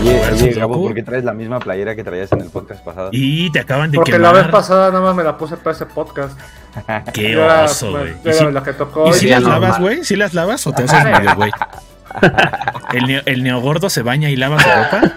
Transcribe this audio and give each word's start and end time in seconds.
Oye, 0.00 0.20
oye, 0.32 0.52
Gabo, 0.52 0.80
¿por 0.82 0.94
qué 0.94 1.02
traes 1.02 1.24
la 1.24 1.32
misma 1.32 1.58
playera 1.58 1.94
que 1.96 2.04
traías 2.04 2.30
en 2.32 2.40
el 2.40 2.50
podcast 2.50 2.84
pasado? 2.84 3.10
Y 3.12 3.50
te 3.50 3.60
acaban 3.60 3.90
de 3.90 3.96
Porque 3.96 4.12
quemar. 4.12 4.34
la 4.34 4.42
vez 4.42 4.50
pasada 4.50 4.88
nada 4.90 5.00
más 5.00 5.14
me 5.14 5.24
la 5.24 5.36
puse 5.36 5.56
para 5.56 5.74
ese 5.74 5.86
podcast. 5.86 6.38
Qué 7.12 7.32
Era, 7.32 7.64
oso, 7.64 7.90
güey. 7.90 8.12
¿Y 8.24 8.32
si, 8.32 8.44
la 8.44 8.62
que 8.62 8.72
tocó. 8.74 9.08
y 9.08 9.12
si 9.14 9.28
las 9.28 9.42
normal. 9.42 9.60
lavas, 9.60 9.80
güey? 9.80 10.04
¿Si 10.04 10.16
las 10.16 10.34
lavas 10.34 10.66
o 10.66 10.72
te 10.72 10.84
haces 10.84 11.04
medio, 11.18 11.34
güey? 11.34 11.50
¿El, 12.92 13.06
neo, 13.06 13.22
¿El 13.26 13.42
neogordo 13.42 13.90
se 13.90 14.02
baña 14.02 14.30
y 14.30 14.36
lava 14.36 14.58
su 14.60 14.68
ropa? 14.68 15.12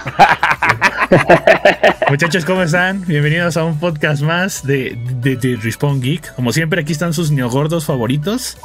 Muchachos, 2.09 2.43
¿cómo 2.45 2.63
están? 2.63 3.05
Bienvenidos 3.05 3.57
a 3.57 3.63
un 3.63 3.79
podcast 3.79 4.21
más 4.23 4.66
de, 4.66 4.98
de, 5.21 5.36
de 5.38 5.57
Respawn 5.61 6.02
Geek. 6.02 6.34
Como 6.36 6.52
siempre, 6.52 6.82
aquí 6.82 6.91
están 6.91 7.13
sus 7.13 7.32
neogordos 7.32 7.86
favoritos. 7.86 8.57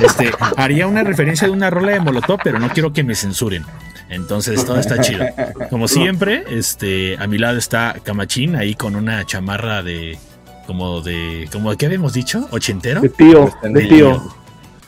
Este, 0.00 0.30
haría 0.56 0.86
una 0.86 1.02
referencia 1.02 1.46
de 1.48 1.52
una 1.52 1.70
rola 1.70 1.92
de 1.92 2.00
Molotov, 2.00 2.40
pero 2.44 2.58
no 2.58 2.68
quiero 2.70 2.92
que 2.92 3.02
me 3.02 3.14
censuren. 3.14 3.64
Entonces, 4.12 4.64
todo 4.66 4.78
está 4.78 5.00
chido. 5.00 5.24
Como 5.70 5.88
siempre, 5.88 6.44
este, 6.50 7.16
a 7.18 7.26
mi 7.26 7.38
lado 7.38 7.58
está 7.58 7.96
Camachín, 8.04 8.56
ahí 8.56 8.74
con 8.74 8.94
una 8.96 9.24
chamarra 9.24 9.82
de. 9.82 10.18
Como 10.66 11.00
de. 11.00 11.48
Como, 11.52 11.74
¿Qué 11.76 11.86
habíamos 11.86 12.12
dicho? 12.12 12.46
¿Ochentero? 12.50 13.00
De 13.00 13.08
tío, 13.08 13.50
Pues, 13.60 13.72
de 13.74 13.80
de 13.82 13.88
tío. 13.88 14.22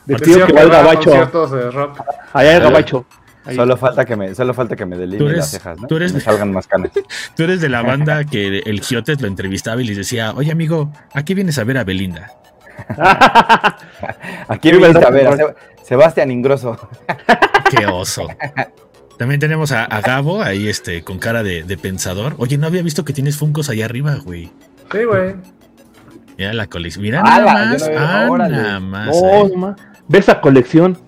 De 0.06 0.14
tío 0.16 0.46
que 0.46 0.52
va 0.52 0.60
al 0.60 0.70
a 0.72 0.82
gabacho. 0.82 1.94
Allá 2.32 2.56
el 2.56 2.62
gabacho. 2.62 3.04
Ahí. 3.46 3.56
Solo 3.56 3.76
falta 3.76 4.04
que 4.06 4.16
me, 4.16 4.34
solo 4.34 4.54
falta 4.54 4.74
que 4.74 4.86
me 4.86 4.96
Tú 4.96 5.00
delineen 5.02 5.26
eres- 5.28 5.36
las 5.38 5.50
cejas, 5.50 5.78
¿no? 5.78 5.86
tú 5.86 5.96
eres- 5.96 6.12
Que 6.12 6.18
me 6.18 6.24
salgan 6.24 6.50
más 6.52 6.66
canas. 6.66 6.90
Tú 7.36 7.42
eres 7.42 7.60
de 7.60 7.68
la 7.68 7.82
banda 7.82 8.24
que 8.24 8.60
el 8.60 8.80
Giotes 8.80 9.20
lo 9.20 9.28
entrevistaba 9.28 9.82
y 9.82 9.84
les 9.84 9.98
decía, 9.98 10.32
oye 10.34 10.50
amigo, 10.50 10.90
¿a 11.12 11.24
qué 11.26 11.34
vienes 11.34 11.58
a 11.58 11.64
ver 11.64 11.76
a 11.76 11.84
Belinda? 11.84 12.30
Aquí 14.48 14.70
Viva 14.72 14.86
el 14.86 14.92
vienes 14.94 15.08
a 15.08 15.10
ver 15.10 15.26
a 15.28 15.54
Sebastián 15.82 16.30
Ingrosso. 16.30 16.78
Qué 17.70 17.86
oso. 17.86 18.28
También 19.18 19.40
tenemos 19.40 19.70
a, 19.72 19.84
a 19.84 20.00
Gabo 20.00 20.42
ahí 20.42 20.68
este 20.68 21.02
con 21.02 21.18
cara 21.18 21.42
de, 21.42 21.62
de 21.62 21.76
pensador. 21.76 22.34
Oye, 22.38 22.58
no 22.58 22.66
había 22.66 22.82
visto 22.82 23.04
que 23.04 23.12
tienes 23.12 23.36
Funcos 23.36 23.68
allá 23.70 23.84
arriba, 23.84 24.16
güey. 24.24 24.50
Sí, 24.90 25.04
güey. 25.04 25.34
Mira 26.36 26.52
la 26.52 26.66
colección. 26.66 27.02
Mira 27.02 27.22
nada 27.22 27.44
más. 27.72 27.82
Ah, 27.96 28.28
nada 28.48 28.80
más. 28.80 29.08
No. 29.56 29.76
Ve 30.08 30.18
esa 30.18 30.40
colección. 30.40 30.98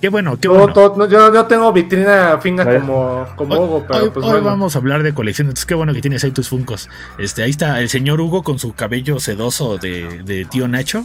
Qué 0.00 0.08
bueno, 0.08 0.36
qué 0.40 0.48
Todo- 0.48 0.56
bueno. 0.58 0.72
todo- 0.72 0.96
no, 0.96 1.06
yo, 1.08 1.32
yo 1.32 1.44
tengo 1.44 1.70
vitrina 1.74 2.38
fina 2.40 2.64
como, 2.64 3.26
como 3.36 3.54
Hoy, 3.54 3.60
Hugo, 3.60 3.84
pero 3.86 4.04
hoy- 4.04 4.10
pues 4.10 4.24
hoy 4.24 4.32
bueno. 4.32 4.46
vamos 4.46 4.74
a 4.74 4.78
hablar 4.78 5.02
de 5.02 5.12
colección, 5.12 5.48
entonces 5.48 5.66
qué 5.66 5.74
bueno 5.74 5.92
que 5.92 6.00
tienes 6.00 6.24
ahí 6.24 6.30
tus 6.30 6.48
Funcos. 6.48 6.88
Este, 7.18 7.42
ahí 7.42 7.50
está 7.50 7.78
el 7.80 7.90
señor 7.90 8.18
Hugo 8.18 8.42
con 8.42 8.58
su 8.58 8.72
cabello 8.72 9.20
sedoso 9.20 9.76
de, 9.76 10.22
de 10.24 10.46
tío 10.46 10.68
Nacho. 10.68 11.04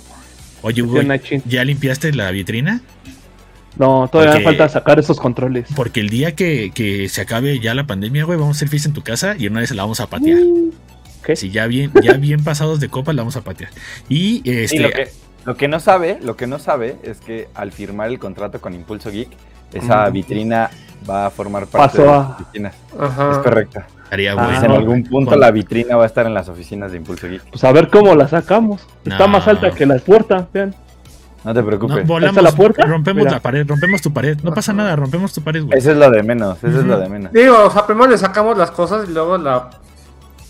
Oye, 0.61 0.81
Hugo. 0.81 1.01
¿ya 1.45 1.65
limpiaste 1.65 2.13
la 2.13 2.31
vitrina? 2.31 2.79
No, 3.77 4.07
todavía 4.11 4.33
Porque- 4.33 4.45
falta 4.45 4.69
sacar 4.69 4.99
esos 4.99 5.19
controles. 5.19 5.67
Porque 5.75 5.99
el 5.99 6.09
día 6.09 6.33
que, 6.35 6.71
que 6.73 7.09
se 7.09 7.21
acabe 7.21 7.59
ya 7.59 7.73
la 7.75 7.85
pandemia, 7.85 8.23
güey, 8.23 8.37
vamos 8.39 8.55
a 8.55 8.57
hacer 8.57 8.69
fiesta 8.69 8.87
en 8.89 8.93
tu 8.93 9.01
casa 9.01 9.35
y 9.37 9.47
una 9.47 9.59
vez 9.59 9.71
la 9.75 9.83
vamos 9.83 9.99
a 9.99 10.07
patear. 10.07 10.39
¿Qué? 11.23 11.35
Si 11.35 11.49
ya 11.49 11.65
bien, 11.67 11.91
ya 12.03 12.13
bien 12.13 12.43
pasados 12.43 12.79
de 12.79 12.87
copa, 12.89 13.11
la 13.13 13.21
vamos 13.23 13.35
a 13.35 13.41
patear. 13.41 13.71
Y 14.07 14.37
este, 14.49 14.67
Sí, 14.67 14.77
lo, 14.79 14.89
que, 14.89 15.09
lo 15.45 15.57
que 15.57 15.67
no 15.67 15.79
sabe, 15.79 16.19
lo 16.21 16.35
que 16.37 16.47
no 16.47 16.59
sabe 16.59 16.97
es 17.03 17.19
que 17.19 17.49
al 17.55 17.71
firmar 17.71 18.09
el 18.09 18.19
contrato 18.19 18.61
con 18.61 18.73
Impulso 18.75 19.09
Geek, 19.11 19.29
esa 19.73 20.09
vitrina 20.09 20.69
va 21.09 21.25
a 21.25 21.29
formar 21.31 21.67
parte 21.67 22.01
de 22.01 22.07
las 22.07 22.29
oficinas. 22.39 22.75
Ajá. 22.97 23.31
Es 23.31 23.37
correcto. 23.39 23.81
estaría 24.03 24.31
Ah, 24.31 24.35
bueno. 24.35 24.63
En 24.65 24.71
algún 24.71 25.03
punto 25.03 25.35
la 25.35 25.51
vitrina 25.51 25.97
va 25.97 26.03
a 26.03 26.05
estar 26.07 26.25
en 26.27 26.33
las 26.33 26.47
oficinas 26.47 26.91
de 26.91 26.97
Impulso 26.97 27.27
Geek. 27.27 27.41
Pues 27.49 27.63
a 27.65 27.71
ver 27.73 27.89
cómo 27.89 28.15
la 28.15 28.27
sacamos. 28.29 28.87
Está 29.03 29.19
No. 29.25 29.27
más 29.29 29.47
alta 29.47 29.71
que 29.71 29.85
la 29.85 29.97
puerta, 29.97 30.47
vean. 30.53 30.73
No 31.45 31.53
te 31.53 31.63
preocupes. 31.63 31.97
No, 31.97 32.03
volamos, 32.05 32.37
¿Está 32.37 32.49
la 32.51 32.55
puerta? 32.57 32.85
rompemos 32.85 33.19
Mira. 33.23 33.31
la 33.33 33.39
pared, 33.39 33.65
rompemos 33.67 34.01
tu 34.01 34.11
pared. 34.11 34.37
No 34.43 34.51
pasa 34.53 34.73
nada, 34.73 34.95
rompemos 34.95 35.31
tu 35.31 35.41
pared, 35.41 35.63
güey. 35.63 35.77
Eso 35.77 35.91
es 35.91 35.97
lo 35.97 36.09
de 36.09 36.23
menos, 36.23 36.57
eso 36.63 36.79
es 36.79 36.85
lo 36.85 36.99
de 36.99 37.07
menos. 37.07 37.31
Digo, 37.31 37.65
o 37.65 37.71
sea, 37.71 37.85
primero 37.85 38.09
le 38.09 38.17
sacamos 38.17 38.57
las 38.57 38.71
cosas 38.71 39.07
y 39.07 39.13
luego 39.13 39.37
la. 39.37 39.69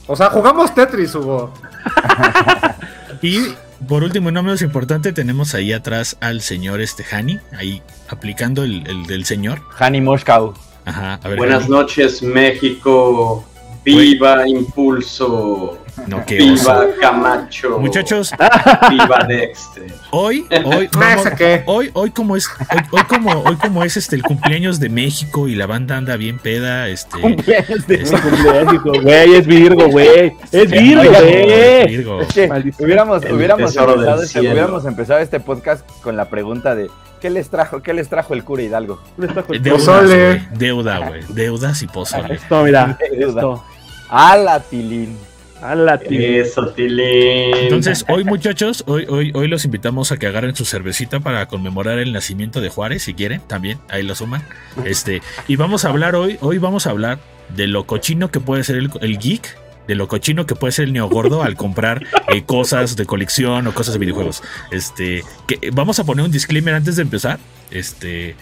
O 0.07 0.15
sea, 0.15 0.29
jugamos 0.29 0.73
Tetris, 0.73 1.13
Hugo. 1.15 1.53
Y 3.21 3.39
por 3.87 4.03
último, 4.03 4.29
y 4.29 4.33
no 4.33 4.43
menos 4.43 4.61
importante, 4.61 5.13
tenemos 5.13 5.53
ahí 5.55 5.73
atrás 5.73 6.17
al 6.21 6.41
señor 6.41 6.81
este 6.81 7.03
Hani, 7.09 7.39
ahí 7.57 7.81
aplicando 8.09 8.63
el, 8.63 8.85
el 8.87 9.05
del 9.05 9.25
señor. 9.25 9.61
Hani 9.79 10.01
Moscow. 10.01 10.53
Ajá, 10.85 11.19
a 11.23 11.27
ver. 11.27 11.37
Buenas 11.37 11.63
Hani. 11.63 11.71
noches, 11.71 12.21
México. 12.21 13.43
Viva 13.83 14.47
Impulso. 14.47 15.77
No, 16.07 16.25
qué 16.25 16.35
Viva 16.37 16.53
oso. 16.79 16.87
Camacho. 16.99 17.79
Muchachos, 17.79 18.31
Viva 18.89 19.25
Dexter. 19.27 19.93
hoy, 20.11 20.45
hoy, 20.65 20.89
vamos- 20.91 21.25
¿Ese 21.25 21.35
qué? 21.35 21.63
hoy, 21.65 21.89
hoy 21.93 22.11
como 22.11 22.35
es, 22.35 22.47
hoy, 22.71 22.81
hoy 22.91 23.03
como, 23.03 23.31
hoy 23.31 23.55
como 23.55 23.83
es 23.83 23.97
este 23.97 24.15
el 24.15 24.23
cumpleaños 24.23 24.79
de 24.79 24.89
México 24.89 25.47
y 25.47 25.55
la 25.55 25.65
banda 25.67 25.97
anda 25.97 26.15
bien 26.17 26.37
peda, 26.37 26.87
este. 26.89 27.19
Cumpleaños 27.21 27.87
de 27.87 27.95
este, 27.95 28.19
Cumpleaños, 28.19 28.83
Güey, 28.83 29.35
es 29.35 29.47
Virgo, 29.47 29.87
güey. 29.89 30.33
Es 30.51 30.69
Virgo, 30.71 31.03
güey. 31.11 31.87
Virgo. 31.87 32.21
Es 32.21 32.33
que 32.33 32.49
hubiéramos, 32.79 33.23
hubiéramos, 33.31 33.75
empezado 33.75 34.21
este, 34.21 34.39
hubiéramos 34.41 34.85
empezado 34.85 35.19
este 35.19 35.39
podcast 35.39 35.89
con 36.01 36.15
la 36.17 36.29
pregunta 36.29 36.75
de 36.75 36.89
¿qué 37.21 37.29
les 37.29 37.49
trajo, 37.49 37.81
qué 37.81 37.93
les 37.93 38.09
trajo 38.09 38.33
el 38.33 38.43
cura 38.43 38.61
Hidalgo? 38.63 39.01
Deudas, 39.17 39.45
Pozole. 39.69 40.47
Deuda, 40.53 40.99
güey. 41.07 41.21
Deudas 41.29 41.81
y 41.81 41.87
pozole. 41.87 42.35
Esto, 42.35 42.63
mira. 42.63 42.97
Deuda. 43.11 43.41
Esto. 43.41 43.63
¡A 44.09 44.37
la 44.37 44.59
tilín! 44.59 45.17
A 45.61 45.75
la. 45.75 45.95
Eso, 45.95 46.67
Tilín. 46.69 47.55
Entonces, 47.55 48.05
hoy 48.07 48.23
muchachos, 48.23 48.83
hoy, 48.87 49.05
hoy, 49.09 49.31
hoy 49.33 49.47
los 49.47 49.65
invitamos 49.65 50.11
a 50.11 50.17
que 50.17 50.27
agarren 50.27 50.55
su 50.55 50.65
cervecita 50.65 51.19
para 51.19 51.47
conmemorar 51.47 51.99
el 51.99 52.13
nacimiento 52.13 52.61
de 52.61 52.69
Juárez, 52.69 53.03
si 53.03 53.13
quieren, 53.13 53.41
también, 53.47 53.79
ahí 53.89 54.03
lo 54.03 54.15
suman. 54.15 54.43
Este, 54.85 55.21
y 55.47 55.55
vamos 55.55 55.85
a 55.85 55.89
hablar 55.89 56.15
hoy, 56.15 56.37
hoy 56.41 56.57
vamos 56.57 56.87
a 56.87 56.91
hablar 56.91 57.19
de 57.55 57.67
lo 57.67 57.85
cochino 57.85 58.31
que 58.31 58.39
puede 58.39 58.63
ser 58.63 58.75
el, 58.75 58.89
el 59.01 59.17
geek, 59.17 59.57
de 59.87 59.95
lo 59.95 60.07
cochino 60.07 60.45
que 60.45 60.55
puede 60.55 60.71
ser 60.71 60.85
el 60.85 60.93
neogordo 60.93 61.43
al 61.43 61.55
comprar 61.55 62.05
eh, 62.27 62.43
cosas 62.43 62.95
de 62.95 63.05
colección 63.05 63.67
o 63.67 63.73
cosas 63.73 63.93
de 63.93 63.99
videojuegos. 63.99 64.43
Este, 64.71 65.23
que 65.47 65.69
vamos 65.71 65.99
a 65.99 66.03
poner 66.03 66.25
un 66.25 66.31
disclaimer 66.31 66.73
antes 66.73 66.95
de 66.95 67.03
empezar. 67.03 67.39
Este. 67.71 68.35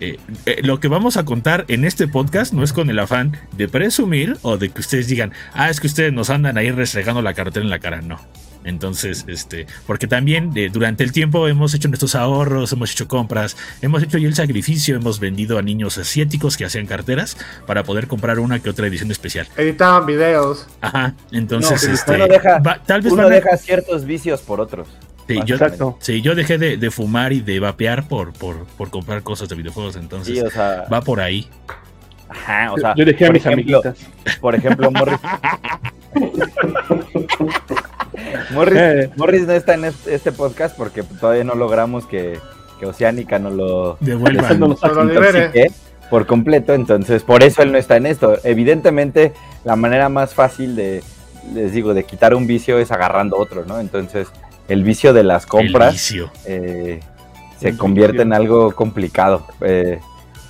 Eh, 0.00 0.18
eh, 0.46 0.60
lo 0.62 0.80
que 0.80 0.88
vamos 0.88 1.16
a 1.16 1.24
contar 1.24 1.64
en 1.68 1.84
este 1.84 2.08
podcast 2.08 2.52
no 2.52 2.62
es 2.62 2.72
con 2.72 2.88
el 2.90 2.98
afán 2.98 3.36
de 3.56 3.68
presumir 3.68 4.36
o 4.42 4.56
de 4.58 4.68
que 4.70 4.80
ustedes 4.80 5.08
digan, 5.08 5.32
ah, 5.54 5.70
es 5.70 5.80
que 5.80 5.86
ustedes 5.86 6.12
nos 6.12 6.30
andan 6.30 6.56
ahí 6.58 6.70
restregando 6.70 7.22
la 7.22 7.34
cartera 7.34 7.64
en 7.64 7.70
la 7.70 7.78
cara. 7.78 8.00
No. 8.02 8.20
Entonces, 8.64 9.24
este, 9.28 9.66
porque 9.86 10.06
también 10.06 10.50
eh, 10.56 10.68
durante 10.70 11.02
el 11.04 11.12
tiempo 11.12 11.48
hemos 11.48 11.72
hecho 11.74 11.88
nuestros 11.88 12.14
ahorros, 12.14 12.70
hemos 12.72 12.90
hecho 12.92 13.08
compras, 13.08 13.56
hemos 13.80 14.02
hecho 14.02 14.18
ya 14.18 14.28
el 14.28 14.34
sacrificio, 14.34 14.96
hemos 14.96 15.20
vendido 15.20 15.58
a 15.58 15.62
niños 15.62 15.96
asiáticos 15.96 16.56
que 16.56 16.64
hacían 16.66 16.84
carteras 16.86 17.36
para 17.66 17.84
poder 17.84 18.08
comprar 18.08 18.40
una 18.40 18.58
que 18.58 18.68
otra 18.68 18.86
edición 18.88 19.10
especial. 19.10 19.46
Editaban 19.56 20.04
videos. 20.06 20.66
Ajá, 20.82 21.14
entonces, 21.30 21.86
No, 21.86 21.94
este, 21.94 22.14
uno 22.16 22.26
deja- 22.26 22.58
va- 22.58 22.82
tal 22.84 23.00
vez 23.00 23.12
Uno 23.12 23.22
van 23.22 23.32
a- 23.32 23.34
deja 23.36 23.56
ciertos 23.56 24.04
vicios 24.04 24.40
por 24.42 24.60
otros. 24.60 24.88
Sí, 25.28 25.38
yo, 25.44 25.54
Exacto. 25.56 25.96
sí, 26.00 26.22
yo 26.22 26.34
dejé 26.34 26.56
de, 26.58 26.76
de 26.78 26.90
fumar 26.90 27.32
y 27.32 27.40
de 27.40 27.60
vapear 27.60 28.08
por, 28.08 28.32
por, 28.32 28.64
por 28.64 28.88
comprar 28.90 29.22
cosas 29.22 29.48
de 29.48 29.54
videojuegos, 29.56 29.96
entonces 29.96 30.34
Sí, 30.38 30.40
o 30.40 30.50
sea, 30.50 30.86
va 30.92 31.02
por 31.02 31.20
ahí. 31.20 31.48
ajá, 32.28 32.72
o 32.72 32.78
sea, 32.78 32.94
Yo 32.96 33.04
dejé 33.04 33.24
a 33.26 33.28
por 33.28 33.34
mis 33.34 33.46
ejemplo, 33.46 33.78
amiguitas. 33.82 34.38
Por 34.40 34.54
ejemplo, 34.54 34.90
Morris. 34.90 35.18
Morris, 38.52 38.78
Eh. 38.78 39.10
Morris 39.16 39.46
no 39.46 39.52
está 39.52 39.74
en 39.74 39.84
este, 39.84 40.14
este 40.14 40.32
podcast 40.32 40.76
porque 40.76 41.02
todavía 41.02 41.44
no 41.44 41.54
logramos 41.54 42.06
que, 42.06 42.38
que 42.80 42.86
Oceánica 42.86 43.38
no 43.38 43.50
lo 43.50 43.96
Devuelvan. 44.00 44.58
No 44.60 44.74
por 46.10 46.26
completo, 46.26 46.72
entonces 46.72 47.22
por 47.22 47.42
eso 47.42 47.60
él 47.62 47.70
no 47.72 47.76
está 47.78 47.96
en 47.96 48.06
esto. 48.06 48.38
Evidentemente, 48.44 49.34
la 49.64 49.76
manera 49.76 50.08
más 50.08 50.32
fácil 50.32 50.74
de, 50.74 51.02
les 51.52 51.72
digo, 51.72 51.92
de 51.92 52.04
quitar 52.04 52.34
un 52.34 52.46
vicio 52.46 52.78
es 52.78 52.90
agarrando 52.90 53.36
otro, 53.36 53.66
¿no? 53.66 53.78
Entonces, 53.78 54.28
el 54.68 54.82
vicio 54.84 55.12
de 55.12 55.22
las 55.24 55.46
compras 55.46 56.14
eh, 56.46 57.00
se 57.60 57.76
convierte 57.76 58.22
en 58.22 58.32
algo 58.32 58.72
complicado. 58.74 59.46
Eh, 59.60 59.98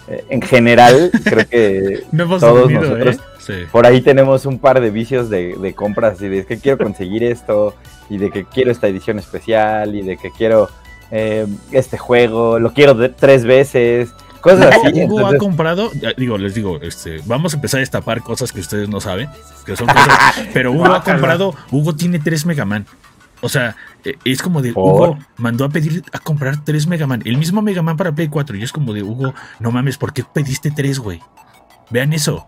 eh, 0.08 0.24
en 0.30 0.42
general, 0.42 1.10
creo 1.24 1.48
que 1.48 2.02
No 2.12 2.24
hemos 2.24 2.40
todos 2.40 2.60
dormido, 2.62 2.80
nosotros 2.82 3.16
¿eh? 3.16 3.20
Sí. 3.38 3.52
por 3.72 3.86
ahí 3.86 4.00
tenemos 4.00 4.44
un 4.46 4.58
par 4.58 4.80
de 4.80 4.90
vicios 4.90 5.30
de, 5.30 5.54
de 5.56 5.74
compras 5.74 6.20
y 6.20 6.28
de 6.28 6.44
que 6.44 6.58
quiero 6.58 6.78
conseguir 6.78 7.24
esto 7.24 7.74
y 8.10 8.18
de 8.18 8.30
que 8.30 8.44
quiero 8.44 8.70
esta 8.70 8.88
edición 8.88 9.18
especial 9.18 9.94
y 9.94 10.02
de 10.02 10.16
que 10.16 10.30
quiero 10.30 10.68
eh, 11.10 11.46
este 11.72 11.96
juego, 11.98 12.58
lo 12.58 12.72
quiero 12.74 12.92
de- 12.94 13.08
tres 13.10 13.44
veces, 13.44 14.10
cosas 14.42 14.74
así. 14.76 15.02
Hugo 15.04 15.26
ha 15.26 15.36
comprado, 15.38 15.90
digo, 16.18 16.36
les 16.36 16.54
digo, 16.54 16.78
este, 16.82 17.20
vamos 17.24 17.52
a 17.54 17.56
empezar 17.56 17.78
a 17.78 17.80
destapar 17.80 18.22
cosas 18.22 18.52
que 18.52 18.60
ustedes 18.60 18.88
no 18.88 19.00
saben, 19.00 19.28
que 19.64 19.76
son 19.76 19.86
cosas, 19.86 20.08
pero 20.52 20.72
Hugo 20.72 20.86
ha 20.86 21.02
comprado, 21.02 21.54
Hugo 21.70 21.94
tiene 21.94 22.18
tres 22.18 22.44
Megaman. 22.44 22.86
O 23.40 23.48
sea, 23.48 23.76
es 24.24 24.42
como 24.42 24.62
de 24.62 24.72
¿Por? 24.72 24.84
Hugo 25.10 25.18
mandó 25.36 25.64
a 25.64 25.68
pedir 25.68 26.02
a 26.12 26.18
comprar 26.18 26.64
tres 26.64 26.86
Megaman, 26.86 27.22
el 27.24 27.36
mismo 27.36 27.62
Megaman 27.62 27.96
para 27.96 28.12
Play 28.14 28.28
4 28.28 28.56
y 28.56 28.62
es 28.62 28.72
como 28.72 28.92
de 28.94 29.02
Hugo, 29.02 29.34
no 29.60 29.70
mames, 29.70 29.98
¿por 29.98 30.12
qué 30.12 30.24
pediste 30.24 30.70
tres, 30.70 30.98
güey? 30.98 31.20
Vean 31.90 32.12
eso. 32.12 32.46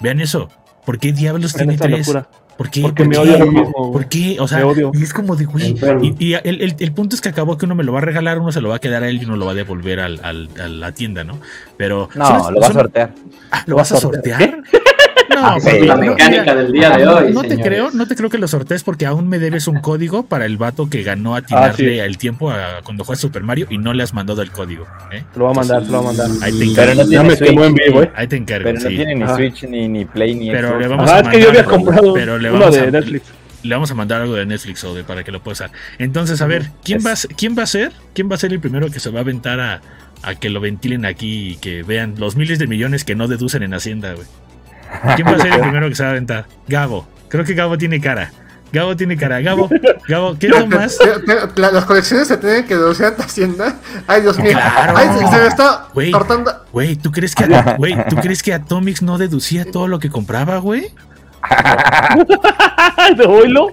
Vean 0.00 0.20
eso. 0.20 0.48
¿Por 0.84 0.98
qué 0.98 1.12
diablos 1.12 1.54
En 1.54 1.58
tiene 1.68 1.76
tres? 1.78 2.06
locura. 2.08 2.28
¿Por 2.56 2.70
qué? 2.70 2.82
Porque 2.82 3.02
¿Por 3.04 3.08
me 3.08 3.14
qué? 3.16 3.20
odio 3.20 3.34
a 3.34 3.38
mí 3.46 3.50
mismo. 3.50 3.92
¿Por 3.92 4.08
qué? 4.08 4.36
O 4.38 4.46
sea, 4.46 4.58
Me 4.58 4.64
odio. 4.64 4.92
y 4.94 5.02
es 5.02 5.12
como 5.12 5.34
de, 5.34 5.44
güey. 5.44 5.74
Y, 6.02 6.24
y 6.24 6.34
el, 6.34 6.60
el- 6.62 6.76
el 6.78 6.92
punto 6.92 7.16
es 7.16 7.20
que 7.20 7.28
acabó 7.30 7.58
que 7.58 7.64
uno 7.66 7.74
me 7.74 7.82
lo 7.82 7.92
va 7.92 7.98
a 7.98 8.02
regalar, 8.02 8.38
uno 8.38 8.52
se 8.52 8.60
lo 8.60 8.68
va 8.68 8.76
a 8.76 8.78
quedar 8.78 9.02
a 9.02 9.08
él 9.08 9.20
y 9.20 9.24
uno 9.24 9.34
lo 9.36 9.46
va 9.46 9.52
a 9.52 9.54
devolver 9.54 9.98
al, 9.98 10.20
al- 10.22 10.48
a 10.62 10.68
la 10.68 10.92
tienda, 10.92 11.24
¿no? 11.24 11.40
Pero. 11.76 12.08
No, 12.14 12.26
son- 12.26 12.54
lo 12.54 12.60
va 12.60 12.66
a 12.66 12.70
son- 12.70 12.80
sortear. 12.82 13.12
Ah, 13.50 13.64
¿Lo 13.66 13.74
vas 13.76 13.90
a 13.92 13.96
sortear? 13.96 14.62
No, 15.34 15.60
Sí, 15.60 15.66
papi, 15.70 15.86
la 15.86 15.94
no, 15.96 16.00
mecánica 16.02 16.54
del 16.54 16.72
día 16.72 16.90
de 16.96 17.06
hoy. 17.06 17.32
No 17.32 17.42
te 17.42 17.48
señores. 17.50 17.66
creo, 17.66 17.90
no 17.92 18.06
te 18.06 18.16
creo 18.16 18.30
que 18.30 18.38
lo 18.38 18.48
sortees 18.48 18.82
porque 18.82 19.06
aún 19.06 19.28
me 19.28 19.38
debes 19.38 19.66
un 19.68 19.80
código 19.80 20.26
para 20.26 20.46
el 20.46 20.56
vato 20.56 20.88
que 20.88 21.02
ganó 21.02 21.34
a 21.36 21.42
tirarle 21.42 21.94
sí. 21.94 21.98
el 21.98 22.18
tiempo 22.18 22.50
a 22.50 22.80
cuando 22.84 23.04
juegas 23.04 23.20
Super 23.20 23.42
Mario 23.42 23.66
y 23.70 23.78
no 23.78 23.92
le 23.94 24.02
has 24.02 24.14
mandado 24.14 24.42
el 24.42 24.50
código. 24.50 24.86
¿eh? 25.12 25.24
Te 25.32 25.38
lo 25.38 25.46
va 25.46 25.50
a 25.52 25.54
mandar, 25.54 25.82
te 25.82 25.88
lo 25.88 25.92
va 25.94 25.98
a 26.10 26.12
mandar. 26.12 26.28
Ahí 26.42 26.52
te 26.52 26.58
Pero 26.58 26.70
encargo. 26.70 26.94
no 26.94 27.02
Ya 27.02 27.08
tiene 27.08 27.28
me 27.28 27.36
quemó 27.38 27.64
en 27.64 27.70
Switch, 27.72 27.86
vivo, 27.86 28.00
ni- 28.00 28.06
eh. 28.06 28.10
Ahí 28.14 28.26
te 28.26 28.36
encargo. 28.36 28.64
Pero 28.64 28.80
no 28.80 28.88
sí. 28.90 28.96
tiene 28.96 29.14
ni 29.14 29.22
Ajá. 29.22 29.36
Switch, 29.36 29.62
ni, 29.64 29.88
ni 29.88 30.04
Play, 30.04 30.34
ni 30.34 30.50
Pero 30.50 30.68
Xbox. 30.68 30.80
le 30.82 30.88
vamos 30.88 31.10
Ajá, 31.10 31.16
a 31.16 31.20
es 31.22 31.28
que 31.28 31.40
yo 31.40 31.46
mandar- 31.46 31.64
había 31.64 31.76
comprado 31.78 32.14
pero 32.14 32.38
le 32.38 32.50
uno 32.50 32.58
vamos 32.60 32.74
de 32.74 32.80
a- 32.82 32.90
Netflix. 32.90 33.22
Le 33.62 33.74
vamos 33.74 33.90
a 33.90 33.94
mandar 33.94 34.20
algo 34.20 34.34
de 34.34 34.44
Netflix 34.44 34.84
o 34.84 34.94
de 34.94 35.04
para 35.04 35.24
que 35.24 35.32
lo 35.32 35.42
pueda 35.42 35.52
usar. 35.54 35.70
Entonces, 35.98 36.40
a 36.42 36.46
ver, 36.46 36.70
¿quién 36.84 36.98
Es- 36.98 37.06
va 37.06 37.12
a, 37.12 37.16
ser- 37.16 37.34
quién 37.34 37.56
va 37.58 37.62
a 37.62 37.66
ser? 37.66 37.92
¿Quién 38.12 38.30
va 38.30 38.34
a 38.34 38.38
ser 38.38 38.52
el 38.52 38.60
primero 38.60 38.90
que 38.90 39.00
se 39.00 39.10
va 39.10 39.20
a 39.20 39.22
aventar 39.22 39.58
a, 39.60 39.80
a 40.22 40.34
que 40.34 40.50
lo 40.50 40.60
ventilen 40.60 41.06
aquí 41.06 41.52
y 41.52 41.56
que 41.56 41.82
vean 41.82 42.14
los 42.18 42.36
miles 42.36 42.58
de 42.58 42.66
millones 42.66 43.04
que 43.04 43.14
no 43.14 43.26
deducen 43.26 43.62
en 43.62 43.72
Hacienda, 43.72 44.12
güey? 44.14 44.26
¿Quién 45.16 45.26
va 45.26 45.32
a 45.32 45.38
ser 45.38 45.52
el 45.54 45.60
primero 45.62 45.88
que 45.88 45.94
se 45.94 46.02
va 46.02 46.08
a 46.10 46.12
aventar? 46.12 46.46
Gabo. 46.68 47.06
Creo 47.28 47.44
que 47.44 47.54
Gabo 47.54 47.76
tiene 47.78 48.00
cara. 48.00 48.30
Gabo 48.72 48.96
tiene 48.96 49.16
cara. 49.16 49.40
Gabo, 49.40 49.68
Gabo, 50.08 50.36
¿qué 50.38 50.48
es 50.48 50.58
lo 50.58 50.66
más? 50.66 50.98
La- 51.56 51.70
las 51.70 51.84
colecciones 51.84 52.26
se 52.26 52.36
tienen 52.38 52.64
que 52.66 52.74
deducir 52.74 53.06
ante 53.06 53.22
Hacienda. 53.22 53.76
Ay, 54.08 54.22
Dios 54.22 54.36
mío. 54.38 54.50
Claro. 54.52 54.94
Ay, 54.96 55.08
se, 55.18 55.26
se 55.28 55.36
me 55.42 55.46
está 55.46 55.86
Güey. 55.94 56.10
cortando. 56.10 56.52
Güey, 56.72 56.96
¿tú 56.96 57.12
crees 57.12 57.34
que 57.36 57.46
güey, 57.78 57.96
¿tú 58.08 58.16
crees 58.16 58.42
que 58.42 58.52
Atomics 58.52 59.02
no 59.02 59.16
deducía 59.18 59.64
todo 59.70 59.86
lo 59.86 60.00
que 60.00 60.10
compraba, 60.10 60.58
güey? 60.58 60.88
¿De 63.16 63.24
oílo? 63.26 63.68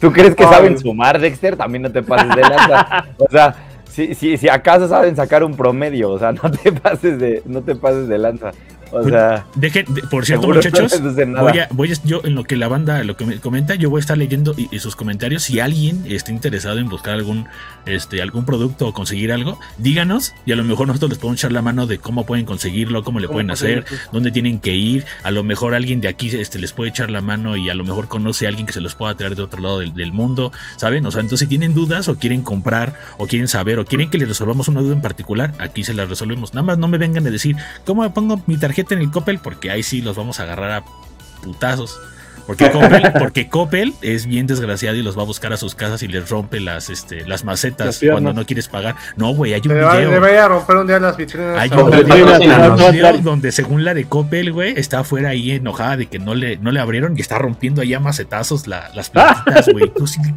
¿Tú 0.00 0.12
crees 0.12 0.34
que 0.34 0.44
Ay. 0.44 0.50
saben 0.50 0.78
sumar, 0.78 1.18
Dexter? 1.18 1.56
También 1.56 1.82
no 1.82 1.90
te 1.92 2.02
pases 2.02 2.28
de 2.34 2.42
lanza. 2.42 3.04
O 3.18 3.26
sea, 3.30 3.54
si, 3.90 4.14
si, 4.14 4.36
si 4.36 4.48
acaso 4.48 4.88
saben 4.88 5.16
sacar 5.16 5.42
un 5.44 5.56
promedio, 5.56 6.10
o 6.10 6.18
sea, 6.18 6.32
no 6.42 6.50
te 6.50 6.72
pases 6.72 7.18
de, 7.18 7.42
no 7.46 7.62
te 7.62 7.74
pases 7.76 8.08
de 8.08 8.18
lanza. 8.18 8.50
O 8.94 9.08
sea, 9.08 9.46
Dejen, 9.54 9.86
de- 9.94 10.02
por 10.02 10.24
cierto, 10.24 10.46
muchachos, 10.48 11.00
no 11.26 11.42
voy 11.42 11.58
a, 11.58 11.68
voy 11.70 11.92
a- 11.92 11.96
yo 12.04 12.20
en 12.24 12.34
lo 12.34 12.44
que 12.44 12.56
la 12.56 12.68
banda 12.68 13.02
lo 13.04 13.16
que 13.16 13.24
me 13.26 13.38
comenta, 13.38 13.74
yo 13.74 13.90
voy 13.90 13.98
a 13.98 14.00
estar 14.00 14.16
leyendo 14.18 14.54
y, 14.56 14.68
y 14.74 14.78
sus 14.78 14.96
comentarios. 14.96 15.42
Si 15.42 15.60
alguien 15.60 16.04
está 16.08 16.30
interesado 16.32 16.78
en 16.78 16.88
buscar 16.88 17.14
algún, 17.14 17.46
este, 17.86 18.22
algún 18.22 18.44
producto 18.44 18.86
o 18.88 18.92
conseguir 18.92 19.32
algo, 19.32 19.58
díganos 19.78 20.34
y 20.46 20.52
a 20.52 20.56
lo 20.56 20.64
mejor 20.64 20.86
nosotros 20.86 21.10
les 21.10 21.18
podemos 21.18 21.40
echar 21.40 21.52
la 21.52 21.62
mano 21.62 21.86
de 21.86 21.98
cómo 21.98 22.24
pueden 22.26 22.44
conseguirlo, 22.46 23.02
cómo 23.04 23.20
le 23.20 23.26
¿Cómo 23.26 23.34
pueden 23.36 23.50
hacer, 23.50 23.84
dónde 24.12 24.30
tienen 24.30 24.60
que 24.60 24.74
ir. 24.74 25.04
A 25.22 25.30
lo 25.30 25.42
mejor 25.42 25.74
alguien 25.74 26.00
de 26.00 26.08
aquí 26.08 26.28
este, 26.28 26.58
les 26.58 26.72
puede 26.72 26.90
echar 26.90 27.10
la 27.10 27.20
mano 27.20 27.56
y 27.56 27.70
a 27.70 27.74
lo 27.74 27.84
mejor 27.84 28.06
conoce 28.08 28.46
a 28.46 28.48
alguien 28.50 28.66
que 28.66 28.72
se 28.72 28.80
los 28.80 28.94
pueda 28.94 29.14
traer 29.16 29.34
de 29.34 29.42
otro 29.42 29.60
lado 29.60 29.78
del, 29.80 29.94
del 29.94 30.12
mundo, 30.12 30.52
¿saben? 30.76 31.04
O 31.06 31.10
sea, 31.10 31.20
entonces 31.20 31.46
si 31.46 31.48
tienen 31.48 31.74
dudas 31.74 32.08
o 32.08 32.16
quieren 32.16 32.42
comprar 32.42 32.94
o 33.18 33.26
quieren 33.26 33.48
saber 33.48 33.78
o 33.78 33.84
quieren 33.84 34.10
que 34.10 34.18
les 34.18 34.28
resolvamos 34.28 34.68
una 34.68 34.80
duda 34.82 34.92
en 34.94 35.00
particular, 35.00 35.52
aquí 35.58 35.84
se 35.84 35.94
la 35.94 36.04
resolvemos. 36.04 36.52
Nada 36.54 36.64
más 36.66 36.78
no 36.78 36.86
me 36.88 36.98
vengan 36.98 37.26
a 37.26 37.30
decir, 37.30 37.56
¿cómo 37.86 38.02
me 38.02 38.10
pongo 38.10 38.40
mi 38.46 38.56
tarjeta 38.56 38.83
en 38.92 39.00
el 39.00 39.10
Coppel? 39.10 39.38
Porque 39.38 39.70
ahí 39.70 39.82
sí 39.82 40.02
los 40.02 40.16
vamos 40.16 40.38
a 40.40 40.42
agarrar 40.42 40.70
a 40.70 40.84
putazos. 41.42 41.98
Porque 42.46 42.70
Coppel, 42.70 43.10
porque 43.18 43.48
Coppel 43.48 43.94
es 44.02 44.26
bien 44.26 44.46
desgraciado 44.46 44.96
y 44.98 45.02
los 45.02 45.16
va 45.16 45.22
a 45.22 45.24
buscar 45.24 45.54
a 45.54 45.56
sus 45.56 45.74
casas 45.74 46.02
y 46.02 46.08
les 46.08 46.28
rompe 46.28 46.60
las, 46.60 46.90
este, 46.90 47.26
las 47.26 47.42
macetas 47.42 48.02
Las 48.02 48.10
cuando 48.12 48.34
no 48.34 48.44
quieres 48.44 48.68
pagar. 48.68 48.96
No, 49.16 49.32
güey, 49.32 49.54
hay 49.54 49.62
un 49.64 49.72
Le 49.74 49.80
va- 49.80 49.94
le 49.94 50.06
video. 50.08 50.20
voy 50.20 50.30
a 50.32 50.46
romper 50.48 50.76
un 50.76 50.86
día 50.86 51.00
las 51.00 51.16
vitrinas. 51.16 51.56
Hay 51.58 51.70
un 51.70 51.90
video, 51.90 52.38
video 52.92 53.18
donde 53.22 53.50
según 53.50 53.82
la 53.82 53.94
de 53.94 54.04
Coppel, 54.04 54.52
güey, 54.52 54.74
está 54.78 54.98
afuera 54.98 55.30
ahí 55.30 55.52
enojada 55.52 55.96
de 55.96 56.04
que 56.06 56.18
no 56.18 56.34
le, 56.34 56.58
no 56.58 56.70
le 56.70 56.80
abrieron 56.80 57.16
y 57.16 57.22
está 57.22 57.38
rompiendo 57.38 57.80
ahí 57.80 57.94
a 57.94 58.00
macetazos 58.00 58.66
la- 58.66 58.90
las 58.94 59.08
plantitas, 59.08 59.66
güey. 59.72 59.90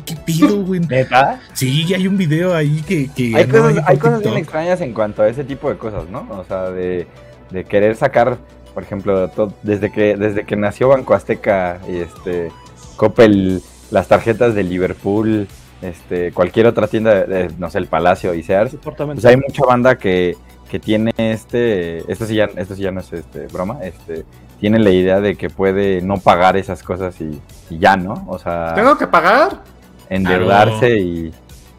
¿Qué 0.06 0.16
pido, 0.26 0.56
güey? 0.64 0.80
¿Neta? 0.80 1.42
Sí, 1.52 1.94
hay 1.94 2.08
un 2.08 2.16
video 2.16 2.56
ahí 2.56 2.84
que... 2.88 3.10
que 3.14 3.36
Hay 3.36 3.48
cosas, 3.48 3.84
hay 3.86 3.98
cosas 3.98 4.22
bien 4.22 4.38
extrañas 4.38 4.80
en 4.80 4.94
cuanto 4.94 5.24
a 5.24 5.28
ese 5.28 5.44
tipo 5.44 5.70
de 5.70 5.78
cosas, 5.78 6.08
¿no? 6.10 6.26
O 6.30 6.46
sea, 6.48 6.70
de, 6.70 7.06
de 7.52 7.64
querer 7.66 7.96
sacar, 7.96 8.38
por 8.74 8.84
ejemplo, 8.84 9.30
desde 9.64 9.92
que 9.92 10.16
desde 10.18 10.46
que 10.46 10.56
nació 10.56 10.90
Banco 10.90 11.14
Azteca 11.14 11.80
y 11.88 11.98
este 11.98 12.52
Coppel, 12.96 13.62
las 13.92 14.08
tarjetas 14.08 14.54
de 14.56 14.64
Liverpool, 14.64 15.48
este 15.82 16.32
cualquier 16.32 16.68
otra 16.68 16.88
tienda, 16.88 17.14
de- 17.14 17.26
de, 17.48 17.52
no 17.58 17.70
sé, 17.70 17.78
el 17.78 17.88
Palacio 17.88 18.34
y 18.34 18.44
Sears, 18.44 18.76
pues 19.16 19.26
hay 19.26 19.38
mucha 19.38 19.64
banda 19.66 19.98
que, 19.98 20.36
que 20.70 20.80
tiene 20.80 21.12
este, 21.18 22.00
esto 22.12 22.26
sí 22.26 22.36
ya, 22.36 22.50
esto 22.56 22.76
sí 22.76 22.82
ya 22.84 22.92
no 22.92 23.00
es 23.02 23.14
este 23.14 23.48
broma, 23.48 23.80
este 23.84 24.26
tiene 24.60 24.80
la 24.80 24.90
idea 24.90 25.22
de 25.22 25.36
que 25.36 25.52
puede 25.52 26.02
no 26.02 26.18
pagar 26.18 26.58
esas 26.58 26.82
cosas 26.82 27.22
y, 27.22 27.40
y 27.70 27.78
ya, 27.78 27.96
¿no? 27.96 28.26
O 28.28 28.40
sea, 28.40 28.74
¿Tengo 28.74 28.98
que 28.98 29.06
pagar? 29.06 29.62
endeudarse 30.10 30.98
y, 31.00 31.32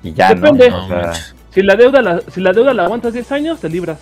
y 0.02 0.12
ya, 0.12 0.34
Depende. 0.34 0.70
¿no? 0.70 0.84
O 0.84 0.88
sea. 0.88 1.12
Si 1.50 1.62
la 1.62 1.74
deuda 1.74 2.02
la, 2.02 2.20
si 2.30 2.40
la 2.40 2.52
deuda 2.52 2.72
la 2.74 2.84
aguantas 2.84 3.12
10 3.12 3.32
años, 3.32 3.58
te 3.60 3.68
libras. 3.68 3.98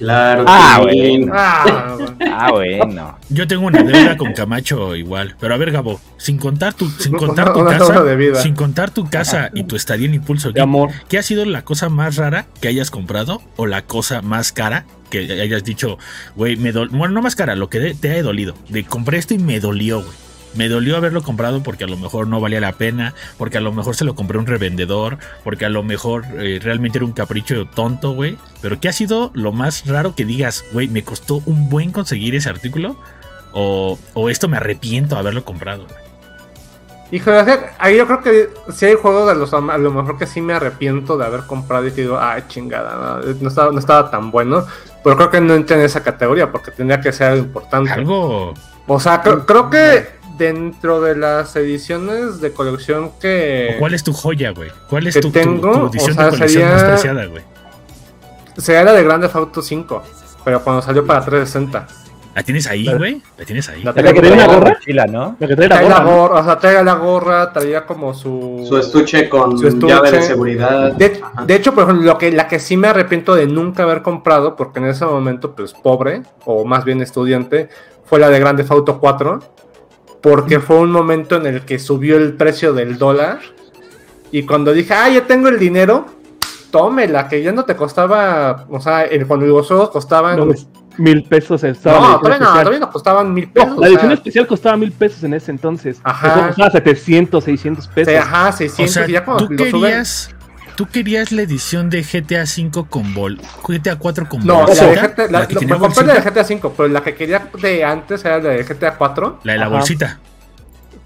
Claro. 0.00 0.44
Ah, 0.46 0.80
que 0.82 0.92
sí. 0.92 0.98
bueno. 1.18 1.32
Ah, 1.36 1.96
bueno. 1.98 2.16
ah, 2.32 2.50
bueno. 2.50 3.18
Yo 3.28 3.46
tengo 3.46 3.66
una 3.66 3.82
deuda 3.82 4.16
con 4.16 4.32
Camacho 4.32 4.96
igual. 4.96 5.36
Pero 5.38 5.52
a 5.52 5.58
ver, 5.58 5.70
Gabo, 5.70 6.00
sin 6.16 6.38
contar 6.38 6.72
tu, 6.72 6.88
sin 6.88 7.12
contar 7.12 7.52
tu 7.52 7.60
Una 7.60 7.76
casa, 7.76 8.02
de 8.02 8.34
sin 8.36 8.54
contar 8.54 8.90
tu 8.90 9.10
casa 9.10 9.50
y 9.52 9.64
tu 9.64 9.76
estadía 9.76 10.06
en 10.06 10.14
impulso, 10.14 10.52
De 10.52 10.60
amor. 10.62 10.90
¿qué 11.10 11.18
ha 11.18 11.22
sido 11.22 11.44
la 11.44 11.64
cosa 11.64 11.90
más 11.90 12.16
rara 12.16 12.46
que 12.62 12.68
hayas 12.68 12.90
comprado 12.90 13.42
o 13.56 13.66
la 13.66 13.82
cosa 13.82 14.22
más 14.22 14.52
cara 14.52 14.86
que 15.10 15.18
hayas 15.18 15.64
dicho, 15.64 15.98
güey, 16.34 16.56
me 16.56 16.72
dolió? 16.72 16.96
Bueno, 16.96 17.12
no 17.12 17.20
más 17.20 17.36
cara, 17.36 17.54
lo 17.54 17.68
que 17.68 17.94
te 17.94 18.10
haya 18.10 18.22
dolido. 18.22 18.54
De 18.70 18.84
compré 18.84 19.18
esto 19.18 19.34
y 19.34 19.38
me 19.38 19.60
dolió, 19.60 20.02
güey. 20.02 20.29
Me 20.54 20.68
dolió 20.68 20.96
haberlo 20.96 21.22
comprado 21.22 21.62
porque 21.62 21.84
a 21.84 21.86
lo 21.86 21.96
mejor 21.96 22.26
no 22.26 22.40
valía 22.40 22.60
la 22.60 22.72
pena, 22.72 23.14
porque 23.38 23.58
a 23.58 23.60
lo 23.60 23.72
mejor 23.72 23.94
se 23.94 24.04
lo 24.04 24.14
compré 24.14 24.36
a 24.36 24.40
un 24.40 24.46
revendedor, 24.46 25.18
porque 25.44 25.64
a 25.64 25.68
lo 25.68 25.82
mejor 25.82 26.24
eh, 26.38 26.58
realmente 26.62 26.98
era 26.98 27.04
un 27.04 27.12
capricho 27.12 27.66
tonto, 27.66 28.12
güey. 28.12 28.36
Pero 28.60 28.80
¿qué 28.80 28.88
ha 28.88 28.92
sido 28.92 29.30
lo 29.34 29.52
más 29.52 29.86
raro 29.86 30.14
que 30.14 30.24
digas, 30.24 30.64
güey, 30.72 30.88
me 30.88 31.04
costó 31.04 31.42
un 31.46 31.68
buen 31.68 31.92
conseguir 31.92 32.34
ese 32.34 32.48
artículo? 32.48 32.96
O, 33.52 33.98
o 34.14 34.30
esto 34.30 34.48
me 34.48 34.56
arrepiento 34.56 35.14
de 35.14 35.20
haberlo 35.20 35.44
comprado. 35.44 35.86
güey? 35.86 36.10
Que 37.10 37.60
ahí 37.78 37.96
yo 37.96 38.06
creo 38.06 38.20
que 38.22 38.50
si 38.72 38.86
hay 38.86 38.94
juegos 38.94 39.26
de 39.28 39.34
los 39.34 39.52
a 39.52 39.60
lo 39.78 39.90
mejor 39.90 40.16
que 40.16 40.28
sí 40.28 40.40
me 40.40 40.52
arrepiento 40.52 41.18
de 41.18 41.26
haber 41.26 41.40
comprado 41.42 41.88
y 41.88 41.90
que 41.90 42.02
digo, 42.02 42.18
ay 42.20 42.44
chingada, 42.46 43.20
no, 43.20 43.34
no 43.40 43.48
estaba, 43.48 43.72
no 43.72 43.78
estaba 43.80 44.10
tan 44.10 44.30
bueno. 44.30 44.64
Pero 45.02 45.16
creo 45.16 45.30
que 45.30 45.40
no 45.40 45.54
entra 45.54 45.76
en 45.76 45.82
esa 45.82 46.02
categoría 46.04 46.52
porque 46.52 46.70
tendría 46.70 47.00
que 47.00 47.12
ser 47.12 47.32
algo 47.32 47.44
importante. 47.46 47.90
Algo 47.90 48.54
O 48.86 49.00
sea, 49.00 49.22
creo, 49.22 49.44
creo 49.44 49.70
que 49.70 50.19
dentro 50.40 51.00
de 51.02 51.14
las 51.16 51.54
ediciones 51.54 52.40
de 52.40 52.52
colección 52.52 53.12
que 53.20 53.74
¿O 53.76 53.78
¿Cuál 53.78 53.92
es 53.94 54.02
tu 54.02 54.12
joya, 54.14 54.50
güey? 54.50 54.70
¿Cuál 54.88 55.06
es 55.06 55.20
tu, 55.20 55.30
tengo, 55.30 55.70
tu 55.72 55.86
edición 55.98 56.10
o 56.12 56.14
sea, 56.14 56.24
de 56.24 56.30
colección 56.30 56.64
más 56.64 56.80
sería- 56.80 56.94
preciada, 56.94 57.26
güey? 57.26 57.42
sería 58.56 58.84
la 58.84 58.92
de 58.94 59.04
Grand 59.04 59.22
Theft 59.22 59.36
Auto 59.36 59.62
5, 59.62 60.02
pero 60.44 60.62
cuando 60.62 60.82
salió 60.82 61.04
para 61.06 61.20
360. 61.24 61.86
¿La 62.34 62.42
tienes 62.44 62.66
ahí, 62.68 62.84
La- 62.84 62.94
güey? 62.96 63.20
¿La 63.36 63.44
tienes 63.44 63.68
ahí? 63.68 63.82
La 63.82 63.90
la 63.90 63.94
que 63.94 64.02
¿Trae 64.02 64.14
trae 64.20 64.32
una 64.32 64.46
la 64.46 64.54
gorra? 64.54 64.70
mochila, 64.70 65.06
¿no? 65.06 65.36
La 65.40 65.46
que 65.48 65.56
trae 65.56 65.68
la 65.68 65.76
la 65.76 65.82
gorra. 65.82 66.00
¿no? 66.04 66.16
gorra, 66.16 66.40
o 66.40 66.44
sea, 66.44 66.58
traía 66.58 66.82
la 66.84 66.94
gorra, 66.94 67.52
traía 67.52 67.84
como 67.86 68.14
su... 68.14 68.64
Su 68.68 68.78
estuche 68.78 69.28
con 69.28 69.58
Su 69.58 69.66
estuche. 69.68 69.92
llave 69.92 70.10
de 70.12 70.22
seguridad. 70.22 70.92
De 70.92 71.54
hecho, 71.54 71.74
por 71.74 71.84
ejemplo, 71.84 72.06
lo 72.06 72.18
que, 72.18 72.30
la 72.32 72.46
que 72.48 72.58
sí 72.60 72.76
me 72.76 72.88
arrepiento 72.88 73.34
de 73.34 73.46
nunca 73.46 73.82
haber 73.82 74.02
comprado, 74.02 74.54
porque 74.56 74.78
en 74.78 74.86
ese 74.86 75.04
momento, 75.04 75.54
pues 75.56 75.72
pobre, 75.74 76.22
o 76.44 76.64
más 76.64 76.84
bien 76.84 77.02
estudiante, 77.02 77.68
fue 78.04 78.20
la 78.20 78.28
de 78.28 78.38
Grande 78.38 78.64
Auto 78.68 79.00
4, 79.00 79.40
porque 80.22 80.60
fue 80.60 80.76
un 80.78 80.90
momento 80.92 81.36
en 81.36 81.46
el 81.46 81.62
que 81.62 81.78
subió 81.78 82.16
el 82.16 82.34
precio 82.34 82.72
del 82.72 82.98
dólar, 82.98 83.40
y 84.32 84.44
cuando 84.44 84.72
dije, 84.72 84.94
ah, 84.94 85.08
ya 85.08 85.26
tengo 85.26 85.48
el 85.48 85.58
dinero, 85.58 86.06
tómela, 86.70 87.26
que 87.28 87.42
ya 87.42 87.52
no 87.52 87.64
te 87.64 87.74
costaba, 87.76 88.66
o 88.70 88.80
sea, 88.80 89.02
el- 89.02 89.26
cuando 89.26 89.46
los 89.46 89.66
juegos 89.66 89.90
costaban... 89.90 90.36
No, 90.36 90.44
No, 90.44 90.52
pues, 90.52 90.66
mil 90.98 91.24
pesos 91.24 91.64
estaba. 91.64 91.98
edición 91.98 92.20
todavía 92.20 92.38
no, 92.46 92.52
todavía 92.60 92.78
no 92.80 92.90
costaban 92.90 93.32
mil 93.34 93.46
No, 93.46 93.52
pesos. 93.54 93.70
la 93.70 93.80
o 93.80 93.84
edición 93.86 94.00
sea, 94.08 94.12
especial 94.14 94.46
costaba 94.46 94.76
mil 94.76 94.92
pesos 94.92 95.24
en 95.24 95.34
ese 95.34 95.50
entonces. 95.50 96.00
Ajá. 96.04 96.28
Eso 96.36 96.46
costaba 96.48 96.70
700, 96.70 97.44
600 97.44 97.86
o 97.86 97.90
pesos. 97.90 98.12
sea, 98.12 98.22
ajá, 98.22 98.48
O 98.48 98.52
600, 98.52 98.92
sea, 98.94 99.08
y 99.08 99.12
ya 99.12 99.24
cuando 99.24 99.46
tú 99.46 99.52
lo 99.54 99.64
suben- 99.64 99.80
querías, 99.82 100.34
tú 100.80 100.86
querías 100.88 101.30
la 101.30 101.42
edición 101.42 101.90
de 101.90 102.02
GTA 102.02 102.46
5 102.46 102.86
con 102.88 103.12
bol, 103.12 103.38
GTA 103.68 103.96
4 103.96 104.26
con 104.30 104.46
No, 104.46 104.60
la 104.60 104.64
bolsita, 104.64 104.86
de 104.86 104.96
GTA, 104.96 105.26
la, 105.30 105.40
la 105.40 105.46
que 105.46 105.54
lo- 105.56 105.60
me 105.60 105.78
compré 105.78 106.06
la 106.06 106.14
de 106.14 106.20
GTA 106.22 106.42
5, 106.44 106.72
pero 106.74 106.88
la 106.88 107.02
que 107.02 107.14
quería 107.14 107.50
de 107.60 107.84
antes 107.84 108.24
era 108.24 108.38
la 108.38 108.48
de 108.48 108.64
GTA 108.64 108.96
4. 108.96 109.40
la 109.44 109.52
de 109.52 109.58
la 109.58 109.66
Ajá. 109.66 109.74
bolsita. 109.76 110.18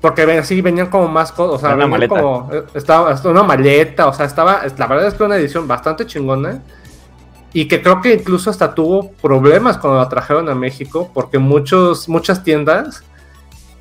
Porque 0.01 0.27
ven- 0.27 0.45
sí 0.45 0.61
venían 0.61 0.87
como 0.87 1.09
más 1.09 1.33
cosas, 1.33 1.57
o 1.57 1.59
sea, 1.67 1.75
Una 1.75 1.89
maleta. 1.89 2.15
como 2.15 2.49
eh, 2.53 2.63
estaba 2.75 3.13
estaba 3.13 3.33
una 3.33 3.43
maleta, 3.43 4.07
o 4.07 4.13
sea, 4.15 4.27
estaba 4.27 4.63
la 4.79 4.87
verdad 4.87 5.09
es 5.09 5.15
que 5.15 5.25
una 5.25 5.35
edición 5.35 5.67
bastante 5.67 6.07
chingona 6.07 6.63
y 7.53 7.67
que 7.67 7.83
creo 7.83 8.01
que 8.01 8.15
incluso 8.15 8.51
hasta 8.51 8.73
tuvo 8.77 9.11
problemas 9.11 9.77
cuando 9.79 9.99
la 9.99 10.09
trajeron 10.09 10.49
a 10.49 10.55
México 10.55 11.11
porque 11.13 11.41
muchos 11.41 12.09
muchas 12.09 12.45
tiendas 12.45 13.03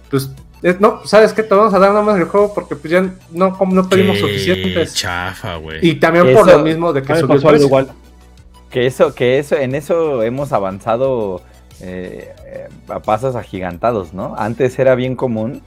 pues 0.09 0.31
no, 0.79 1.05
sabes 1.05 1.33
qué 1.33 1.43
te 1.43 1.53
vamos 1.53 1.73
a 1.73 1.79
dar 1.79 1.89
nada 1.89 2.01
más 2.01 2.17
el 2.17 2.25
juego 2.25 2.53
porque 2.53 2.75
pues 2.75 2.91
ya 2.91 3.01
no 3.31 3.57
no 3.71 3.89
pedimos 3.89 4.15
Qué 4.15 4.21
suficientes. 4.21 4.93
chafa, 4.95 5.57
güey. 5.57 5.79
Y 5.81 5.95
también 5.95 6.27
Eso- 6.27 6.39
por 6.39 6.47
lo 6.51 6.59
mismo 6.59 6.93
de 6.93 7.01
que 7.01 7.07
subió 7.15 7.21
el 7.21 7.27
pasó 7.27 7.33
algo 7.47 7.49
precio. 7.49 7.67
igual. 7.67 7.91
Que 8.69 8.87
eso, 8.87 9.13
que 9.13 9.39
eso, 9.39 9.55
en 9.57 9.75
eso 9.75 10.23
hemos 10.23 10.51
avanzado 10.53 11.41
eh, 11.81 12.33
eh, 12.47 12.67
a 12.87 12.99
pasos 13.01 13.35
agigantados, 13.35 14.13
¿no? 14.13 14.35
Antes 14.37 14.79
era 14.79 14.95
bien 14.95 15.15
común 15.15 15.61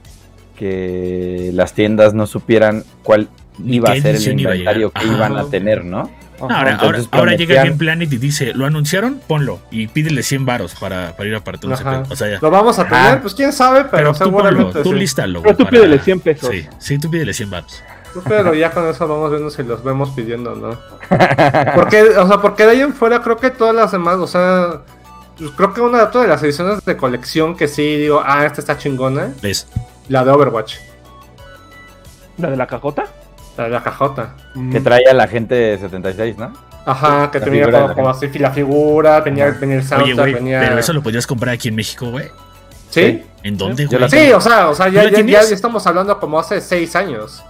que 0.57 1.51
las 1.53 1.73
tiendas 1.73 2.13
no 2.13 2.25
supieran 2.25 2.83
cuál 3.03 3.29
iba 3.63 3.91
a 3.91 3.95
ser 3.95 4.07
el 4.07 4.15
edición 4.15 4.39
iba 4.39 4.51
a 4.51 4.55
inventario 4.55 4.91
que 4.91 5.05
iban 5.05 5.37
a 5.37 5.45
tener, 5.45 5.85
¿no? 5.85 6.09
Ahora, 6.39 6.75
ahora, 6.75 6.99
ahora 7.11 7.35
llega 7.35 7.63
Game 7.63 7.77
Planet 7.77 8.11
y 8.11 8.17
dice, 8.17 8.53
¿lo 8.53 8.65
anunciaron? 8.65 9.19
Ponlo. 9.25 9.59
Y 9.71 9.87
pídele 9.87 10.23
100 10.23 10.45
varos 10.45 10.75
para, 10.75 11.15
para 11.15 11.29
ir 11.29 11.35
a 11.35 11.43
partir. 11.43 11.71
O 11.71 11.75
sea, 12.15 12.29
ya. 12.29 12.39
Lo 12.41 12.51
vamos 12.51 12.77
a 12.79 12.83
tener, 12.83 12.99
Ajá. 12.99 13.21
pues 13.21 13.33
quién 13.33 13.51
sabe, 13.53 13.85
pero, 13.85 14.13
Pero 14.13 14.25
tú 14.25 14.31
ponlo, 14.31 14.71
tú 14.71 14.91
sí. 14.91 14.95
lístalo. 14.95 15.41
Pero 15.41 15.57
tú 15.57 15.65
pídele 15.67 15.99
100 15.99 16.19
pesos. 16.19 16.49
Sí, 16.51 16.67
sí, 16.77 16.99
tú 16.99 17.09
pídele 17.09 17.33
100 17.33 17.49
varos. 17.49 17.83
Tú, 18.13 18.21
Pero 18.27 18.53
ya 18.53 18.71
con 18.71 18.87
eso 18.87 19.07
vamos 19.07 19.29
viendo 19.31 19.49
si 19.49 19.63
los 19.63 19.83
vemos 19.83 20.11
pidiendo, 20.11 20.55
¿no? 20.55 20.69
Porque, 21.75 22.03
o 22.17 22.27
sea, 22.27 22.37
porque 22.41 22.63
de 22.65 22.71
ahí 22.71 22.81
en 22.81 22.93
fuera 22.93 23.21
creo 23.21 23.37
que 23.37 23.49
todas 23.49 23.75
las 23.75 23.91
demás, 23.91 24.15
o 24.17 24.27
sea, 24.27 24.81
pues 25.37 25.51
creo 25.51 25.73
que 25.73 25.81
una 25.81 26.05
de 26.05 26.27
las 26.27 26.41
ediciones 26.43 26.83
de 26.83 26.97
colección 26.97 27.55
que 27.55 27.67
sí 27.67 27.97
digo, 27.97 28.21
ah, 28.25 28.45
esta 28.45 28.61
está 28.61 28.77
chingona, 28.77 29.33
¿Ves? 29.41 29.67
la 30.09 30.23
de 30.23 30.31
Overwatch, 30.31 30.75
¿La 32.37 32.49
de 32.49 32.57
la 32.57 32.67
cajota? 32.67 33.05
La 33.57 33.63
de 33.65 33.69
la 33.71 33.83
cajota. 33.83 34.35
Mm. 34.55 34.71
Que 34.71 34.79
traía 34.81 35.13
la 35.13 35.27
gente 35.27 35.77
76, 35.79 36.37
¿no? 36.37 36.53
Ajá, 36.85 37.29
que 37.31 37.39
La 37.39 37.45
tenía 37.45 37.65
como, 37.69 37.87
de 37.89 37.93
como 37.95 38.09
así 38.09 38.27
la 38.39 38.51
figura, 38.51 39.19
venía, 39.21 39.47
venía 39.59 39.75
el 39.75 39.81
Oye, 39.81 39.87
soundtrack, 39.89 40.33
venía... 40.35 40.59
pero 40.61 40.79
eso 40.79 40.93
lo 40.93 41.03
podías 41.03 41.27
comprar 41.27 41.53
aquí 41.55 41.67
en 41.67 41.75
México, 41.75 42.09
güey. 42.11 42.27
¿Sí? 42.89 43.23
¿En 43.43 43.57
dónde, 43.57 43.85
güey? 43.87 44.09
Sí, 44.09 44.31
o 44.31 44.39
sea, 44.39 44.69
o 44.69 44.75
sea, 44.75 44.87
ya, 44.87 45.03
¿Tú 45.03 45.11
la 45.11 45.19
ya, 45.21 45.25
ya 45.25 45.53
estamos 45.53 45.85
hablando 45.85 46.17
como 46.19 46.39
hace 46.39 46.61
seis 46.61 46.95
años. 46.95 47.43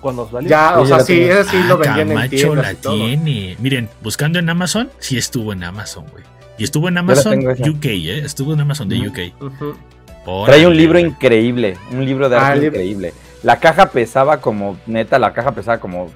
Cuando 0.00 0.28
salió. 0.30 0.48
Ya, 0.48 0.78
o 0.80 0.86
sea, 0.86 1.00
sí, 1.00 1.20
ese 1.22 1.44
sí 1.44 1.62
lo 1.68 1.74
Ah, 1.74 1.76
vendían 1.76 2.00
en 2.10 2.14
Camacho 2.16 2.30
tiendas 2.30 2.64
la 2.66 2.72
y 2.72 2.76
todo. 2.76 2.94
tiene. 2.96 3.56
Miren, 3.60 3.88
buscando 4.02 4.38
en 4.38 4.48
Amazon, 4.50 4.90
sí 4.98 5.18
estuvo 5.18 5.52
en 5.52 5.62
Amazon, 5.62 6.06
güey. 6.10 6.24
Y 6.58 6.64
estuvo 6.64 6.88
en 6.88 6.98
Amazon. 6.98 7.38
UK, 7.46 7.84
¿eh? 7.84 8.22
Estuvo 8.24 8.54
en 8.54 8.60
Amazon 8.60 8.88
de. 8.88 9.06
UK. 9.08 9.18
Trae 10.46 10.66
un 10.66 10.76
libro 10.76 10.98
increíble, 10.98 11.76
un 11.92 12.04
libro 12.04 12.28
de 12.28 12.36
Ah, 12.36 12.48
arte 12.48 12.60
libro. 12.60 12.76
increíble. 12.80 13.14
La 13.42 13.58
caja 13.58 13.86
pesaba 13.86 14.40
como, 14.40 14.76
neta, 14.86 15.18
la 15.18 15.32
caja 15.32 15.52
pesaba 15.52 15.78
como 15.78 16.08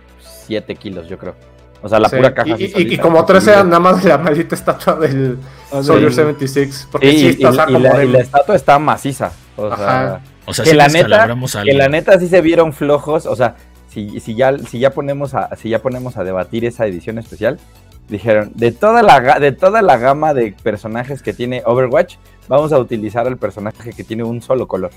7 0.47 0.75
kilos, 0.76 1.09
yo 1.09 1.19
creo. 1.19 1.35
O 1.83 1.88
sea, 1.88 1.99
la 2.00 2.09
Sí, 2.09 2.16
pura 2.16 2.33
caja. 2.35 2.57
Y, 2.59 2.97
como 2.99 3.25
tres 3.26 3.45
sí. 3.45 3.50
eran 3.50 3.69
nada 3.69 3.81
más 3.81 4.02
de 4.02 4.09
la 4.09 4.16
maldita 4.19 4.54
estatua 4.54 4.95
del 4.97 5.38
Ah, 5.71 5.83
Soldier 5.83 6.11
sí. 6.11 6.16
76. 6.16 6.88
Porque 6.90 7.11
Sí, 7.11 7.19
sí 7.19 7.26
y, 7.26 7.28
está, 7.31 7.49
o 7.50 7.52
sea, 7.52 7.64
y 7.69 7.73
como 7.75 7.78
la, 7.81 7.99
de- 7.99 8.04
y 8.07 8.09
la 8.09 8.21
estatua 8.21 8.57
está 8.57 8.78
maciza. 8.78 9.33
O 9.57 9.66
Ajá. 9.66 9.76
sea, 9.76 10.21
O 10.47 10.54
sea, 10.54 10.64
que 10.64 10.71
sí 10.71 10.76
la 10.76 10.88
neta- 10.88 11.35
que 11.64 11.73
la 11.75 11.88
neta 11.88 12.19
sí 12.19 12.28
se 12.28 12.40
vieron 12.40 12.73
flojos. 12.73 13.26
O 13.26 13.37
sea, 13.37 13.57
si, 13.88 14.19
si, 14.21 14.35
ya, 14.35 14.57
si, 14.59 14.78
ya 14.78 14.90
ponemos 14.90 15.35
a, 15.35 15.54
si 15.57 15.69
ya 15.69 15.81
ponemos 15.81 16.16
a 16.16 16.25
debatir 16.25 16.64
esa 16.64 16.87
edición 16.87 17.19
especial, 17.19 17.59
dijeron, 18.09 18.50
de 18.54 18.73
toda, 18.73 19.02
la, 19.02 19.21
ga- 19.23 19.38
de 19.38 19.52
toda 19.52 19.83
la 19.83 19.97
gama 19.99 20.33
de 20.35 20.54
personajes 20.62 21.23
que 21.23 21.33
tiene 21.35 21.62
Overwatch, 21.66 22.16
vamos 22.49 22.73
a 22.73 22.78
utilizar 22.78 23.26
al 23.26 23.37
personaje 23.37 23.93
que 23.93 24.04
tiene 24.04 24.25
un 24.25 24.40
solo 24.43 24.66
color. 24.69 24.90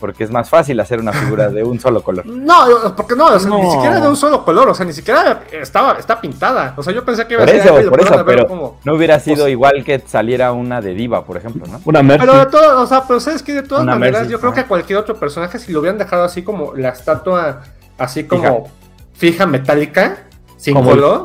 Porque 0.00 0.24
es 0.24 0.30
más 0.30 0.50
fácil 0.50 0.78
hacer 0.80 0.98
una 1.00 1.12
figura 1.12 1.48
de 1.48 1.62
un 1.62 1.78
solo 1.80 2.02
color. 2.02 2.26
No, 2.44 2.94
porque 2.96 3.14
no, 3.16 3.26
o 3.26 3.38
sea, 3.38 3.50
ni 3.50 3.70
siquiera 3.70 4.00
de 4.00 4.08
un 4.08 4.16
solo 4.16 4.44
color, 4.44 4.68
o 4.68 4.74
sea, 4.74 4.84
ni 4.84 4.92
siquiera 4.92 5.42
estaba, 5.52 5.92
está 5.98 6.20
pintada. 6.20 6.74
O 6.76 6.82
sea, 6.82 6.92
yo 6.92 7.04
pensé 7.04 7.26
que 7.26 7.34
iba 7.34 7.44
Por 7.44 7.48
a 7.48 7.52
ser 7.52 7.60
eso, 7.66 7.76
"Ay, 7.76 7.84
lo 7.84 7.90
por 7.90 8.00
eso, 8.00 8.24
pero 8.26 8.46
como- 8.46 8.78
no 8.84 8.94
hubiera 8.94 9.18
sido 9.20 9.44
Pues- 9.44 9.52
igual 9.52 9.84
que 9.84 10.02
saliera 10.06 10.52
una 10.52 10.80
de 10.80 10.94
Diva, 10.94 11.24
por 11.24 11.36
ejemplo, 11.36 11.64
¿no? 11.66 11.80
Una 11.84 12.02
Mercy. 12.02 12.26
Pero 12.26 12.38
de 12.38 12.46
todo, 12.46 12.82
o 12.82 12.86
sea, 12.86 13.04
pero 13.06 13.20
sabes 13.20 13.42
que 13.42 13.54
de 13.54 13.62
todas 13.62 13.84
Una 13.84 13.92
maneras, 13.94 14.20
Mercy, 14.22 14.32
yo 14.32 14.40
creo 14.40 14.52
que 14.52 14.64
cualquier 14.64 14.98
otro 14.98 15.14
personaje, 15.16 15.58
si 15.58 15.72
lo 15.72 15.80
hubieran 15.80 15.96
dejado 15.98 16.24
así 16.24 16.42
como 16.42 16.74
la 16.74 16.90
estatua, 16.90 17.62
así 17.96 18.24
como 18.24 18.42
Fija. 19.14 19.44
fija, 19.44 19.46
metálica, 19.46 20.16
sin 20.56 20.74
Como 20.74 20.90
el 20.92 20.96
color, 21.00 21.24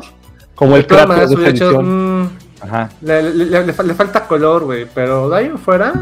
como 0.56 0.76
el 0.78 0.86
Kratos 0.88 1.30
de 1.32 1.50
hecho, 1.50 1.66
edición. 1.70 2.22
mm, 2.24 2.30
Ajá. 2.62 2.90
le, 3.02 3.24
le- 3.24 3.46
le- 3.46 3.66
le 3.66 3.74
fa- 3.74 3.84
le 3.84 3.94
falta 3.94 4.26
color, 4.28 4.64
güey, 4.66 4.86
pero 4.94 5.28
de 5.30 5.38
ahí 5.38 5.46
en 5.48 5.58
fuera, 5.58 5.94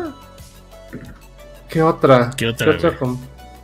¿qué 1.69 1.81
otra? 1.83 2.31
¿Qué 2.35 2.47
otra, 2.47 2.73
güey? 2.77 2.95
con- 2.97 3.19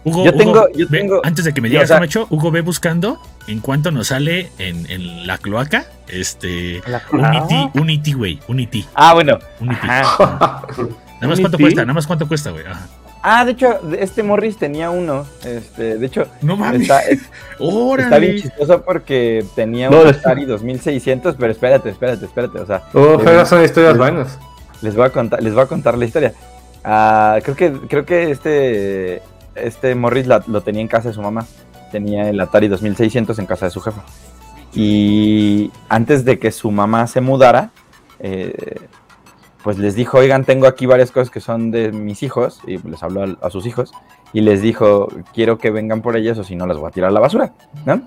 Hugo, 0.06 0.26
Yo 0.26 0.32
Hugo, 0.32 0.38
tengo- 0.38 0.68
yo 0.76 0.86
ve- 0.90 1.00
tengo- 1.00 1.22
antes 1.24 1.46
de 1.46 1.54
que 1.54 1.62
me 1.62 1.70
digas, 1.70 1.86
o 1.86 1.88
sea- 1.88 1.96
Camacho, 1.98 2.28
Hugo 2.30 2.52
ve 2.52 2.60
buscando 2.62 3.20
en 3.48 3.60
cuánto 3.62 3.90
nos 3.92 4.08
sale 4.08 4.52
en, 4.58 4.86
en 4.92 5.26
la 5.26 5.38
cloaca. 5.38 5.86
Este. 6.10 6.82
La- 6.86 7.02
Unity, 7.12 7.70
Unity, 7.80 8.14
güey. 8.14 8.40
Unity. 8.50 8.86
Ah, 8.96 9.14
bueno. 9.14 9.40
Unity. 9.62 9.80
Ajá. 9.90 10.64
Nada 11.22 11.28
más 11.30 11.40
cuánto 11.40 11.58
cuesta, 11.58 11.82
nada 11.84 11.94
más 11.94 12.06
cuánto 12.06 12.28
cuesta, 12.28 12.52
güey. 12.52 12.66
Ah, 13.26 13.46
de 13.46 13.54
hecho, 13.54 13.80
este 13.98 14.22
Morris 14.24 14.58
tenía 14.58 14.90
uno. 14.90 15.26
Este, 15.46 15.98
de 15.98 16.06
hecho, 16.06 16.28
No 16.42 16.58
mames. 16.58 16.82
está, 16.82 17.00
es- 17.04 17.22
Órale. 17.60 18.04
está 18.04 18.18
bien 18.20 18.42
chistoso 18.42 18.82
porque 18.84 19.46
tenía 19.56 19.90
No, 19.90 20.02
un 20.02 20.08
Atari 20.08 20.44
2600, 20.44 21.38
pero 21.40 21.54
espérate, 21.54 21.90
espérate, 21.90 22.26
espérate. 22.26 22.60
O 22.60 22.66
sea, 22.66 22.84
esas 23.26 23.48
son 23.48 23.64
historias 23.64 23.94
les- 23.94 23.98
buenas. 24.00 24.38
les 24.82 24.94
voy 24.98 25.06
a 25.06 25.10
contar, 25.12 25.42
les 25.42 25.54
voy 25.54 25.64
a 25.64 25.68
contar 25.68 25.98
la 25.98 26.04
historia. 26.04 26.34
Ah, 26.84 27.40
creo 27.44 27.56
que, 27.56 27.72
creo 27.88 28.06
que 28.06 28.32
este, 28.32 29.22
este 29.56 29.96
Morris 29.96 30.28
la- 30.28 30.44
lo 30.48 30.62
tenía 30.62 30.82
en 30.82 30.88
casa 30.88 31.10
de 31.10 31.14
su 31.14 31.22
mamá. 31.22 31.46
Tenía 31.92 32.30
el 32.30 32.40
Atari 32.40 32.68
2600 32.68 33.38
en 33.40 33.46
casa 33.46 33.66
de 33.66 33.72
su 33.72 33.80
jefa. 33.82 34.04
Y 34.74 35.72
antes 35.90 36.26
de 36.26 36.40
que 36.40 36.52
su 36.52 36.72
mamá 36.72 37.06
se 37.08 37.22
mudara, 37.22 37.70
eh, 38.20 38.78
pues 39.64 39.78
les 39.78 39.96
dijo, 39.96 40.18
oigan, 40.18 40.44
tengo 40.44 40.68
aquí 40.68 40.86
varias 40.86 41.12
cosas 41.12 41.30
que 41.30 41.40
son 41.40 41.72
de 41.72 41.92
mis 41.92 42.24
hijos. 42.24 42.60
Y 42.68 42.78
les 42.80 43.02
habló 43.04 43.24
a, 43.24 43.46
a 43.46 43.50
sus 43.50 43.66
hijos. 43.66 43.92
Y 44.34 44.42
les 44.42 44.62
dijo, 44.62 45.08
quiero 45.34 45.58
que 45.60 45.70
vengan 45.72 46.02
por 46.02 46.18
ellas 46.18 46.38
o 46.40 46.44
si 46.44 46.56
no 46.56 46.66
las 46.66 46.78
voy 46.78 46.88
a 46.88 46.92
tirar 46.92 47.10
a 47.12 47.14
la 47.14 47.20
basura. 47.20 47.54
¿no? 47.86 48.02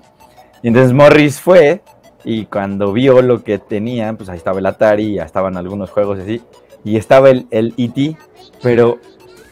Y 0.61 0.67
entonces 0.67 0.91
Morris 0.93 1.39
fue 1.39 1.81
y 2.25 2.45
cuando 2.45 2.91
vio 2.91 3.21
lo 3.21 3.43
que 3.43 3.57
tenían, 3.57 4.17
pues 4.17 4.27
ahí 4.27 4.37
estaba 4.37 4.59
el 4.59 4.65
Atari, 4.65 5.13
ya 5.15 5.23
estaban 5.23 5.55
algunos 5.55 5.89
juegos 5.89 6.19
así. 6.19 6.41
Y 6.83 6.97
estaba 6.97 7.29
el, 7.29 7.47
el 7.51 7.73
E.T., 7.77 8.17
pero 8.61 8.99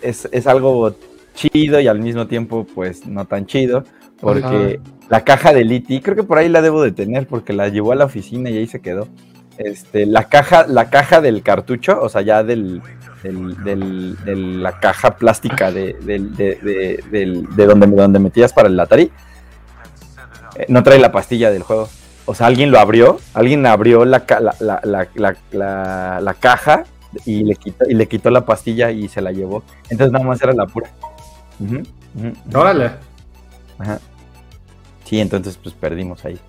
es, 0.02 0.28
es 0.32 0.48
algo 0.48 0.96
chido 1.34 1.80
y 1.80 1.88
al 1.88 2.00
mismo 2.00 2.28
tiempo 2.28 2.66
pues 2.76 3.06
no 3.06 3.26
tan 3.26 3.46
chido. 3.46 3.84
Porque 4.20 4.80
la 5.10 5.24
caja 5.24 5.54
del 5.54 5.72
E.T., 5.72 6.02
creo 6.02 6.16
que 6.16 6.24
por 6.24 6.38
ahí 6.38 6.48
la 6.50 6.62
debo 6.62 6.82
de 6.82 6.92
tener 6.92 7.28
porque 7.28 7.54
la 7.54 7.68
llevó 7.70 7.92
a 7.92 7.96
la 7.96 8.06
oficina 8.06 8.50
y 8.50 8.58
ahí 8.58 8.68
se 8.68 8.80
quedó. 8.82 9.08
Este, 9.58 10.06
la 10.06 10.26
caja, 10.30 10.66
la 10.68 10.90
caja 10.90 11.22
del 11.22 11.42
cartucho, 11.42 12.00
o 12.02 12.10
sea, 12.10 12.22
ya 12.22 12.44
del, 12.44 12.82
del- 13.24 13.64
del- 13.64 14.18
de 14.26 14.36
la 14.36 14.80
caja 14.80 15.16
plástica 15.18 15.72
de, 15.72 15.94
del- 16.02 16.36
de, 16.36 16.56
de- 17.12 17.44
de 17.56 17.66
donde, 17.66 17.88
donde 17.88 18.20
metías 18.20 18.52
para 18.54 18.68
el 18.68 18.80
Atari, 18.80 19.12
eh, 20.58 20.66
no 20.70 20.84
trae 20.84 21.00
la 21.00 21.12
pastilla 21.12 21.52
del 21.52 21.64
juego. 21.64 21.90
O 22.26 22.34
sea, 22.34 22.48
alguien 22.48 22.72
lo 22.72 22.80
abrió, 22.80 23.20
alguien 23.34 23.66
abrió 23.66 24.04
la, 24.06 24.26
la- 24.60 25.08
la- 25.52 26.20
la 26.22 26.34
caja 26.34 26.84
y 27.26 27.44
le, 27.44 27.56
quitó, 27.56 27.86
y 27.90 27.94
le 27.94 28.08
quitó 28.08 28.30
la 28.30 28.46
pastilla 28.46 28.92
y 28.92 29.08
se 29.08 29.22
la 29.22 29.32
llevó. 29.32 29.64
Entonces 29.90 30.12
nada 30.12 30.26
más 30.26 30.42
era 30.42 30.54
la 30.54 30.66
pura. 30.66 30.90
Ujú, 31.60 31.76
ujú. 31.78 32.60
Órale. 32.60 32.92
Ajá. 33.78 34.00
Sí, 35.06 35.20
entonces 35.20 35.58
pues 35.62 35.76
perdimos 35.76 36.24
ahí. 36.26 36.40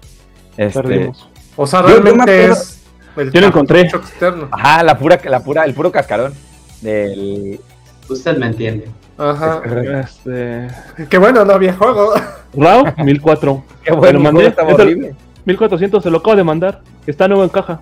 Este, 0.57 0.83
Perdimos. 0.83 1.29
O 1.57 1.67
sea, 1.67 1.83
Yo- 1.83 1.89
yo 1.89 1.95
me 1.97 2.03
realmente 2.13 2.45
acuerdo- 2.45 2.53
es. 2.63 2.83
el 3.17 3.33
Yo 3.33 3.41
lo 3.41 3.47
encontré. 3.49 3.81
externo. 3.83 4.49
Ajá, 4.51 4.83
la 4.83 4.99
pura, 4.99 5.19
la 5.25 5.41
pura, 5.41 5.65
el 5.65 5.75
puro 5.75 5.93
cascarón. 5.93 6.33
Del. 6.81 7.61
Usted 8.09 8.37
me 8.39 8.47
entiende. 8.47 8.89
Ajá. 9.19 9.63
Este. 10.01 10.69
Qué 11.09 11.19
bueno, 11.19 11.45
no 11.45 11.53
había 11.55 11.75
juego. 11.75 12.13
Raw, 12.55 12.85
1004. 13.05 13.65
Qué 13.85 13.93
bueno, 13.93 14.19
lo 14.19 14.25
mandé. 14.25 14.47
estaba 14.49 14.71
Esto- 14.71 14.83
horrible. 14.83 15.15
1400 15.45 16.03
se 16.03 16.11
lo 16.11 16.19
acabo 16.19 16.37
de 16.37 16.45
mandar. 16.45 16.83
Está 17.07 17.29
nuevo 17.29 17.43
en 17.45 17.49
caja. 17.51 17.81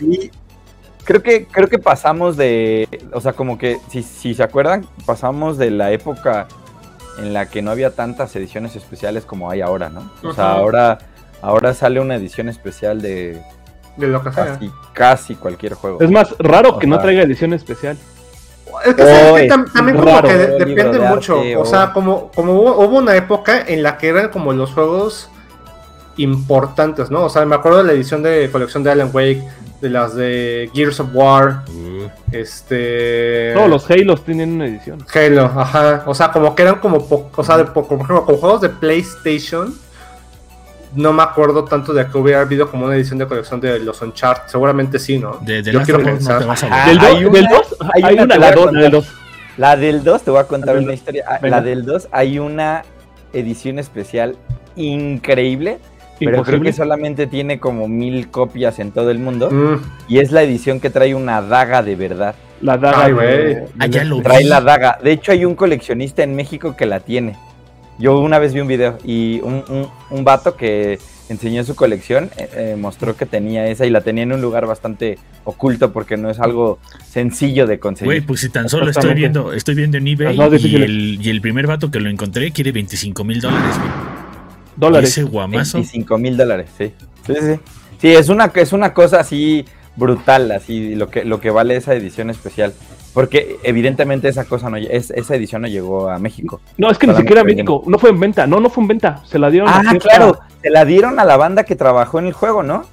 Sí. 0.00 0.30
Creo 1.04 1.22
que, 1.22 1.46
creo 1.46 1.68
que 1.68 1.78
pasamos 1.78 2.36
de. 2.36 2.88
O 3.12 3.20
sea, 3.20 3.32
como 3.32 3.56
que, 3.58 3.78
si, 3.88 4.02
si 4.02 4.34
se 4.34 4.42
acuerdan, 4.42 4.86
pasamos 5.06 5.56
de 5.58 5.70
la 5.70 5.92
época 5.92 6.46
en 7.18 7.32
la 7.32 7.48
que 7.48 7.62
no 7.62 7.70
había 7.70 7.90
tantas 7.94 8.34
ediciones 8.36 8.74
especiales 8.76 9.24
como 9.24 9.50
hay 9.50 9.60
ahora, 9.60 9.88
¿no? 9.90 10.10
O 10.22 10.32
sea, 10.32 10.52
ahora, 10.52 10.98
ahora 11.42 11.74
sale 11.74 12.00
una 12.00 12.16
edición 12.16 12.48
especial 12.48 13.00
de 13.02 13.40
De 13.96 14.06
lo 14.08 14.22
que 14.22 14.32
sea. 14.32 14.46
casi, 14.46 14.70
casi 14.92 15.34
cualquier 15.36 15.74
juego. 15.74 16.00
Es 16.00 16.10
más 16.10 16.34
raro 16.38 16.78
que 16.78 16.86
no 16.86 16.98
traiga 17.00 17.22
edición 17.22 17.52
especial. 17.54 17.96
Es 18.86 18.94
que. 18.94 19.02
Tam- 19.48 19.72
también 19.72 19.96
como 19.96 20.08
raro. 20.10 20.28
que 20.28 20.34
de- 20.36 20.46
depende 20.64 20.98
de 20.98 21.08
mucho. 21.08 21.36
arte, 21.38 21.56
o 21.56 21.60
o- 21.62 21.66
sea, 21.66 21.92
como, 21.92 22.30
como 22.34 22.52
hubo, 22.54 22.78
hubo 22.84 22.98
una 22.98 23.16
época 23.16 23.62
en 23.66 23.82
la 23.82 23.98
que 23.98 24.08
eran 24.08 24.28
como 24.28 24.52
los 24.52 24.72
juegos 24.72 25.28
importantes, 26.16 27.10
¿no? 27.10 27.24
O 27.24 27.28
sea, 27.28 27.44
me 27.46 27.54
acuerdo 27.56 27.78
de 27.78 27.84
la 27.84 27.92
edición 27.92 28.22
de 28.22 28.48
colección 28.52 28.82
de 28.82 28.90
Alan 28.90 29.10
Wake, 29.12 29.42
de 29.80 29.88
las 29.90 30.14
de 30.14 30.70
Gears 30.74 31.00
of 31.00 31.08
War, 31.14 31.62
Uh, 31.68 32.08
este... 32.32 33.52
Todos 33.54 33.68
los 33.70 33.90
Halos 33.90 34.24
tienen 34.24 34.52
una 34.52 34.66
edición. 34.66 35.04
Halo, 35.14 35.44
ajá. 35.46 36.02
O 36.06 36.14
sea, 36.14 36.30
como 36.32 36.54
que 36.54 36.62
eran 36.62 36.76
como, 36.76 36.96
o 37.34 37.44
sea, 37.44 37.56
de, 37.58 37.64
po- 37.64 37.86
como, 37.88 38.06
como 38.06 38.38
juegos 38.38 38.60
de 38.60 38.68
PlayStation. 38.68 39.74
No 40.94 41.12
me 41.12 41.22
acuerdo 41.22 41.64
tanto 41.64 41.92
de 41.94 42.04
que 42.06 42.18
hubiera 42.18 42.40
habido 42.40 42.68
como 42.70 42.86
una 42.86 42.96
edición 42.96 43.18
de 43.18 43.26
colección 43.26 43.60
de 43.60 43.78
los 43.78 44.02
Uncharted. 44.02 44.48
Seguramente 44.48 44.98
sí, 44.98 45.18
¿no? 45.18 45.38
de, 45.42 45.62
de 45.62 45.72
Yo 45.72 45.82
quiero 45.82 46.00
no 46.00 46.04
pensar. 46.06 46.40
te 46.40 46.44
vas 46.46 46.62
a 46.64 46.66
Ajá. 46.66 46.92
volver. 46.92 47.00
Del 47.00 47.06
hay 47.06 47.22
2, 47.22 47.30
una- 47.30 47.38
del 47.38 47.48
2 47.48 47.76
hay 47.94 48.02
hay 48.02 48.14
una 48.18 48.26
la 48.26 48.36
voy 48.36 48.44
a 48.46 48.50
2, 48.54 48.64
contar. 48.64 48.82
del 48.82 48.90
2. 48.92 49.08
La 49.56 49.76
del 49.76 50.04
2, 50.04 50.22
te 50.22 50.30
voy 50.30 50.40
a 50.40 50.44
contar 50.44 50.76
una 50.78 50.92
historia. 50.92 51.24
Ah, 51.28 51.38
Venga. 51.40 51.56
La 51.58 51.62
del 51.62 51.84
2 51.84 52.08
hay 52.12 52.38
una 52.38 52.82
edición 53.32 53.78
especial 53.78 54.36
increíble, 54.74 55.78
pero 56.20 56.42
creo 56.42 56.60
que 56.60 56.72
solamente 56.72 57.26
tiene 57.26 57.58
como 57.58 57.88
mil 57.88 58.28
copias 58.30 58.78
en 58.78 58.92
todo 58.92 59.10
el 59.10 59.18
mundo. 59.18 59.50
Mm, 59.50 59.80
Y 60.08 60.18
es 60.18 60.30
la 60.32 60.42
edición 60.42 60.80
que 60.80 60.90
trae 60.90 61.14
una 61.14 61.42
daga 61.42 61.82
de 61.82 61.96
verdad. 61.96 62.34
La 62.60 62.76
daga. 62.76 63.04
Ay, 63.06 63.12
güey. 63.12 63.56
Ah, 63.78 63.86
lo 64.04 64.20
Trae 64.22 64.42
vi. 64.42 64.48
la 64.48 64.60
daga. 64.60 64.98
De 65.02 65.12
hecho, 65.12 65.32
hay 65.32 65.44
un 65.44 65.54
coleccionista 65.54 66.22
en 66.22 66.36
México 66.36 66.76
que 66.76 66.86
la 66.86 67.00
tiene. 67.00 67.36
Yo 67.98 68.18
una 68.20 68.38
vez 68.38 68.54
vi 68.54 68.60
un 68.60 68.68
video 68.68 68.98
y 69.04 69.40
un, 69.42 69.62
un, 69.68 69.88
un 70.10 70.24
vato 70.24 70.56
que 70.56 70.98
enseñó 71.28 71.62
su 71.64 71.76
colección, 71.76 72.30
eh, 72.36 72.48
eh, 72.54 72.76
mostró 72.76 73.16
que 73.16 73.24
tenía 73.24 73.66
esa 73.68 73.86
y 73.86 73.90
la 73.90 74.00
tenía 74.00 74.24
en 74.24 74.32
un 74.32 74.40
lugar 74.40 74.66
bastante 74.66 75.16
oculto 75.44 75.92
porque 75.92 76.16
no 76.16 76.28
es 76.28 76.40
algo 76.40 76.78
sencillo 77.08 77.66
de 77.66 77.78
conseguir. 77.78 78.06
Güey, 78.08 78.20
pues 78.22 78.40
si 78.40 78.48
tan 78.48 78.68
solo 78.68 78.90
estoy 78.90 79.14
viendo, 79.14 79.52
estoy 79.52 79.74
viendo 79.76 79.96
en 79.96 80.08
eBay 80.08 80.36
y 80.58 80.76
el, 80.76 81.18
y 81.22 81.30
el 81.30 81.40
primer 81.40 81.66
vato 81.66 81.90
que 81.90 82.00
lo 82.00 82.10
encontré 82.10 82.50
quiere 82.50 82.72
25 82.72 83.22
mil 83.22 83.40
dólares, 83.40 83.76
güey. 83.78 84.09
Dólares. 84.80 85.10
Ese 85.10 85.22
guamazo. 85.24 85.78
25 85.78 86.18
mil 86.18 86.36
dólares, 86.36 86.70
sí. 86.76 86.92
Sí, 87.26 87.34
sí. 87.40 87.60
Sí, 87.98 88.08
es 88.12 88.28
una, 88.28 88.50
es 88.54 88.72
una 88.72 88.92
cosa 88.94 89.20
así 89.20 89.64
brutal, 89.96 90.50
así 90.52 90.94
lo 90.94 91.08
que, 91.10 91.24
lo 91.24 91.38
que 91.40 91.50
vale 91.50 91.76
esa 91.76 91.94
edición 91.94 92.30
especial. 92.30 92.72
Porque 93.12 93.58
evidentemente 93.64 94.28
esa 94.28 94.44
cosa 94.44 94.70
no 94.70 94.76
es, 94.76 95.10
esa 95.10 95.34
edición 95.34 95.62
no 95.62 95.68
llegó 95.68 96.08
a 96.08 96.18
México. 96.20 96.60
No, 96.78 96.90
es 96.90 96.96
que 96.96 97.08
ni 97.08 97.14
siquiera 97.16 97.42
vendieron. 97.42 97.74
México. 97.74 97.90
No 97.90 97.98
fue 97.98 98.10
en 98.10 98.20
venta. 98.20 98.46
No, 98.46 98.60
no 98.60 98.70
fue 98.70 98.82
en 98.84 98.88
venta. 98.88 99.22
Se 99.26 99.38
la 99.38 99.50
dieron 99.50 99.68
a 99.68 99.78
Ah, 99.78 99.80
cierta- 99.90 99.98
claro, 100.08 100.38
se 100.62 100.70
la 100.70 100.84
dieron 100.84 101.18
a 101.18 101.24
la 101.24 101.36
banda 101.36 101.64
que 101.64 101.74
trabajó 101.74 102.20
en 102.20 102.26
el 102.26 102.32
juego, 102.32 102.62
¿no? 102.62 102.84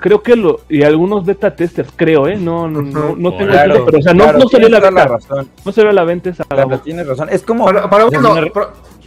Creo 0.00 0.22
que 0.22 0.36
lo. 0.36 0.60
Y 0.70 0.82
algunos 0.82 1.24
beta 1.24 1.54
testers, 1.54 1.90
creo, 1.94 2.28
¿eh? 2.28 2.36
No, 2.36 2.66
no, 2.68 2.80
no, 2.82 3.14
no 3.16 3.30
tengo 3.36 3.50
Claro, 3.52 3.72
dato, 3.74 3.84
pero 3.86 3.98
o 3.98 4.02
sea, 4.02 4.12
no, 4.14 4.24
claro, 4.24 4.38
no 4.38 4.48
salió 4.48 4.68
la 4.70 4.80
venta. 4.80 5.06
razón. 5.06 5.48
No 5.64 5.72
salió 5.72 5.90
a 5.90 5.94
la 5.94 6.04
venta 6.04 6.30
esa. 6.30 6.44
Claro, 6.44 6.78
tienes 6.80 7.06
razón. 7.06 7.28
Es 7.30 7.42
como. 7.42 7.64
Para, 7.66 7.88
para 7.90 8.06
uno, 8.06 8.34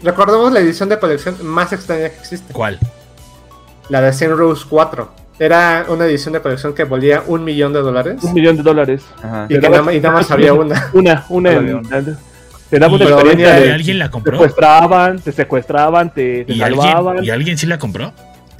recordemos 0.04 0.52
la 0.52 0.60
edición 0.60 0.90
de 0.90 1.00
colección 1.00 1.36
más 1.46 1.72
extraña 1.74 2.10
que 2.10 2.18
existe. 2.18 2.54
¿Cuál? 2.54 2.80
La 3.90 4.02
de 4.02 4.14
Zen 4.14 4.36
Rose 4.38 4.66
4. 4.70 5.12
Era 5.40 5.86
una 5.90 6.06
edición 6.06 6.34
de 6.34 6.40
colección 6.42 6.74
que 6.74 6.84
valía 6.84 7.24
un 7.26 7.44
millón 7.44 7.74
de 7.74 7.80
dólares. 7.82 8.24
Un 8.24 8.34
millón 8.34 8.58
de 8.58 8.64
dólares. 8.64 9.02
Ajá. 9.24 9.46
Y, 9.50 9.56
que 9.56 9.70
nada, 9.70 9.82
más- 9.82 9.96
y 9.96 10.00
nada 10.00 10.16
más 10.16 10.32
había 10.32 10.54
una. 10.54 10.90
Una, 10.94 11.26
una. 11.30 11.52
En- 11.52 11.82
te 12.70 12.80
daba 12.80 12.94
una 12.94 13.04
¿Y, 13.04 13.08
Pero 13.08 13.20
experiencia 13.20 13.60
de. 13.60 13.72
alguien 13.74 14.00
la 14.00 14.06
Te 14.06 14.12
compró? 14.12 14.32
secuestraban, 14.34 15.20
te 15.20 15.32
secuestraban, 15.34 16.14
te, 16.14 16.46
te 16.46 16.54
¿Y 16.54 16.60
salvaban. 16.60 17.08
alguien, 17.08 17.24
¿Y 17.26 17.30
alguien 17.32 17.58
sí 17.58 17.66
la 17.66 17.78
compró? 17.78 18.14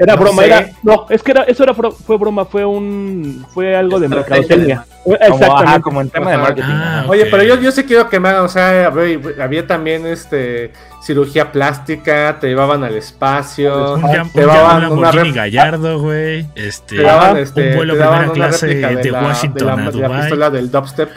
Era 0.04 0.16
No 0.16 0.22
broma, 0.22 0.42
sé. 0.42 0.48
era. 0.48 0.70
No, 0.82 1.06
es 1.10 1.22
que 1.22 1.32
era, 1.32 1.44
eso 1.44 1.64
era, 1.64 1.74
fue 1.76 2.18
broma, 2.18 2.46
fue 2.46 2.66
un. 2.66 3.46
Fue 3.54 3.76
algo 3.76 4.00
de 4.00 4.08
mercadotecnia. 4.10 4.84
Como, 5.04 5.16
Exactamente. 5.16 5.64
ajá, 5.70 5.80
como 5.82 6.02
en 6.02 6.10
tema 6.10 6.32
de 6.32 6.38
marketing. 6.38 6.70
Ah. 6.72 7.06
Oye, 7.08 7.26
pero 7.28 7.44
yo, 7.44 7.60
yo 7.62 7.72
sí 7.72 7.84
quiero 7.84 8.10
que 8.10 8.20
me 8.20 8.30
hagan, 8.30 8.46
o 8.46 8.50
sea, 8.50 8.88
había, 8.88 9.20
había 9.44 9.68
también 9.68 10.06
este 10.08 10.74
cirugía 11.04 11.52
plástica, 11.52 12.38
te 12.40 12.48
llevaban 12.48 12.84
al 12.84 12.96
espacio, 12.96 13.94
Un, 13.96 14.02
te 14.32 14.42
un 14.42 14.48
daban 14.48 14.84
jam- 14.84 14.92
una 14.92 15.12
rep- 15.12 15.34
Gallardo, 15.34 16.00
güey. 16.00 16.48
Este, 16.56 16.98
te 16.98 17.02
daban, 17.04 17.32
un 17.34 17.38
este, 17.38 17.76
vuelo 17.76 17.94
te 17.94 18.00
daban 18.00 18.18
primera 18.32 18.34
una 18.34 18.48
clase 18.50 18.68
de, 18.68 18.96
de, 18.96 19.12
la, 19.12 19.22
Washington 19.24 19.58
de 19.60 19.66
la- 19.66 19.74
a 19.74 19.76
de 19.78 19.84
la 19.84 19.92
Dubai. 19.92 20.22
pistola 20.22 20.50
del 20.50 20.72
dubstep. 20.72 21.10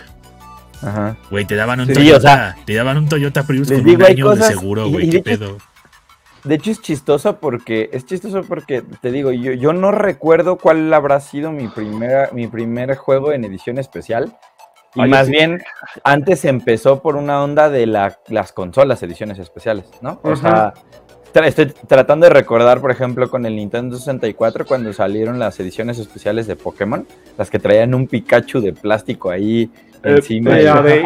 Ajá. 0.83 1.17
Güey, 1.31 1.45
te 1.47 1.55
daban 1.55 1.81
un 1.81 1.87
Sí, 1.87 1.95
Toyota, 1.95 2.17
o 2.19 2.21
sea, 2.21 2.57
te 2.67 2.75
daban 2.75 2.99
un 2.99 3.09
Toyota 3.09 3.43
Prius 3.45 3.69
con 3.71 3.83
digo, 3.85 4.05
un 4.05 4.11
año 4.11 4.27
cosas- 4.27 4.49
de 4.49 4.55
seguro, 4.55 4.89
güey. 4.89 5.09
¿Qué 5.09 5.21
pedo? 5.21 5.57
De 6.45 6.57
hecho 6.57 6.71
es 6.71 6.81
chistoso 6.83 7.39
porque 7.41 7.89
es 7.93 8.05
chistoso 8.07 8.43
porque 8.43 8.83
te 9.01 9.11
digo, 9.11 9.33
yo, 9.33 9.53
yo 9.53 9.73
no 9.73 9.91
recuerdo 9.93 10.57
cuál 10.59 10.93
habrá 10.93 11.21
sido 11.21 11.51
mi 11.51 11.69
primera 11.69 12.29
mi 12.33 12.47
primer 12.47 12.95
juego 12.97 13.33
en 13.33 13.45
edición 13.45 13.79
especial. 13.79 14.37
Y 14.97 15.07
más 15.09 15.27
sí. 15.27 15.33
bien 15.33 15.61
antes 16.05 16.45
empezó 16.45 17.03
por 17.03 17.17
una 17.17 17.43
onda 17.43 17.69
de 17.69 17.87
la- 17.87 18.19
las 18.29 18.53
consolas 18.53 19.03
ediciones 19.03 19.39
especiales, 19.41 19.87
¿no? 20.03 20.21
O 20.23 20.37
sea, 20.37 20.73
tra- 21.35 21.47
estoy 21.47 21.73
tratando 21.89 22.27
de 22.27 22.33
recordar, 22.33 22.81
por 22.81 22.91
ejemplo, 22.91 23.29
con 23.29 23.45
el 23.45 23.57
Nintendo 23.57 23.97
64 23.99 24.65
cuando 24.65 24.93
salieron 24.93 25.39
las 25.39 25.59
ediciones 25.61 25.99
especiales 25.99 26.47
de 26.47 26.57
Pokémon, 26.57 27.07
las 27.37 27.51
que 27.51 27.59
traían 27.59 27.95
un 27.95 28.07
Pikachu 28.07 28.61
de 28.61 28.73
plástico 28.73 29.31
ahí 29.31 29.69
Eh, 30.03 30.17
encima. 30.17 30.59
eh, 30.59 31.03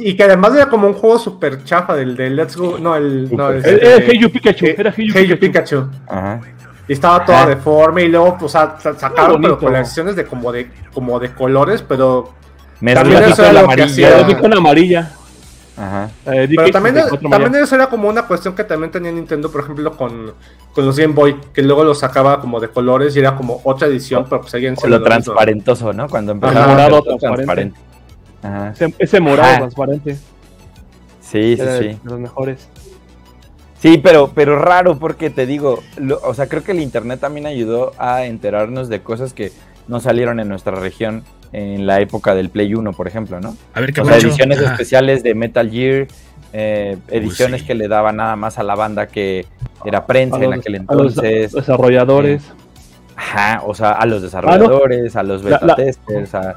y- 0.00 0.14
que 0.16 0.22
además 0.24 0.54
era 0.54 0.68
como 0.68 0.86
un 0.86 0.94
juego 0.94 1.18
super 1.18 1.62
chafa 1.64 1.96
del 1.96 2.16
de 2.16 2.30
Let's 2.30 2.56
Go, 2.56 2.78
no, 2.78 2.96
el... 2.96 3.34
No, 3.34 3.50
el 3.50 3.64
Eh, 3.64 3.78
eh, 3.82 4.04
Hey 4.06 4.18
You 4.20 4.30
Pikachu, 4.30 4.66
eh, 4.66 4.74
era 4.78 4.92
Hey 4.96 5.08
You 5.08 5.14
Hey 5.14 5.26
You 5.26 5.38
Pikachu. 5.38 5.86
Pikachu. 5.86 6.14
Ajá. 6.14 6.40
Y 6.86 6.92
estaba 6.92 7.24
toda 7.24 7.40
Ajá. 7.44 7.48
deforme 7.50 8.04
y 8.04 8.08
luego, 8.08 8.36
pues, 8.38 8.52
sa- 8.52 8.78
sa- 8.78 8.92
sacaron 8.94 9.40
pero 9.40 9.54
bonito. 9.54 9.58
colecciones 9.58 10.16
de 10.16 10.24
como 10.26 10.52
de 10.52 10.68
como 10.92 11.18
de 11.18 11.32
colores, 11.32 11.82
pero 11.82 12.32
Me 12.80 12.92
También 12.92 13.22
eso 13.24 13.40
la 13.40 13.48
era 13.50 13.52
lo 13.62 13.68
que 13.68 13.72
amarilla. 13.82 14.20
hacía- 14.20 14.38
con 14.38 14.52
amarilla. 14.52 15.12
Ajá. 15.76 16.10
Eh, 16.26 16.48
Pero 16.54 16.70
también, 16.70 16.94
64 16.94 17.28
también 17.30 17.64
eso 17.64 17.74
era 17.74 17.88
como 17.88 18.08
una 18.08 18.26
cuestión 18.26 18.54
que 18.54 18.62
también 18.64 18.92
tenía 18.92 19.10
Nintendo, 19.10 19.50
por 19.50 19.62
ejemplo, 19.62 19.96
con, 19.96 20.32
con 20.72 20.86
los 20.86 20.96
Game 20.98 21.14
Boy, 21.14 21.36
que 21.52 21.62
luego 21.62 21.82
los 21.82 21.98
sacaba 21.98 22.40
como 22.40 22.60
de 22.60 22.68
colores 22.68 23.16
y 23.16 23.18
era 23.18 23.34
como 23.36 23.60
otra 23.64 23.88
edición, 23.88 24.24
pero 24.28 24.40
pues 24.42 24.52
seguían 24.52 24.76
siendo 24.76 24.98
lo 24.98 25.04
lo 25.04 25.10
mismo. 25.16 25.24
transparentoso, 25.32 25.92
¿no? 25.92 26.08
Cuando 26.08 26.32
Ajá. 26.32 26.36
empezaba 26.48 26.64
a 26.64 26.68
Morado 26.68 27.02
todo 27.02 27.16
transparente. 27.16 27.80
Ajá. 28.42 28.70
Ese, 28.70 28.94
ese 28.98 29.20
morado 29.20 29.48
Ajá. 29.50 29.58
transparente. 29.58 30.14
Sí, 31.20 31.56
sí, 31.56 31.62
era 31.62 31.78
sí. 31.78 31.84
de 31.88 31.98
los 32.04 32.18
mejores. 32.20 32.68
Sí, 33.80 33.98
pero, 34.02 34.30
pero 34.34 34.58
raro 34.58 34.98
porque 34.98 35.28
te 35.30 35.44
digo, 35.46 35.82
lo- 35.96 36.20
o 36.22 36.34
sea, 36.34 36.46
creo 36.48 36.62
que 36.62 36.72
el 36.72 36.80
internet 36.80 37.20
también 37.20 37.46
ayudó 37.46 37.92
a 37.98 38.24
enterarnos 38.24 38.88
de 38.88 39.02
cosas 39.02 39.34
que 39.34 39.52
no 39.88 40.00
salieron 40.00 40.40
en 40.40 40.48
nuestra 40.48 40.74
región 40.76 41.22
en 41.52 41.86
la 41.86 42.00
época 42.00 42.34
del 42.34 42.48
Play 42.50 42.74
1, 42.74 42.92
por 42.92 43.06
ejemplo, 43.06 43.40
¿no? 43.40 43.56
A 43.74 43.80
ver, 43.80 43.92
¿qué 43.92 44.00
O 44.00 44.04
sea, 44.04 44.16
ediciones 44.16 44.58
Ajá. 44.60 44.72
especiales 44.72 45.22
de 45.22 45.34
Metal 45.34 45.70
Gear, 45.70 46.06
eh, 46.52 46.96
ediciones 47.08 47.60
sí. 47.60 47.66
que 47.66 47.74
le 47.74 47.86
daban 47.88 48.16
nada 48.16 48.34
más 48.36 48.58
a 48.58 48.62
la 48.62 48.74
banda 48.74 49.06
que 49.06 49.46
era 49.84 50.06
prensa 50.06 50.42
en 50.42 50.52
aquel 50.54 50.74
a 50.88 50.94
los 50.94 51.12
entonces. 51.16 51.52
desarrolladores. 51.52 52.42
Ajá, 53.16 53.62
o 53.64 53.74
sea, 53.74 53.92
a 53.92 54.06
los 54.06 54.22
desarrolladores, 54.22 55.14
a 55.14 55.22
los 55.22 55.42
beta 55.42 55.64
la- 55.64 55.76
testers, 55.76 56.34
a... 56.34 56.54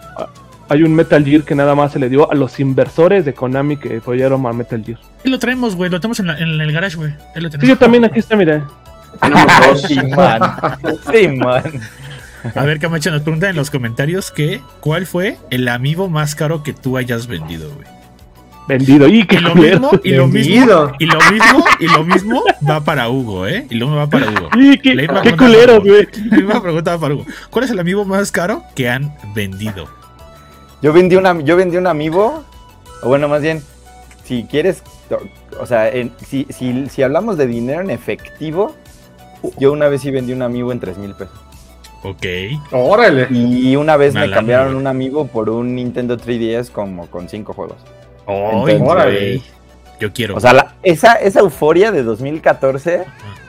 Hay 0.70 0.84
un 0.84 0.94
Metal 0.96 1.24
Gear 1.24 1.44
que 1.44 1.56
nada 1.56 1.76
más 1.76 1.94
se 1.94 2.00
le 2.00 2.10
dio 2.10 2.30
a 2.30 2.36
los 2.36 2.60
inversores 2.60 3.24
de 3.24 3.34
Konami 3.34 3.78
que 3.78 3.98
apoyaron 3.98 4.46
a 4.48 4.52
Metal 4.54 4.84
Gear. 4.84 5.00
Ahí 5.24 5.32
lo 5.32 5.40
traemos, 5.40 5.76
güey. 5.78 5.90
Lo 5.90 6.00
tenemos 6.02 6.20
en, 6.20 6.28
la- 6.28 6.38
en 6.40 6.60
el 6.60 6.72
garage, 6.74 6.98
güey. 6.98 7.12
Sí, 7.62 7.68
yo 7.68 7.78
también 7.78 8.04
aquí 8.04 8.20
está, 8.20 8.36
mira. 8.36 8.68
Tenemos 9.22 9.46
dos. 9.70 9.82
Sí, 9.84 9.96
man. 10.16 10.42
Sí, 11.14 11.28
man. 11.30 11.64
A 12.56 12.64
ver, 12.64 12.80
Camacho, 12.80 13.12
nos 13.12 13.22
preguntan 13.22 13.52
en 13.52 13.56
los 13.56 13.70
comentarios 13.70 14.32
que 14.32 14.62
¿cuál 14.80 15.06
fue 15.06 15.38
el 15.50 15.68
amiibo 15.68 16.10
más 16.10 16.36
caro 16.36 16.64
que 16.64 16.74
tú 16.74 16.98
hayas 16.98 17.28
vendido, 17.28 17.70
güey? 17.74 17.88
Vendido. 18.68 19.08
Y 19.08 19.24
lo 19.24 19.54
culero. 19.54 19.80
mismo, 19.80 19.92
y 20.04 20.12
lo 20.12 20.28
mismo, 20.28 20.92
y 21.00 21.06
lo 21.06 21.20
mismo, 21.32 21.64
y 21.80 21.88
lo 21.88 22.04
mismo 22.04 22.44
va 22.70 22.82
para 22.84 23.10
Hugo, 23.10 23.48
¿eh? 23.48 23.66
Y 23.70 23.76
lo 23.76 23.86
mismo 23.86 23.98
va 24.00 24.08
para 24.10 24.30
Hugo. 24.30 24.50
Y 24.60 24.78
qué, 24.80 24.94
algo. 25.76 25.82
güey. 25.82 26.08
La 26.30 26.38
misma 26.38 26.62
pregunta 26.62 26.92
va 26.96 27.00
para 27.00 27.14
Hugo. 27.16 27.26
¿Cuál 27.50 27.64
es 27.66 27.72
el 27.72 27.80
amiibo 27.80 28.04
más 28.04 28.32
caro 28.32 28.64
que 28.76 28.90
han 28.90 29.16
vendido? 29.34 29.88
Yo 30.82 30.92
vendí 30.92 31.16
una, 31.16 31.40
yo 31.42 31.56
vendí 31.56 31.78
un 31.78 31.88
amiibo, 31.88 32.44
o 33.02 33.08
bueno, 33.08 33.28
más 33.30 33.42
bien, 33.42 33.64
si 34.26 34.44
quieres, 34.44 34.84
o 35.60 35.66
sea, 35.66 35.90
en- 35.90 36.12
si, 36.28 36.46
si, 36.50 36.88
si 36.90 37.04
hablamos 37.04 37.38
de 37.38 37.48
dinero 37.48 37.80
en 37.82 37.90
efectivo, 37.90 38.76
yo 39.58 39.72
una 39.72 39.88
vez 39.88 40.02
sí 40.02 40.12
vendí 40.12 40.34
un 40.34 40.42
amiibo 40.42 40.74
en 40.74 40.80
3 40.82 40.98
mil 40.98 41.14
pesos. 41.14 41.40
Ok. 42.04 42.26
Órale. 42.72 43.28
Y 43.32 43.76
una 43.76 43.98
vez 43.98 44.14
me 44.14 44.30
cambiaron 44.36 44.76
un 44.76 44.88
amiibo 44.88 45.28
por 45.28 45.50
un 45.50 45.76
Nintendo 45.76 46.18
3DS 46.18 46.70
como 46.72 47.08
con 47.08 47.28
5 47.30 47.54
juegos. 47.54 47.78
Ay, 48.28 48.36
Entonces, 48.52 48.80
güey. 48.80 49.44
Yo 50.00 50.14
quiero. 50.14 50.36
O 50.36 50.40
sea, 50.40 50.54
la- 50.54 50.76
esa, 50.84 51.14
esa 51.16 51.40
euforia 51.40 51.92
de 51.92 52.04
2014 52.04 53.04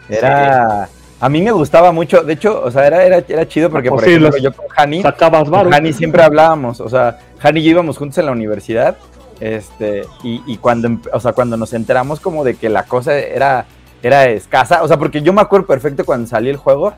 era... 0.09 0.89
A 1.21 1.29
mí 1.29 1.43
me 1.43 1.51
gustaba 1.51 1.91
mucho, 1.91 2.23
de 2.23 2.35
hecho, 2.35 2.63
o 2.63 2.71
sea, 2.71 2.87
era, 2.87 3.03
era, 3.05 3.19
era 3.27 3.49
chido 3.49 3.69
porque, 3.71 3.89
por 3.91 4.05
ejemplo, 4.05 4.31
yo 4.39 4.53
con 4.53 4.67
Hani, 4.77 5.03
Sacabas 5.03 5.49
Con. 5.51 5.75
Hani 5.75 5.93
siempre 5.93 6.23
hablábamos, 6.23 6.81
o 6.81 6.89
sea, 6.89 7.19
Hani 7.43 7.59
y 7.59 7.65
yo 7.65 7.71
íbamos 7.73 7.99
juntos 7.99 8.19
en 8.19 8.27
la 8.27 8.31
universidad, 8.33 8.97
este, 9.41 10.05
y, 10.23 10.41
y 10.47 10.59
cuando, 10.59 10.87
em- 10.87 11.01
o 11.13 11.19
sea, 11.19 11.33
cuando 11.33 11.57
nos 11.57 11.73
enteramos 11.73 12.21
como 12.21 12.45
de 12.45 12.55
que 12.55 12.69
la 12.69 12.85
cosa 12.85 13.19
era, 13.19 13.67
era 14.01 14.27
escasa, 14.27 14.85
o 14.85 14.87
sea, 14.87 14.97
porque 14.97 15.21
yo 15.21 15.33
me 15.33 15.41
acuerdo 15.41 15.67
perfecto 15.67 16.05
cuando 16.05 16.29
salió 16.29 16.53
el 16.53 16.57
juego, 16.57 16.95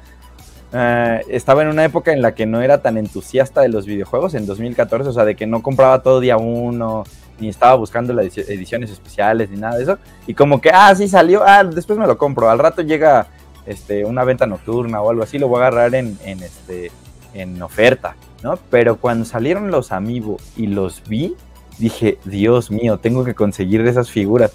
eh, 0.73 1.21
estaba 1.29 1.63
en 1.63 1.69
una 1.69 1.85
época 1.85 2.13
en 2.13 2.23
la 2.23 2.35
que 2.35 2.47
no 2.47 2.61
era 2.63 2.81
tan 2.83 2.97
entusiasta 2.97 3.61
de 3.63 3.69
los 3.69 3.87
videojuegos, 3.87 4.35
en 4.35 4.47
2014, 4.47 5.11
o 5.11 5.13
sea, 5.13 5.25
de 5.25 5.35
que 5.37 5.47
no 5.47 5.63
compraba 5.63 6.03
todo 6.03 6.21
día 6.21 6.37
uno, 6.37 7.05
ni 7.39 7.49
estaba 7.49 7.75
buscando 7.75 8.13
las 8.13 8.27
edici- 8.27 8.49
ediciones 8.49 8.91
especiales, 8.91 9.51
ni 9.51 9.59
nada 9.59 9.77
de 9.77 9.83
eso, 9.85 9.99
y 10.27 10.35
como 10.35 10.61
que, 10.61 10.71
ah, 10.73 10.95
sí 10.95 11.09
salió, 11.09 11.43
ah, 11.45 11.65
después 11.65 11.99
me 11.99 12.07
lo 12.07 12.19
compro, 12.19 12.51
al 12.51 12.59
rato 12.59 12.83
llega 12.83 13.27
este, 13.67 14.05
una 14.05 14.25
venta 14.25 14.47
nocturna 14.47 15.01
o 15.01 15.11
algo 15.11 15.23
así, 15.23 15.39
lo 15.39 15.49
voy 15.49 15.63
a 15.63 15.67
agarrar 15.69 15.95
en, 15.95 16.19
este, 16.25 16.91
en 17.35 17.61
oferta, 17.63 18.17
¿no? 18.43 18.59
Pero 18.71 18.97
cuando 18.97 19.25
salieron 19.25 19.71
los 19.71 19.93
Amiibo 19.93 20.39
y 20.57 20.67
los 20.67 21.03
vi, 21.09 21.35
dije, 21.79 22.19
Dios 22.25 22.71
mío, 22.71 22.99
tengo 22.99 23.25
que 23.25 23.35
conseguir 23.35 23.81
esas 23.87 24.11
figuras. 24.11 24.53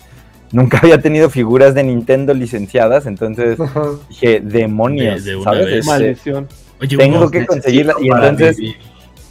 Nunca 0.52 0.78
había 0.82 1.00
tenido 1.02 1.30
figuras 1.30 1.74
de 1.74 1.84
Nintendo 1.84 2.34
licenciadas, 2.34 3.06
entonces 3.08 3.60
Ajá. 3.60 3.84
dije, 4.10 4.40
demonios, 4.42 5.24
De- 5.24 5.32
de 5.32 5.36
una 5.38 5.44
¿sabes? 5.46 5.66
vez. 5.66 5.86
Maldición. 5.86 6.48
Oye, 6.82 6.98
tengo 6.98 7.30
que 7.32 7.46
conseguirla 7.46 7.96
y 8.02 8.08
entonces, 8.10 8.58
vivir. 8.58 8.76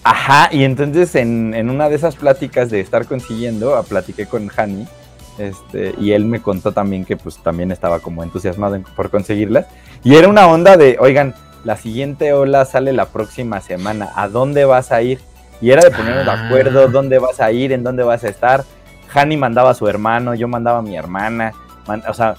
ajá, 0.02 0.48
y 0.52 0.64
entonces 0.64 1.14
en, 1.14 1.54
en 1.54 1.70
una 1.70 1.88
de 1.88 1.96
esas 1.96 2.16
pláticas 2.16 2.70
de 2.70 2.80
estar 2.80 3.06
consiguiendo, 3.06 3.74
ah, 3.76 3.82
platiqué 3.82 4.26
con 4.26 4.50
Hani, 4.56 4.86
este, 5.38 5.94
y 6.00 6.12
él 6.12 6.24
me 6.24 6.40
contó 6.40 6.72
también 6.72 7.04
que 7.04 7.16
pues 7.16 7.38
también 7.42 7.70
estaba 7.72 8.00
como 8.00 8.22
entusiasmado 8.22 8.76
en- 8.76 8.82
por 8.84 9.10
conseguirlas, 9.10 9.66
y 10.02 10.14
era 10.14 10.28
una 10.28 10.46
onda 10.46 10.76
de, 10.76 10.96
oigan, 11.00 11.34
la 11.64 11.76
siguiente 11.76 12.32
ola 12.32 12.64
sale 12.66 12.92
la 12.92 13.06
próxima 13.06 13.60
semana, 13.60 14.10
¿a 14.16 14.28
dónde 14.28 14.64
vas 14.64 14.92
a 14.92 15.00
ir? 15.02 15.18
Y 15.60 15.70
era 15.70 15.82
de 15.82 15.90
ponernos 15.90 16.24
de 16.26 16.30
Ah. 16.30 16.46
acuerdo, 16.46 16.88
dónde 16.88 17.18
vas 17.18 17.40
a 17.40 17.50
ir, 17.52 17.72
en 17.72 17.82
dónde 17.84 18.02
vas 18.02 18.22
a 18.24 18.28
estar. 18.28 18.64
Hani 19.12 19.36
mandaba 19.36 19.70
a 19.70 19.74
su 19.74 19.86
hermano, 19.88 20.34
yo 20.34 20.48
mandaba 20.48 20.78
a 20.78 20.82
mi 20.82 20.96
hermana, 20.96 21.52
man- 21.86 22.02
o 22.08 22.14
sea, 22.14 22.34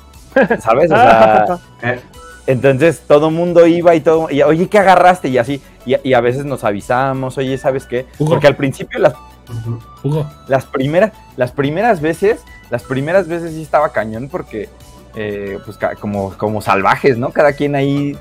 ¿sabes? 0.59 0.91
O 0.91 0.95
sea, 0.95 1.45
Eh, 1.81 1.99
Entonces 2.47 3.01
todo 3.07 3.31
mundo 3.31 3.65
iba 3.65 3.95
y 3.95 4.01
todo, 4.01 4.29
y, 4.29 4.41
oye, 4.43 4.67
¿qué 4.69 4.77
agarraste? 4.79 5.29
Y 5.29 5.37
así, 5.37 5.61
y, 5.85 5.95
y 6.03 6.13
a 6.13 6.21
veces 6.21 6.45
nos 6.45 6.63
avisamos, 6.63 7.37
oye, 7.37 7.57
¿sabes 7.57 7.85
qué? 7.85 8.05
Hugo. 8.19 8.31
Porque 8.31 8.47
al 8.47 8.55
principio 8.55 8.99
las, 8.99 9.13
Ujú. 9.49 9.79
Hugo, 10.03 10.29
las 10.47 10.65
primeras, 10.65 11.11
las 11.37 11.51
primeras 11.51 12.01
veces, 12.01 12.41
las 12.69 12.83
primeras 12.83 13.27
veces 13.27 13.53
sí 13.53 13.61
estaba 13.63 13.89
cañón 13.89 14.29
porque, 14.29 14.69
eh, 15.15 15.59
pues 15.65 15.79
como, 15.99 16.37
como 16.37 16.61
salvajes, 16.61 17.17
¿no? 17.17 17.31
Cada 17.31 17.53
quien 17.53 17.73
ahí 17.75 18.17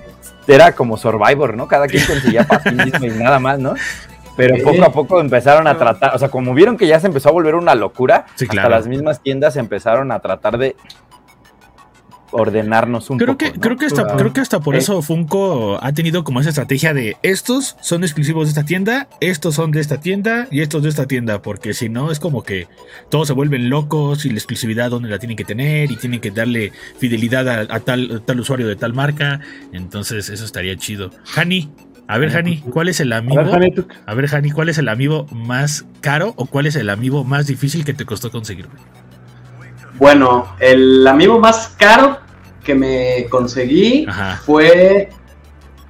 era 0.46 0.72
como 0.72 0.96
Survivor, 0.96 1.56
¿no? 1.56 1.66
Cada 1.68 1.86
quien 1.86 2.04
conseguía 2.06 2.46
para 2.46 2.62
sí 2.62 2.70
mismo 2.74 3.04
y 3.06 3.10
nada 3.10 3.38
más, 3.38 3.58
¿no? 3.58 3.74
Pero 4.36 4.56
poco 4.64 4.84
a 4.84 4.92
poco 4.92 5.20
empezaron 5.20 5.66
a 5.68 5.78
tratar, 5.78 6.14
o 6.14 6.18
sea, 6.18 6.28
como 6.28 6.54
vieron 6.54 6.76
que 6.76 6.86
ya 6.86 6.98
se 6.98 7.06
empezó 7.06 7.28
a 7.28 7.32
volver 7.32 7.54
una 7.54 7.74
locura, 7.74 8.26
Sí, 8.34 8.46
hasta 8.48 8.68
las 8.68 8.86
mismas 8.88 9.20
tiendas 9.22 9.56
empezaron 9.56 10.10
a 10.12 10.18
tratar 10.20 10.58
de 10.58 10.74
ordenarnos 12.36 13.10
un 13.10 13.18
creo 13.18 13.34
poco. 13.34 13.38
que, 13.38 13.52
¿no? 13.52 13.60
creo 13.60 13.76
que 13.76 13.86
hasta, 13.86 14.02
Claro. 14.02 14.18
creo 14.18 14.32
que 14.32 14.40
hasta 14.40 14.58
por 14.58 14.74
Eh. 14.74 14.78
eso 14.78 15.00
Funko 15.02 15.78
ha 15.80 15.92
tenido 15.92 16.24
como 16.24 16.40
esa 16.40 16.48
estrategia 16.48 16.92
de 16.92 17.16
estos 17.22 17.76
son 17.80 18.02
exclusivos 18.02 18.46
de 18.46 18.48
esta 18.48 18.64
tienda, 18.64 19.06
estos 19.20 19.54
son 19.54 19.70
de 19.70 19.80
esta 19.80 20.00
tienda 20.00 20.48
y 20.50 20.60
estos 20.60 20.82
de 20.82 20.88
esta 20.88 21.06
tienda, 21.06 21.40
porque 21.42 21.74
si 21.74 21.88
no 21.88 22.10
es 22.10 22.18
como 22.18 22.42
que 22.42 22.66
todos 23.08 23.28
se 23.28 23.34
vuelven 23.34 23.70
locos 23.70 24.24
y 24.26 24.30
la 24.30 24.34
exclusividad 24.36 24.90
donde 24.90 25.08
la 25.10 25.20
tienen 25.20 25.36
que 25.36 25.44
tener 25.44 25.92
y 25.92 25.96
tienen 25.96 26.20
que 26.20 26.32
darle 26.32 26.72
fidelidad 26.98 27.48
a, 27.48 27.72
a 27.72 27.78
tal, 27.80 28.16
a 28.16 28.26
tal 28.26 28.40
usuario 28.40 28.66
de 28.66 28.74
tal 28.74 28.94
marca, 28.94 29.38
entonces 29.72 30.28
eso 30.28 30.44
estaría 30.44 30.76
chido. 30.76 31.10
Hani, 31.36 31.70
a 32.06 32.18
ver 32.18 32.36
Hani, 32.36 32.60
¿cuál 32.60 32.88
es 32.88 33.00
el 33.00 33.12
amigo? 33.12 33.42
Jani, 33.44 33.74
A 34.06 34.14
ver 34.14 34.28
Hani, 34.34 34.50
¿cuál 34.50 34.68
es 34.68 34.78
el 34.78 34.88
amigo 34.88 35.26
más 35.32 35.84
caro 36.00 36.34
o 36.36 36.46
cuál 36.46 36.66
es 36.66 36.76
el 36.76 36.90
amigo 36.90 37.24
más 37.24 37.46
difícil 37.46 37.84
que 37.84 37.94
te 37.94 38.04
costó 38.04 38.30
conseguir? 38.30 38.68
Bueno, 39.98 40.46
el 40.60 41.06
amigo 41.06 41.38
más 41.38 41.68
caro 41.78 42.18
que 42.64 42.74
me 42.74 43.26
conseguí 43.30 44.06
Ajá. 44.08 44.40
fue, 44.44 45.08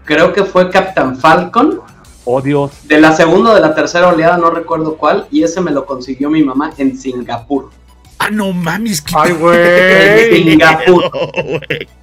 creo 0.04 0.32
que 0.32 0.44
fue 0.44 0.70
Captain 0.70 1.16
Falcon, 1.16 1.80
Oh, 2.26 2.40
Dios. 2.40 2.86
de 2.88 3.00
la 3.00 3.12
segunda 3.12 3.50
o 3.50 3.54
de 3.54 3.60
la 3.60 3.74
tercera 3.74 4.08
oleada, 4.08 4.36
no 4.38 4.50
recuerdo 4.50 4.96
cuál, 4.96 5.26
y 5.30 5.42
ese 5.42 5.60
me 5.60 5.70
lo 5.70 5.84
consiguió 5.84 6.30
mi 6.30 6.42
mamá 6.42 6.72
en 6.78 6.96
Singapur. 6.96 7.70
Ah, 8.24 8.30
no 8.30 8.52
mames, 8.52 9.02
qué 9.02 9.14
Ay, 9.16 9.32
En 9.32 9.38
güey. 9.38 10.58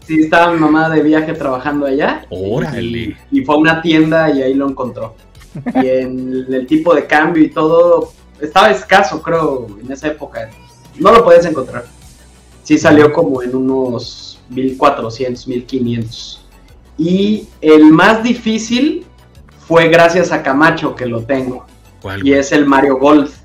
Sí, 0.05 0.21
estaba 0.21 0.53
mi 0.53 0.59
mamá 0.59 0.89
de 0.89 1.01
viaje 1.01 1.33
trabajando 1.33 1.85
allá. 1.85 2.25
Órale. 2.29 3.15
Y, 3.31 3.39
y 3.39 3.45
fue 3.45 3.55
a 3.55 3.57
una 3.57 3.81
tienda 3.81 4.29
y 4.29 4.41
ahí 4.41 4.53
lo 4.53 4.69
encontró. 4.69 5.15
Y 5.75 5.87
en 5.87 6.53
el 6.53 6.67
tipo 6.67 6.93
de 6.93 7.07
cambio 7.07 7.43
y 7.43 7.49
todo, 7.49 8.11
estaba 8.39 8.71
escaso, 8.71 9.21
creo, 9.21 9.67
en 9.83 9.91
esa 9.91 10.07
época. 10.07 10.49
No 10.99 11.11
lo 11.11 11.23
podías 11.23 11.45
encontrar. 11.45 11.85
Sí 12.63 12.77
salió 12.77 13.11
como 13.11 13.41
en 13.41 13.55
unos 13.55 14.39
1400, 14.49 15.47
1500. 15.47 16.45
Y 16.97 17.47
el 17.61 17.91
más 17.91 18.21
difícil 18.21 19.05
fue 19.67 19.87
gracias 19.87 20.31
a 20.31 20.43
Camacho 20.43 20.95
que 20.95 21.05
lo 21.05 21.23
tengo. 21.23 21.65
¿Cuál, 22.01 22.25
Y 22.25 22.33
es 22.33 22.51
el 22.51 22.65
Mario 22.65 22.97
Golf. 22.97 23.40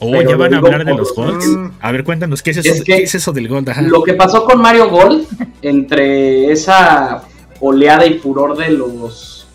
Oh, 0.00 0.20
ya 0.22 0.36
van 0.36 0.54
a 0.54 0.58
hablar 0.58 0.84
de 0.84 0.94
los 0.94 1.12
Golds. 1.14 1.44
A 1.80 1.90
ver, 1.92 2.04
cuéntanos, 2.04 2.42
¿qué 2.42 2.50
es 2.52 2.58
eso, 2.58 2.72
Es 2.72 2.82
que- 2.84 2.96
¿qué 2.98 3.02
es 3.02 3.14
eso 3.14 3.32
del 3.32 3.48
Gold? 3.48 3.68
Ajá. 3.70 3.82
Lo 3.82 4.02
que 4.02 4.14
pasó 4.14 4.44
con 4.44 4.60
Mario 4.60 4.88
Golf, 4.90 5.28
entre 5.62 6.52
esa 6.52 7.22
oleada 7.60 8.06
y 8.06 8.14
furor 8.18 8.56
de 8.56 8.70
los, 8.70 9.48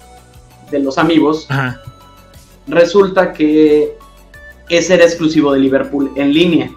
de 0.69 0.79
los 0.79 0.97
amigos, 0.97 1.45
Ajá. 1.49 1.81
resulta 2.67 3.31
que 3.33 3.97
ese 4.69 4.95
era 4.95 5.05
exclusivo 5.05 5.53
de 5.53 5.59
Liverpool 5.59 6.11
en 6.15 6.33
línea. 6.33 6.71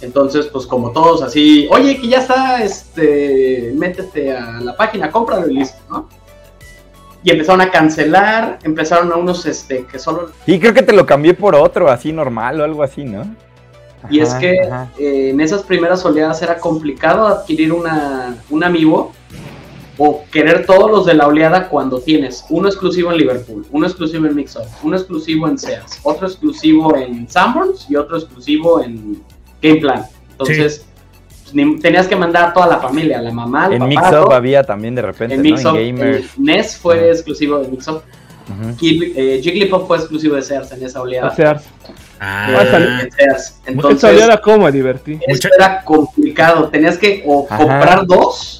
Entonces, 0.00 0.46
pues 0.46 0.66
como 0.66 0.92
todos 0.92 1.22
así, 1.22 1.68
oye, 1.70 2.00
que 2.00 2.08
ya 2.08 2.18
está, 2.20 2.62
este, 2.64 3.72
métete 3.76 4.32
a 4.32 4.60
la 4.60 4.76
página, 4.76 5.10
cómpralo 5.10 5.48
y 5.50 5.54
listo, 5.54 5.76
¿no? 5.90 6.08
Y 7.22 7.30
empezaron 7.30 7.60
a 7.60 7.70
cancelar, 7.70 8.58
empezaron 8.62 9.12
a 9.12 9.16
unos, 9.16 9.44
este, 9.46 9.84
que 9.84 9.98
solo... 9.98 10.30
Y 10.46 10.58
creo 10.58 10.72
que 10.72 10.82
te 10.82 10.92
lo 10.94 11.04
cambié 11.04 11.34
por 11.34 11.54
otro, 11.54 11.90
así 11.90 12.12
normal 12.12 12.60
o 12.60 12.64
algo 12.64 12.82
así, 12.82 13.04
¿no? 13.04 13.24
Y 14.08 14.20
es 14.20 14.32
que 14.34 14.52
eh, 14.98 15.28
en 15.30 15.40
esas 15.42 15.62
primeras 15.62 16.02
oleadas 16.06 16.40
era 16.40 16.56
complicado 16.58 17.26
adquirir 17.26 17.70
una, 17.74 18.34
un 18.48 18.64
amigo 18.64 19.12
o 19.98 20.24
querer 20.32 20.64
todos 20.64 20.90
los 20.90 21.04
de 21.04 21.12
la 21.12 21.26
oleada 21.26 21.68
cuando 21.68 22.00
tienes 22.00 22.46
uno 22.48 22.68
exclusivo 22.68 23.12
en 23.12 23.18
Liverpool, 23.18 23.66
uno 23.70 23.86
exclusivo 23.86 24.24
en 24.26 24.34
Mixup, 24.34 24.62
uno 24.82 24.96
exclusivo 24.96 25.46
en 25.46 25.58
Sears, 25.58 26.00
otro 26.02 26.26
exclusivo 26.26 26.96
en 26.96 27.28
Sanborns 27.28 27.84
y 27.90 27.96
otro 27.96 28.16
exclusivo 28.16 28.82
en 28.82 29.22
Gameplan. 29.60 30.04
Entonces, 30.30 30.56
pues, 30.56 30.86
ni- 30.86 30.89
tenías 31.80 32.06
que 32.08 32.16
mandar 32.16 32.50
a 32.50 32.52
toda 32.52 32.66
la 32.66 32.78
familia, 32.78 33.18
a 33.18 33.22
la 33.22 33.32
mamá, 33.32 33.66
al 33.66 33.72
En 33.74 33.78
papá, 33.80 33.88
Mixup 33.90 34.10
todo. 34.24 34.32
había 34.32 34.62
también 34.62 34.94
de 34.94 35.02
repente, 35.02 35.34
en 35.34 35.42
¿no? 35.42 35.76
En 35.76 35.96
Gamers. 35.96 36.16
el 36.38 36.44
NES 36.44 36.76
fue 36.76 37.10
exclusivo 37.10 37.58
de 37.58 37.68
Mixup. 37.68 38.02
Gib- 38.80 39.12
eh, 39.14 39.40
Jigglypuff 39.42 39.86
fue 39.86 39.96
exclusivo 39.98 40.34
de 40.34 40.42
Sears 40.42 40.72
en 40.72 40.82
esa 40.84 41.00
oleada. 41.02 41.28
O 41.28 41.34
sea, 41.36 41.60
Ah, 42.22 42.48
Eh, 42.50 42.98
en 43.04 43.12
Sears. 43.12 43.40
esa 43.42 43.70
Entonces, 43.70 44.22
era 44.22 44.36
como 44.40 44.64
me 44.66 44.72
divertí. 44.72 45.18
Esto 45.26 45.48
Mucha- 45.48 45.48
era 45.56 45.82
complicado. 45.84 46.68
Tenías 46.68 46.98
que 46.98 47.22
o 47.26 47.46
comprar 47.46 48.04
dos, 48.06 48.59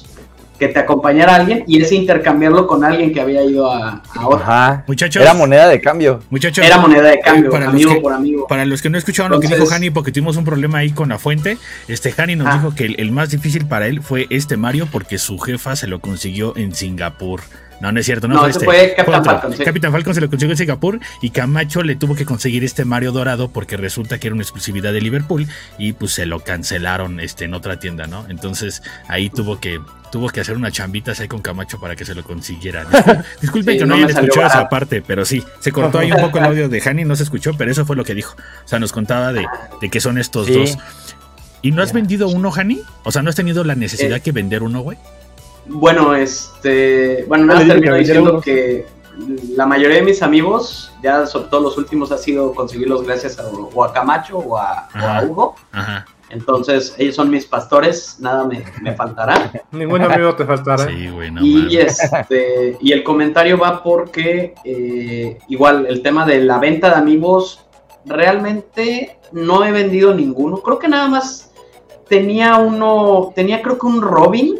que 0.61 0.67
te 0.67 0.77
acompañara 0.79 1.33
alguien, 1.33 1.63
y 1.65 1.81
ese 1.81 1.95
intercambiarlo 1.95 2.67
con 2.67 2.83
alguien 2.85 3.11
que 3.11 3.19
había 3.19 3.43
ido 3.43 3.71
a, 3.71 4.03
a 4.15 4.27
otro. 4.27 4.37
Ajá. 4.43 4.83
muchachos, 4.87 5.19
Era 5.19 5.33
moneda 5.33 5.67
de 5.67 5.81
cambio. 5.81 6.19
muchachos, 6.29 6.63
Era 6.63 6.77
moneda 6.77 7.01
de 7.09 7.19
cambio, 7.19 7.49
Para 7.49 7.65
los 7.65 7.73
amigo 7.73 7.93
que- 7.95 7.99
por 7.99 8.13
amigo. 8.13 8.45
para 8.47 8.63
los 8.65 8.79
que 8.83 8.91
no 8.91 8.99
escucharon 8.99 9.31
lo 9.31 9.39
que 9.39 9.47
dijo 9.47 9.65
Hani, 9.73 9.89
porque 9.89 10.11
tuvimos 10.11 10.37
un 10.37 10.45
problema 10.45 10.77
ahí 10.77 10.91
con 10.91 11.09
la 11.09 11.17
fuente, 11.17 11.57
este 11.87 12.13
Hani 12.15 12.35
nos 12.35 12.47
Ah. 12.47 12.53
dijo 12.53 12.75
que 12.75 12.85
el, 12.85 12.95
el 12.99 13.11
más 13.11 13.31
difícil 13.31 13.65
para 13.65 13.87
él 13.87 14.01
fue 14.03 14.27
este 14.29 14.55
Mario 14.55 14.87
porque 14.91 15.17
su 15.17 15.39
jefa 15.39 15.75
se 15.75 15.87
lo 15.87 15.99
consiguió 15.99 16.55
en 16.55 16.75
Singapur. 16.75 17.41
No, 17.81 17.91
no 17.91 17.99
es 17.99 18.05
cierto, 18.05 18.27
no, 18.27 18.35
No, 18.35 18.41
fue 18.41 18.49
este. 18.51 19.03
fue 19.03 19.15
otro. 19.15 19.23
Falcon, 19.23 19.57
sí. 19.57 19.63
Capitán 19.63 19.91
Falcon 19.91 20.13
se 20.13 20.21
lo 20.21 20.29
consiguió 20.29 20.53
en 20.53 20.57
Singapur 20.57 20.99
y 21.21 21.31
Camacho 21.31 21.81
le 21.81 21.95
tuvo 21.95 22.15
que 22.15 22.25
conseguir 22.25 22.63
este 22.63 22.85
Mario 22.85 23.11
dorado 23.11 23.49
porque 23.49 23.75
resulta 23.75 24.19
que 24.19 24.27
era 24.27 24.35
una 24.35 24.43
exclusividad 24.43 24.93
de 24.93 25.01
Liverpool 25.01 25.47
y 25.79 25.93
pues 25.93 26.11
se 26.13 26.25
lo 26.27 26.41
cancelaron 26.41 27.19
este, 27.19 27.45
en 27.45 27.53
otra 27.55 27.79
tienda, 27.79 28.05
¿no? 28.07 28.25
Entonces 28.29 28.83
ahí 29.07 29.29
tuvo 29.31 29.59
que 29.59 29.81
tuvo 30.11 30.29
que 30.29 30.41
hacer 30.41 30.57
una 30.57 30.69
chambita 30.71 31.13
ahí 31.17 31.27
con 31.29 31.41
Camacho 31.41 31.79
para 31.79 31.95
que 31.95 32.03
se 32.05 32.13
lo 32.13 32.23
consiguiera. 32.23 32.85
Discul- 32.91 33.23
Disculpen 33.41 33.73
Sí, 33.75 33.79
que 33.79 33.85
no, 33.85 33.95
no 33.97 34.05
hayan 34.05 34.09
escuchado 34.09 34.45
esa 34.47 34.69
parte, 34.69 35.01
pero 35.01 35.23
sí, 35.25 35.41
se 35.61 35.71
cortó 35.71 35.99
ahí 35.99 36.11
un 36.11 36.19
poco 36.21 36.37
el 36.37 36.43
audio 36.45 36.69
de 36.69 36.81
Hani, 36.85 37.05
no 37.05 37.15
se 37.15 37.23
escuchó, 37.23 37.53
pero 37.57 37.71
eso 37.71 37.85
fue 37.85 37.95
lo 37.95 38.03
que 38.03 38.13
dijo. 38.13 38.35
O 38.65 38.67
sea, 38.67 38.77
nos 38.77 38.91
contaba 38.91 39.31
de, 39.33 39.45
de 39.81 39.89
que 39.89 39.99
son 40.01 40.17
estos 40.17 40.47
Sí. 40.47 40.53
dos. 40.53 40.77
¿Y 41.63 41.71
no 41.71 41.81
has 41.81 41.93
vendido 41.93 42.27
uno, 42.27 42.51
Hani? 42.53 42.81
O 43.03 43.11
sea, 43.11 43.21
¿no 43.21 43.29
has 43.29 43.35
tenido 43.35 43.63
la 43.63 43.75
necesidad 43.75 44.17
Eh. 44.17 44.21
que 44.21 44.31
vender 44.31 44.63
uno, 44.63 44.81
güey? 44.81 44.97
Bueno, 45.65 46.15
este. 46.15 47.25
Bueno, 47.27 47.43
Ah, 47.43 47.47
nada, 47.47 47.59
dije 47.59 47.71
termino 47.73 47.93
que 47.93 47.99
diciendo 47.99 48.41
que 48.41 48.85
la 49.55 49.65
mayoría 49.65 49.97
de 49.97 50.03
mis 50.03 50.21
amigos, 50.21 50.91
ya 51.03 51.25
sobre 51.25 51.49
todo 51.49 51.61
los 51.61 51.77
últimos, 51.77 52.11
ha 52.11 52.17
sido 52.17 52.53
conseguirlos 52.53 53.03
gracias 53.03 53.39
a, 53.39 53.47
o 53.47 53.83
a 53.83 53.93
Camacho 53.93 54.37
o 54.37 54.57
a, 54.57 54.89
o 54.93 54.97
a 54.97 55.17
Ajá. 55.17 55.25
Hugo. 55.25 55.55
Ajá. 55.71 56.05
Entonces, 56.29 56.95
ellos 56.97 57.15
son 57.15 57.29
mis 57.29 57.45
pastores, 57.45 58.15
nada 58.19 58.45
me, 58.45 58.63
me 58.81 58.93
faltará. 58.95 59.51
Ningún 59.71 60.01
amigo 60.01 60.33
te 60.35 60.45
faltará. 60.45 60.87
Sí, 60.87 61.09
güey, 61.09 61.29
no 61.29 61.43
y, 61.43 61.77
este, 61.77 62.77
y 62.79 62.93
el 62.93 63.03
comentario 63.03 63.57
va 63.57 63.83
porque 63.83 64.55
eh, 64.63 65.37
igual 65.49 65.85
el 65.87 66.01
tema 66.01 66.25
de 66.25 66.41
la 66.41 66.57
venta 66.57 66.89
de 66.89 66.95
amigos, 66.95 67.65
realmente 68.05 69.19
no 69.33 69.65
he 69.65 69.73
vendido 69.73 70.13
ninguno. 70.13 70.57
Creo 70.57 70.79
que 70.79 70.87
nada 70.87 71.09
más 71.09 71.51
tenía 72.07 72.55
uno, 72.57 73.33
tenía 73.35 73.61
creo 73.61 73.77
que 73.77 73.87
un 73.87 74.01
Robin 74.01 74.59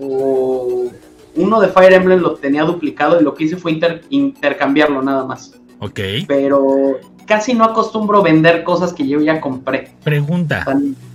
o 0.00 0.90
uno 1.36 1.60
de 1.60 1.68
Fire 1.68 1.92
Emblem 1.92 2.20
lo 2.20 2.34
tenía 2.34 2.64
duplicado 2.64 3.20
y 3.20 3.24
lo 3.24 3.34
que 3.34 3.44
hice 3.44 3.56
fue 3.56 3.72
inter- 3.72 4.02
intercambiarlo 4.10 5.02
nada 5.02 5.24
más. 5.24 5.52
Ok. 5.78 6.00
Pero 6.26 6.98
casi 7.26 7.54
no 7.54 7.64
acostumbro 7.64 8.22
vender 8.22 8.64
cosas 8.64 8.92
que 8.92 9.06
yo 9.06 9.20
ya 9.20 9.40
compré. 9.40 9.92
Pregunta. 10.02 10.64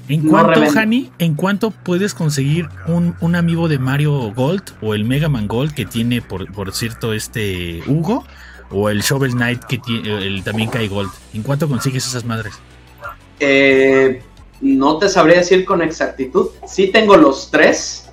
¿En 0.07 0.23
No 0.23 0.31
cuánto, 0.31 0.51
revendo. 0.53 0.79
Hani, 0.79 1.11
en 1.19 1.33
cuánto 1.33 1.71
puedes 1.71 2.13
conseguir 2.13 2.69
un, 2.87 3.15
un 3.21 3.35
amigo 3.35 3.67
de 3.67 3.79
Mario 3.79 4.31
Gold 4.33 4.63
o 4.81 4.93
el 4.93 5.03
Mega 5.03 5.29
Man 5.29 5.47
Gold 5.47 5.73
que 5.73 5.85
tiene, 5.85 6.21
por, 6.21 6.51
por 6.53 6.73
cierto, 6.73 7.11
este 7.13 7.81
Hugo? 7.87 8.23
O 8.71 8.89
el 8.89 9.01
Shovel 9.01 9.33
Knight 9.33 9.63
que 9.65 9.77
tiene, 9.77 10.25
el 10.25 10.43
también 10.43 10.69
cae 10.69 10.87
Gold. 10.87 11.11
¿En 11.33 11.43
cuánto 11.43 11.67
consigues 11.67 12.07
esas 12.07 12.23
madres? 12.25 12.53
eh, 13.39 14.21
no 14.61 14.97
te 14.97 15.09
sabría 15.09 15.37
decir 15.39 15.65
con 15.65 15.81
exactitud. 15.81 16.47
Sí 16.67 16.87
tengo 16.87 17.17
los 17.17 17.51
tres. 17.51 18.04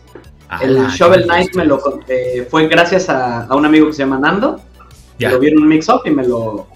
El 0.60 0.86
Shovel 0.88 1.24
Knight 1.24 1.54
me 1.56 1.64
lo 1.64 1.80
eh, 2.08 2.46
fue 2.50 2.66
gracias 2.68 3.08
a, 3.08 3.44
a 3.44 3.54
un 3.56 3.64
amigo 3.64 3.86
que 3.86 3.92
se 3.92 4.00
llama 4.00 4.18
Nando. 4.18 4.56
que 4.56 5.24
Ya. 5.24 5.30
Lo 5.30 5.38
vi 5.38 5.48
en 5.48 5.58
un 5.58 5.68
mix-up 5.68 6.02
y 6.04 6.10
me 6.10 6.26
lo, 6.26 6.66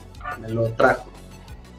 me 0.41 0.49
lo 0.49 0.65
trajo. 0.71 1.05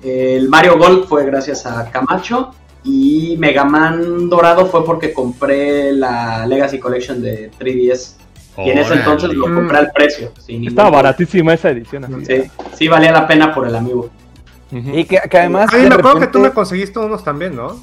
El 0.03 0.47
Mario 0.49 0.77
Gold 0.77 1.05
fue 1.07 1.25
gracias 1.25 1.65
a 1.65 1.89
Camacho. 1.89 2.51
Y 2.83 3.35
Mega 3.39 3.65
Man 3.65 4.29
Dorado 4.29 4.65
fue 4.67 4.85
porque 4.85 5.11
compré 5.11 5.91
la 5.91 6.45
Legacy 6.45 6.79
Collection 6.79 7.21
de 7.21 7.51
3DS. 7.59 8.13
Y 8.59 8.69
en 8.71 8.77
ese 8.77 8.93
entonces 8.95 9.33
lo 9.33 9.43
compré 9.53 9.77
al 9.77 9.91
precio. 9.91 10.31
sin 10.39 10.67
Estaba 10.67 10.89
baratísima 10.89 11.53
esa 11.53 11.69
edición. 11.69 12.05
Así. 12.05 12.25
Sí, 12.25 12.51
sí 12.75 12.87
valía 12.87 13.11
la 13.11 13.27
pena 13.27 13.53
por 13.53 13.67
el 13.67 13.75
amigo. 13.75 14.09
Y 14.71 15.03
que, 15.05 15.19
que 15.29 15.37
además. 15.37 15.69
Ay, 15.73 15.81
me 15.81 15.95
acuerdo 15.95 16.19
que 16.19 16.27
tú 16.27 16.33
repente- 16.33 16.39
me 16.39 16.51
conseguiste 16.51 16.99
unos 16.99 17.23
también, 17.23 17.55
¿no? 17.55 17.75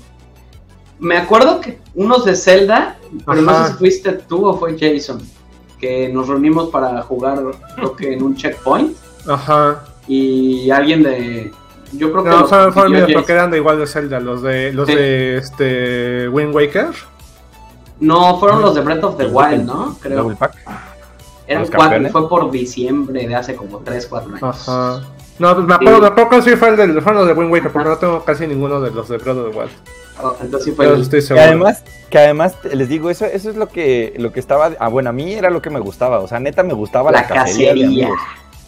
Me 1.05 1.19
acuerdo 1.19 1.61
que 1.61 1.79
unos 1.95 2.25
de 2.25 2.35
Zelda, 2.35 2.97
pero 3.27 3.43
no 3.43 3.51
Ajá. 3.51 3.67
sé 3.67 3.73
si 3.73 3.79
fuiste 3.79 4.13
tú 4.13 4.47
o 4.47 4.57
fue 4.59 4.75
Jason, 4.79 5.21
que 5.79 6.09
nos 6.09 6.29
reunimos 6.29 6.71
para 6.71 7.03
jugar, 7.03 7.43
creo 7.77 7.95
que 7.95 8.15
en 8.15 8.23
un 8.23 8.35
checkpoint, 8.35 8.97
Ajá. 9.29 9.85
y 10.09 10.71
alguien 10.71 11.03
de... 11.03 11.53
Yo 11.93 12.11
creo 12.11 12.25
que... 12.25 12.31
No, 12.31 12.47
fueron, 12.47 12.73
consiguió 12.73 13.07
míos, 13.07 13.11
porque 13.21 13.33
eran 13.33 13.51
de 13.51 13.59
igual 13.59 13.79
de 13.79 13.87
Zelda, 13.87 14.19
los 14.19 14.41
de 14.41 14.73
los 14.73 14.89
Sí. 14.89 14.95
de 14.95 15.37
este 15.37 16.29
Wind 16.31 16.55
Waker. 16.55 16.89
No, 18.01 18.41
fueron 18.41 18.63
los 18.63 18.75
de 18.75 18.81
Breath 18.81 19.05
of 19.05 19.17
the 19.19 19.27
Wild, 19.27 19.65
¿no? 19.67 19.97
Creo. 20.01 20.23
Double 20.23 20.37
pack. 20.37 20.57
Eran 21.47 21.67
cuatro, 21.67 22.09
fue 22.11 22.29
por 22.31 22.51
diciembre 22.51 23.29
de 23.29 23.35
hace 23.37 23.55
como 23.55 23.79
3, 23.81 24.07
4 24.07 24.37
años. 24.37 24.43
Ajá. 24.69 25.03
No, 25.39 25.55
pues 25.55 25.67
me 25.67 25.75
acuerdo, 25.75 25.97
Sí. 25.97 26.01
me 26.01 26.07
acuerdo 26.09 26.31
que 26.31 26.43
sí 26.43 26.57
fue 26.57 26.69
el 26.71 26.77
de, 26.77 27.01
fueron 27.03 27.27
los 27.27 27.27
de 27.29 27.35
Wind 27.35 27.53
Waker, 27.53 27.71
porque 27.73 27.89
no 27.91 27.97
tengo 27.99 28.25
casi 28.25 28.47
ninguno 28.47 28.81
de 28.81 28.91
los 28.91 29.07
de 29.11 29.19
Breath 29.19 29.37
of 29.37 29.51
the 29.53 29.59
Wild. 29.59 29.71
Oh, 30.23 30.37
entonces 30.41 30.75
fue 30.75 30.87
Que 31.35 31.41
además, 31.41 31.83
que 32.09 32.19
además 32.19 32.55
les 32.73 32.89
digo, 32.89 33.11
eso, 33.11 33.25
eso 33.27 33.51
es 33.51 33.57
lo 33.57 33.69
que, 33.69 34.15
lo 34.17 34.33
que 34.33 34.41
estaba. 34.41 34.73
Ah, 34.79 34.89
bueno, 34.89 35.11
a 35.11 35.13
mí 35.13 35.33
era 35.35 35.51
lo 35.51 35.61
que 35.61 35.71
me 35.71 35.81
gustaba. 35.81 36.21
O 36.21 36.29
sea, 36.29 36.39
neta 36.39 36.63
me 36.63 36.75
gustaba 36.75 37.11
la, 37.11 37.23
la 37.23 37.27
cacería. 37.27 37.75
de 37.75 37.81
cacería. 37.81 38.07
amigos. 38.07 38.21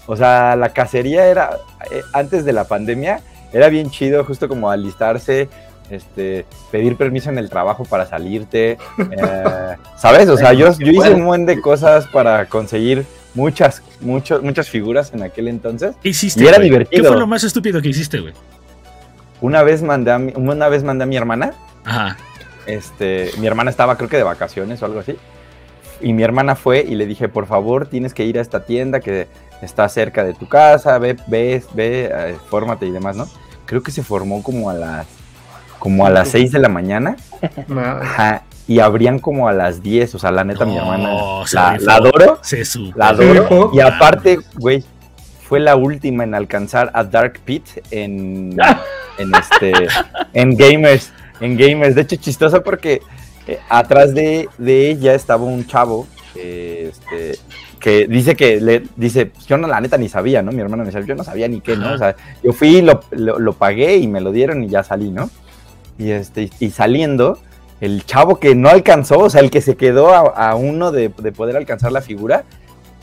O 0.07 0.17
sea, 0.17 0.57
la 0.57 0.71
cacería 0.71 1.27
era, 1.27 1.59
eh, 1.91 2.03
antes 2.13 2.45
de 2.45 2.53
la 2.53 2.65
pandemia, 2.65 3.21
era 3.53 3.69
bien 3.69 3.91
chido, 3.91 4.25
justo 4.25 4.49
como 4.49 4.71
alistarse, 4.71 5.49
este, 5.91 6.47
pedir 6.71 6.97
permiso 6.97 7.31
en 7.31 7.39
el 7.39 7.49
trabajo 7.49 7.85
para 7.85 8.07
salirte, 8.07 8.73
eh, 8.99 9.77
¿sabes? 9.97 10.29
O 10.29 10.37
sea, 10.37 10.53
yo, 10.53 10.73
yo 10.79 10.93
hice 10.93 11.15
un 11.15 11.25
buen 11.25 11.47
de 11.47 11.61
cosas 11.61 12.07
para 12.09 12.47
conseguir 12.47 13.05
muchas, 13.35 13.83
muchos, 14.01 14.43
muchas 14.43 14.69
figuras 14.69 15.13
en 15.13 15.23
aquel 15.23 15.49
entonces. 15.49 15.95
¿Qué 16.03 16.09
hiciste? 16.11 16.43
Y 16.43 16.47
era 16.47 16.57
güey? 16.57 16.71
divertido. 16.71 17.03
¿Qué 17.03 17.09
fue 17.09 17.19
lo 17.19 17.27
más 17.27 17.45
estúpido 17.45 17.81
que 17.83 17.89
hiciste, 17.89 18.21
güey? 18.21 18.35
Una 19.41 19.63
vez 19.63 19.83
mandé 19.83 20.11
a 20.13 20.19
mi, 20.19 20.33
una 20.37 20.69
vez 20.69 20.83
mandé 20.83 21.05
a 21.05 21.07
mi 21.07 21.17
hermana, 21.17 21.53
Ajá. 21.85 22.17
este, 22.67 23.31
mi 23.39 23.47
hermana 23.47 23.71
estaba 23.71 23.97
creo 23.97 24.09
que 24.09 24.17
de 24.17 24.23
vacaciones 24.23 24.83
o 24.83 24.87
algo 24.87 25.01
así, 25.01 25.17
y 26.01 26.13
mi 26.13 26.23
hermana 26.23 26.55
fue 26.57 26.81
y 26.87 26.95
le 26.95 27.07
dije, 27.07 27.29
por 27.29 27.47
favor, 27.47 27.87
tienes 27.87 28.15
que 28.15 28.25
ir 28.25 28.39
a 28.39 28.43
esta 28.43 28.65
tienda 28.65 29.01
que 29.01 29.29
está 29.63 29.89
cerca 29.89 30.25
de 30.25 30.35
tu 30.35 30.49
casa, 30.49 30.99
ve, 30.99 31.17
ve, 31.27 31.63
ve, 31.75 32.11
eh, 32.13 32.37
fórmate 32.51 32.87
y 32.87 32.91
demás, 32.91 33.17
¿no? 33.17 33.27
Creo 33.67 33.83
que 33.83 33.91
se 33.91 34.03
formó 34.03 34.43
como 34.43 34.71
a 34.71 34.75
las, 34.75 35.07
como 35.79 36.07
a 36.07 36.11
las 36.11 36.29
6 36.29 36.53
de 36.53 36.59
la 36.59 36.69
mañana, 36.69 37.17
Ma- 37.69 38.01
ajá, 38.01 38.43
y 38.69 38.81
abrían 38.81 39.19
como 39.19 39.49
a 39.49 39.53
las 39.53 39.83
10, 39.83 40.15
o 40.15 40.19
sea, 40.19 40.31
la 40.31 40.45
neta, 40.45 40.65
mi 40.65 40.77
hermana, 40.77 41.11
se 41.47 41.57
la, 41.57 41.77
la 41.81 41.95
adoro, 41.97 42.39
Se 42.43 42.63
la 42.95 43.09
adoro, 43.09 43.71
y 43.73 43.81
aparte, 43.81 44.39
güey, 44.55 44.85
fue 45.47 45.61
la 45.61 45.77
última 45.77 46.25
en 46.25 46.35
alcanzar 46.35 46.91
a 46.93 47.05
Dark 47.05 47.39
Pit 47.45 47.65
en, 47.91 48.57
en 49.19 49.33
este, 49.35 49.73
en 50.33 50.57
Gamers, 50.57 51.13
en 51.41 51.57
Gamers. 51.57 51.95
De 51.95 52.03
hecho, 52.03 52.17
chistoso 52.17 52.63
porque 52.63 53.01
eh, 53.47 53.59
atrás 53.69 54.13
de, 54.13 54.49
de 54.59 54.91
ella 54.91 55.15
estaba 55.15 55.45
un 55.45 55.65
chavo 55.67 56.09
que, 56.35 56.89
este, 56.89 57.39
que 57.79 58.09
dice 58.09 58.35
que 58.35 58.61
le 58.61 58.83
dice, 58.97 59.31
yo 59.47 59.57
no 59.57 59.69
la 59.69 59.81
neta 59.81 59.97
ni 59.97 60.09
sabía, 60.09 60.43
¿no? 60.43 60.51
Mi 60.51 60.61
hermano 60.61 60.83
me 60.83 60.91
decía, 60.91 61.07
yo 61.07 61.15
no 61.15 61.23
sabía 61.23 61.47
ni 61.47 61.61
qué, 61.61 61.77
¿no? 61.77 61.87
Ajá. 61.87 61.95
O 61.95 61.99
sea, 61.99 62.17
yo 62.43 62.53
fui, 62.53 62.83
lo, 62.83 63.01
lo, 63.13 63.39
lo 63.39 63.53
pagué 63.53 63.99
y 63.99 64.09
me 64.09 64.21
lo 64.21 64.33
dieron 64.33 64.65
y 64.65 64.69
ya 64.69 64.83
salí, 64.83 65.11
¿no? 65.11 65.31
Y 65.97 66.11
este, 66.11 66.51
y 66.59 66.71
saliendo, 66.71 67.39
el 67.81 68.05
chavo 68.05 68.41
que 68.41 68.57
no 68.57 68.69
alcanzó, 68.69 69.21
o 69.21 69.31
sea, 69.31 69.43
el 69.43 69.51
que 69.51 69.61
se 69.61 69.77
quedó 69.77 70.13
a, 70.13 70.51
a 70.51 70.57
uno 70.57 70.91
de, 70.91 71.09
de 71.17 71.33
poder 71.33 71.57
alcanzar 71.57 71.93
la 71.93 72.03
figura, 72.03 72.45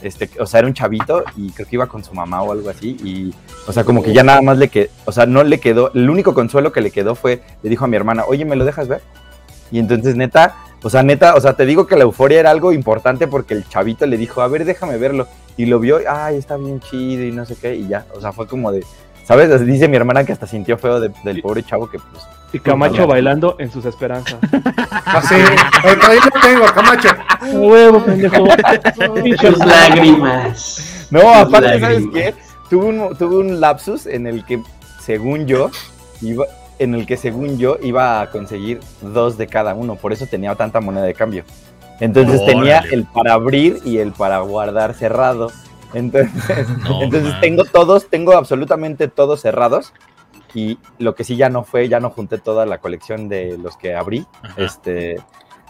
este, 0.04 0.30
o 0.39 0.46
sea, 0.46 0.60
era 0.60 0.68
un 0.68 0.74
chavito 0.74 1.24
y 1.36 1.52
creo 1.52 1.68
que 1.68 1.76
iba 1.76 1.88
con 1.88 2.04
su 2.04 2.13
mamá 2.13 2.42
o 2.42 2.52
algo 2.52 2.70
así 2.70 2.98
y, 3.04 3.34
o 3.68 3.72
sea, 3.72 3.84
como 3.84 4.04
que 4.04 4.13
ya 4.13 4.24
nada 4.24 4.42
más 4.42 4.58
le 4.58 4.68
quedó, 4.68 4.89
o 5.06 5.12
sea, 5.12 5.26
no 5.26 5.44
le 5.44 5.60
quedó, 5.60 5.92
el 5.94 6.10
único 6.10 6.34
consuelo 6.34 6.72
que 6.72 6.82
le 6.82 6.92
quedó 6.92 7.16
fue, 7.16 7.42
le 7.62 7.70
dijo 7.70 7.86
a 7.86 7.88
mi 7.88 7.96
hermana, 7.96 8.26
oye, 8.28 8.46
¿me 8.46 8.56
lo 8.56 8.66
dejas 8.66 8.88
ver? 8.88 9.02
Y 9.72 9.80
entonces, 9.80 10.16
neta, 10.16 10.56
o 10.84 10.89
sea, 10.89 11.02
neta, 11.02 11.36
o 11.36 11.42
sea, 11.42 11.54
te 11.54 11.66
digo 11.66 11.88
que 11.88 11.96
la 11.96 12.04
euforia 12.04 12.39
era 12.39 12.52
algo 12.52 12.72
importante 12.74 13.28
porque 13.28 13.54
el 13.54 13.68
chavito 13.68 14.06
le 14.06 14.18
dijo, 14.18 14.42
a 14.42 14.48
ver, 14.48 14.66
déjame 14.66 14.98
verlo. 14.98 15.28
Y 15.56 15.66
lo 15.66 15.80
vio, 15.80 16.00
ay, 16.08 16.38
está 16.38 16.58
bien 16.58 16.80
chido 16.80 17.24
y 17.24 17.32
no 17.32 17.46
sé 17.46 17.56
qué, 17.56 17.76
y 17.76 17.88
ya, 17.88 18.06
o 18.16 18.22
sea, 18.22 18.32
fue 18.32 18.48
como 18.48 18.72
de, 18.72 18.84
¿sabes? 19.24 19.66
Dice 19.66 19.88
mi 19.88 19.96
hermana 19.98 20.24
que 20.24 20.32
hasta 20.34 20.48
sintió 20.48 20.78
feo 20.78 21.00
de- 21.00 21.12
del 21.24 21.42
pobre 21.42 21.64
chavo 21.64 21.90
que, 21.90 22.00
pues, 22.00 22.24
Y 22.54 22.60
Camacho 22.60 23.08
bailando 23.08 23.56
en 23.60 23.72
sus 23.72 23.86
esperanzas. 23.86 24.36
Así, 25.06 25.36
ahorita 25.84 26.08
ahí 26.08 26.20
lo 26.34 26.42
tengo, 26.42 26.66
Camacho. 26.74 27.10
Huevo, 27.54 28.00
pendejo. 28.04 28.46
Sus 29.42 29.58
lágrimas. 29.60 31.08
No, 31.10 31.20
Sus 31.22 31.30
aparte, 31.36 31.80
¿sabes 31.80 32.04
qué? 32.14 32.34
Tuve 32.70 32.86
un, 32.86 33.18
tuve 33.18 33.38
un 33.38 33.60
lapsus 33.60 34.06
en 34.06 34.28
el 34.28 34.46
que, 34.46 34.62
según 35.00 35.46
yo, 35.48 35.70
iba, 36.22 36.46
en 36.80 36.96
el 36.96 37.06
que 37.06 37.18
según 37.18 37.58
yo 37.58 37.78
iba 37.82 38.22
a 38.22 38.30
conseguir 38.32 38.80
dos 39.02 39.38
de 39.38 39.48
cada 39.48 39.74
uno, 39.76 39.96
por 39.96 40.14
eso 40.14 40.26
tenía 40.28 40.56
tanta 40.56 40.80
moneda 40.80 41.04
de 41.06 41.14
cambio. 41.14 41.44
Entonces 42.00 42.40
Órale. 42.42 42.54
tenía 42.54 42.80
el 42.92 43.04
para 43.06 43.34
abrir 43.34 43.80
y 43.86 43.98
el 44.00 44.12
para 44.12 44.40
guardar 44.40 44.94
cerrado. 44.96 45.52
Entonces, 45.93 46.67
No, 46.84 47.01
entonces 47.03 47.32
man. 47.32 47.41
tengo 47.41 47.63
todos, 47.65 48.10
tengo 48.10 48.34
absolutamente 48.34 49.08
todos 49.08 49.41
cerrados. 49.41 49.93
Y 50.56 50.77
lo 50.99 51.15
que 51.15 51.23
sí 51.23 51.36
ya 51.36 51.49
no 51.49 51.63
fue, 51.63 51.89
ya 51.89 51.99
no 51.99 52.12
junté 52.12 52.38
toda 52.38 52.65
la 52.67 52.77
colección 52.77 53.27
de 53.27 53.58
los 53.58 53.75
que 53.75 53.95
abrí. 53.95 54.25
Ajá. 54.43 54.53
Este, 54.58 55.15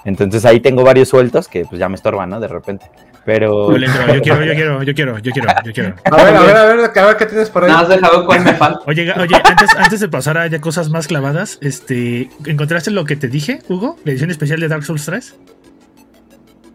entonces 0.03 0.43
ahí 0.45 0.59
tengo 0.59 0.83
varios 0.83 1.07
sueltos 1.07 1.47
que 1.47 1.63
pues 1.65 1.79
ya 1.79 1.88
me 1.88 1.95
estorban, 1.95 2.29
¿no? 2.29 2.39
De 2.41 2.47
repente. 2.49 2.89
Pero 3.25 3.71
Yo 3.71 3.77
quiero, 4.21 4.43
yo 4.43 4.53
quiero, 4.53 4.83
yo 4.83 4.93
quiero, 4.93 5.19
yo 5.19 5.31
quiero, 5.31 5.53
yo 5.63 5.71
quiero. 5.71 5.95
A 6.12 6.15
ver, 6.17 6.36
a 6.36 6.41
ver, 6.41 6.57
a 6.57 6.65
ver, 6.65 6.91
a 6.99 7.05
ver 7.05 7.15
qué 7.17 7.25
tienes 7.25 7.49
por 7.49 7.63
ahí. 7.63 7.69
Nada 7.69 7.83
más 7.83 7.89
deja 7.89 8.12
ver 8.12 8.25
cuál 8.25 8.43
me 8.43 8.53
falta. 8.55 8.79
Oye, 8.86 9.13
oye, 9.17 9.36
antes, 9.45 9.69
antes 9.77 9.99
de 10.01 10.09
pasar 10.09 10.38
a 10.38 10.47
ya 10.47 10.59
cosas 10.59 10.89
más 10.89 11.07
clavadas, 11.07 11.57
este, 11.62 12.29
¿encontraste 12.45 12.91
lo 12.91 13.05
que 13.05 13.15
te 13.15 13.29
dije, 13.29 13.59
Hugo? 13.69 13.95
La 14.03 14.12
edición 14.12 14.29
especial 14.29 14.59
de 14.59 14.67
Dark 14.67 14.83
Souls 14.83 15.05
3? 15.05 15.36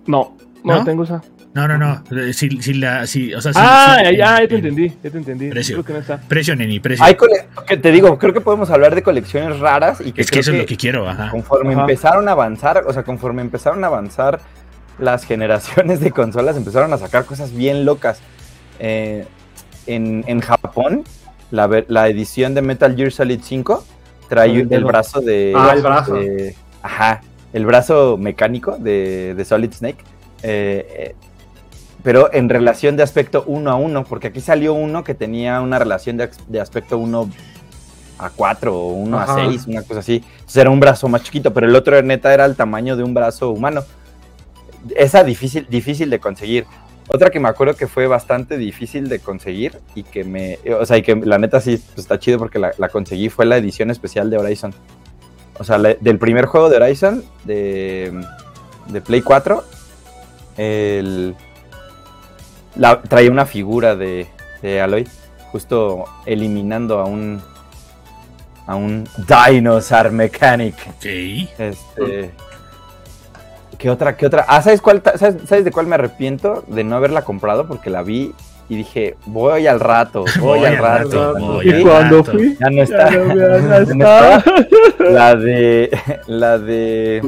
No, 0.07 0.39
no, 0.65 0.77
¿No? 0.77 0.85
tengo 0.85 1.05
esa. 1.05 1.21
No, 1.67 1.67
no, 1.67 1.79
no. 1.79 2.19
eh, 2.21 2.33
Si, 2.33 2.49
si 2.63 2.75
la, 2.75 3.07
si, 3.07 3.35
o 3.35 3.41
sea, 3.41 3.53
si- 3.53 3.59
ah, 3.61 3.97
si- 3.99 4.17
ya, 4.17 4.41
ya, 4.41 4.49
te 4.49 4.55
en- 4.57 4.67
entendí, 4.67 4.89
ya 5.03 5.11
te 5.11 5.19
entendí. 5.19 5.49
Precio. 5.51 5.77
Creo 5.77 5.85
que 5.85 5.93
no 5.95 5.99
está. 5.99 6.19
Precio, 6.29 6.55
neni, 6.55 6.79
precio. 6.81 7.05
hay 7.05 7.17
que 7.67 7.77
te 7.77 7.91
digo, 7.91 8.17
creo 8.19 8.33
que 8.33 8.41
podemos 8.41 8.71
hablar 8.71 8.95
de 8.95 9.03
colecciones 9.03 9.59
raras 9.59 10.01
y 10.01 10.13
que 10.13 10.21
es 10.23 10.31
que 10.31 10.39
eso 10.41 10.53
es 10.53 10.59
lo 10.59 10.67
que 10.67 10.77
quiero, 10.77 11.09
ajá. 11.09 11.31
conforme 11.31 11.73
Ajá. 11.73 11.81
empezaron 11.83 12.29
a 12.29 12.33
avanzar, 12.33 12.85
o 12.87 12.93
sea, 12.93 13.03
conforme 13.03 13.43
empezaron 13.43 13.83
a 13.85 13.89
avanzar 13.89 14.41
las 14.99 15.25
generaciones 15.25 16.01
de 16.01 16.11
consolas, 16.13 16.57
empezaron 16.57 16.93
a 16.93 16.99
sacar 16.99 17.25
cosas 17.25 17.53
bien 17.55 17.85
locas. 17.85 18.21
Eh, 18.79 19.25
en, 19.87 20.25
en 20.27 20.41
Japón, 20.41 21.05
la, 21.51 21.85
la 21.89 22.09
edición 22.09 22.55
de 22.55 22.63
Metal 22.63 22.95
Gear 22.95 23.11
Solid 23.11 23.41
5 23.43 23.85
trae 24.29 24.67
El 24.71 24.85
brazo 24.85 25.21
de... 25.21 25.55
Ah, 25.57 25.73
el 25.75 25.83
brazo. 25.83 26.15
de- 26.15 26.55
ajá, 26.83 27.23
el 27.53 27.65
brazo 27.67 28.17
mecánico 28.19 28.77
de, 28.79 29.35
de 29.35 29.45
Solid 29.45 29.73
Snake. 29.73 30.05
eh, 30.43 30.87
eh, 30.91 31.15
pero 32.09 32.33
en 32.33 32.49
relación 32.49 32.97
de 32.97 33.03
aspecto 33.03 33.45
uno 33.47 33.71
a 33.71 33.75
uno, 33.75 34.03
porque 34.03 34.29
aquí 34.29 34.41
salió 34.41 34.73
uno 34.73 35.05
que 35.05 35.13
tenía 35.13 35.61
una 35.61 35.79
relación 35.79 36.17
de, 36.17 36.31
de 36.47 36.59
aspecto 36.59 36.97
1 36.97 37.29
a 38.19 38.31
4 38.31 38.75
o 38.75 38.89
1 38.95 39.19
a 39.19 39.23
Ajá. 39.25 39.35
6, 39.47 39.67
una 39.67 39.83
cosa 39.83 40.01
así. 40.01 40.25
Entonces 40.39 40.57
era 40.57 40.71
un 40.71 40.81
brazo 40.81 41.07
más 41.11 41.23
chiquito, 41.23 41.53
pero 41.53 41.67
el 41.67 41.77
otro 41.77 42.01
neta 42.01 42.33
era 42.33 42.47
el 42.47 42.57
tamaño 42.57 42.97
de 42.97 43.03
un 43.03 43.13
brazo 43.13 43.51
humano. 43.51 43.83
Esa 44.97 45.23
difícil, 45.23 45.67
difícil 45.69 46.09
de 46.09 46.19
conseguir. 46.19 46.65
Otra 47.09 47.29
que 47.29 47.41
me 47.41 47.49
acuerdo 47.51 47.77
que 47.77 47.87
fue 47.87 48.07
bastante 48.07 48.57
difícil 48.57 49.11
de 49.11 49.19
conseguir 49.19 49.79
y 49.95 50.03
que 50.03 50.25
me, 50.25 50.59
o 50.81 50.87
sea, 50.87 50.97
y 50.97 51.03
que 51.03 51.15
la 51.15 51.37
neta 51.37 51.61
sí 51.61 51.77
pues, 51.77 51.99
está 51.99 52.19
chido 52.19 52.39
porque 52.39 52.59
la, 52.59 52.73
la 52.79 52.89
conseguí 52.89 53.29
fue 53.29 53.45
la 53.45 53.59
edición 53.59 53.91
especial 53.91 54.31
de 54.31 54.39
Horizon. 54.39 54.73
O 55.59 55.65
sea, 55.65 55.77
la- 55.77 55.93
del 55.93 56.19
primer 56.19 56.47
juego 56.47 56.71
de 56.71 56.77
Horizon 56.79 57.23
de, 57.45 58.19
de 58.87 59.01
Play 59.03 59.21
4, 59.21 59.63
el, 60.57 61.37
la, 62.77 63.03
traía 63.03 63.31
una 63.31 63.47
figura 63.47 63.97
de, 63.97 64.27
de 64.63 64.81
Aloy, 64.81 65.09
justo 65.53 66.05
eliminando 66.27 66.99
a 67.01 67.05
un 67.05 67.41
a 68.67 68.77
un 68.77 69.09
Dinosaur 69.27 70.11
Mechanic. 70.13 70.75
Ok. 70.89 71.05
Este. 71.59 72.31
¿Qué 73.79 73.89
otra? 73.91 74.17
¿Qué 74.17 74.27
otra? 74.27 74.45
Ah, 74.47 74.61
¿sabes 74.61 74.83
cuál? 74.83 75.03
¿Sabes, 75.17 75.37
sabes 75.49 75.65
de 75.65 75.71
cuál 75.71 75.87
me 75.87 75.95
arrepiento? 75.95 76.65
De 76.67 76.85
no 76.85 76.97
haberla 76.97 77.23
comprado 77.23 77.67
porque 77.67 77.89
la 77.91 78.03
vi 78.03 78.35
y 78.69 78.77
dije, 78.77 79.17
voy 79.25 79.67
al 79.67 79.81
rato, 79.81 80.25
voy, 80.41 80.65
al 80.65 80.77
rato. 80.77 81.35
voy 81.39 81.71
Y 81.71 81.83
cuando 81.83 82.23
fui, 82.23 82.57
Ya 82.61 82.69
no 82.71 82.83
está. 82.83 83.11
ya 83.11 83.19
no, 83.19 83.35
ya 83.35 83.49
no 83.49 83.59
Ya 83.59 83.95
no 83.95 84.05
está. 84.05 84.37
está. 84.37 85.05
La 85.05 85.35
de. 85.35 85.99
La 86.27 86.59
de. 86.59 87.23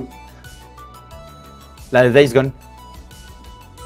La 1.90 2.02
de 2.02 2.12
Days 2.12 2.34
Gone. 2.34 2.52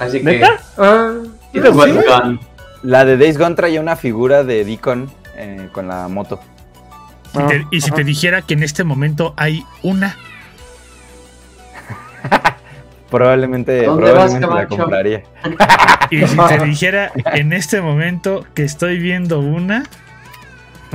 Así 0.00 0.18
que. 0.18 0.24
¿Neta? 0.24 0.58
Ah, 0.76 1.14
Done. 1.62 2.38
La 2.82 3.04
de 3.04 3.16
Days 3.16 3.38
Gone 3.38 3.54
traía 3.54 3.80
una 3.80 3.96
figura 3.96 4.44
de 4.44 4.64
Deacon 4.64 5.10
eh, 5.36 5.68
con 5.72 5.88
la 5.88 6.06
moto. 6.08 6.40
Y, 7.34 7.38
te- 7.48 7.66
y 7.70 7.80
si 7.80 7.88
Ajá. 7.88 7.96
te 7.96 8.04
dijera 8.04 8.42
que 8.42 8.54
en 8.54 8.62
este 8.62 8.84
momento 8.84 9.32
hay 9.36 9.64
una, 9.82 10.16
Probablemente, 13.10 13.84
¿Dónde 13.84 14.12
vas, 14.12 14.32
probablemente 14.34 14.54
la 14.54 14.66
compraría. 14.66 15.22
y 16.10 16.26
si 16.26 16.36
te 16.36 16.58
dijera 16.64 17.12
en 17.32 17.52
este 17.52 17.80
momento 17.80 18.44
que 18.54 18.64
estoy 18.64 18.98
viendo 18.98 19.38
una, 19.40 19.84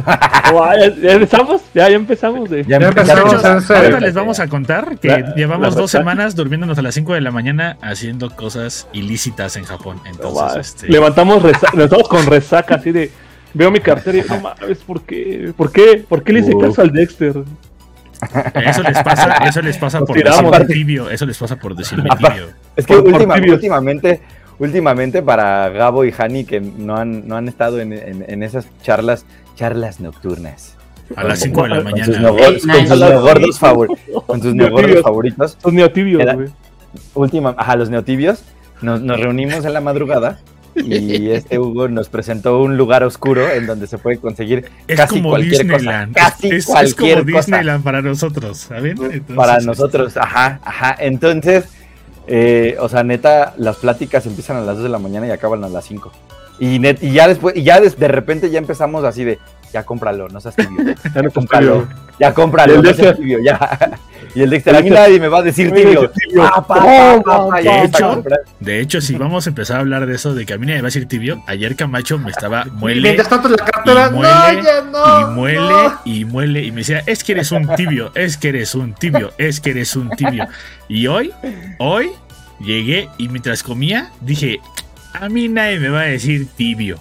Oh, 0.52 0.68
¿Ya, 1.04 1.12
empezamos? 1.14 1.62
Ya, 1.76 1.90
ya 1.90 1.96
empezamos. 1.96 2.50
De... 2.50 2.64
Ya 2.66 2.78
empezamos. 2.78 4.02
les 4.02 4.14
vamos 4.16 4.40
a 4.40 4.48
contar 4.48 4.98
que 4.98 5.08
La- 5.10 5.36
llevamos 5.36 5.76
la 5.76 5.82
dos 5.82 5.92
semanas 5.92 6.36
durmiéndonos 6.36 6.78
a 6.80 6.82
las 6.82 6.96
5 6.96 7.14
de 7.14 7.22
la 7.22 7.30
mañana 7.32 7.78
haciendo 7.82 8.32
cosas 8.36 8.88
ilícitas 8.92 9.56
en 9.58 9.66
Japón. 9.66 10.00
Entonces, 10.06 10.74
este, 10.74 10.88
Levantamos 10.92 11.44
con 12.10 12.26
resaca 12.26 12.76
así 12.76 12.92
de. 12.92 13.12
Veo 13.54 13.70
mi 13.72 13.80
cartera 13.80 14.18
y 14.18 14.22
no 14.30 14.40
mames, 14.40 14.80
¿por 14.80 15.02
qué? 15.04 15.54
¿Por 15.56 15.72
qué? 15.72 16.04
¿Por 16.08 16.24
qué 16.24 16.34
le 16.34 16.40
hice 16.42 16.58
caso 16.58 16.82
al 16.82 16.92
Dexter? 16.92 17.34
eso 18.66 18.84
les 18.84 19.04
pasa, 19.04 19.34
eso 19.48 19.62
les 19.62 19.78
pasa 19.78 20.00
Nos 20.00 20.08
por 20.10 20.18
decirme 20.18 20.66
tibio, 20.66 21.10
eso 21.10 21.26
les 21.26 21.38
pasa 21.38 21.56
por 21.56 21.76
decirme 21.76 22.10
tibio. 22.18 22.48
Es 22.76 22.86
que 22.86 22.96
Por- 22.96 23.08
última- 23.14 23.36
últimamente, 23.36 24.22
últimamente 24.60 25.22
para 25.24 25.70
Gabo 25.70 26.04
y 26.06 26.14
Hani 26.18 26.44
que 26.44 26.60
no 26.60 26.98
han, 26.98 27.28
no 27.28 27.38
han 27.38 27.48
estado 27.48 27.80
en, 27.80 27.94
en- 27.94 28.26
en 28.28 28.44
esas 28.44 28.68
charlas, 28.84 29.26
charlas 29.60 30.00
nocturnas. 30.00 30.76
A 31.16 31.24
las 31.26 31.40
5 31.40 31.64
de 31.64 31.70
la 31.70 31.76
Con 31.84 31.84
sus, 31.92 31.92
mañana. 31.92 32.30
con 32.30 32.60
sus 32.88 33.00
neogordos 33.00 33.60
favor- 33.60 33.98
con 34.28 34.42
sus 34.42 34.56
neogordos 34.56 35.02
favoritos. 35.02 35.58
Son 35.62 35.76
neotibios, 35.76 36.24
güey. 36.36 36.48
Última, 37.14 37.56
ajá, 37.58 37.76
los 37.76 37.90
neotibios. 37.90 38.44
Nos, 38.82 39.02
nos 39.02 39.20
reunimos 39.20 39.66
en 39.66 39.74
la 39.74 39.82
madrugada 39.82 40.40
y 40.76 41.30
este 41.32 41.60
Hugo 41.60 41.90
nos 41.90 42.08
presentó 42.08 42.62
un 42.62 42.78
lugar 42.78 43.04
oscuro 43.04 43.50
en 43.50 43.68
donde 43.68 43.88
se 43.88 43.98
puede 43.98 44.18
conseguir 44.18 44.70
Es 44.88 44.96
casi 44.96 45.16
como 45.18 45.32
cualquier 45.32 45.64
Disneyland. 45.64 46.14
cosa. 46.14 46.30
Casi 46.30 46.48
es, 46.48 46.54
es 46.56 46.66
cualquier 46.66 47.20
como 47.20 47.32
cosa. 47.34 47.38
Disneyland 47.58 47.84
para 47.84 48.02
nosotros, 48.02 48.58
¿saben? 48.60 48.92
Entonces, 48.92 49.22
para 49.36 49.54
este, 49.56 49.66
nosotros, 49.66 50.16
ajá, 50.16 50.62
ajá. 50.64 50.96
Entonces, 51.00 51.66
eh, 52.28 52.78
o 52.80 52.88
sea, 52.88 53.04
neta, 53.04 53.54
las 53.58 53.78
pláticas 53.78 54.26
empiezan 54.26 54.58
a 54.58 54.62
las 54.62 54.76
2 54.76 54.84
de 54.84 54.90
la 54.90 55.00
mañana 55.00 55.28
y 55.28 55.32
acaban 55.32 55.64
a 55.66 55.70
las 55.70 55.84
5. 55.86 56.12
Y, 56.60 56.78
net- 56.80 57.00
y 57.02 57.14
ya 57.14 57.28
después, 57.28 57.56
y 57.56 57.64
ya 57.64 57.80
de 57.80 58.08
repente 58.08 58.50
ya 58.50 58.60
empezamos 58.60 59.04
así 59.06 59.24
de, 59.24 59.40
ya 59.72 59.84
cómpralo, 59.84 60.28
no 60.30 60.42
seas 60.42 60.56
tibio, 60.56 60.94
Ya 61.16 61.22
no 61.22 61.32
cómpralo, 61.32 61.88
ya 62.20 62.34
cómpralo, 62.34 62.74
Y 62.76 62.78
el 62.78 62.84
no 62.84 62.94
seas 62.94 63.18
tibio, 63.18 63.40
ya. 63.44 63.98
Y 64.36 64.42
el 64.42 64.50
Dexter, 64.52 64.76
El 64.76 64.80
a 64.82 64.84
mí 64.84 64.90
nadie 64.92 65.20
me 65.20 65.28
va 65.28 65.40
a 65.40 65.42
decir 65.42 65.72
tibio. 65.74 66.10
tibio. 66.12 66.42
Pa, 66.44 66.68
pa, 66.68 67.22
pa, 67.24 67.50
pa, 67.50 67.62
de 67.62 67.84
hecho, 67.84 68.10
comprado. 68.10 68.44
De 68.60 68.80
hecho, 68.80 69.02
si 69.02 69.16
vamos 69.16 69.48
a 69.48 69.50
empezar 69.50 69.78
a 69.78 69.80
hablar 69.80 70.06
de 70.06 70.14
eso, 70.16 70.36
de 70.36 70.46
que 70.46 70.54
a 70.54 70.58
mí 70.58 70.66
nadie 70.66 70.78
me 70.78 70.82
va 70.84 70.88
a 70.88 70.92
decir 70.92 71.08
tibio, 71.08 71.42
ayer 71.48 71.76
Camacho 71.76 72.20
me 72.20 72.30
estaba 72.30 72.66
muele 72.74 73.02
mientras 73.02 73.30
tanto 73.30 73.48
la 73.50 73.58
cartera, 73.58 74.08
y 74.08 74.12
no, 74.12 74.18
muele, 74.18 74.64
ya 74.64 74.82
no. 74.82 75.22
y 75.22 75.34
muele 75.34 75.58
no. 75.60 76.00
y 76.06 76.26
muele 76.26 76.64
y 76.64 76.72
me 76.72 76.78
decía, 76.82 77.02
es 77.06 77.24
que 77.24 77.32
eres 77.32 77.52
un 77.52 77.74
tibio, 77.76 78.12
es 78.16 78.38
que 78.38 78.50
eres 78.50 78.76
un 78.76 78.94
tibio, 78.94 79.32
es 79.38 79.60
que 79.62 79.72
eres 79.72 79.96
un 79.96 80.10
tibio. 80.12 80.46
Y 80.90 81.08
hoy, 81.08 81.32
hoy 81.80 82.12
llegué 82.60 83.10
y 83.18 83.30
mientras 83.30 83.64
comía 83.64 84.12
dije, 84.22 84.60
a 85.14 85.30
mí 85.30 85.48
nadie 85.48 85.80
me 85.80 85.90
va 85.90 86.02
a 86.02 86.06
decir 86.06 86.48
tibio. 86.56 87.00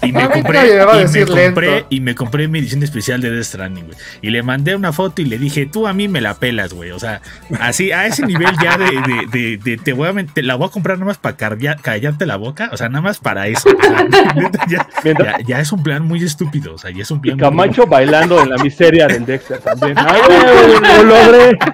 Y 0.00 0.12
me 0.12 0.30
compré, 0.30 0.60
me 0.60 1.02
y 1.02 1.08
me 1.08 1.26
compré, 1.26 1.84
y 1.90 2.00
me 2.00 2.14
compré 2.14 2.46
mi 2.46 2.60
edición 2.60 2.84
especial 2.84 3.20
de 3.20 3.32
Death 3.32 3.46
Stranding, 3.46 3.86
güey. 3.86 3.98
Y 4.22 4.30
le 4.30 4.44
mandé 4.44 4.76
una 4.76 4.92
foto 4.92 5.22
y 5.22 5.24
le 5.24 5.38
dije, 5.38 5.66
tú 5.66 5.88
a 5.88 5.92
mí 5.92 6.06
me 6.06 6.20
la 6.20 6.34
pelas, 6.34 6.72
güey. 6.72 6.92
O 6.92 7.00
sea, 7.00 7.20
así, 7.58 7.90
a 7.90 8.06
ese 8.06 8.24
nivel 8.24 8.46
ya 8.62 8.78
de, 8.78 8.84
de, 8.84 9.26
de- 9.32 9.56
de- 9.56 9.76
te 9.76 9.92
voy 9.92 10.06
a, 10.08 10.14
te 10.32 10.44
la 10.44 10.54
voy 10.54 10.68
a 10.68 10.70
comprar 10.70 10.98
nada 10.98 11.06
más 11.08 11.18
para 11.18 11.36
callarte 11.36 12.26
la 12.26 12.36
boca. 12.36 12.70
O 12.72 12.76
sea, 12.76 12.88
nada 12.88 13.00
más 13.02 13.18
para 13.18 13.48
eso. 13.48 13.68
O 13.76 13.82
sea, 13.82 14.04
neta, 14.36 14.64
ya, 14.68 14.86
Mientras- 15.02 15.38
ya- 15.38 15.44
ya 15.44 15.58
es 15.60 15.72
un 15.72 15.82
plan 15.82 16.04
muy 16.04 16.22
estúpido. 16.22 16.74
O 16.74 16.78
sea, 16.78 16.92
ya 16.92 17.02
es 17.02 17.10
un 17.10 17.18
Y 17.18 17.32
plan 17.32 17.34
muy- 17.36 17.40
Camacho 17.66 17.84
bailando 17.88 18.40
en 18.40 18.50
la 18.50 18.58
miseria 18.62 19.08
del 19.08 19.26
Dexter 19.26 19.58
también. 19.58 19.94
¡Ay, 19.98 20.20
güey, 20.28 20.96
lo 20.96 21.02
logré! 21.02 21.58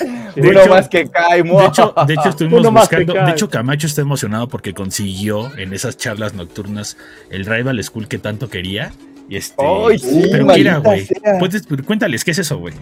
De 0.34 0.48
Uno 0.48 0.60
hecho- 0.60 0.70
más 0.70 0.88
que 0.88 1.08
cae, 1.08 1.42
De 1.42 1.66
hecho, 1.66 1.94
de 2.06 2.14
hecho 2.14 2.28
estuvimos 2.28 2.60
Uno 2.60 2.70
más 2.70 2.88
que 2.88 2.96
buscando. 3.04 3.26
De 3.26 3.32
hecho, 3.32 3.48
Camacho 3.50 3.86
está 3.86 4.00
emocionado 4.00 4.48
porque 4.48 4.74
consiguió 4.74 5.56
en 5.56 5.72
esas 5.72 5.96
charlas 5.96 6.34
nocturnas 6.34 6.96
el 7.30 7.46
Rival 7.46 7.82
School 7.82 8.08
que 8.08 8.18
tanto 8.18 8.48
quería. 8.48 8.92
Y 9.28 9.36
este. 9.36 9.62
¡Ay, 9.64 9.98
sí, 9.98 10.28
pero 10.30 10.44
mira, 10.46 10.78
güey. 10.78 11.06
Cuéntales, 11.86 12.24
¿qué 12.24 12.32
es 12.32 12.38
eso, 12.38 12.58
güey? 12.58 12.74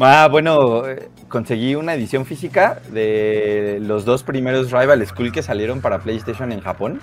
Ah, 0.00 0.28
bueno, 0.30 0.86
eh, 0.88 1.08
conseguí 1.28 1.74
una 1.74 1.94
edición 1.94 2.26
física 2.26 2.80
de 2.90 3.78
los 3.80 4.04
dos 4.04 4.22
primeros 4.24 4.72
Rival 4.72 5.06
School 5.06 5.32
que 5.32 5.42
salieron 5.42 5.80
para 5.80 6.00
PlayStation 6.00 6.50
en 6.52 6.60
Japón. 6.60 7.00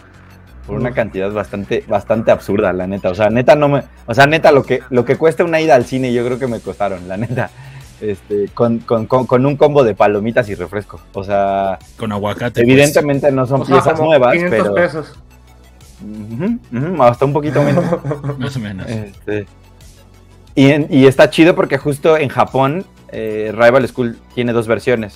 Por 0.67 0.75
una 0.79 0.91
cantidad 0.93 1.31
bastante, 1.31 1.83
bastante 1.87 2.31
absurda, 2.31 2.71
la 2.71 2.85
neta. 2.85 3.09
O 3.09 3.15
sea, 3.15 3.29
neta 3.29 3.55
no 3.55 3.67
me. 3.67 3.83
O 4.05 4.13
sea, 4.13 4.27
neta, 4.27 4.51
lo 4.51 4.63
que, 4.63 4.81
lo 4.91 5.05
que 5.05 5.17
cuesta 5.17 5.43
una 5.43 5.59
ida 5.59 5.73
al 5.75 5.85
cine, 5.85 6.13
yo 6.13 6.23
creo 6.25 6.37
que 6.37 6.47
me 6.47 6.59
costaron, 6.59 7.07
la 7.07 7.17
neta. 7.17 7.49
Este, 8.01 8.47
con, 8.53 8.79
con, 8.79 9.05
con, 9.05 9.25
con 9.27 9.45
un 9.45 9.55
combo 9.55 9.83
de 9.83 9.93
palomitas 9.93 10.49
y 10.49 10.55
refresco. 10.55 10.99
O 11.13 11.23
sea, 11.23 11.77
Con 11.97 12.11
aguacate. 12.11 12.61
evidentemente 12.61 13.31
no 13.31 13.45
son 13.45 13.61
O 13.61 13.65
sea, 13.65 13.75
piezas 13.75 13.93
como 13.93 14.09
nuevas, 14.09 14.33
500 14.33 14.59
pero. 14.59 14.73
pesos. 14.75 15.13
Ujú, 16.03 16.57
ujú, 16.75 17.03
hasta 17.03 17.25
un 17.25 17.33
poquito 17.33 17.61
menos. 17.61 17.85
pues, 18.01 18.37
más 18.39 18.55
o 18.55 18.59
menos. 18.59 18.89
Este, 18.89 19.45
y, 20.55 20.69
en- 20.71 20.87
y 20.89 21.05
está 21.05 21.29
chido 21.29 21.53
porque 21.55 21.77
justo 21.77 22.17
en 22.17 22.29
Japón 22.29 22.85
eh, 23.09 23.53
Rival 23.55 23.87
School 23.87 24.17
tiene 24.33 24.51
dos 24.51 24.67
versiones. 24.67 25.13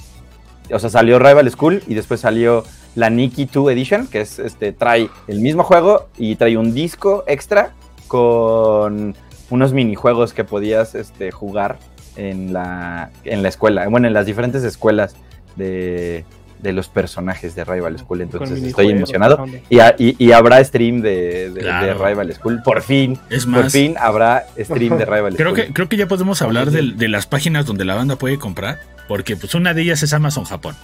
O 0.71 0.78
sea, 0.80 0.89
salió 0.91 1.17
Rival 1.17 1.50
School 1.50 1.82
y 1.88 1.95
después 1.95 2.19
salió 2.19 2.63
la 2.93 3.10
Nikki 3.10 3.45
2 3.45 3.71
Edition, 3.71 4.08
que 4.08 4.21
es 4.21 4.38
este 4.39 4.71
trae 4.74 5.10
el 5.28 5.39
mismo 5.39 5.63
juego 5.63 6.08
y 6.17 6.36
trae 6.36 6.56
un 6.58 6.74
disco 6.74 7.24
extra 7.28 7.71
con 8.08 9.15
unos 9.50 9.74
minijuegos 9.74 10.34
que 10.34 10.43
podías 10.43 10.95
este, 10.95 11.32
jugar 11.32 11.78
en 12.15 12.54
la, 12.54 13.10
en 13.23 13.43
la 13.43 13.49
escuela, 13.49 13.88
bueno, 13.88 14.08
en 14.08 14.13
las 14.13 14.25
diferentes 14.25 14.63
escuelas 14.63 15.15
de, 15.56 16.25
de 16.62 16.73
los 16.73 16.88
personajes 16.88 17.56
de 17.56 17.63
Rival 17.63 17.97
School. 17.99 18.21
Entonces 18.21 18.62
estoy 18.63 18.89
emocionado. 18.91 19.45
Y, 19.69 19.80
y- 19.97 20.15
y 20.17 20.32
habrá 20.32 20.63
stream 20.63 21.01
de, 21.01 21.49
de- 21.49 21.49
de 21.51 21.62
Claro. 21.62 22.06
Rival 22.06 22.34
School. 22.34 22.62
Por 22.63 22.82
fin, 22.82 23.17
Es 23.30 23.45
por 23.45 23.63
más, 23.63 23.73
fin 23.73 23.95
habrá 23.99 24.45
stream 24.60 24.97
de 24.97 25.06
Rival 25.06 25.36
creo 25.36 25.51
School. 25.51 25.65
que, 25.67 25.73
creo 25.73 25.89
que 25.89 25.97
ya 25.97 26.08
podemos 26.08 26.41
hablar 26.41 26.71
de, 26.71 26.93
de 26.93 27.08
las 27.08 27.28
páginas 27.28 27.65
donde 27.65 27.86
la 27.86 27.95
banda 27.95 28.15
puede 28.15 28.38
comprar. 28.39 28.80
Porque 29.08 29.36
pues 29.36 29.54
una 29.54 29.73
de 29.75 29.84
ellas 29.84 30.01
es 30.01 30.13
Amazon 30.13 30.45
Japón. 30.45 30.75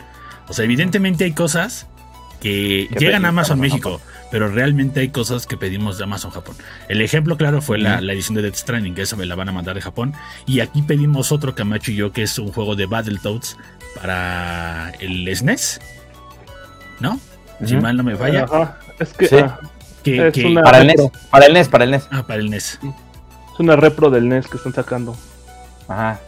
O 0.48 0.54
sea, 0.54 0.64
evidentemente 0.66 1.24
hay 1.24 1.32
cosas 1.32 1.88
que 2.40 2.88
llegan 3.00 3.26
a 3.26 3.30
Amazon 3.30 3.60
México, 3.60 4.00
pero 4.32 4.48
realmente 4.48 5.02
hay 5.02 5.10
cosas 5.10 5.46
que 5.46 5.58
pedimos 5.58 5.98
de 5.98 6.06
Amazon 6.06 6.32
Japón. 6.32 6.56
El 6.88 7.02
ejemplo 7.02 7.38
claro 7.38 7.62
fue 7.62 7.78
la, 7.78 8.00
la 8.02 8.14
edición 8.14 8.36
de 8.36 8.42
Death 8.42 8.56
Stranding, 8.56 8.96
que 8.96 9.02
esa 9.04 9.16
me 9.18 9.26
la 9.26 9.36
van 9.36 9.50
a 9.50 9.52
mandar 9.52 9.76
de 9.76 9.82
Japón. 9.82 10.14
Y 10.46 10.62
aquí 10.62 10.82
pedimos 10.82 11.32
otro 11.32 11.54
Camacho 11.54 11.92
y 11.92 11.96
yo, 11.98 12.12
que 12.14 12.24
es 12.24 12.40
un 12.40 12.52
juego 12.52 12.76
de 12.76 12.86
Battletoads 12.86 13.58
para 14.02 14.92
el 15.00 15.28
SNES. 15.36 15.82
¿No? 17.00 17.20
Si 17.66 17.76
mal 17.78 17.96
no 17.98 18.04
me 18.04 18.16
falla. 18.16 18.46
Es 19.00 19.14
que 19.14 19.28
Sí. 19.28 19.36
ah, 19.38 19.60
Que, 20.04 20.28
Es 20.30 20.34
que- 20.34 20.46
una- 20.46 20.64
Para 20.64 20.80
el. 20.80 20.88
NES, 20.88 21.02
para 21.30 21.46
el 21.46 21.54
NES, 21.54 21.68
para 21.70 21.84
el 21.84 21.92
NES. 21.92 22.08
Ah, 22.10 22.24
para 22.26 22.40
el 22.40 22.50
NES. 22.50 22.80
es 23.54 23.60
una 23.60 23.76
repro 23.76 24.10
del 24.10 24.28
NES 24.30 24.48
que 24.48 24.58
están 24.58 24.74
sacando. 24.74 25.16
Ajá. 25.88 26.20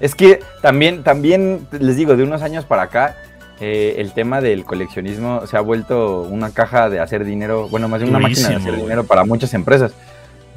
Es 0.00 0.14
que 0.14 0.40
también, 0.62 1.02
también 1.02 1.66
les 1.72 1.96
digo, 1.96 2.16
de 2.16 2.22
unos 2.22 2.40
años 2.40 2.64
para 2.64 2.82
acá, 2.82 3.16
eh, 3.60 3.96
el 3.98 4.12
tema 4.12 4.40
del 4.40 4.64
coleccionismo 4.64 5.46
se 5.46 5.56
ha 5.56 5.60
vuelto 5.60 6.22
una 6.22 6.50
caja 6.50 6.88
de 6.90 7.00
hacer 7.00 7.24
dinero, 7.24 7.68
bueno, 7.68 7.88
más 7.88 8.00
bien 8.00 8.10
una 8.10 8.20
máquina 8.20 8.50
de 8.50 8.54
hacer 8.56 8.70
güey. 8.72 8.82
dinero 8.82 9.04
para 9.04 9.24
muchas 9.24 9.52
empresas. 9.54 9.92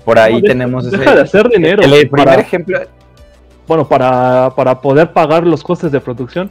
Por 0.05 0.17
ahí 0.19 0.33
No, 0.33 0.39
deja- 0.41 0.51
tenemos 0.53 0.85
ese. 0.85 0.97
Deja 0.97 1.15
de 1.15 1.21
hacer 1.21 1.49
dinero. 1.49 1.83
el, 1.83 1.93
el 1.93 2.09
primer 2.09 2.27
para- 2.27 2.41
ejemplo. 2.41 2.79
bueno, 3.67 3.87
para, 3.87 4.51
para 4.55 4.79
poder 4.81 5.11
pagar 5.13 5.45
los 5.45 5.63
costes 5.63 5.91
de 5.91 5.99
producción. 5.99 6.49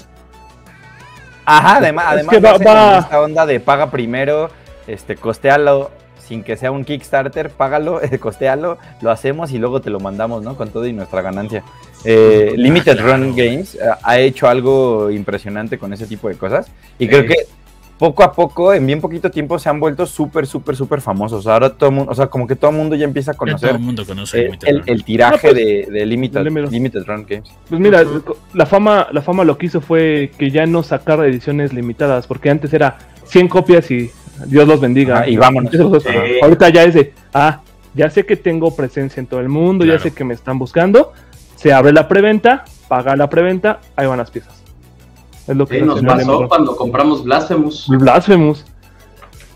Ajá, 1.45 1.77
además, 1.77 2.05
Es 2.07 2.13
además 2.13 2.35
que 2.35 2.41
va- 2.41 2.99
esta 2.99 3.21
onda 3.21 3.47
de 3.47 3.59
paga 3.61 3.91
primero, 3.91 4.51
este, 4.87 5.17
costealo 5.17 5.91
sin 6.31 6.45
que 6.45 6.57
sea 6.57 6.71
un 6.71 6.85
Kickstarter, 6.85 7.51
págalo, 7.51 8.01
eh, 8.01 8.19
costealo, 8.21 8.79
lo 9.03 9.11
hacemos 9.11 9.51
y 9.51 9.59
luego 9.59 9.81
te 9.81 9.91
lo 9.91 9.99
mandamos, 9.99 10.45
¿no? 10.45 10.57
Con 10.57 10.71
todo 10.71 10.87
y 10.87 10.93
nuestra 10.93 11.23
ganancia. 11.23 11.65
Eh, 12.05 12.53
Limited 12.57 12.97
claro. 12.99 13.17
Run 13.17 13.35
Games 13.37 13.75
eh, 13.75 13.79
ha 14.03 14.19
hecho 14.21 14.49
algo 14.49 15.11
impresionante 15.11 15.77
con 15.77 15.93
ese 15.93 16.07
tipo 16.07 16.29
de 16.29 16.37
cosas 16.37 16.71
y 17.01 17.09
creo 17.09 17.27
que 17.27 17.35
poco 17.99 18.23
a 18.23 18.33
poco, 18.33 18.73
en 18.73 18.87
bien 18.87 19.01
poquito 19.01 19.29
tiempo, 19.31 19.59
se 19.59 19.69
han 19.69 19.79
vuelto 19.81 20.07
súper, 20.07 20.47
súper, 20.47 20.75
súper 20.77 21.01
famosos. 21.03 21.47
Ahora 21.49 21.69
todo 21.71 21.91
el 21.91 21.97
mundo, 21.97 22.13
o 22.13 22.15
sea, 22.15 22.29
como 22.29 22.47
que 22.47 22.55
todo 22.57 22.71
el 22.71 22.77
mundo 22.77 22.95
ya 22.95 23.05
empieza 23.05 23.33
a 23.33 23.35
Ya 23.35 23.39
todo 23.39 23.47
conocer 23.47 23.71
el 23.73 23.79
mundo 23.81 24.07
conoce 24.07 24.39
eh, 24.39 24.45
Limited 24.45 24.69
el, 24.69 24.79
Run. 24.79 24.89
el 24.89 25.05
tiraje 25.05 25.49
No, 25.49 25.53
pues, 25.53 25.55
de, 25.57 25.87
de 25.91 26.07
Limited, 26.07 26.41
Limited- 26.43 27.05
Run 27.07 27.27
Games. 27.29 27.51
Pues 27.69 27.81
mira, 27.81 28.03
la 28.55 28.67
fama, 28.67 29.09
la 29.13 29.21
fama 29.21 29.43
lo 29.45 29.59
que 29.59 29.67
hizo 29.67 29.81
fue 29.81 30.31
que 30.39 30.51
ya 30.53 30.65
no 30.65 30.83
sacara 30.85 31.27
ediciones 31.27 31.73
limitadas, 31.75 32.27
porque 32.29 32.49
antes 32.49 32.73
era 32.73 32.97
100 33.25 33.49
copias 33.49 33.91
y 33.91 34.11
Dios 34.47 34.67
los 34.69 34.81
bendiga. 34.81 35.19
Ajá, 35.21 35.29
y 35.29 35.37
vámonos. 35.37 35.73
Sí. 35.73 36.09
Ahorita 36.43 36.69
ya 36.71 36.85
es 36.85 36.95
de, 36.95 37.13
ah, 37.35 37.61
ya 37.95 38.09
sé 38.11 38.25
que 38.25 38.37
tengo 38.37 38.75
presencia 38.75 39.21
en 39.21 39.27
todo 39.27 39.41
el 39.41 39.49
mundo, 39.49 39.85
Claro. 39.85 39.99
ya 39.99 40.03
sé 40.03 40.13
que 40.13 40.25
me 40.25 40.35
están 40.35 40.59
buscando, 40.59 41.13
se 41.57 41.73
abre 41.73 41.93
la 41.93 42.09
preventa, 42.09 42.65
paga 42.89 43.17
la 43.17 43.29
preventa, 43.29 43.81
ahí 43.97 44.07
van 44.07 44.19
las 44.19 44.31
piezas. 44.31 44.55
Es 45.49 45.57
lo 45.57 45.67
que 45.67 45.81
Sí, 45.81 45.85
nos 45.85 46.01
pasó 46.03 46.47
cuando 46.49 46.77
compramos 46.77 47.25
Blasphemous. 47.25 47.87
Blasphemous. 47.89 48.65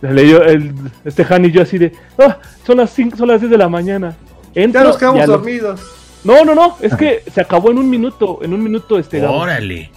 Le 0.00 0.12
leyó 0.12 0.42
el, 0.42 0.74
este 1.04 1.24
Han 1.30 1.44
y 1.46 1.50
yo 1.52 1.62
así 1.62 1.78
de, 1.78 1.92
ah, 2.18 2.38
son 2.66 2.78
las 2.78 2.90
5, 2.90 3.16
son 3.16 3.28
las 3.28 3.40
10 3.40 3.50
de 3.50 3.58
la 3.58 3.68
mañana. 3.68 4.14
Entro, 4.54 4.82
Ya 4.82 4.86
nos 4.88 4.96
quedamos 4.98 5.20
ya 5.20 5.26
lo- 5.26 5.32
dormidos. 5.34 5.80
No, 6.24 6.44
no, 6.44 6.54
no, 6.54 6.76
es 6.80 6.94
que 6.96 7.22
se 7.32 7.40
acabó 7.40 7.70
en 7.70 7.78
un 7.78 7.88
minuto, 7.90 8.38
en 8.42 8.52
un 8.54 8.62
minuto 8.62 8.98
este. 8.98 9.24
Órale. 9.24 9.90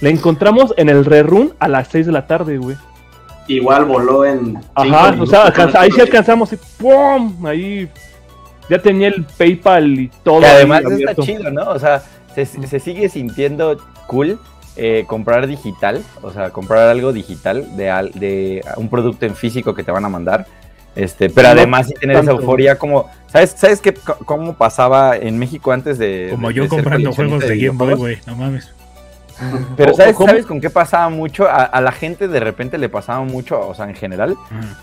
La 0.00 0.08
encontramos 0.10 0.74
en 0.76 0.88
el 0.88 1.04
rerun 1.04 1.52
a 1.58 1.68
las 1.68 1.88
6 1.88 2.06
de 2.06 2.12
la 2.12 2.26
tarde, 2.26 2.58
güey. 2.58 2.76
Igual 3.48 3.84
voló 3.84 4.24
en. 4.24 4.58
Ajá, 4.74 5.14
o 5.20 5.26
sea, 5.26 5.44
alcanza- 5.46 5.80
ahí 5.80 5.90
sí 5.92 6.00
alcanzamos 6.00 6.52
y 6.52 6.58
¡pum! 6.78 7.46
Ahí 7.46 7.88
ya 8.68 8.78
tenía 8.80 9.08
el 9.08 9.24
PayPal 9.24 9.98
y 10.00 10.10
todo. 10.24 10.40
Que 10.40 10.46
además 10.46 10.80
está 10.82 10.94
abierto. 10.94 11.22
chido, 11.22 11.50
¿no? 11.50 11.70
O 11.70 11.78
sea, 11.78 12.02
se, 12.34 12.44
se 12.46 12.80
sigue 12.80 13.08
sintiendo 13.08 13.78
cool 14.06 14.38
eh, 14.76 15.04
comprar 15.06 15.46
digital, 15.46 16.02
o 16.22 16.30
sea, 16.32 16.50
comprar 16.50 16.88
algo 16.88 17.12
digital 17.12 17.76
de, 17.76 17.90
al- 17.90 18.10
de 18.12 18.62
un 18.76 18.88
producto 18.90 19.24
en 19.26 19.34
físico 19.34 19.74
que 19.74 19.82
te 19.82 19.90
van 19.90 20.04
a 20.04 20.08
mandar. 20.08 20.46
Este, 20.94 21.28
pero 21.28 21.48
No 21.48 21.52
además 21.52 21.88
sí 21.88 21.94
tener 22.00 22.16
esa 22.16 22.30
euforia 22.30 22.78
como, 22.78 23.10
¿sabes, 23.26 23.54
sabes 23.56 23.80
qué, 23.82 23.92
co- 23.92 24.16
cómo 24.24 24.54
pasaba 24.54 25.14
en 25.16 25.38
México 25.38 25.70
antes 25.70 25.98
de... 25.98 26.28
Como 26.30 26.48
de- 26.48 26.54
yo 26.54 26.62
de 26.62 26.68
comprando 26.70 27.12
juegos 27.12 27.40
de 27.46 27.58
Game 27.58 27.76
Boy, 27.78 27.94
güey. 27.94 28.18
No 28.26 28.34
mames. 28.36 28.72
Pero 29.76 29.92
O- 29.92 29.94
¿sabes, 29.96 30.16
¿sabes 30.16 30.46
con 30.46 30.60
qué 30.60 30.70
pasaba 30.70 31.08
mucho? 31.10 31.46
A, 31.46 31.64
a 31.64 31.80
la 31.80 31.92
gente 31.92 32.26
de 32.28 32.40
repente 32.40 32.78
le 32.78 32.88
pasaba 32.88 33.20
mucho, 33.22 33.60
o 33.60 33.74
sea, 33.74 33.88
en 33.88 33.94
general, 33.94 34.36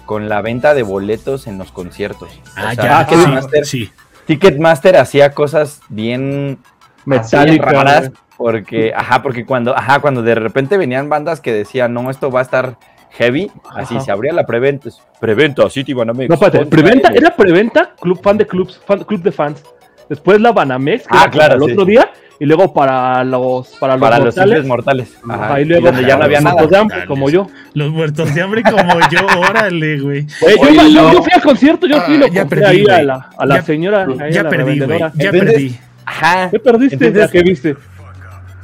con 0.06 0.30
la 0.30 0.42
venta 0.42 0.74
de 0.74 0.84
boletos 0.84 1.48
en 1.48 1.58
los 1.58 1.72
conciertos. 1.72 2.30
O 2.30 2.42
Ah, 2.56 2.74
sea, 2.76 2.84
ya. 2.84 3.06
Ticketmaster, 3.08 3.66
Sí, 3.66 3.86
sí. 3.86 3.92
Ticketmaster 4.28 4.98
hacía 4.98 5.32
cosas 5.32 5.82
bien 5.90 6.60
Metallica. 7.06 7.66
raras 7.70 8.12
porque 8.38 8.94
ajá 8.96 9.22
porque 9.22 9.46
cuando 9.46 9.76
ajá 9.78 10.00
cuando 10.00 10.22
de 10.24 10.34
repente 10.36 10.78
venían 10.78 11.08
bandas 11.10 11.40
que 11.42 11.52
decían 11.52 11.94
no 11.94 12.10
esto 12.10 12.32
va 12.32 12.40
a 12.40 12.44
estar 12.44 12.78
heavy 13.12 13.52
así 13.76 13.96
Ajá. 13.98 14.06
se 14.06 14.12
abría 14.12 14.34
la 14.34 14.46
preventa 14.46 14.90
preventa 15.20 15.70
City 15.70 15.94
Banamex 15.94 16.30
No, 16.30 16.36
espérate, 16.36 16.66
preventa, 16.66 17.10
era 17.14 17.36
preventa, 17.36 17.94
club 18.00 18.20
fan 18.24 18.38
de 18.38 18.48
clubs, 18.48 18.82
fan- 18.86 19.04
club 19.04 19.22
de 19.22 19.32
fans. 19.32 19.62
Después 20.10 20.40
la 20.42 20.52
Banamex, 20.52 21.04
que 21.04 21.10
Ah, 21.18 21.22
era 21.24 21.32
claro, 21.32 21.56
el 21.56 21.64
sí, 21.66 21.72
otro 21.74 21.86
día, 21.86 22.10
y 22.44 22.46
luego 22.46 22.74
para 22.74 23.24
los 23.24 23.70
para 23.80 23.94
los 23.96 24.02
para 24.02 24.18
los 24.20 24.26
mortales, 24.36 24.36
simples 24.54 24.68
mortales 24.68 25.18
ajá, 25.30 25.62
y 25.62 25.66
luego 25.66 25.86
donde 25.88 26.02
ya 26.06 26.18
no 26.18 26.26
había 26.26 26.40
los 26.40 26.44
nada 26.44 26.56
muertos 26.56 26.72
de 26.72 26.78
hambre, 26.78 27.06
como 27.08 27.30
yo. 27.30 27.48
Los 27.74 27.90
muertos 27.92 28.36
de 28.36 28.42
hambre 28.42 28.64
como 28.64 29.00
yo, 29.10 29.20
órale, 29.50 30.00
güey. 30.02 30.26
Yo, 30.28 30.62
Oye, 30.62 30.94
yo- 30.94 31.24
fui 31.24 31.32
al 31.34 31.42
concierto, 31.42 31.88
yo 31.88 31.96
sí 32.06 32.14
Ah, 32.16 32.18
lo 32.18 32.28
ya 32.28 32.42
compré 32.42 32.60
perdí, 32.62 32.80
ahí 32.90 33.00
a 33.00 33.04
la, 33.04 33.30
a 33.38 33.46
la 33.46 33.56
Ya- 33.56 33.62
señora, 33.64 34.06
ahí 34.20 34.20
a 34.20 34.30
Ya 34.30 34.44
la 34.44 34.50
perdí, 34.50 34.80
güey. 34.82 35.00
Ya 35.00 35.06
Entonces- 35.06 35.40
perdí. 35.40 35.80
ajá 36.06 36.50
¿Qué 36.52 36.60
perdiste? 36.60 36.96
Entonces- 36.96 37.24
¿A 37.24 37.32
¿Qué 37.32 37.42
viste? 37.44 37.76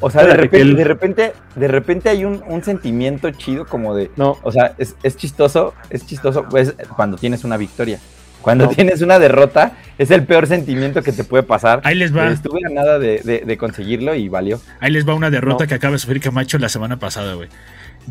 o 0.02 0.10
sea 0.10 0.24
de 0.26 0.34
repente 0.34 0.62
el- 0.62 0.76
de 0.76 0.84
repente 0.84 1.34
de 1.56 1.68
repente 1.70 2.10
hay 2.10 2.26
un, 2.26 2.42
un 2.48 2.64
sentimiento 2.64 3.32
chido 3.32 3.66
como 3.66 3.96
de 3.96 4.10
No, 4.18 4.38
o 4.44 4.52
sea 4.52 4.74
es, 4.78 4.96
es 5.04 5.16
chistoso 5.18 5.74
es 5.90 6.06
chistoso 6.06 6.46
pues 6.50 6.74
cuando 6.96 7.18
tienes 7.18 7.44
una 7.46 7.56
victoria 7.58 8.00
cuando 8.42 8.66
No. 8.66 8.72
tienes 8.72 9.02
una 9.02 9.20
derrota 9.20 9.74
es 9.98 10.12
el 10.12 10.24
peor 10.24 10.48
sentimiento 10.48 11.02
que 11.04 11.12
te 11.12 11.24
puede 11.24 11.44
pasar 11.44 11.82
Ahí 11.84 11.96
les 11.96 12.16
va. 12.16 12.28
estuve 12.30 12.60
a 12.66 12.70
nada 12.74 12.98
de, 13.00 13.20
de- 13.24 13.44
de 13.46 13.58
conseguirlo 13.58 14.16
y 14.16 14.30
valió 14.30 14.62
Ahí 14.80 14.92
les 14.92 15.08
va 15.08 15.14
una 15.14 15.30
derrota 15.30 15.66
No. 15.66 15.68
que 15.68 15.76
acaba 15.76 15.94
de 15.94 16.00
sufrir 16.00 16.22
Camacho 16.22 16.58
la 16.58 16.70
semana 16.70 16.98
pasada, 16.98 17.34
güey. 17.34 17.50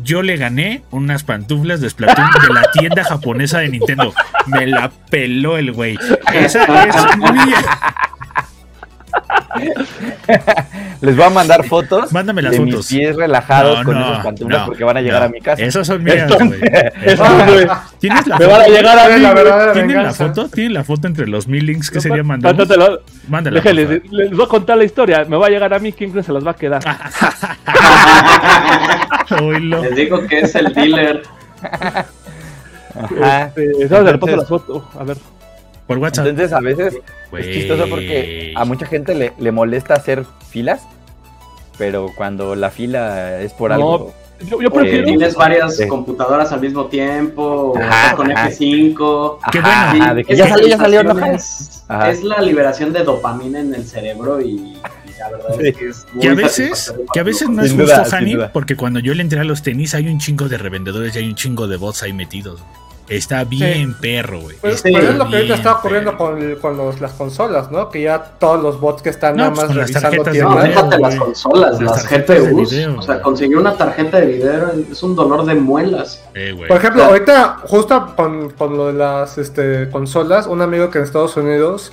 Yo 0.01 0.21
le 0.21 0.37
gané 0.37 0.83
unas 0.91 1.23
pantuflas 1.23 1.81
de 1.81 1.89
Splatoon 1.89 2.27
de 2.47 2.53
la 2.53 2.61
tienda 2.71 3.03
japonesa 3.03 3.59
de 3.59 3.69
Nintendo. 3.69 4.13
Me 4.45 4.65
la 4.67 4.91
peló 5.09 5.57
el 5.57 5.73
güey. 5.73 5.97
Esa 6.33 6.63
es 6.63 7.17
mía. 7.17 7.57
Les 11.01 11.15
voy 11.15 11.25
a 11.25 11.29
mandar 11.29 11.63
fotos 11.65 12.11
Mándame 12.11 12.41
las 12.41 12.51
de 12.51 12.57
fotos. 12.57 12.75
mis 12.75 12.87
pies 12.87 13.15
relajados 13.15 13.79
No, 13.79 13.83
con 13.85 13.95
no, 13.99 14.11
esas 14.11 14.23
pantuflas 14.25 14.59
no, 14.59 14.65
porque 14.67 14.83
van 14.83 14.97
a 14.97 15.01
llegar 15.01 15.21
no. 15.21 15.25
a 15.27 15.29
mi 15.29 15.41
casa. 15.41 15.61
Esas 15.63 15.87
son 15.87 16.03
mías, 16.03 16.29
güey. 16.31 16.59
¿Tienes 17.99 18.27
la 18.27 18.37
me 18.39 18.45
van 18.45 18.61
a 18.61 18.63
foto? 18.65 18.75
llegar 18.75 18.99
a 18.99 19.07
mí. 19.09 19.21
la 19.21 19.73
¿Tienen 19.73 20.03
la 20.03 20.13
foto? 20.13 20.49
¿Tienen 20.49 20.73
la 20.73 20.83
foto 20.83 21.07
entre 21.07 21.27
los 21.27 21.47
mil 21.47 21.65
links 21.65 21.89
que 21.89 21.95
No, 21.95 22.01
sería 22.01 22.23
mandar? 22.23 22.55
Mándala. 23.27 23.61
Favor. 23.61 24.01
les 24.11 24.31
voy 24.31 24.43
a 24.45 24.47
contar 24.47 24.77
la 24.77 24.83
historia. 24.83 25.25
Me 25.25 25.37
va 25.37 25.47
a 25.47 25.49
llegar 25.49 25.73
a 25.73 25.79
mí, 25.79 25.91
¿quién 25.93 26.11
se 26.23 26.31
las 26.31 26.45
va 26.45 26.51
a 26.51 26.55
quedar? 26.55 26.81
Les 29.81 29.95
digo 29.95 30.25
que 30.27 30.39
es 30.41 30.55
el 30.55 30.73
dealer. 30.73 31.23
Ajá. 31.61 32.05
Este, 33.55 33.87
¿sabes? 33.87 34.11
Le 34.13 34.17
paso 34.17 34.31
Entonces- 34.31 34.37
las 34.37 34.47
fotos. 34.47 34.83
A 34.99 35.03
ver. 35.03 35.17
Por 35.89 35.97
WhatsApp. 35.97 36.27
Entonces 36.27 36.53
a 36.55 36.59
veces 36.61 36.99
es 37.37 37.45
chistoso 37.51 37.87
porque 37.89 38.53
a 38.55 38.63
mucha 38.63 38.85
gente 38.85 39.15
le, 39.15 39.33
le 39.39 39.51
molesta 39.51 39.95
hacer 39.95 40.23
filas, 40.51 40.83
pero 41.79 42.11
cuando 42.15 42.53
la 42.55 42.69
fila 42.69 43.41
es 43.41 43.53
por 43.53 43.71
No, 43.71 43.75
algo. 43.75 44.13
Yo, 44.41 44.61
yo 44.61 44.67
Eh, 44.67 44.71
prefiero. 44.71 45.05
Tienes 45.05 45.33
varias 45.35 45.75
Sí. 45.77 45.87
computadoras 45.87 46.51
al 46.51 46.61
mismo 46.61 46.85
tiempo, 46.85 47.73
Ajá, 47.81 48.15
con 48.15 48.31
ajá. 48.31 48.49
F5. 48.51 49.39
Qué 49.51 49.57
Ajá, 49.59 49.95
bueno. 49.97 50.21
Es 50.27 50.37
ya 50.37 50.47
salió, 50.47 50.67
ya 50.67 50.77
salió, 50.77 51.03
no 51.03 51.11
Ajá. 51.87 52.11
Es 52.11 52.23
la 52.23 52.39
liberación 52.39 52.93
de 52.93 53.03
dopamina 53.03 53.59
en 53.59 53.73
el 53.73 53.83
cerebro 53.83 54.39
y, 54.39 54.51
y 54.51 54.81
la 55.17 55.29
verdad 55.31 55.55
Sí. 55.59 55.67
es 55.69 55.75
que 55.75 55.87
es 55.89 56.05
muy 56.13 56.21
Que 56.21 56.29
a 56.29 56.33
veces, 56.35 56.93
que 57.11 57.19
a 57.19 57.23
veces 57.23 57.49
no 57.49 57.63
es 57.63 57.73
justo, 57.73 58.15
Hani, 58.15 58.37
porque 58.53 58.75
cuando 58.75 58.99
yo 58.99 59.15
le 59.15 59.23
entré 59.23 59.39
a 59.39 59.43
los 59.43 59.63
tenis 59.63 59.95
hay 59.95 60.07
un 60.07 60.19
chingo 60.19 60.47
de 60.47 60.59
revendedores 60.59 61.15
y 61.15 61.17
hay 61.19 61.27
un 61.27 61.35
chingo 61.35 61.67
de 61.67 61.77
bots 61.77 62.03
ahí 62.03 62.13
metidos. 62.13 62.61
Está 63.09 63.43
bien 63.43 63.93
perro, 63.95 64.39
güey. 64.41 64.55
Pues, 64.61 64.81
pero 64.83 64.99
es 64.99 65.15
lo 65.15 65.27
que 65.27 65.35
ahorita 65.37 65.55
está 65.55 65.73
ocurriendo 65.73 66.15
con, 66.17 66.55
con 66.57 66.77
los- 66.77 67.01
las 67.01 67.11
consolas, 67.13 67.71
¿no? 67.71 67.89
Que 67.89 68.03
ya 68.03 68.23
todos 68.39 68.61
los 68.61 68.79
bots 68.79 69.01
que 69.01 69.09
están 69.09 69.35
No, 69.35 69.43
nada 69.43 69.53
pues, 69.55 69.67
más 69.67 69.75
revisando 69.75 70.23
de 70.23 70.39
No, 70.41 70.55
déjate 70.61 70.99
las 70.99 71.15
consolas, 71.15 71.81
Las 71.81 72.07
GPUs. 72.07 72.69
video, 72.71 72.99
o 72.99 73.01
sea, 73.01 73.21
conseguir 73.21 73.57
una 73.57 73.75
tarjeta 73.75 74.19
de 74.19 74.25
video 74.27 74.71
es 74.91 75.01
un 75.03 75.15
dolor 75.15 75.45
de 75.45 75.55
muelas. 75.55 76.23
Eh. 76.35 76.53
Por 76.67 76.77
ejemplo, 76.77 77.01
Claro. 77.01 77.11
ahorita, 77.13 77.57
justo 77.63 78.13
con, 78.15 78.51
con 78.51 78.77
lo 78.77 78.87
de 78.87 78.93
las 78.93 79.37
este, 79.37 79.89
consolas, 79.89 80.45
un 80.47 80.61
amigo 80.61 80.89
que 80.89 80.99
en 80.99 81.03
Estados 81.03 81.35
Unidos 81.35 81.91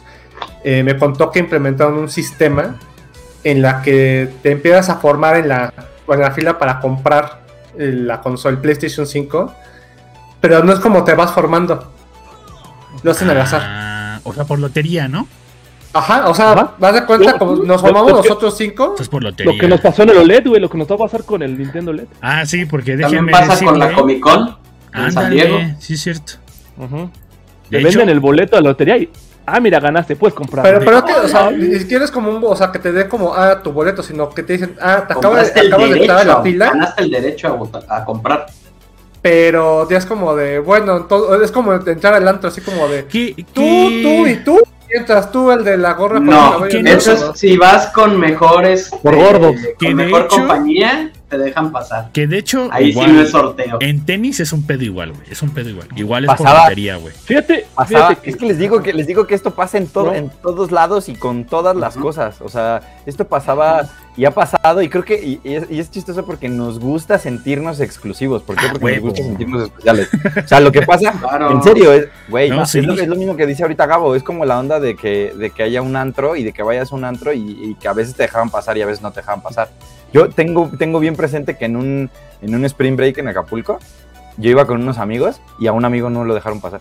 eh, 0.64 0.82
me 0.82 0.98
contó 0.98 1.30
que 1.30 1.38
implementaron 1.38 1.94
un 1.94 2.10
sistema 2.10 2.76
en 3.42 3.62
la 3.62 3.80
que 3.80 4.28
te 4.42 4.50
empiezas 4.50 4.90
a 4.90 4.96
formar 4.96 5.36
en 5.36 5.48
la, 5.48 5.72
en 6.08 6.20
la 6.20 6.30
fila 6.32 6.58
para 6.58 6.80
comprar 6.80 7.40
eh, 7.78 7.90
la 7.94 8.20
consola, 8.20 8.56
el 8.56 8.60
PlayStation 8.60 9.06
5, 9.06 9.54
pero 10.40 10.62
no 10.64 10.72
es 10.72 10.80
como 10.80 11.04
te 11.04 11.14
vas 11.14 11.32
formando. 11.32 11.92
Lo 13.02 13.10
hacen 13.10 13.28
al 13.30 13.40
azar. 13.40 13.62
Ah, 13.64 14.20
o 14.24 14.32
sea, 14.32 14.44
por 14.44 14.58
lotería, 14.58 15.08
¿no? 15.08 15.26
Ajá, 15.92 16.28
o 16.28 16.34
sea, 16.34 16.52
Ajá. 16.52 16.72
vas 16.78 16.94
de 16.94 17.06
cuenta, 17.06 17.38
como 17.38 17.56
nos 17.56 17.80
formamos 17.80 18.12
que- 18.12 18.28
nosotros 18.28 18.54
cinco. 18.56 18.88
Esto 18.90 19.02
es 19.02 19.08
por 19.08 19.22
lotería. 19.22 19.52
Lo 19.52 19.58
que 19.58 19.66
nos 19.68 19.80
pasó 19.80 20.02
en 20.02 20.10
el 20.10 20.18
OLED, 20.18 20.46
güey. 20.48 20.60
Lo 20.60 20.68
que 20.68 20.76
nos 20.76 20.88
va 20.90 20.94
a 20.94 20.98
pasar 20.98 21.24
con 21.24 21.42
el 21.42 21.56
Nintendo 21.56 21.92
LED. 21.92 22.04
Ah, 22.20 22.44
sí, 22.44 22.66
porque 22.66 22.96
También 22.98 23.24
déjenme 23.26 23.32
pasa 23.32 23.64
con 23.64 23.78
la 23.78 23.92
Comic 23.92 24.20
Con 24.20 24.56
en 24.94 25.12
San 25.12 25.30
Diego. 25.30 25.58
sí 25.78 25.94
es 25.94 26.00
cierto. 26.02 26.32
De 26.76 26.88
Te 27.70 27.78
hecho, 27.78 27.88
venden 27.98 28.08
el 28.10 28.20
boleto 28.20 28.56
de 28.56 28.62
la 28.62 28.68
lotería 28.70 28.96
y. 28.98 29.10
Ah, 29.48 29.60
mira, 29.60 29.78
ganaste, 29.78 30.16
puedes 30.16 30.34
comprar. 30.34 30.64
Pero, 30.64 30.80
pero 30.80 30.98
es 30.98 31.04
que, 31.04 31.12
o 31.12 31.28
sea, 31.28 31.50
ni 31.52 31.78
siquiera 31.78 32.04
es 32.04 32.10
como 32.10 32.30
un, 32.30 32.42
o 32.44 32.56
sea, 32.56 32.72
que 32.72 32.80
te 32.80 32.90
dé 32.90 33.06
como, 33.08 33.32
ah, 33.32 33.62
tu 33.62 33.70
boleto, 33.72 34.02
sino 34.02 34.28
que 34.30 34.42
te 34.42 34.54
dicen, 34.54 34.74
ah, 34.80 35.04
te 35.06 35.12
acabo 35.12 35.36
de, 35.36 35.42
acabas 35.42 35.88
de 35.90 35.98
entrar 36.00 36.18
a 36.18 36.24
la 36.24 36.42
fila, 36.42 36.66
ganaste 36.70 37.02
el 37.04 37.10
derecho 37.12 37.46
a, 37.48 37.52
votar- 37.56 37.86
a 37.88 38.04
comprar. 38.04 38.46
Pero 39.22 39.88
ya 39.88 39.98
es 39.98 40.06
como 40.06 40.34
de, 40.36 40.58
bueno, 40.60 41.04
todo, 41.04 41.42
es 41.42 41.50
como 41.50 41.76
de 41.78 41.92
entrar 41.92 42.14
al 42.14 42.26
antro, 42.28 42.48
así 42.48 42.60
como 42.60 42.86
de, 42.88 43.04
¿qué- 43.06 43.34
tú, 43.52 43.60
qué- 43.60 44.00
tú 44.02 44.26
y 44.28 44.36
tú, 44.44 44.62
mientras 44.88 45.32
tú 45.32 45.50
el 45.50 45.64
de 45.64 45.76
la 45.76 45.94
gorra 45.94 46.20
No, 46.20 46.60
valla 46.60 46.68
¿quién 46.68 46.84
de 46.84 46.92
eso 46.94 47.12
es 47.12 47.38
si 47.38 47.56
vas 47.56 47.88
con 47.88 48.18
mejores. 48.20 48.90
Por 49.02 49.14
eh, 49.14 49.22
gordos. 49.22 49.56
Que 49.78 49.86
Con 49.86 49.96
mejor 49.96 50.22
hecho- 50.26 50.36
compañía, 50.36 51.12
te 51.28 51.38
dejan 51.38 51.72
pasar. 51.72 52.10
Que 52.12 52.26
de 52.26 52.38
hecho, 52.38 52.68
Ahí 52.70 52.90
igual, 52.90 53.06
sí 53.10 53.12
no 53.16 53.20
es 53.22 53.30
sorteo. 53.30 53.78
en 53.80 54.04
tenis 54.06 54.38
es 54.40 54.52
un 54.52 54.64
pedo 54.66 54.84
igual, 54.84 55.12
güey. 55.12 55.24
Es 55.30 55.42
un 55.42 55.50
pedo 55.50 55.68
igual. 55.70 55.88
Igual 55.96 56.24
es 56.24 56.28
por 56.28 56.38
Pasaba- 56.38 56.62
lotería, 56.64 56.96
güey. 56.96 57.12
Fíjate, 57.24 57.66
Pasaba- 57.74 58.08
fíjate 58.08 58.22
que. 58.22 58.30
es 58.30 58.36
que 58.36 58.46
les 58.46 58.58
digo 58.58 58.82
que 58.82 58.92
les 58.92 59.06
digo 59.06 59.26
que 59.26 59.34
esto 59.34 59.52
pasa 59.54 59.78
en 59.78 59.88
todo, 59.88 60.06
¿No? 60.06 60.14
en 60.14 60.30
todos 60.42 60.70
lados 60.70 61.08
y 61.08 61.14
con 61.16 61.44
todas 61.44 61.74
las 61.76 61.96
cosas. 61.96 62.40
O 62.40 62.48
sea, 62.48 62.80
esto 63.06 63.26
pasaba 63.26 63.88
y 64.16 64.24
ha 64.24 64.30
pasado 64.30 64.80
y 64.80 64.88
creo 64.88 65.04
que 65.04 65.22
y, 65.22 65.40
y 65.44 65.54
es, 65.56 65.70
y 65.70 65.78
es 65.78 65.90
chistoso 65.90 66.24
porque 66.24 66.48
nos 66.48 66.78
gusta 66.78 67.18
sentirnos 67.18 67.80
exclusivos. 67.80 68.42
¿Por 68.42 68.56
qué? 68.56 68.66
Ah, 68.66 68.70
Porque 68.72 68.84
huevo. 68.84 69.06
nos 69.08 69.14
gusta 69.14 69.24
sentirnos 69.26 69.62
especiales. 69.64 70.08
O 70.44 70.48
sea, 70.48 70.60
lo 70.60 70.70
que 70.72 70.82
pasa, 70.82 71.12
Claro. 71.20 71.50
en 71.50 71.62
serio, 71.62 71.92
es, 71.92 72.06
güey, 72.28 72.50
No, 72.50 72.62
es, 72.62 72.70
sí. 72.70 72.80
lo, 72.82 72.94
es 72.94 73.08
lo 73.08 73.16
mismo 73.16 73.36
que 73.36 73.46
dice 73.46 73.62
ahorita 73.64 73.84
Gabo. 73.86 74.14
Es 74.14 74.22
como 74.22 74.44
la 74.44 74.58
onda 74.58 74.78
de 74.80 74.94
que, 74.96 75.34
de 75.36 75.50
que 75.50 75.64
haya 75.64 75.82
un 75.82 75.96
antro 75.96 76.36
y 76.36 76.44
de 76.44 76.52
que 76.52 76.62
vayas 76.62 76.92
a 76.92 76.94
un 76.94 77.04
antro 77.04 77.32
y, 77.32 77.40
y 77.40 77.74
que 77.74 77.88
a 77.88 77.92
veces 77.92 78.14
te 78.14 78.22
dejaban 78.22 78.48
pasar 78.48 78.78
y 78.78 78.82
a 78.82 78.86
veces 78.86 79.02
no 79.02 79.10
te 79.10 79.20
dejaban 79.20 79.42
pasar. 79.42 79.68
Yo 80.12 80.28
tengo, 80.30 80.70
tengo 80.78 80.98
bien 81.00 81.16
presente 81.16 81.56
que 81.56 81.64
en 81.66 81.76
un, 81.76 82.10
en 82.42 82.54
un 82.54 82.64
spring 82.64 82.96
break 82.96 83.18
en 83.18 83.28
Acapulco, 83.28 83.78
yo 84.38 84.50
iba 84.50 84.66
con 84.66 84.80
unos 84.82 84.98
amigos 84.98 85.40
y 85.58 85.66
a 85.66 85.72
un 85.72 85.84
amigo 85.84 86.10
no 86.10 86.24
lo 86.24 86.34
dejaron 86.34 86.60
pasar. 86.60 86.80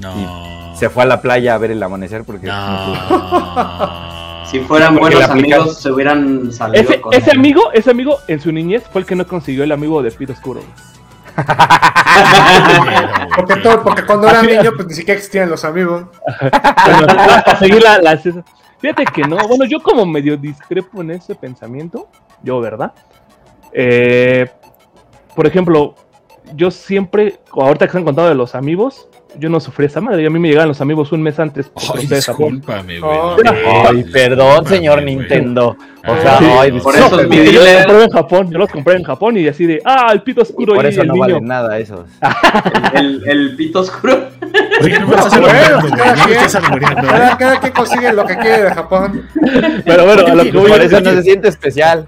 No. 0.00 0.74
Se 0.76 0.90
fue 0.90 1.04
a 1.04 1.06
la 1.06 1.22
playa 1.22 1.54
a 1.54 1.58
ver 1.58 1.70
el 1.70 1.82
amanecer 1.82 2.24
porque 2.24 2.46
no. 2.46 4.16
Si 4.46 4.60
fueran 4.60 4.96
Porque 4.96 5.16
buenos 5.16 5.30
amigos, 5.30 5.78
se 5.80 5.90
hubieran 5.90 6.52
salido 6.52 6.84
Ese, 6.84 7.00
con 7.00 7.12
ese 7.12 7.30
él. 7.32 7.38
amigo, 7.38 7.72
ese 7.72 7.90
amigo 7.90 8.18
en 8.28 8.40
su 8.40 8.52
niñez 8.52 8.84
fue 8.92 9.00
el 9.00 9.06
que 9.06 9.16
no 9.16 9.26
consiguió 9.26 9.64
el 9.64 9.72
amigo 9.72 10.02
de 10.02 10.12
Pito 10.12 10.34
Oscuro. 10.34 10.60
Porque, 13.36 13.56
todo, 13.56 13.82
porque 13.82 14.04
cuando 14.06 14.28
era 14.28 14.42
niño, 14.42 14.70
pues 14.74 14.88
ni 14.88 14.94
siquiera 14.94 15.18
existían 15.18 15.50
los 15.50 15.64
amigos. 15.64 16.04
Para 16.50 17.58
seguir 17.58 17.82
la, 17.82 17.98
la- 17.98 18.20
Fíjate 18.78 19.04
que 19.06 19.22
no, 19.22 19.36
bueno, 19.48 19.64
yo 19.64 19.80
como 19.82 20.04
medio 20.06 20.36
discrepo 20.36 21.00
en 21.00 21.12
ese 21.12 21.34
pensamiento, 21.34 22.08
yo, 22.42 22.60
¿verdad? 22.60 22.92
Eh, 23.72 24.46
por 25.34 25.46
ejemplo, 25.46 25.94
yo 26.54 26.70
siempre, 26.70 27.40
ahorita 27.52 27.86
que 27.86 27.92
se 27.92 27.98
han 27.98 28.04
contado 28.04 28.28
de 28.28 28.34
los 28.34 28.54
amigos, 28.54 29.08
yo 29.38 29.48
no 29.48 29.60
sufrí 29.60 29.86
esa 29.86 30.00
madre. 30.00 30.22
Y 30.22 30.26
a 30.26 30.30
mí 30.30 30.38
me 30.38 30.48
llegaban 30.48 30.68
los 30.68 30.80
amigos 30.80 31.12
un 31.12 31.22
mes 31.22 31.38
antes. 31.38 31.68
por 31.68 31.82
Ay, 31.98 32.06
discúlpame, 32.06 33.00
güey. 33.00 33.18
Ay, 33.86 34.04
perdón, 34.04 34.48
discúlpame, 34.48 34.68
señor. 34.76 35.02
Nintendo. 35.02 35.76
O 36.06 36.16
sea, 36.22 36.38
sí, 36.38 36.44
ay, 36.58 36.72
por 36.80 36.94
eso 36.94 37.20
es 37.20 37.28
mi 37.28 37.36
Yo 37.44 37.60
los 37.62 37.84
compré 37.84 38.04
en 38.04 38.10
Japón, 38.10 38.50
yo 38.50 38.58
los 38.58 38.70
compré 38.70 38.96
en 38.96 39.02
Japón 39.02 39.36
y 39.36 39.48
así 39.48 39.66
de, 39.66 39.82
ah, 39.84 40.08
el 40.12 40.22
pito 40.22 40.42
oscuro 40.42 40.74
Por 40.74 40.84
y 40.84 40.88
eso 40.88 41.02
el 41.02 41.08
no 41.08 41.14
niño. 41.14 41.26
valen 41.26 41.44
nada 41.44 41.78
esos. 41.78 42.08
El, 42.94 43.28
el 43.28 43.56
pito 43.56 43.80
oscuro. 43.80 44.28
Oye, 44.82 44.98
no 45.00 45.06
me 45.06 45.14
estás 45.16 45.40
Bueno, 45.40 45.46
albureando, 45.46 45.80
güey. 45.80 45.92
cada 45.92 46.14
No 46.14 46.16
me 46.16 46.24
quien. 46.24 46.36
estás 46.38 46.54
albureando. 46.56 47.08
Cada, 47.08 47.38
cada 47.38 47.60
quien 47.60 47.72
consigue 47.72 48.12
lo 48.12 48.26
que 48.26 48.36
quiere 48.36 48.62
de 48.64 48.70
Japón. 48.74 49.28
Pero 49.84 50.04
bueno, 50.04 50.26
a 50.26 50.34
lo 50.34 50.42
que 50.44 50.50
voy 50.52 50.70
Por 50.70 50.80
es 50.80 50.92
eso 50.92 51.00
no 51.00 51.10
se 51.10 51.22
siente 51.22 51.48
especial. 51.48 52.06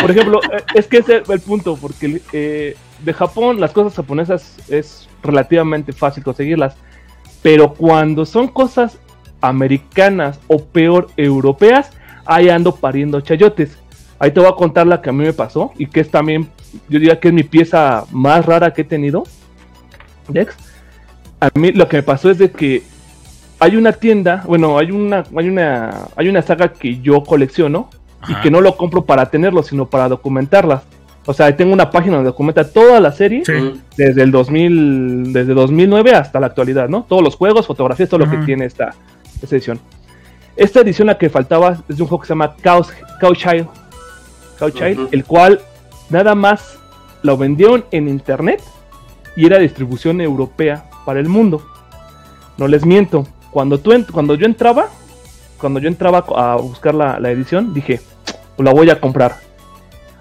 Por 0.00 0.10
ejemplo, 0.10 0.40
eh, 0.52 0.62
es 0.74 0.86
que 0.86 0.98
ese 0.98 1.18
es 1.18 1.28
el 1.28 1.40
punto, 1.40 1.76
porque 1.80 2.20
eh, 2.32 2.76
de 3.00 3.14
Japón 3.14 3.60
las 3.60 3.72
cosas 3.72 3.94
japonesas 3.94 4.56
es 4.68 5.08
relativamente 5.22 5.92
fácil 5.92 6.22
conseguirlas, 6.24 6.74
pero 7.42 7.74
cuando 7.74 8.24
son 8.26 8.48
cosas 8.48 8.98
americanas 9.40 10.40
o 10.48 10.64
peor 10.64 11.08
europeas, 11.16 11.90
ahí 12.26 12.48
ando 12.48 12.74
pariendo 12.74 13.20
chayotes. 13.20 13.78
Ahí 14.18 14.32
te 14.32 14.40
voy 14.40 14.48
a 14.48 14.52
contar 14.52 14.86
la 14.86 15.00
que 15.00 15.10
a 15.10 15.12
mí 15.12 15.24
me 15.24 15.32
pasó 15.32 15.72
y 15.78 15.86
que 15.86 16.00
es 16.00 16.10
también, 16.10 16.48
yo 16.88 16.98
diría 16.98 17.20
que 17.20 17.28
es 17.28 17.34
mi 17.34 17.44
pieza 17.44 18.04
más 18.10 18.44
rara 18.44 18.72
que 18.72 18.82
he 18.82 18.84
tenido. 18.84 19.22
Dex. 20.28 20.56
A 21.40 21.50
mí 21.54 21.72
lo 21.72 21.88
que 21.88 21.98
me 21.98 22.02
pasó 22.02 22.30
es 22.30 22.38
de 22.38 22.50
que 22.50 22.82
hay 23.60 23.76
una 23.76 23.92
tienda, 23.92 24.44
bueno, 24.46 24.78
hay 24.78 24.90
una, 24.90 25.24
hay 25.36 25.48
una, 25.48 26.08
hay 26.16 26.28
una 26.28 26.42
saga 26.42 26.72
que 26.72 27.00
yo 27.00 27.22
colecciono 27.22 27.90
y 28.28 28.34
que 28.36 28.50
no 28.50 28.60
lo 28.60 28.76
compro 28.76 29.04
para 29.04 29.26
tenerlo, 29.26 29.62
sino 29.62 29.86
para 29.86 30.08
documentarlas. 30.08 30.82
O 31.26 31.32
sea, 31.32 31.54
tengo 31.54 31.72
una 31.72 31.90
página 31.90 32.16
donde 32.16 32.30
documenta 32.30 32.66
toda 32.66 33.00
la 33.00 33.12
serie 33.12 33.42
Sí. 33.44 33.80
Desde 33.96 34.22
el 34.22 34.30
2000, 34.30 35.32
desde 35.32 35.52
2009 35.54 36.12
hasta 36.12 36.40
la 36.40 36.46
actualidad, 36.46 36.88
¿no? 36.88 37.04
Todos 37.06 37.22
los 37.22 37.36
juegos, 37.36 37.66
fotografías, 37.66 38.08
todo 38.08 38.20
lo 38.24 38.30
que 38.30 38.38
tiene 38.38 38.64
esta, 38.64 38.94
esta 39.42 39.54
edición. 39.54 39.78
Esta 40.56 40.80
edición 40.80 41.06
la 41.06 41.18
que 41.18 41.28
faltaba 41.28 41.78
es 41.88 41.96
de 41.96 42.02
un 42.02 42.08
juego 42.08 42.22
que 42.22 42.26
se 42.26 42.32
llama 42.32 42.56
Chaos, 42.62 42.92
Chaos 43.20 43.38
Child, 43.38 43.68
Chaos 44.58 44.74
Child, 44.74 45.08
el 45.12 45.24
cual 45.24 45.60
nada 46.10 46.34
más 46.34 46.78
lo 47.22 47.36
vendieron 47.36 47.84
en 47.90 48.08
internet 48.08 48.62
y 49.36 49.46
era 49.46 49.58
distribución 49.58 50.20
europea 50.20 50.87
para 51.08 51.20
el 51.20 51.28
mundo. 51.30 51.62
No 52.58 52.68
les 52.68 52.84
miento, 52.84 53.26
cuando, 53.50 53.80
tú 53.80 53.94
cuando 54.12 54.34
yo 54.34 54.44
entraba, 54.44 54.88
cuando 55.56 55.80
yo 55.80 55.88
entraba 55.88 56.18
a 56.36 56.56
buscar 56.56 56.94
la, 56.94 57.18
la 57.18 57.30
edición, 57.30 57.72
dije, 57.72 58.02
pues 58.54 58.66
la 58.66 58.74
voy 58.74 58.90
a 58.90 59.00
comprar. 59.00 59.36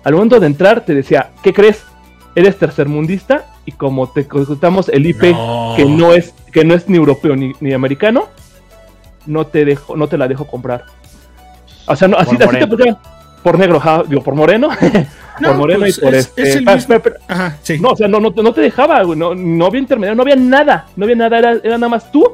Al 0.06 0.14
momento 0.14 0.40
de 0.40 0.48
entrar 0.48 0.86
te 0.86 0.96
decía, 0.96 1.32
¿qué 1.44 1.52
crees? 1.52 1.84
Eres 2.36 2.58
tercermundista 2.58 3.48
y 3.66 3.74
como 3.74 4.10
te 4.10 4.30
consultamos 4.30 4.88
el 4.88 5.06
IP 5.06 5.24
No. 5.24 5.74
que 5.76 5.84
no 5.84 6.14
es 6.14 6.34
que 6.54 6.64
no 6.64 6.74
es 6.74 6.88
ni 6.88 6.96
europeo 6.96 7.36
ni, 7.36 7.52
ni 7.60 7.74
americano, 7.74 8.30
no 9.26 9.46
te 9.46 9.66
dejo, 9.66 9.98
no 9.98 10.08
te 10.08 10.18
la 10.18 10.30
dejo 10.30 10.48
comprar. 10.48 10.86
O 11.86 11.98
sea, 11.98 12.08
no, 12.08 12.16
así, 12.16 12.38
así 12.40 12.60
te. 12.78 12.96
Por 13.48 13.58
negro, 13.60 13.80
ja, 13.80 14.04
digo, 14.08 14.22
por 14.22 14.36
moreno. 14.36 14.70
No, 15.40 15.50
por 15.50 15.58
moreno 15.58 15.80
pues 15.82 16.00
y 16.00 16.02
por 16.02 16.16
es- 16.16 16.26
este. 16.26 16.42
es 16.42 16.56
el 16.56 16.66
mismo- 16.66 16.96
Ajá, 17.28 17.58
sí. 17.62 17.78
no, 17.80 17.90
o 17.90 17.96
sea, 17.96 18.08
no, 18.08 18.20
no, 18.20 18.32
no 18.36 18.54
te 18.54 18.60
dejaba, 18.62 19.04
güey, 19.04 19.20
no, 19.20 19.36
no 19.36 19.68
había 19.68 19.80
intermediario, 19.80 20.16
no 20.16 20.24
había 20.24 20.36
nada, 20.36 20.88
no 20.96 21.06
había 21.06 21.16
nada, 21.16 21.38
era, 21.38 21.52
era 21.64 21.78
nada 21.78 21.90
más 21.90 22.12
tú, 22.12 22.26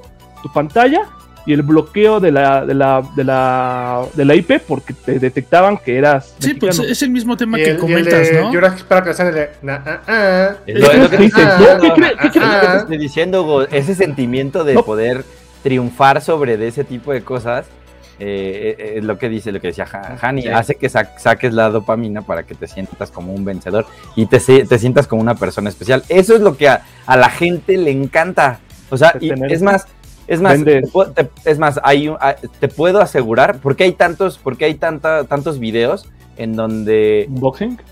tu 0.42 0.50
pantalla 0.54 1.02
y 1.46 1.52
el 1.52 1.64
bloqueo 1.64 2.22
de 2.22 2.32
la, 2.32 2.66
de 2.66 2.74
la, 2.74 3.04
de 3.18 3.24
la, 3.26 4.04
de 4.14 4.24
la 4.24 4.36
IP 4.36 4.62
porque 4.66 4.94
te 4.94 5.20
detectaban 5.20 5.78
que 5.80 5.98
eras 5.98 6.34
Sí, 6.40 6.54
pues 6.54 6.80
es 6.80 7.02
el 7.02 7.10
mismo 7.10 7.36
tema 7.36 7.60
Y 7.60 7.64
que 7.66 7.70
el, 7.72 7.74
y 7.74 7.76
el 7.76 7.82
comentas, 7.82 8.22
de 8.30 8.42
¿no? 8.42 8.52
Jurassic 8.54 8.86
Park 8.86 9.06
que 9.08 9.14
sale 9.14 9.32
de. 9.34 9.50
¿qué 10.66 12.30
crees? 12.32 12.88
Diciendo, 13.00 13.68
ese 13.70 13.96
sentimiento 13.96 14.64
de 14.64 14.76
No. 14.76 14.84
poder 14.86 15.26
triunfar 15.62 16.22
sobre 16.22 16.56
de 16.56 16.70
ese 16.70 16.84
tipo 16.86 17.12
de 17.12 17.22
cosas, 17.22 17.66
eh, 18.24 18.76
eh, 18.80 18.94
es 18.98 19.04
lo 19.04 19.18
que 19.18 19.28
dice, 19.30 19.52
lo 19.52 19.60
que 19.60 19.68
decía 19.68 19.86
Ha- 19.92 20.18
Hani, 20.22 20.44
Sí. 20.44 20.48
hace 20.48 20.76
que 20.76 20.88
sa- 20.90 21.18
saques 21.18 21.54
la 21.54 21.70
dopamina 21.70 22.22
para 22.22 22.44
que 22.44 22.56
te 22.56 22.68
sientas 22.68 23.12
como 23.12 23.34
un 23.34 23.44
vencedor 23.46 23.86
y 24.16 24.26
te, 24.28 24.40
te 24.40 24.80
sientas 24.80 25.08
como 25.08 25.22
una 25.22 25.36
persona 25.36 25.70
especial. 25.70 26.04
Eso 26.10 26.34
es 26.36 26.42
lo 26.42 26.56
que 26.58 26.70
a, 26.70 26.84
a 27.06 27.18
la 27.18 27.30
gente 27.30 27.78
le 27.78 27.92
encanta. 27.92 28.60
O 28.90 28.98
sea, 28.98 29.16
y 29.20 29.32
es 29.52 29.62
más, 29.62 29.88
es 30.28 30.40
más, 30.42 30.64
te 30.64 30.82
es 31.46 31.60
más, 31.60 31.80
hay 31.84 32.08
un- 32.08 32.18
te 32.60 32.68
puedo 32.70 33.02
asegurar, 33.02 33.58
porque 33.62 33.84
hay 33.84 33.92
tantos, 33.92 34.38
porque 34.42 34.66
hay 34.66 34.76
tanta, 34.76 35.26
tantos 35.26 35.60
videos 35.60 36.06
en 36.38 36.56
donde 36.56 37.28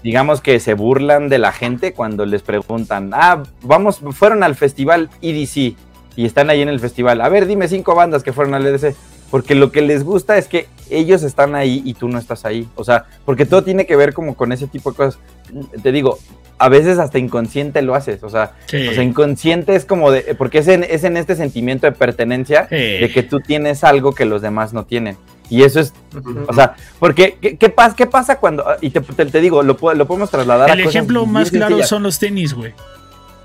digamos 0.01 0.41
que 0.41 0.59
se 0.59 0.73
burlan 0.73 1.29
de 1.29 1.37
la 1.37 1.51
gente 1.51 1.93
cuando 1.93 2.25
les 2.25 2.41
preguntan, 2.41 3.11
ah, 3.13 3.43
vamos, 3.61 4.01
fueron 4.11 4.43
al 4.43 4.55
festival 4.55 5.09
EDC 5.21 5.75
y 6.15 6.25
están 6.25 6.49
ahí 6.49 6.61
en 6.61 6.69
el 6.69 6.79
festival. 6.79 7.21
A 7.21 7.29
ver, 7.29 7.45
dime 7.45 7.67
cinco 7.67 7.93
bandas 7.95 8.23
que 8.23 8.33
fueron 8.33 8.53
al 8.55 8.65
EDC. 8.65 8.95
Porque 9.31 9.55
lo 9.55 9.71
que 9.71 9.81
les 9.81 10.03
gusta 10.03 10.37
es 10.37 10.47
que 10.47 10.67
ellos 10.89 11.23
están 11.23 11.55
ahí 11.55 11.81
y 11.85 11.93
tú 11.93 12.09
no 12.09 12.19
estás 12.19 12.43
ahí. 12.45 12.67
O 12.75 12.83
sea, 12.83 13.05
porque 13.25 13.45
todo 13.45 13.63
tiene 13.63 13.85
que 13.85 13.95
ver 13.95 14.13
como 14.13 14.35
con 14.35 14.51
ese 14.51 14.67
tipo 14.67 14.91
de 14.91 14.97
cosas. 14.97 15.19
Te 15.81 15.91
digo, 15.93 16.19
a 16.57 16.67
veces 16.69 16.99
hasta 16.99 17.17
inconsciente 17.17 17.81
lo 17.81 17.95
haces. 17.95 18.23
O 18.23 18.29
sea, 18.29 18.51
Sí. 18.67 18.87
o 18.89 18.93
sea 18.93 19.01
inconsciente 19.03 19.73
es 19.75 19.85
como 19.85 20.11
de, 20.11 20.35
porque 20.37 20.57
es 20.59 20.67
en, 20.67 20.83
es 20.83 21.05
en 21.05 21.15
este 21.17 21.35
sentimiento 21.37 21.87
de 21.87 21.93
pertenencia 21.93 22.67
Sí. 22.69 22.75
de 22.75 23.09
que 23.13 23.23
tú 23.23 23.39
tienes 23.39 23.83
algo 23.85 24.11
que 24.13 24.25
los 24.25 24.41
demás 24.41 24.73
no 24.73 24.83
tienen. 24.85 25.15
Y 25.49 25.63
eso 25.63 25.79
es 25.79 25.93
o 26.47 26.53
sea, 26.53 26.75
porque, 26.99 27.37
¿qué, 27.41 27.57
qué 27.57 27.69
pasa, 27.69 27.95
qué 27.95 28.05
pasa 28.07 28.37
cuando.? 28.37 28.65
Y 28.81 28.89
te, 28.91 28.99
te- 29.01 29.25
te 29.25 29.39
digo, 29.41 29.63
lo, 29.63 29.77
lo 29.95 30.07
podemos 30.07 30.29
trasladar 30.29 30.69
a 30.69 30.73
El 30.73 30.81
ejemplo 30.81 31.25
más 31.25 31.49
claro 31.51 31.67
sencillas. 31.69 31.89
son 31.89 32.03
los 32.03 32.19
tenis, 32.19 32.53
güey. 32.53 32.73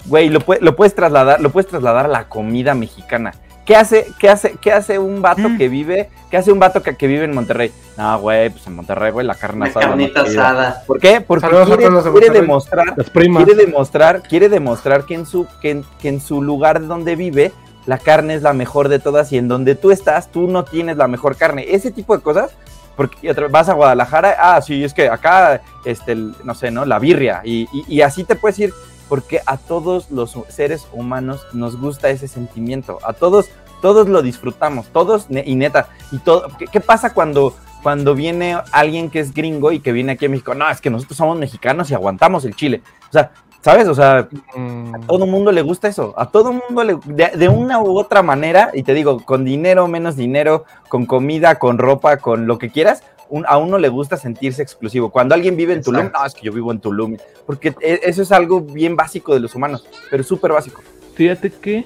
Güey, 0.07 0.28
lo, 0.28 0.41
lo 0.61 0.76
puedes 0.76 0.95
trasladar, 0.95 1.41
lo 1.41 1.51
puedes 1.51 1.68
trasladar 1.68 2.05
a 2.07 2.09
la 2.09 2.28
comida 2.28 2.74
mexicana. 2.74 3.34
¿Qué 3.67 3.77
hace, 3.77 4.07
qué 4.19 4.29
hace, 4.31 4.55
qué 4.61 4.73
hace 4.73 4.99
un 4.99 5.21
vato 5.21 5.49
Mm. 5.49 5.59
que 5.59 5.69
vive, 5.69 6.09
qué 6.31 6.37
hace 6.37 6.53
un 6.53 6.59
vato 6.61 6.83
que, 6.83 6.97
que 6.97 7.07
vive 7.09 7.25
en 7.25 7.35
Monterrey? 7.35 7.73
No, 7.99 8.19
güey, 8.21 8.49
pues 8.51 8.67
en 8.69 8.77
Monterrey, 8.77 9.11
güey, 9.11 9.27
la 9.27 9.35
carne 9.35 9.62
Una 9.62 9.71
asada. 9.71 9.89
carnita 9.89 10.25
chida. 10.25 10.49
asada. 10.51 10.83
¿Por 10.87 11.01
qué? 11.01 11.21
Porque 11.21 11.49
quiere, 11.49 11.89
quiere 12.12 12.31
demostrar, 12.31 12.95
Las 12.97 13.11
primas. 13.11 13.45
quiere 13.45 13.67
demostrar, 13.67 14.23
quiere 14.23 14.49
demostrar 14.49 15.05
que 15.05 15.14
en 15.14 15.27
su, 15.27 15.47
que 15.61 15.71
en, 15.71 15.85
que 16.01 16.09
en 16.09 16.21
su 16.21 16.41
lugar 16.43 16.87
donde 16.87 17.17
vive, 17.17 17.53
la 17.87 17.99
carne 17.99 18.35
es 18.35 18.43
la 18.43 18.53
mejor 18.53 18.89
de 18.89 18.99
todas 19.01 19.33
y 19.33 19.39
en 19.39 19.49
donde 19.49 19.75
tú 19.75 19.91
estás, 19.91 20.31
tú 20.31 20.47
no 20.49 20.64
tienes 20.64 20.97
la 20.97 21.09
mejor 21.09 21.37
carne. 21.37 21.67
Ese 21.69 21.91
tipo 21.91 22.17
de 22.17 22.23
cosas, 22.23 22.53
porque 22.97 23.17
y 23.23 23.29
otra- 23.29 23.49
vas 23.49 23.69
a 23.69 23.75
Guadalajara, 23.75 24.37
ah, 24.39 24.62
sí, 24.62 24.85
es 24.85 24.95
que 24.95 25.09
acá, 25.09 25.61
este, 25.85 26.12
el- 26.12 26.35
no 26.45 26.55
sé, 26.55 26.71
¿no? 26.71 26.85
La 26.85 26.99
birria. 27.01 27.41
Y, 27.45 27.69
y- 27.73 27.85
y 27.89 28.01
así 28.03 28.23
te 28.25 28.37
puedes 28.37 28.59
ir, 28.61 28.73
porque 29.09 29.41
a 29.47 29.57
todos 29.57 30.11
los 30.11 30.37
seres 30.49 30.87
humanos 30.93 31.47
nos 31.53 31.79
gusta 31.79 32.11
ese 32.11 32.29
sentimiento. 32.29 32.99
A 33.05 33.13
todos, 33.13 33.47
todos 33.83 34.09
lo 34.09 34.23
disfrutamos, 34.23 34.89
todos, 34.89 35.27
y 35.31 35.55
neta. 35.55 35.89
Y 36.13 36.19
todo, 36.19 36.49
¿qué, 36.59 36.67
qué 36.67 36.81
pasa 36.81 37.15
cuando, 37.15 37.55
cuando 37.83 38.15
viene 38.15 38.59
alguien 38.73 39.11
que 39.11 39.21
es 39.21 39.33
gringo 39.33 39.73
y 39.73 39.81
que 39.81 39.93
viene 39.93 40.13
aquí 40.13 40.27
a 40.27 40.29
México? 40.29 40.55
No, 40.55 40.69
es 40.71 40.81
que 40.81 40.91
nosotros 40.91 41.17
somos 41.17 41.39
mexicanos 41.39 41.91
y 41.91 41.95
aguantamos 41.95 42.45
el 42.45 42.55
chile. 42.57 42.83
O 43.09 43.13
sea, 43.13 43.33
¿sabes? 43.61 43.89
O 43.89 43.95
sea, 43.95 44.29
Mm, 44.57 44.95
a 44.95 45.01
todo 45.01 45.27
mundo 45.27 45.53
le 45.53 45.61
gusta 45.61 45.87
eso, 45.87 46.15
a 46.17 46.31
todo 46.31 46.53
mundo 46.53 46.83
le, 46.83 46.99
de, 47.05 47.37
de 47.37 47.49
una 47.49 47.79
u 47.79 47.99
otra 47.99 48.23
manera, 48.23 48.71
y 48.73 48.83
te 48.83 48.95
digo, 48.95 49.21
con 49.21 49.45
dinero, 49.45 49.87
menos 49.87 50.17
dinero, 50.17 50.65
con 50.89 51.05
comida, 51.05 51.59
con 51.59 51.77
ropa, 51.77 52.17
con 52.17 52.47
lo 52.47 52.59
que 52.59 52.71
quieras, 52.71 53.03
un- 53.29 53.45
a 53.47 53.59
uno 53.59 53.79
le 53.79 53.89
gusta 53.89 54.16
sentirse 54.16 54.62
exclusivo. 54.62 55.11
Cuando 55.11 55.35
alguien 55.35 55.57
vive 55.57 55.72
en 55.72 55.83
Tulum, 55.83 56.11
no, 56.12 56.24
es 56.24 56.35
que 56.35 56.43
yo 56.47 56.53
vivo 56.53 56.70
en 56.72 56.81
Tulum, 56.81 57.16
porque 57.47 57.74
e- 57.81 58.01
eso 58.05 58.22
es 58.22 58.33
algo 58.33 58.61
bien 58.61 58.97
básico 58.97 59.35
de 59.35 59.41
los 59.41 59.55
humanos, 59.55 59.87
pero 60.11 60.22
súper 60.22 60.53
básico. 60.53 60.83
Fíjate 61.14 61.51
que 61.51 61.85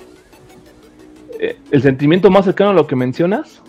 eh, 1.38 1.58
el 1.70 1.82
sentimiento 1.82 2.30
más 2.30 2.44
cercano 2.44 2.70
a 2.70 2.74
lo 2.74 2.86
que 2.86 2.96
mencionas 2.96 3.62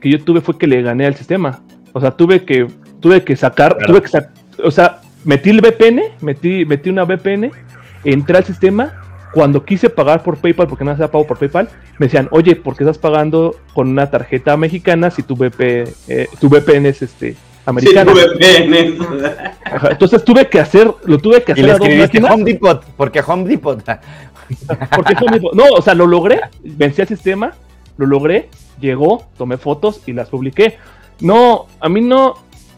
que 0.00 0.10
yo 0.10 0.22
tuve 0.22 0.40
fue 0.40 0.56
que 0.58 0.66
le 0.66 0.80
gané 0.82 1.06
al 1.06 1.14
sistema. 1.16 1.60
O 1.92 2.00
sea, 2.00 2.10
tuve 2.12 2.44
que 2.44 2.66
tuve 3.00 3.24
que 3.24 3.34
sacar, 3.36 3.76
Claro. 3.76 3.92
tuve 3.94 4.02
que 4.02 4.08
sac- 4.08 4.30
o 4.62 4.70
sea, 4.70 5.00
metí 5.24 5.50
el 5.50 5.60
VPN, 5.60 6.02
metí 6.20 6.64
metí 6.64 6.90
una 6.90 7.04
VPN, 7.04 7.50
entré 8.04 8.38
al 8.38 8.44
sistema 8.44 8.99
cuando 9.32 9.64
quise 9.64 9.88
pagar 9.90 10.22
por 10.22 10.36
PayPal, 10.38 10.66
porque 10.66 10.84
no 10.84 10.96
se 10.96 11.06
pago 11.08 11.26
por 11.26 11.38
PayPal, 11.38 11.68
me 11.98 12.06
decían, 12.06 12.28
oye, 12.32 12.56
¿por 12.56 12.76
qué 12.76 12.84
estás 12.84 12.98
pagando 12.98 13.54
con 13.74 13.88
una 13.88 14.10
tarjeta 14.10 14.56
mexicana 14.56 15.10
si 15.10 15.22
tu, 15.22 15.36
VP, 15.36 15.84
eh, 16.08 16.28
tu 16.40 16.48
VPN 16.48 16.86
es 16.86 17.02
este 17.02 17.32
Sí, 17.32 17.38
americana? 17.66 18.12
VPN. 18.12 18.98
Ajá, 19.64 19.88
Entonces 19.90 20.24
tuve 20.24 20.48
que 20.48 20.58
hacer, 20.58 20.92
lo 21.04 21.18
tuve 21.18 21.42
que 21.44 21.52
Y 21.52 21.54
hacer 21.54 21.64
le 21.66 21.70
a 21.72 21.78
dos 21.78 21.86
escribiste. 21.88 22.32
Home 22.32 22.44
Depot, 22.44 22.84
porque 22.96 23.20
Home 23.24 23.48
Depot. 23.48 23.80
Porque 24.96 25.14
fue 25.16 25.28
mi- 25.38 25.48
no, 25.52 25.64
o 25.76 25.82
sea, 25.82 25.94
lo 25.94 26.06
logré, 26.06 26.40
vencí 26.64 27.00
al 27.02 27.06
sistema, 27.08 27.52
lo 27.98 28.06
logré, 28.06 28.48
llegó, 28.80 29.26
tomé 29.38 29.56
fotos 29.58 30.00
y 30.06 30.12
las 30.12 30.28
publiqué. 30.28 30.78
No, 31.20 31.66
a 31.78 31.88
mí 31.88 32.00
no, 32.00 32.34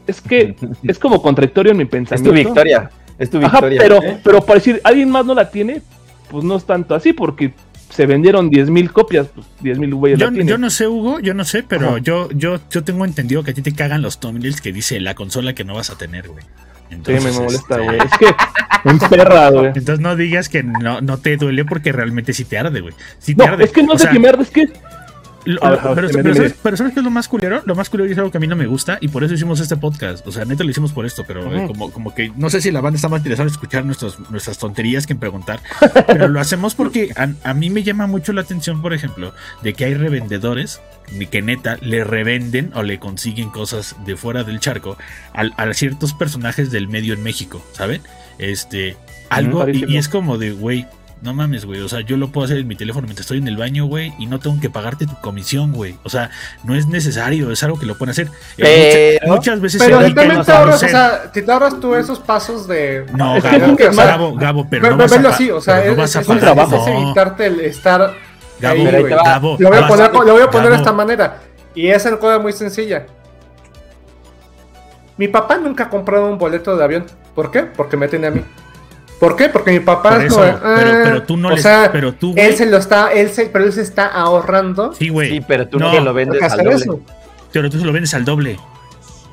es 0.06 0.20
que 0.20 0.54
es 0.82 0.98
como 0.98 1.22
contradictorio 1.22 1.72
en 1.72 1.78
mi 1.78 1.84
Es 1.84 1.88
pensamiento. 1.90 2.30
tu 2.30 2.36
victoria, 2.36 2.90
es 3.18 3.30
tu 3.30 3.38
Ajá, 3.38 3.48
victoria. 3.52 3.80
pero, 3.80 4.02
¿eh? 4.02 4.20
pero 4.22 4.42
para 4.42 4.56
decir, 4.56 4.80
alguien 4.84 5.10
más 5.10 5.24
no 5.24 5.32
la 5.34 5.48
tiene, 5.50 5.80
pues 6.32 6.42
no 6.44 6.56
es 6.56 6.64
tanto 6.64 6.96
así, 6.96 7.12
porque 7.12 7.52
se 7.90 8.06
vendieron 8.06 8.50
10.000 8.50 8.90
copias, 8.90 9.28
pues 9.34 9.46
10.000 9.62 9.94
güeyes 9.94 10.18
Yo, 10.18 10.30
yo 10.32 10.58
no 10.58 10.70
sé, 10.70 10.88
Hugo, 10.88 11.20
yo 11.20 11.34
no 11.34 11.44
sé, 11.44 11.62
pero 11.62 11.90
Ajá. 11.90 11.98
yo, 11.98 12.28
yo, 12.32 12.58
yo 12.70 12.82
tengo 12.82 13.04
entendido 13.04 13.44
que 13.44 13.50
a 13.52 13.54
ti 13.54 13.62
te 13.62 13.74
cagan 13.74 14.02
los 14.02 14.18
thumbnails 14.18 14.60
que 14.60 14.72
dice 14.72 14.98
la 14.98 15.14
consola 15.14 15.54
que 15.54 15.62
no 15.62 15.74
vas 15.74 15.90
a 15.90 15.96
tener, 15.98 16.26
güey. 16.28 16.42
Entonces, 16.90 17.22
sí, 17.22 17.30
me 17.30 17.44
molesta, 17.44 17.74
este, 17.76 17.84
güey. 17.86 17.98
Es 17.98 18.18
que 18.18 18.26
me 18.84 18.90
emperra, 18.92 19.50
güey. 19.52 19.66
Entonces 19.66 20.00
no 20.00 20.16
digas 20.16 20.48
que 20.48 20.62
no, 20.62 21.00
no 21.02 21.18
te 21.18 21.36
duele 21.36 21.64
porque 21.64 21.92
realmente 21.92 22.32
sí 22.32 22.44
te 22.44 22.58
arde, 22.58 22.80
güey. 22.80 22.94
Sí 23.18 23.34
te 23.34 23.46
No, 23.46 23.52
arde. 23.52 23.64
es 23.64 23.72
que 23.72 23.82
no 23.82 23.92
O 23.92 23.98
sé 23.98 24.04
sea, 24.04 24.12
qué 24.12 24.18
mierda, 24.18 24.42
es 24.42 24.50
que 24.50 24.68
Lo- 25.44 25.62
A 25.64 25.70
ver, 25.70 25.82
lo- 25.82 25.88
a 25.90 25.94
ver, 25.94 26.06
pero, 26.12 26.22
pero. 26.22 26.34
¿sabes, 26.34 26.54
pero 26.62 26.76
¿sabes 26.76 26.92
qué 26.94 27.00
es 27.00 27.04
lo 27.04 27.10
más 27.10 27.26
culero? 27.28 27.62
Lo 27.66 27.74
más 27.74 27.88
culero 27.90 28.08
y 28.08 28.12
es 28.12 28.18
algo 28.18 28.30
que 28.30 28.36
a 28.38 28.40
mí 28.40 28.46
no 28.46 28.54
me 28.56 28.66
gusta 28.66 28.98
y 29.00 29.08
por 29.08 29.24
eso 29.24 29.34
hicimos 29.34 29.58
este 29.60 29.76
podcast. 29.76 30.26
O 30.26 30.32
sea, 30.32 30.44
neta 30.44 30.62
lo 30.64 30.70
hicimos 30.70 30.92
por 30.92 31.04
esto, 31.06 31.24
pero 31.26 31.42
eh, 31.52 31.58
Ujú. 31.64 31.68
como, 31.68 31.92
como 31.92 32.14
que 32.14 32.30
no 32.36 32.48
sé 32.50 32.60
si 32.60 32.70
la 32.70 32.80
banda 32.80 32.96
está 32.96 33.08
más 33.08 33.18
interesada 33.20 33.48
en 33.48 33.52
escuchar 33.52 33.84
nuestros, 33.84 34.18
nuestras 34.30 34.58
tonterías 34.58 35.06
que 35.06 35.14
en 35.14 35.18
preguntar. 35.18 35.60
pero 36.06 36.28
lo 36.28 36.40
hacemos 36.40 36.74
porque 36.74 37.12
a, 37.16 37.28
a 37.48 37.54
mí 37.54 37.70
me 37.70 37.82
llama 37.82 38.06
mucho 38.06 38.32
la 38.32 38.42
atención, 38.42 38.82
por 38.82 38.92
ejemplo, 38.94 39.34
de 39.62 39.74
que 39.74 39.84
hay 39.84 39.94
revendedores 39.94 40.80
que 41.30 41.42
neta 41.42 41.76
le 41.82 42.04
revenden 42.04 42.70
o 42.74 42.82
le 42.82 42.98
consiguen 42.98 43.50
cosas 43.50 43.96
de 44.06 44.16
fuera 44.16 44.44
del 44.44 44.60
charco 44.60 44.96
al- 45.34 45.52
a, 45.56 45.72
ciertos 45.74 46.14
personajes 46.14 46.70
del 46.70 46.88
medio 46.88 47.12
en 47.14 47.22
México, 47.22 47.62
¿saben? 47.72 48.00
Este, 48.38 48.96
algo, 49.28 49.58
y, 49.58 49.60
Padrísimo. 49.60 49.90
y 49.92 49.96
es 49.98 50.08
como 50.08 50.38
de, 50.38 50.52
güey, 50.52 50.86
no 51.22 51.32
mames, 51.34 51.64
güey. 51.64 51.80
O 51.80 51.88
sea, 51.88 52.00
yo 52.00 52.16
lo 52.16 52.28
puedo 52.32 52.44
hacer 52.44 52.58
en 52.58 52.66
mi 52.66 52.74
teléfono 52.76 53.06
mientras 53.06 53.24
estoy 53.24 53.38
en 53.38 53.46
el 53.48 53.56
baño, 53.56 53.86
güey, 53.86 54.12
y 54.18 54.26
no 54.26 54.38
tengo 54.40 54.60
que 54.60 54.68
pagarte 54.68 55.06
tu 55.06 55.14
comisión, 55.20 55.72
güey. 55.72 55.96
O 56.02 56.10
sea, 56.10 56.30
no 56.64 56.74
es 56.74 56.86
necesario, 56.88 57.50
es 57.52 57.62
algo 57.62 57.78
que 57.78 57.86
lo 57.86 57.96
pueden 57.96 58.10
hacer. 58.10 58.28
Eh, 58.58 59.18
Pero- 59.20 59.32
mucha- 59.32 59.52
muchas 59.52 59.60
veces 59.60 59.82
Pero 59.82 60.00
se 60.02 60.10
también 60.12 60.42
te 60.44 60.52
ahorras, 60.52 60.82
o 60.82 60.88
sea, 60.88 61.32
te 61.32 61.50
ahorras 61.52 61.80
tú 61.80 61.94
esos 61.94 62.18
pasos 62.18 62.66
de. 62.66 63.06
No, 63.14 63.36
Es 63.36 63.44
que 63.44 63.58
Gabo, 63.58 63.72
es 63.72 63.78
que, 63.78 63.88
o 63.88 63.92
sea, 63.92 64.06
Gabo, 64.06 64.34
Gabo, 64.34 64.66
pero 64.68 64.82
Ve- 64.82 64.90
no 64.90 64.96
vas 64.96 65.12
a 65.12 65.28
así, 65.28 65.50
o 65.50 65.60
sea, 65.60 65.76
pero 65.76 65.86
no 65.86 65.92
es, 65.92 65.98
vas 65.98 66.16
a 66.16 66.20
es 66.20 66.28
un 66.28 66.38
trabajo, 66.40 66.76
es 66.76 66.86
no. 66.86 67.02
evitarte 67.02 67.46
el 67.46 67.60
estar 67.60 68.00
Gabo, 68.60 68.80
ahí, 68.80 68.88
Pero. 68.90 69.24
Gabo, 69.24 69.56
Lo 69.58 69.68
voy, 69.68 69.78
a 69.78 69.86
poner, 69.88 70.12
lo 70.12 70.32
voy 70.32 70.42
a 70.42 70.50
poner 70.50 70.70
de 70.70 70.76
esta 70.76 70.92
manera. 70.92 71.38
Y 71.74 71.86
es 71.88 72.04
una 72.04 72.16
cosa 72.18 72.38
muy 72.38 72.52
sencilla. 72.52 73.06
Mi 75.16 75.28
papá 75.28 75.56
nunca 75.56 75.84
ha 75.84 75.88
comprado 75.90 76.26
un 76.30 76.38
boleto 76.38 76.76
de 76.76 76.84
avión. 76.84 77.06
¿Por 77.34 77.50
qué? 77.50 77.62
Porque 77.62 77.96
me 77.96 78.08
tiene 78.08 78.26
a 78.26 78.30
mí. 78.30 78.44
¿Por 79.22 79.36
qué? 79.36 79.48
Porque 79.48 79.70
mi 79.70 79.78
papá 79.78 80.10
Por 80.14 80.20
es 80.22 80.26
eso, 80.32 80.34
como, 80.40 80.46
pero, 80.48 80.90
ah, 80.90 81.00
pero 81.04 81.22
tú 81.22 81.36
no 81.36 81.46
o 81.46 81.50
les, 81.52 81.62
sea, 81.62 81.90
pero 81.92 82.12
tú, 82.12 82.32
güey, 82.32 82.44
él 82.44 82.56
se 82.56 82.66
lo 82.66 82.76
está, 82.76 83.12
él 83.12 83.30
se, 83.30 83.46
pero 83.46 83.64
él 83.64 83.72
se 83.72 83.80
está 83.82 84.08
ahorrando. 84.08 84.92
sí, 84.94 85.10
güey, 85.10 85.30
Sí, 85.30 85.40
pero 85.46 85.68
tú 85.68 85.78
no, 85.78 86.00
lo 86.00 86.12
vendes 86.12 86.42
al 86.42 86.58
doble. 86.58 86.74
eso, 86.74 87.00
pero 87.52 87.70
tú 87.70 87.78
se 87.78 87.84
lo 87.84 87.92
vendes 87.92 88.12
al 88.14 88.24
doble. 88.24 88.58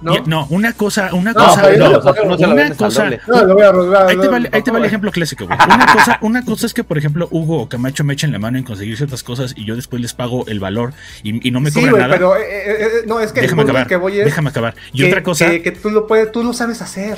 ¿no? 0.01 0.13
No, 0.27 0.45
una 0.51 0.73
cosa, 0.73 1.09
una 1.13 1.33
No, 1.33 1.43
cosa, 1.43 1.63
no, 1.75 1.89
no, 1.89 1.97
o 1.97 2.01
sea, 2.03 2.13
tú 2.13 2.25
no 2.29 2.37
se 2.37 2.43
lo 2.43 2.53
una 2.53 2.61
vendes 2.61 2.71
al 2.81 2.87
cosa, 2.87 3.03
doble. 3.05 3.19
No, 3.27 3.43
lo 3.45 3.53
voy 3.55 3.63
a 3.63 3.71
lo 3.71 3.85
voy 3.87 3.95
a- 3.95 3.99
Ahí 4.05 4.15
te 4.17 4.25
lo- 4.25 4.31
vale, 4.31 4.49
ahí 4.53 4.61
te 4.61 4.69
va 4.71 4.77
el 4.77 4.81
lo- 4.83 4.87
ejemplo 4.87 5.11
clásico, 5.11 5.45
güey. 5.47 5.57
Una 5.73 5.85
cosa, 5.87 6.19
una 6.21 6.45
cosa 6.45 6.65
es 6.67 6.73
que, 6.75 6.83
por 6.83 6.99
ejemplo, 6.99 7.27
Hugo 7.31 7.61
o 7.63 7.67
Camacho 7.67 8.03
me 8.03 8.13
echen 8.13 8.31
la 8.31 8.37
mano 8.37 8.59
en 8.59 8.63
conseguir 8.63 8.95
ciertas 8.95 9.23
cosas 9.23 9.53
y 9.57 9.65
yo 9.65 9.75
después 9.75 10.01
les 10.03 10.13
pago 10.13 10.45
el 10.47 10.59
valor 10.59 10.93
y, 11.23 11.45
y 11.47 11.51
no 11.51 11.59
me 11.61 11.71
Sí, 11.71 11.79
cobran 11.79 11.91
güey, 11.95 12.03
nada. 12.03 12.13
pero 12.13 12.37
eh, 12.37 12.41
eh, 12.43 12.75
eh, 12.79 12.87
no, 13.07 13.19
es 13.19 13.31
que 13.33 13.41
déjame 13.41 13.63
acabar, 13.63 13.87
que 13.87 13.95
voy 13.95 14.19
es 14.19 14.25
déjame 14.25 14.49
acabar. 14.51 14.75
Y 14.93 14.99
que, 14.99 15.07
otra 15.07 15.23
cosa, 15.23 15.49
que, 15.49 15.63
que 15.63 15.71
tú 15.71 15.89
lo 15.89 16.05
puedes, 16.05 16.31
tú 16.31 16.43
lo 16.43 16.53
sabes 16.53 16.79
hacer. 16.83 17.17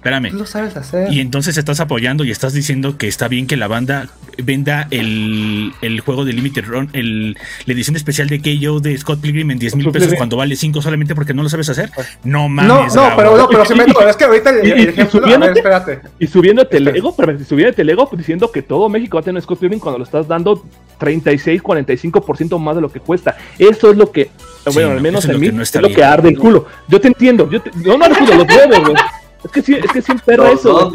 Espérame. 0.00 0.30
Tú 0.30 0.38
lo 0.38 0.46
sabes 0.46 0.76
hacer. 0.76 1.12
Y 1.12 1.20
entonces 1.20 1.58
estás 1.58 1.78
apoyando 1.80 2.24
y 2.24 2.30
estás 2.30 2.54
diciendo 2.54 2.96
que 2.96 3.06
está 3.06 3.28
bien 3.28 3.46
que 3.46 3.56
la 3.58 3.68
banda 3.68 4.08
venda 4.42 4.88
el, 4.90 5.72
el 5.82 6.00
juego 6.00 6.24
de 6.24 6.32
Limited 6.32 6.64
Run, 6.64 6.88
el, 6.94 7.36
la 7.66 7.74
edición 7.74 7.96
especial 7.96 8.28
de 8.28 8.40
KO 8.40 8.80
de 8.80 8.96
Scott 8.96 9.20
Pilgrim 9.20 9.50
en 9.50 9.58
10 9.58 9.76
mil 9.76 9.90
pesos 9.90 10.14
cuando 10.14 10.38
vale 10.38 10.56
5 10.56 10.80
solamente 10.80 11.14
porque 11.14 11.34
no 11.34 11.42
lo 11.42 11.50
sabes 11.50 11.68
hacer. 11.68 11.90
No 12.24 12.48
mames. 12.48 12.94
no, 12.94 13.10
no, 13.10 13.16
pero 13.16 13.36
no, 13.36 13.48
pero 13.48 13.64
se 13.66 13.74
me 13.74 13.84
es 13.84 14.16
que 14.16 14.24
ahorita 14.24 14.50
el, 14.50 14.66
y 14.66 14.70
ver, 14.70 15.56
espérate. 15.56 16.00
Y 16.18 16.26
subiéndote 16.26 16.78
el 16.78 16.88
ego, 16.88 17.14
pero 17.14 17.38
si 17.38 17.44
subiéndote 17.44 17.82
el 17.82 17.90
ego 17.90 18.08
pues, 18.08 18.18
diciendo 18.18 18.50
que 18.50 18.62
todo 18.62 18.88
México 18.88 19.18
va 19.18 19.20
a 19.20 19.24
tener 19.24 19.42
Scott 19.42 19.60
Pilgrim 19.60 19.80
cuando 19.80 19.98
lo 19.98 20.04
estás 20.04 20.26
dando 20.26 20.64
36, 20.98 21.62
45% 21.62 22.58
más 22.58 22.76
de 22.76 22.82
lo 22.82 22.90
que 22.90 23.00
cuesta. 23.00 23.36
Eso 23.58 23.90
es 23.90 23.96
lo 23.96 24.10
que, 24.10 24.30
bueno, 24.72 24.90
no, 24.90 24.94
al 24.96 25.02
menos 25.02 25.24
en 25.26 25.32
lo 25.32 25.38
mí, 25.38 25.46
que 25.48 25.52
no 25.52 25.62
es 25.62 25.74
lo 25.74 25.88
que 25.88 26.02
arde 26.02 26.30
el 26.30 26.38
culo. 26.38 26.66
Yo 26.88 27.00
te 27.00 27.08
entiendo, 27.08 27.50
yo 27.50 27.60
te, 27.60 27.70
no, 27.84 27.98
no 27.98 28.04
arde 28.04 28.18
el 28.20 28.26
culo, 28.26 28.44
los 28.44 28.56
huevos, 28.56 28.80
güey. 28.80 28.96
Es 29.44 29.50
que 29.50 29.62
sí, 29.62 29.74
es 29.74 29.90
que 29.90 30.02
sí 30.02 30.12
emperra 30.12 30.50
Los 30.50 30.60
eso, 30.60 30.92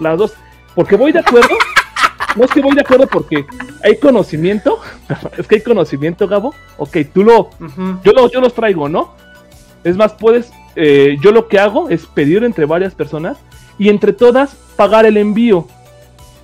las 0.00 0.18
dos. 0.18 0.34
Porque 0.74 0.96
voy 0.96 1.12
de 1.12 1.20
acuerdo, 1.20 1.54
no 2.36 2.44
es 2.44 2.50
que 2.50 2.60
voy 2.60 2.74
de 2.74 2.82
acuerdo 2.82 3.06
porque 3.06 3.46
hay 3.82 3.96
conocimiento, 3.98 4.78
es 5.38 5.46
que 5.46 5.56
hay 5.56 5.60
conocimiento, 5.62 6.28
Gabo. 6.28 6.54
Ok, 6.76 6.98
tú 7.12 7.24
lo, 7.24 7.50
yo, 8.04 8.12
lo, 8.12 8.30
yo 8.30 8.40
los 8.40 8.54
traigo, 8.54 8.88
¿no? 8.88 9.14
Es 9.84 9.96
más, 9.96 10.12
puedes, 10.14 10.50
eh, 10.74 11.16
yo 11.22 11.32
lo 11.32 11.48
que 11.48 11.58
hago 11.58 11.88
es 11.88 12.06
pedir 12.06 12.44
entre 12.44 12.66
varias 12.66 12.94
personas 12.94 13.38
y 13.78 13.88
entre 13.88 14.12
todas 14.12 14.56
pagar 14.76 15.06
el 15.06 15.16
envío. 15.16 15.66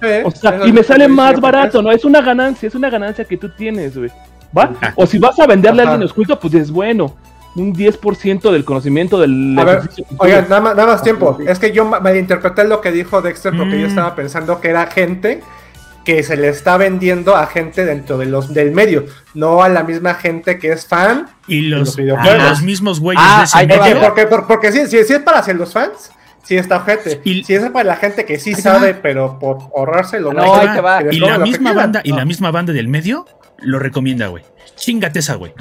Eh, 0.01 0.23
O 0.25 0.31
sea, 0.31 0.67
y 0.67 0.73
me 0.73 0.83
sale 0.83 1.09
más 1.09 1.41
barato, 1.41 1.83
¿no? 1.83 1.91
Es 1.93 2.05
una 2.05 2.21
ganancia, 2.21 2.67
es 2.67 2.75
una 2.75 2.91
ganancia 2.91 3.25
que 3.25 3.37
tú 3.37 3.49
tienes, 3.51 3.97
güey. 3.97 4.11
¿Va? 4.57 4.73
O 4.97 5.07
si 5.07 5.19
vas 5.19 5.39
a 5.39 5.47
venderle 5.47 5.83
a 5.83 5.91
alguien 5.91 6.09
oculto, 6.09 6.39
pues 6.39 6.55
es 6.55 6.71
bueno. 6.71 7.15
Un 7.55 7.75
10% 7.75 8.51
del 8.51 8.65
conocimiento 8.65 9.21
del 9.21 9.57
A 9.59 9.65
ver, 9.65 9.81
Oigan, 10.19 10.47
nada 10.49 10.61
más, 10.61 10.75
nada 10.77 10.93
más 10.93 11.03
tiempo. 11.03 11.37
Es 11.47 11.59
que 11.59 11.71
yo 11.73 11.85
ma- 11.85 12.01
malinterpreté 12.01 12.65
lo 12.65 12.81
que 12.81 12.91
dijo 12.93 13.21
Dexter 13.21 13.55
porque 13.57 13.79
yo 13.79 13.87
Mm. 13.87 13.91
estaba 13.91 14.15
pensando 14.15 14.61
que 14.61 14.69
era 14.69 14.87
gente 14.87 15.43
que 16.05 16.23
se 16.25 16.37
le 16.37 16.49
está 16.49 16.77
vendiendo 16.79 17.37
a 17.37 17.47
gente 17.47 17.85
dentro 17.85 18.19
de 18.19 18.27
los 18.27 18.53
del 18.55 18.73
medio, 18.73 19.05
no 19.35 19.63
a 19.63 19.69
la 19.69 19.85
misma 19.85 20.15
gente 20.15 20.59
que 20.59 20.73
es 20.73 20.87
fan. 20.87 21.29
Y 21.47 21.61
los, 21.63 21.81
los 21.81 21.97
videojuegos. 21.97 22.43
los 22.51 22.63
mismos 22.63 22.99
güeyes 23.01 23.23
Ah, 23.25 23.45
de 23.67 23.75
ese. 23.75 23.77
Porque, 23.97 24.27
porque, 24.27 24.45
porque 24.49 24.73
si, 24.73 24.87
si, 24.89 25.05
si 25.05 25.13
es 25.13 25.21
para 25.21 25.39
hacer 25.41 25.55
los 25.57 25.73
fans, 25.73 26.11
sí 26.43 26.57
está 26.57 26.79
ojete. 26.79 27.21
Y- 27.23 27.45
si 27.45 27.55
es 27.55 27.71
para 27.71 27.85
la 27.85 27.97
gente 27.97 28.25
que 28.25 28.39
sí 28.41 28.55
sabe, 28.55 28.95
va. 28.95 28.99
pero 29.03 29.39
por 29.39 29.59
ahorrárselo, 29.77 30.33
No, 30.33 30.55
ahí 30.55 30.69
te 30.75 30.81
va. 30.81 31.03
Y 31.09 31.21
la 31.21 31.39
misma 31.39 31.73
banda, 31.75 32.01
y 32.03 32.13
la 32.13 32.25
misma 32.25 32.51
banda 32.51 32.73
del 32.73 32.89
medio 32.89 33.27
lo 33.59 33.79
recomienda, 33.79 34.27
güey. 34.29 34.43
Chingate 34.75 35.19
esa, 35.21 35.35
güey. 35.37 35.53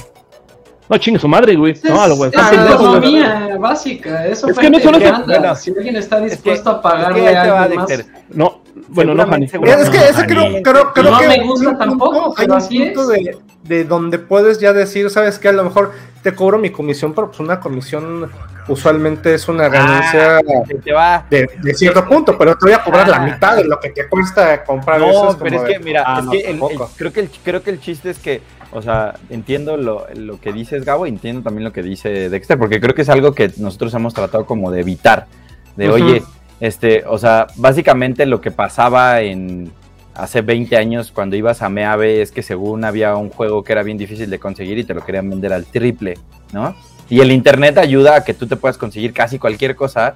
No, 0.91 0.97
chingue 0.97 1.19
su 1.19 1.27
madre, 1.29 1.55
güey. 1.55 1.71
Es, 1.71 1.83
No, 1.85 2.05
lo 2.05 2.15
güey. 2.17 2.29
es 2.31 2.35
no, 2.57 2.73
economía 2.73 3.55
básica. 3.57 4.27
Eso 4.27 4.47
Es 4.49 4.53
fue 4.55 4.63
que 4.63 4.69
no 4.69 4.79
solo 4.81 4.97
es- 4.97 5.25
bueno, 5.25 5.55
si 5.55 5.71
alguien 5.71 5.95
está 5.95 6.17
Es 6.17 6.23
que- 6.23 6.29
dispuesto 6.31 6.69
a 6.69 6.73
es 6.75 6.79
pagarle 6.81 7.21
que 7.21 7.27
a 7.29 7.61
alguien 7.63 7.79
más. 7.79 7.87
Dexter. 7.87 8.13
No, 8.31 8.61
bueno, 8.89 9.13
no, 9.13 9.25
Jani. 9.25 9.47
Seguramente- 9.47 9.83
Es 9.83 9.89
que, 9.89 10.09
es 10.09 10.15
que 10.17 10.25
creo, 10.25 10.61
creo, 10.61 10.93
creo 10.93 11.11
No 11.11 11.17
que 11.19 11.27
me 11.27 11.33
hay 11.35 11.47
gusta 11.47 11.69
un 11.69 11.77
tampoco, 11.77 12.11
punto- 12.25 12.41
hay 12.41 12.45
un 12.45 12.51
así 12.53 12.79
punto 12.79 13.01
es. 13.13 13.23
de, 13.23 13.37
de 13.63 13.83
donde 13.85 14.19
puedes 14.19 14.59
ya 14.59 14.73
decir, 14.73 15.09
sabes 15.09 15.39
que 15.39 15.47
a 15.47 15.53
lo 15.53 15.63
mejor 15.63 15.93
te 16.23 16.35
cobro 16.35 16.57
mi 16.57 16.71
comisión, 16.71 17.13
pero 17.13 17.27
pues 17.27 17.39
una 17.39 17.59
comisión 17.61 18.29
usualmente 18.71 19.33
es 19.33 19.47
una 19.47 19.67
ganancia 19.69 20.37
Ah, 20.37 20.41
te 20.83 20.91
va. 20.93 21.25
de, 21.29 21.49
de 21.61 21.73
cierto 21.73 22.07
punto, 22.07 22.37
pero 22.37 22.57
te 22.57 22.65
voy 22.65 22.73
a 22.73 22.83
cobrar 22.83 23.07
la 23.07 23.17
Ah. 23.17 23.25
mitad 23.25 23.55
de 23.55 23.65
lo 23.65 23.79
que 23.79 23.89
te 23.89 24.07
cuesta 24.07 24.63
comprar 24.63 25.01
eso. 25.01 25.23
No, 25.25 25.29
es 25.31 25.35
pero 25.37 25.55
es 25.57 25.63
de, 25.63 25.73
que, 25.73 25.79
mira, 25.79 26.03
ah, 26.05 26.19
es 26.19 26.25
no, 26.25 26.31
que 26.31 26.37
el- 26.39 26.45
el- 26.45 26.59
tampoco. 26.59 26.91
creo, 26.97 27.13
que 27.13 27.19
el, 27.21 27.29
creo 27.43 27.63
que 27.63 27.69
el 27.71 27.79
chiste 27.79 28.09
es 28.09 28.19
que, 28.19 28.41
o 28.71 28.81
sea, 28.81 29.15
entiendo 29.29 29.77
lo, 29.77 30.07
lo 30.15 30.39
que 30.39 30.53
dices, 30.53 30.85
Gabo, 30.85 31.05
y 31.05 31.09
entiendo 31.09 31.41
también 31.43 31.63
lo 31.63 31.73
que 31.73 31.83
dice 31.83 32.29
Dexter, 32.29 32.57
porque 32.57 32.79
creo 32.79 32.95
que 32.95 33.01
es 33.03 33.09
algo 33.09 33.33
que 33.33 33.51
nosotros 33.57 33.93
hemos 33.93 34.13
tratado 34.13 34.45
como 34.45 34.71
de 34.71 34.81
evitar. 34.81 35.27
De, 35.75 35.89
oye, 35.89 36.23
este, 36.59 37.03
o 37.07 37.17
sea, 37.17 37.47
básicamente 37.55 38.25
lo 38.25 38.39
que 38.41 38.51
pasaba 38.51 39.21
en 39.21 39.71
hace 40.13 40.41
20 40.41 40.75
años 40.77 41.11
cuando 41.11 41.35
ibas 41.37 41.61
a 41.61 41.69
Meave 41.69 42.21
es 42.21 42.31
que 42.31 42.43
según 42.43 42.83
había 42.83 43.15
un 43.15 43.29
juego 43.29 43.63
que 43.63 43.71
era 43.71 43.81
bien 43.81 43.97
difícil 43.97 44.29
de 44.29 44.39
conseguir 44.39 44.77
y 44.77 44.83
te 44.83 44.93
lo 44.93 45.03
querían 45.05 45.29
vender 45.29 45.53
al 45.53 45.65
triple, 45.65 46.15
¿no? 46.51 46.75
Y 47.11 47.19
el 47.19 47.31
internet 47.31 47.77
ayuda 47.77 48.15
a 48.15 48.23
que 48.23 48.33
tú 48.33 48.47
te 48.47 48.55
puedas 48.55 48.77
conseguir 48.77 49.13
casi 49.13 49.37
cualquier 49.37 49.75
cosa 49.75 50.13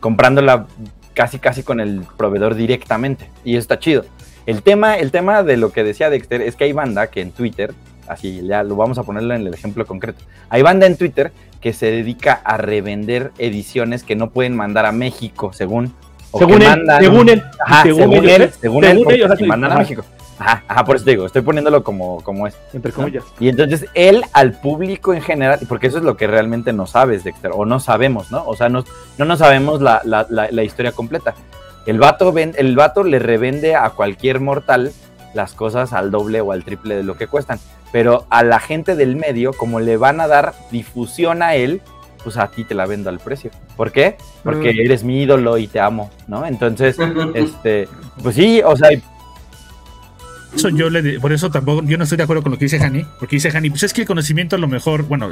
comprándola 0.00 0.66
casi 1.12 1.38
casi 1.38 1.62
con 1.62 1.78
el 1.78 2.02
proveedor 2.16 2.54
directamente 2.54 3.28
y 3.44 3.52
eso 3.52 3.60
está 3.60 3.78
chido. 3.78 4.04
El 4.46 4.62
tema, 4.62 4.96
el 4.96 5.10
tema 5.10 5.42
de 5.42 5.56
lo 5.58 5.72
que 5.72 5.84
decía 5.84 6.08
Dexter 6.10 6.40
es 6.40 6.56
que 6.56 6.64
hay 6.64 6.72
banda 6.72 7.08
que 7.08 7.20
en 7.20 7.32
Twitter, 7.32 7.74
así 8.06 8.40
ya 8.46 8.62
lo 8.62 8.76
vamos 8.76 8.96
a 8.98 9.02
ponerlo 9.02 9.34
en 9.34 9.46
el 9.46 9.52
ejemplo 9.52 9.84
concreto, 9.84 10.24
hay 10.48 10.62
banda 10.62 10.86
en 10.86 10.96
Twitter 10.96 11.32
que 11.60 11.72
se 11.72 11.90
dedica 11.90 12.40
a 12.44 12.56
revender 12.56 13.32
ediciones 13.36 14.02
que 14.04 14.14
no 14.16 14.30
pueden 14.30 14.56
mandar 14.56 14.86
a 14.86 14.92
México, 14.92 15.52
según 15.52 15.92
o 16.30 16.38
Según 16.38 16.58
que 16.60 16.64
él, 16.64 16.70
mandan- 16.70 17.00
según 17.02 17.28
él, 17.28 17.42
Ajá, 17.66 17.82
según 17.82 18.00
él, 18.14 18.50
según, 18.60 18.84
Según 18.84 19.10
él, 19.10 19.16
ellos, 19.16 19.40
mandan 19.46 19.72
a. 19.72 19.78
México. 19.78 20.04
Ajá, 20.38 20.62
ajá, 20.68 20.84
por 20.84 20.96
eso 20.96 21.04
te 21.04 21.10
digo, 21.12 21.26
estoy 21.26 21.42
poniéndolo 21.42 21.82
como, 21.82 22.20
como 22.22 22.46
es. 22.46 22.56
entre 22.72 22.92
comillas. 22.92 23.24
Y 23.40 23.48
entonces 23.48 23.86
él 23.94 24.22
al 24.32 24.52
público 24.52 25.12
en 25.12 25.20
general, 25.22 25.58
porque 25.68 25.88
eso 25.88 25.98
es 25.98 26.04
lo 26.04 26.16
que 26.16 26.26
realmente 26.26 26.72
no 26.72 26.86
sabes, 26.86 27.24
Dexter, 27.24 27.50
o 27.54 27.64
no 27.64 27.80
sabemos, 27.80 28.30
¿no? 28.30 28.44
O 28.46 28.54
sea, 28.56 28.68
no, 28.68 28.84
no 29.18 29.24
nos 29.24 29.40
sabemos 29.40 29.80
la, 29.80 30.00
la- 30.04 30.26
la- 30.30 30.48
la 30.50 30.62
historia 30.62 30.92
completa. 30.92 31.34
El 31.86 31.98
vato, 31.98 32.32
ven- 32.32 32.54
el 32.58 32.76
vato 32.76 33.02
le 33.02 33.18
revende 33.18 33.74
a 33.74 33.90
cualquier 33.90 34.40
mortal 34.40 34.92
las 35.34 35.54
cosas 35.54 35.92
al 35.92 36.10
doble 36.10 36.40
o 36.40 36.52
al 36.52 36.64
triple 36.64 36.94
de 36.96 37.02
lo 37.02 37.16
que 37.16 37.26
cuestan. 37.26 37.58
Pero 37.90 38.26
a 38.30 38.44
la 38.44 38.60
gente 38.60 38.94
del 38.96 39.16
medio, 39.16 39.52
como 39.52 39.80
le 39.80 39.96
van 39.96 40.20
a 40.20 40.28
dar 40.28 40.52
difusión 40.70 41.42
a 41.42 41.54
él, 41.54 41.80
pues 42.22 42.36
a 42.36 42.48
ti 42.48 42.64
te 42.64 42.74
la 42.74 42.86
vendo 42.86 43.08
al 43.10 43.18
precio. 43.18 43.50
¿Por 43.76 43.90
qué? 43.92 44.16
Porque 44.44 44.72
Mm. 44.74 44.80
eres 44.86 45.04
mi 45.04 45.22
ídolo 45.22 45.56
y 45.58 45.66
te 45.66 45.80
amo, 45.80 46.10
¿no? 46.26 46.44
Entonces, 46.46 46.96
este, 47.34 47.88
pues 48.22 48.34
sí, 48.36 48.60
o 48.64 48.76
sea, 48.76 48.90
Eso 50.58 50.70
yo 50.70 50.90
le 50.90 51.20
por 51.20 51.32
eso 51.32 51.50
tampoco, 51.50 51.84
yo 51.84 51.96
no 51.96 52.02
estoy 52.04 52.16
de 52.18 52.24
acuerdo 52.24 52.42
con 52.42 52.50
lo 52.50 52.58
que 52.58 52.64
dice 52.64 52.78
Hani, 52.84 53.06
porque 53.20 53.36
dice 53.36 53.56
Hani, 53.56 53.70
pues 53.70 53.84
es 53.84 53.92
que 53.92 54.00
el 54.00 54.06
conocimiento 54.08 54.56
a 54.56 54.58
lo 54.58 54.66
mejor, 54.66 55.04
bueno, 55.04 55.28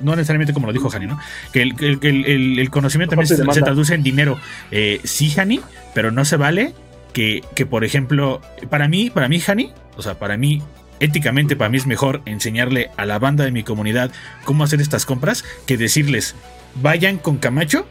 no 0.00 0.16
necesariamente 0.16 0.54
como 0.54 0.66
lo 0.66 0.72
dijo 0.72 0.90
Hani, 0.90 1.06
¿no? 1.06 1.18
Que 1.52 1.60
el, 1.62 1.74
el- 2.02 2.58
el- 2.58 2.70
conocimiento 2.70 3.14
también 3.14 3.26
se, 3.54 3.60
traduce 3.62 3.94
en 3.94 4.02
dinero. 4.02 4.38
Eh, 4.70 5.00
sí, 5.04 5.34
Hani, 5.38 5.60
pero 5.94 6.10
no 6.10 6.24
se 6.24 6.36
vale 6.36 6.72
que, 7.12 7.42
que, 7.54 7.66
por 7.66 7.84
ejemplo, 7.84 8.40
para 8.70 8.88
mí, 8.88 9.10
para 9.10 9.28
mí, 9.28 9.38
Hani, 9.46 9.70
o 9.96 10.02
sea, 10.02 10.18
para 10.18 10.38
mí, 10.38 10.62
éticamente, 11.00 11.54
para 11.54 11.68
mí 11.68 11.76
es 11.76 11.86
mejor 11.86 12.22
enseñarle 12.24 12.90
a 12.96 13.04
la 13.04 13.18
banda 13.18 13.44
de 13.44 13.50
mi 13.50 13.64
comunidad 13.64 14.10
cómo 14.44 14.64
hacer 14.64 14.80
estas 14.80 15.04
compras 15.04 15.44
que 15.66 15.76
decirles, 15.76 16.34
vayan 16.76 17.18
con 17.18 17.36
Camacho 17.36 17.86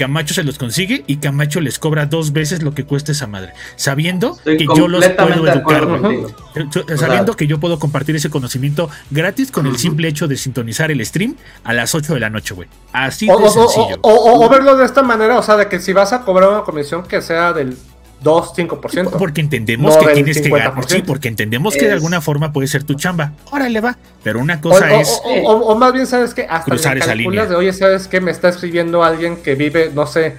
Camacho 0.00 0.32
se 0.32 0.42
los 0.44 0.56
consigue 0.56 1.04
y 1.06 1.18
Camacho 1.18 1.60
les 1.60 1.78
cobra 1.78 2.06
dos 2.06 2.32
veces 2.32 2.62
lo 2.62 2.72
que 2.74 2.84
cuesta 2.84 3.12
esa 3.12 3.26
madre, 3.26 3.52
sabiendo 3.76 4.30
Estoy 4.38 4.56
que 4.56 4.64
yo 4.74 4.88
los 4.88 5.06
puedo 5.10 5.46
educar. 5.46 5.86
contigo. 5.86 6.30
Eh, 6.54 6.96
Sabiendo 6.96 7.34
que 7.36 7.46
yo 7.46 7.60
puedo 7.60 7.78
compartir 7.78 8.16
ese 8.16 8.30
conocimiento 8.30 8.88
gratis 9.10 9.50
con 9.52 9.66
el 9.66 9.76
simple 9.76 10.08
hecho 10.08 10.26
de 10.26 10.38
sintonizar 10.38 10.90
el 10.90 11.04
stream 11.04 11.36
a 11.64 11.74
las 11.74 11.94
8 11.94 12.14
de 12.14 12.20
la 12.20 12.30
noche, 12.30 12.54
güey. 12.54 12.66
Así 12.94 13.28
O, 13.30 13.36
de 13.38 13.44
o- 13.44 13.46
o- 13.46 13.50
sencillo. 13.50 13.98
o- 14.00 14.10
o- 14.10 14.46
o 14.46 14.48
verlo 14.48 14.74
de 14.76 14.86
esta 14.86 15.02
manera, 15.02 15.38
o 15.38 15.42
sea, 15.42 15.56
de 15.56 15.68
que 15.68 15.78
si 15.80 15.92
vas 15.92 16.14
a 16.14 16.22
cobrar 16.22 16.48
una 16.48 16.62
comisión 16.62 17.02
que 17.02 17.20
sea 17.20 17.52
del 17.52 17.76
2-5%. 18.22 19.10
Porque 19.18 19.40
entendemos 19.40 19.96
No 19.96 20.00
que 20.06 20.12
tienes 20.14 20.40
que 20.40 20.48
ganar. 20.48 20.74
50%. 20.74 20.88
Sí, 20.88 21.02
porque 21.02 21.28
entendemos 21.28 21.74
que 21.74 21.86
de 21.86 21.92
alguna 21.92 22.20
forma 22.20 22.52
puede 22.52 22.68
ser 22.68 22.84
tu 22.84 22.94
chamba. 22.94 23.32
Órale, 23.50 23.80
va. 23.80 23.96
Pero 24.22 24.40
una 24.40 24.60
cosa 24.60 24.84
o- 24.92 25.00
es. 25.00 25.20
o- 25.24 25.28
o- 25.50 25.72
o 25.72 25.74
más 25.78 25.92
bien, 25.92 26.06
¿sabes 26.06 26.34
que 26.34 26.42
Hasta 26.42 26.64
cruzar 26.70 26.98
esa 26.98 27.14
línea. 27.14 27.46
de, 27.46 27.54
oye, 27.54 27.72
¿sabes 27.72 28.08
qué? 28.08 28.20
Me 28.20 28.30
está 28.30 28.48
escribiendo 28.50 29.02
alguien 29.02 29.36
que 29.36 29.54
vive, 29.54 29.90
no 29.94 30.06
sé, 30.06 30.36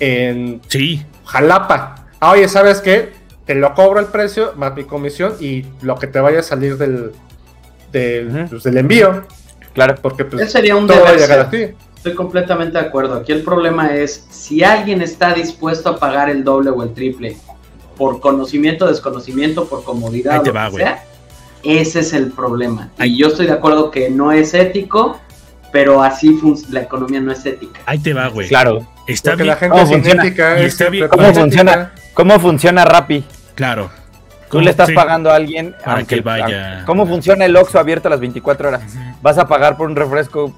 en 0.00 0.60
Sí, 0.68 1.04
Jalapa. 1.26 2.06
Ah, 2.20 2.30
oye, 2.32 2.48
¿sabes 2.48 2.80
qué? 2.80 3.12
Te 3.44 3.54
lo 3.54 3.74
cobro 3.74 4.00
el 4.00 4.06
precio 4.06 4.52
más 4.56 4.74
mi 4.74 4.84
comisión 4.84 5.34
y 5.40 5.66
lo 5.82 5.96
que 5.96 6.06
te 6.06 6.20
vaya 6.20 6.40
a 6.40 6.42
salir 6.42 6.76
del, 6.78 7.12
del, 7.92 8.46
pues, 8.48 8.62
del 8.62 8.76
envío. 8.78 9.26
Claro. 9.74 9.96
Porque 10.00 10.24
pues, 10.24 10.50
sería 10.52 10.76
un 10.76 10.86
todo 10.86 11.00
va 11.02 11.08
a 11.08 11.12
deber 11.12 11.28
llegar 11.28 11.40
a 11.46 11.50
ti. 11.50 11.66
Estoy 12.02 12.14
completamente 12.16 12.78
de 12.78 12.84
acuerdo. 12.84 13.14
Aquí 13.14 13.30
el 13.30 13.42
problema 13.42 13.94
es 13.94 14.26
si 14.28 14.64
alguien 14.64 15.02
está 15.02 15.32
dispuesto 15.34 15.88
a 15.88 15.98
pagar 16.00 16.28
el 16.28 16.42
doble 16.42 16.70
o 16.70 16.82
el 16.82 16.92
triple 16.94 17.36
por 17.96 18.18
conocimiento, 18.18 18.88
desconocimiento, 18.88 19.66
por 19.68 19.84
comodidad, 19.84 20.34
Ahí 20.38 20.40
te 20.42 20.48
lo 20.48 20.54
va, 20.54 20.68
sea, 20.72 21.04
ese 21.62 22.00
es 22.00 22.12
el 22.12 22.32
problema. 22.32 22.90
Ahí- 22.98 23.12
Y 23.12 23.18
yo 23.18 23.28
estoy 23.28 23.46
de 23.46 23.52
acuerdo 23.52 23.92
que 23.92 24.10
no 24.10 24.32
es 24.32 24.52
ético, 24.52 25.20
pero 25.70 26.02
así 26.02 26.36
la 26.70 26.80
economía 26.80 27.20
no 27.20 27.30
es 27.30 27.46
ética. 27.46 27.78
ahí 27.86 28.00
te 28.00 28.12
va, 28.12 28.26
güey. 28.26 28.48
Claro. 28.48 28.84
Está 29.06 29.36
bien. 29.36 29.46
la 29.46 29.54
gente 29.56 29.70
¿Cómo 29.70 29.82
es 29.84 29.88
funciona? 29.90 30.24
es 30.24 30.64
está 30.66 30.88
bien. 30.90 31.06
¿Cómo 31.08 31.32
funciona? 31.32 31.92
¿Cómo 32.14 32.40
funciona 32.40 32.84
Rappi? 32.84 33.24
Claro. 33.54 33.90
Tú 34.50 34.60
le 34.60 34.70
estás 34.70 34.88
Sí. 34.88 34.94
pagando 34.94 35.30
a 35.30 35.36
alguien 35.36 35.76
Para 35.84 35.98
aunque- 35.98 36.16
que 36.16 36.20
vaya. 36.20 36.82
¿Cómo 36.84 37.06
funciona 37.06 37.44
el 37.44 37.54
Oxxo 37.56 37.78
abierto 37.78 38.08
a 38.08 38.10
las 38.10 38.18
24 38.18 38.68
horas? 38.68 38.82
Vas 39.22 39.38
a 39.38 39.46
pagar 39.46 39.76
por 39.76 39.88
un 39.88 39.94
refresco. 39.94 40.52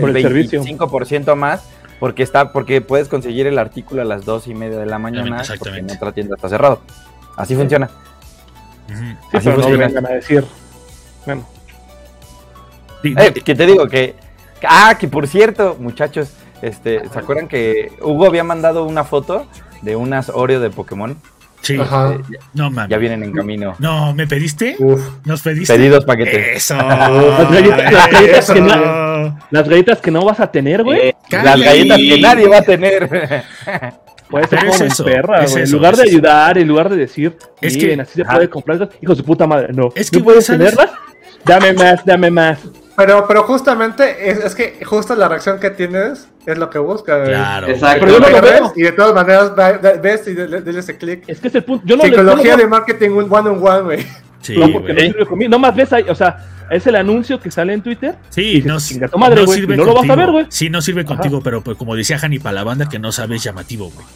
Por 0.00 0.10
el 0.10 0.16
el 0.16 0.22
servicio. 0.22 0.62
25% 0.62 1.34
más 1.36 1.64
porque 2.00 2.22
está 2.22 2.52
porque 2.52 2.80
puedes 2.80 3.08
conseguir 3.08 3.46
el 3.46 3.58
artículo 3.58 4.02
a 4.02 4.04
las 4.04 4.24
dos 4.24 4.46
y 4.46 4.54
media 4.54 4.78
de 4.78 4.86
la 4.86 4.98
mañana 4.98 5.42
porque 5.58 5.78
en 5.78 5.90
otra 5.90 6.12
tienda 6.12 6.36
está 6.36 6.48
cerrado. 6.48 6.80
Así 7.36 7.54
funciona. 7.54 7.88
Sí, 8.88 8.94
Así 8.94 9.16
pero 9.32 9.56
no 9.56 9.62
funciona. 9.62 9.86
vengan 9.86 10.06
a 10.06 10.10
decir. 10.10 10.44
Bueno, 11.26 11.46
Eh, 13.02 13.32
que 13.32 13.54
te 13.54 13.66
digo 13.66 13.86
que 13.86 14.14
ah 14.66 14.96
que 14.98 15.08
por 15.08 15.26
cierto 15.26 15.76
muchachos 15.78 16.30
este 16.62 17.06
se 17.08 17.18
acuerdan 17.18 17.48
que 17.48 17.92
Hugo 18.00 18.26
había 18.26 18.44
mandado 18.44 18.84
una 18.84 19.04
foto 19.04 19.46
de 19.82 19.94
unas 19.96 20.30
Oreo 20.30 20.60
de 20.60 20.70
Pokémon 20.70 21.16
Sí. 21.64 21.78
Ajá. 21.80 22.12
Eh, 22.12 22.36
No 22.52 22.70
mames. 22.70 22.90
ya 22.90 22.98
vienen 22.98 23.22
en 23.24 23.32
camino 23.32 23.74
No, 23.78 24.12
¿me 24.14 24.26
pediste? 24.26 24.76
Uf. 24.78 25.00
¿Nos 25.24 25.40
pediste? 25.42 25.74
pedidos 25.74 26.04
paquetes 26.04 26.56
Eso. 26.58 26.76
Las 26.78 27.50
galletas- 27.50 27.92
las 27.92 28.10
galletas 28.10 28.50
que 28.50 28.58
Eso. 28.58 29.36
las 29.50 29.68
galletas 29.68 30.00
que 30.00 30.10
no 30.10 30.24
vas 30.24 30.40
a 30.40 30.50
tener, 30.52 30.82
güey. 30.84 31.08
Eh, 31.08 31.14
las 31.30 31.58
galletas 31.60 31.96
que 31.98 32.20
nadie 32.20 32.48
va 32.48 32.58
a 32.58 32.62
tener 32.62 33.08
Puede 34.28 34.46
ser 34.48 34.58
es 34.64 34.94
como 34.94 35.04
perra, 35.04 35.44
es 35.44 35.52
güey. 35.52 35.64
En 35.64 35.70
lugar 35.72 35.92
es 35.94 35.98
de 36.00 36.04
eso. 36.04 36.12
ayudar, 36.16 36.58
en 36.58 36.68
lugar 36.68 36.88
de 36.88 36.96
decir, 36.96 37.36
Es 37.60 37.76
bien, 37.76 37.96
que- 37.96 38.02
así 38.02 38.14
se 38.14 38.24
puede 38.24 38.48
comprar. 38.50 38.88
Hijo 39.00 39.12
de 39.12 39.16
su 39.16 39.24
puta 39.24 39.46
madre, 39.46 39.72
no. 39.72 39.90
Es 39.94 40.10
que, 40.10 40.18
¿No 40.18 40.24
puedes 40.24 40.46
tenerlas? 40.46 40.90
Dame 41.44 41.72
más, 41.74 42.04
dame 42.04 42.30
más. 42.30 42.58
Pero, 42.96 43.26
pero 43.26 43.42
justamente, 43.42 44.30
es, 44.30 44.38
es 44.38 44.54
que 44.54 44.84
justo 44.84 45.14
la 45.16 45.28
reacción 45.28 45.58
que 45.58 45.70
tienes 45.70 46.28
es 46.46 46.58
lo 46.58 46.70
que 46.70 46.78
busca. 46.78 47.24
Claro. 47.24 47.66
Exacto. 47.68 48.06
Pero 48.06 48.12
yo 48.12 48.20
no 48.20 48.28
lo 48.30 48.40
veo. 48.42 48.72
y 48.76 48.82
de 48.82 48.92
todas 48.92 49.14
maneras 49.14 49.52
va- 49.58 49.72
ves 49.72 50.28
y 50.28 50.34
dale 50.34 50.78
ese 50.78 50.96
clic. 50.96 51.24
Es 51.26 51.40
que 51.40 51.48
es 51.48 51.54
el 51.56 51.64
punto. 51.64 51.84
Yo 51.86 51.96
no 51.96 52.04
Psicología 52.04 52.44
yo 52.44 52.56
no 52.56 52.56
de 52.58 52.66
marketing 52.68 53.10
un 53.10 53.26
one 53.32 53.50
on 53.50 53.66
one, 53.66 53.80
güey. 53.82 54.06
Sí, 54.42 54.56
No, 54.58 54.70
porque 54.72 54.92
no 54.92 55.00
sirve 55.00 55.26
conmigo. 55.26 55.50
No 55.50 55.58
más 55.58 55.74
ves 55.74 55.92
ahí, 55.92 56.04
o 56.08 56.14
sea, 56.14 56.36
es 56.70 56.86
el 56.86 56.96
anuncio 56.96 57.40
que 57.40 57.50
sale 57.50 57.72
en 57.72 57.82
Twitter. 57.82 58.14
Sí, 58.28 58.62
no, 58.64 58.78
"Chinga 58.78 59.08
tu 59.08 59.18
madre, 59.18 59.44
güey", 59.44 59.58
sirve 59.60 59.74
y 59.74 59.78
no 59.78 59.86
lo 59.86 59.94
vas 59.94 60.08
a 60.10 60.14
ver, 60.14 60.30
güey. 60.30 60.46
Sí, 60.50 60.68
no 60.70 60.80
sirve 60.82 61.00
Ajá. 61.00 61.08
contigo, 61.14 61.40
pero 61.42 61.62
pues, 61.62 61.76
como 61.78 61.96
decía 61.96 62.18
Hani, 62.22 62.38
para 62.38 62.52
la 62.56 62.64
banda 62.64 62.88
que 62.88 62.98
no 62.98 63.10
sabe 63.10 63.36
es 63.36 63.42
llamativo, 63.42 63.90
güey. 63.90 64.06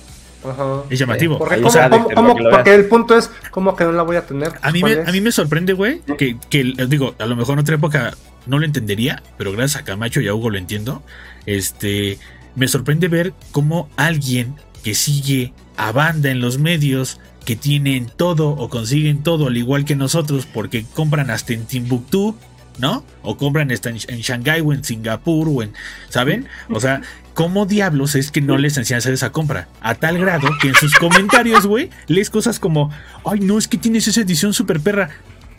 Ajá. 0.55 0.83
Es 0.91 0.99
llamativo. 0.99 1.39
Porque, 1.39 1.55
Ahí 1.57 1.63
¿cómo- 1.63 1.73
cómo- 1.91 2.15
cómo- 2.15 2.39
lo 2.41 2.51
porque 2.51 2.75
el 2.75 2.85
punto 2.87 3.17
es, 3.17 3.31
¿cómo 3.51 3.75
que 3.75 3.85
no 3.85 3.93
la 3.93 4.03
voy 4.03 4.17
a 4.17 4.23
tener? 4.27 4.53
A 4.63 4.71
mí, 4.71 4.81
¿Cuál 4.83 5.03
me, 5.03 5.09
a 5.09 5.13
mí 5.13 5.21
me 5.21 5.33
sorprende, 5.33 5.73
güey, 5.73 6.01
que, 6.19 6.37
que, 6.51 6.75
digo, 6.89 7.15
a 7.19 7.27
lo 7.27 7.35
mejor 7.35 7.55
en 7.55 7.61
otra 7.61 7.75
época 7.75 8.13
no 8.49 8.59
lo 8.59 8.65
entendería, 8.65 9.23
pero 9.37 9.53
gracias 9.53 9.83
a 9.83 9.85
Camacho 9.85 10.21
y 10.21 10.29
a 10.29 10.35
Hugo 10.35 10.51
lo 10.51 10.59
entiendo. 10.59 11.03
Este, 11.47 12.19
me 12.55 12.69
sorprende 12.69 13.09
ver 13.09 13.33
cómo 13.53 13.89
alguien 13.97 14.57
que 14.83 14.95
sigue 14.95 15.53
a 15.77 15.93
banda 15.93 16.31
en 16.31 16.41
los 16.41 16.59
medios, 16.59 17.21
que 17.45 17.57
tienen 17.57 18.11
todo 18.15 18.51
o 18.51 18.69
consiguen 18.69 19.23
todo, 19.23 19.47
al 19.47 19.57
igual 19.57 19.85
que 19.85 19.97
nosotros, 19.97 20.47
porque 20.47 20.85
compran 20.95 21.31
hasta 21.31 21.53
en 21.53 21.65
Timbuktu, 21.65 22.37
¿no? 22.79 23.05
O 23.23 23.37
compran 23.37 23.71
hasta 23.71 23.91
en, 23.91 23.99
en 24.09 24.21
Shanghái 24.21 24.61
o 24.61 24.73
en 24.73 24.85
Singapur 24.85 25.49
o 25.49 25.63
en, 25.63 25.73
¿saben? 26.09 26.47
O 26.69 26.81
sea, 26.81 27.01
¿cómo 27.35 27.67
diablos 27.67 28.15
es 28.17 28.31
que 28.31 28.41
no 28.41 28.59
les 28.59 28.77
enseñan 28.77 28.99
hacer 28.99 29.15
esa 29.15 29.31
compra? 29.31 29.69
A 29.81 29.95
tal 29.95 30.19
grado 30.19 30.49
que 30.61 30.69
en 30.69 30.75
sus 30.75 30.95
comentarios, 30.95 31.67
güey, 31.67 31.91
lees 32.07 32.31
cosas 32.31 32.59
como, 32.59 32.91
ay, 33.25 33.41
no, 33.41 33.59
es 33.59 33.69
que 33.69 33.79
tienes 33.79 34.09
esa 34.09 34.21
edición 34.21 34.53
super 34.53 34.81
perra. 34.81 35.11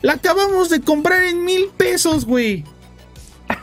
La 0.01 0.13
acabamos 0.13 0.69
de 0.69 0.81
comprar 0.81 1.23
en 1.23 1.43
mil 1.43 1.69
pesos, 1.75 2.25
güey. 2.25 2.63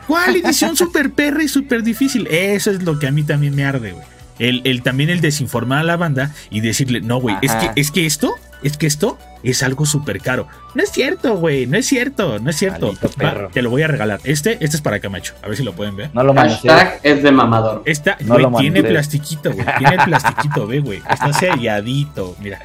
¿Cuál 0.06 0.36
edición 0.36 0.76
super 0.76 1.10
perra 1.12 1.42
y 1.42 1.48
super 1.48 1.82
difícil? 1.82 2.26
Eso 2.28 2.70
es 2.70 2.82
lo 2.82 2.98
que 2.98 3.06
a 3.06 3.10
mí 3.10 3.22
también 3.22 3.54
me 3.54 3.64
arde, 3.64 3.92
güey. 3.92 4.04
El, 4.38 4.60
el- 4.64 4.82
también 4.82 5.08
el 5.10 5.20
desinformar 5.20 5.78
a 5.80 5.82
la 5.84 5.96
banda 5.96 6.32
y 6.50 6.60
decirle, 6.60 7.00
no, 7.00 7.18
güey, 7.18 7.36
es 7.42 7.52
que, 7.54 7.70
es 7.80 7.90
que 7.90 8.04
esto, 8.04 8.34
es 8.62 8.76
que 8.76 8.86
esto 8.86 9.18
es 9.42 9.62
algo 9.62 9.86
súper 9.86 10.20
caro. 10.20 10.46
No 10.74 10.82
es 10.82 10.90
cierto, 10.90 11.36
güey, 11.38 11.66
no 11.66 11.78
es 11.78 11.86
cierto, 11.86 12.38
no 12.38 12.50
es 12.50 12.56
cierto. 12.56 12.92
Va, 13.22 13.48
te 13.50 13.62
lo 13.62 13.70
voy 13.70 13.82
a 13.82 13.86
regalar. 13.86 14.20
Este, 14.24 14.52
este 14.60 14.76
es 14.76 14.82
para 14.82 15.00
Camacho, 15.00 15.32
a 15.42 15.48
ver 15.48 15.56
si 15.56 15.62
lo 15.64 15.72
pueden 15.72 15.96
ver. 15.96 16.10
no 16.12 16.22
lo. 16.22 16.34
Hashtag 16.34 17.00
es 17.02 17.22
de 17.22 17.32
mamador. 17.32 17.82
Esta, 17.86 18.18
No 18.20 18.34
güey, 18.38 18.62
tiene 18.70 18.82
plastiquito, 18.84 19.52
güey. 19.52 19.66
Tiene 19.78 20.04
plastiquito, 20.04 20.66
ve, 20.66 20.80
güey. 20.80 21.02
Está 21.08 21.32
selladito, 21.32 22.36
mira. 22.42 22.58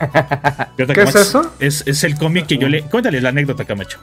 ¿Qué 0.76 1.02
es 1.02 1.14
eso? 1.14 1.52
Es, 1.58 1.82
es 1.86 2.04
el 2.04 2.16
cómic 2.16 2.46
que 2.46 2.56
yo 2.56 2.68
le. 2.68 2.82
Cuéntale 2.82 3.20
la 3.20 3.30
anécdota, 3.30 3.64
Camacho. 3.64 3.98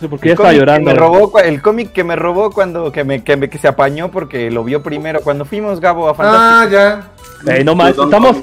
No 0.00 0.02
sé 0.02 0.08
por 0.08 0.20
qué 0.20 0.28
ya 0.28 0.32
El 0.32 0.34
estaba 0.34 0.48
cómic 0.48 0.54
que 0.54 0.58
llorando. 0.60 0.90
Me 0.92 0.96
robó, 0.96 1.32
cua- 1.32 1.44
el 1.44 1.60
cómic 1.62 1.92
que 1.92 2.04
me 2.04 2.14
robó 2.16 2.50
cuando 2.52 2.92
que 2.92 3.02
me, 3.04 3.22
que 3.24 3.36
me- 3.36 3.50
que 3.50 3.58
se 3.58 3.66
apañó 3.68 4.10
porque 4.10 4.50
lo 4.50 4.62
vio 4.64 4.82
primero 4.82 5.20
cuando 5.22 5.44
fuimos 5.44 5.80
Gabo 5.80 6.08
a 6.08 6.14
Fantástico. 6.14 6.78
Ah, 6.78 7.02
ya. 7.44 7.52
Ey, 7.54 7.64
no 7.64 7.74
más, 7.74 7.90
estamos, 7.98 8.36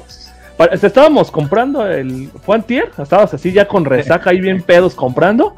estábamos 0.82 1.30
comprando 1.30 1.86
el 1.86 2.30
Juan 2.44 2.62
Tier, 2.62 2.90
estabas 2.98 3.32
así 3.34 3.52
ya 3.52 3.66
con 3.68 3.84
resaca 3.84 4.30
ahí 4.30 4.40
bien 4.40 4.62
pedos 4.62 4.94
comprando. 4.94 5.52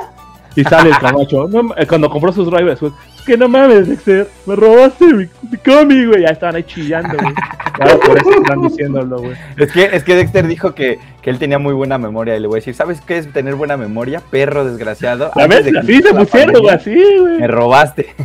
Y 0.57 0.65
sale 0.65 0.91
el 0.91 0.99
Camacho, 1.01 1.47
no 1.49 1.75
eh, 1.77 1.87
cuando 1.87 2.11
compró 2.11 2.33
sus 2.33 2.49
"Es 2.83 2.93
que 3.29 3.37
no 3.37 3.49
mames, 3.49 3.87
Dexter, 3.89 4.29
me 4.47 4.57
robaste 4.57 5.05
mi, 5.07 5.29
mi 5.51 5.57
cómic, 5.59 6.09
güey. 6.09 6.23
Ya 6.23 6.31
estaban 6.31 6.57
ahí 6.57 6.65
chillando, 6.65 7.17
güey. 7.17 7.33
Claro, 7.79 8.01
por 8.01 8.19
eso 8.19 8.33
están 8.33 8.61
diciéndolo, 8.63 9.19
güey. 9.21 9.37
Es 9.57 9.71
que, 9.71 9.85
es 9.93 10.03
que 10.03 10.17
Dexter 10.17 10.49
dijo 10.49 10.75
que, 10.75 10.99
que 11.23 11.31
él 11.31 11.39
tenía 11.39 11.61
muy 11.61 11.75
buena 11.75 11.97
memoria 11.97 12.37
y 12.37 12.41
le 12.41 12.49
voy 12.49 12.57
a 12.57 12.59
decir, 12.59 12.75
¿sabes 12.75 13.01
qué 13.01 13.19
es 13.19 13.33
tener 13.33 13.55
buena 13.55 13.77
memoria? 13.77 14.21
Perro 14.33 14.65
desgraciado. 14.65 15.31
¿La 15.37 15.45
Antes 15.45 15.65
ves? 15.65 15.73
de 15.75 15.79
Así 15.79 16.03
se 16.03 16.13
pusieron, 16.13 16.61
güey, 16.61 16.75
así, 16.75 17.01
güey. 17.21 17.39
Me 17.39 17.47
robaste. 17.47 18.17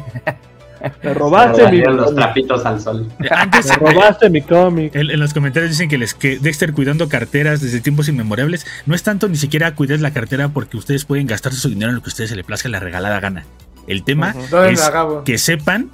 Me 1.04 1.14
robaste 1.14 1.70
mi 1.70 1.82
los 1.82 2.06
cómic. 2.06 2.16
trapitos 2.16 2.66
al 2.66 2.82
sol. 2.82 3.08
Antes, 3.30 3.70
Me 3.80 3.92
robaste 3.94 4.30
mi 4.32 4.42
cómic. 4.42 4.96
En, 4.96 5.12
en 5.12 5.20
los 5.20 5.36
comentarios 5.36 5.70
dicen 5.70 5.88
que, 5.88 6.00
les, 6.00 6.16
que 6.16 6.40
Dexter 6.40 6.74
cuidando 6.74 7.08
carteras 7.08 7.62
desde 7.62 7.80
tiempos 7.80 8.10
inmemorables 8.10 8.66
no 8.88 8.96
es 8.96 9.04
tanto 9.04 9.30
ni 9.30 9.36
siquiera 9.36 9.76
cuidar 9.76 10.00
la 10.00 10.12
cartera 10.12 10.50
porque 10.50 10.78
ustedes 10.78 11.06
pueden 11.06 11.28
gastar 11.28 11.54
su 11.54 11.70
dinero 11.70 11.90
en 11.90 11.96
lo 11.98 12.02
que 12.02 12.08
a 12.08 12.14
ustedes 12.14 12.32
se 12.32 12.36
les 12.36 12.44
plazca 12.46 12.70
la 12.70 12.80
regalada 12.80 13.20
gana. 13.20 13.46
El 13.88 14.04
tema 14.04 14.34
Ujú. 14.36 14.48
¿Dónde 14.50 14.74
es 14.74 14.92
que 15.26 15.38
sepan 15.38 15.92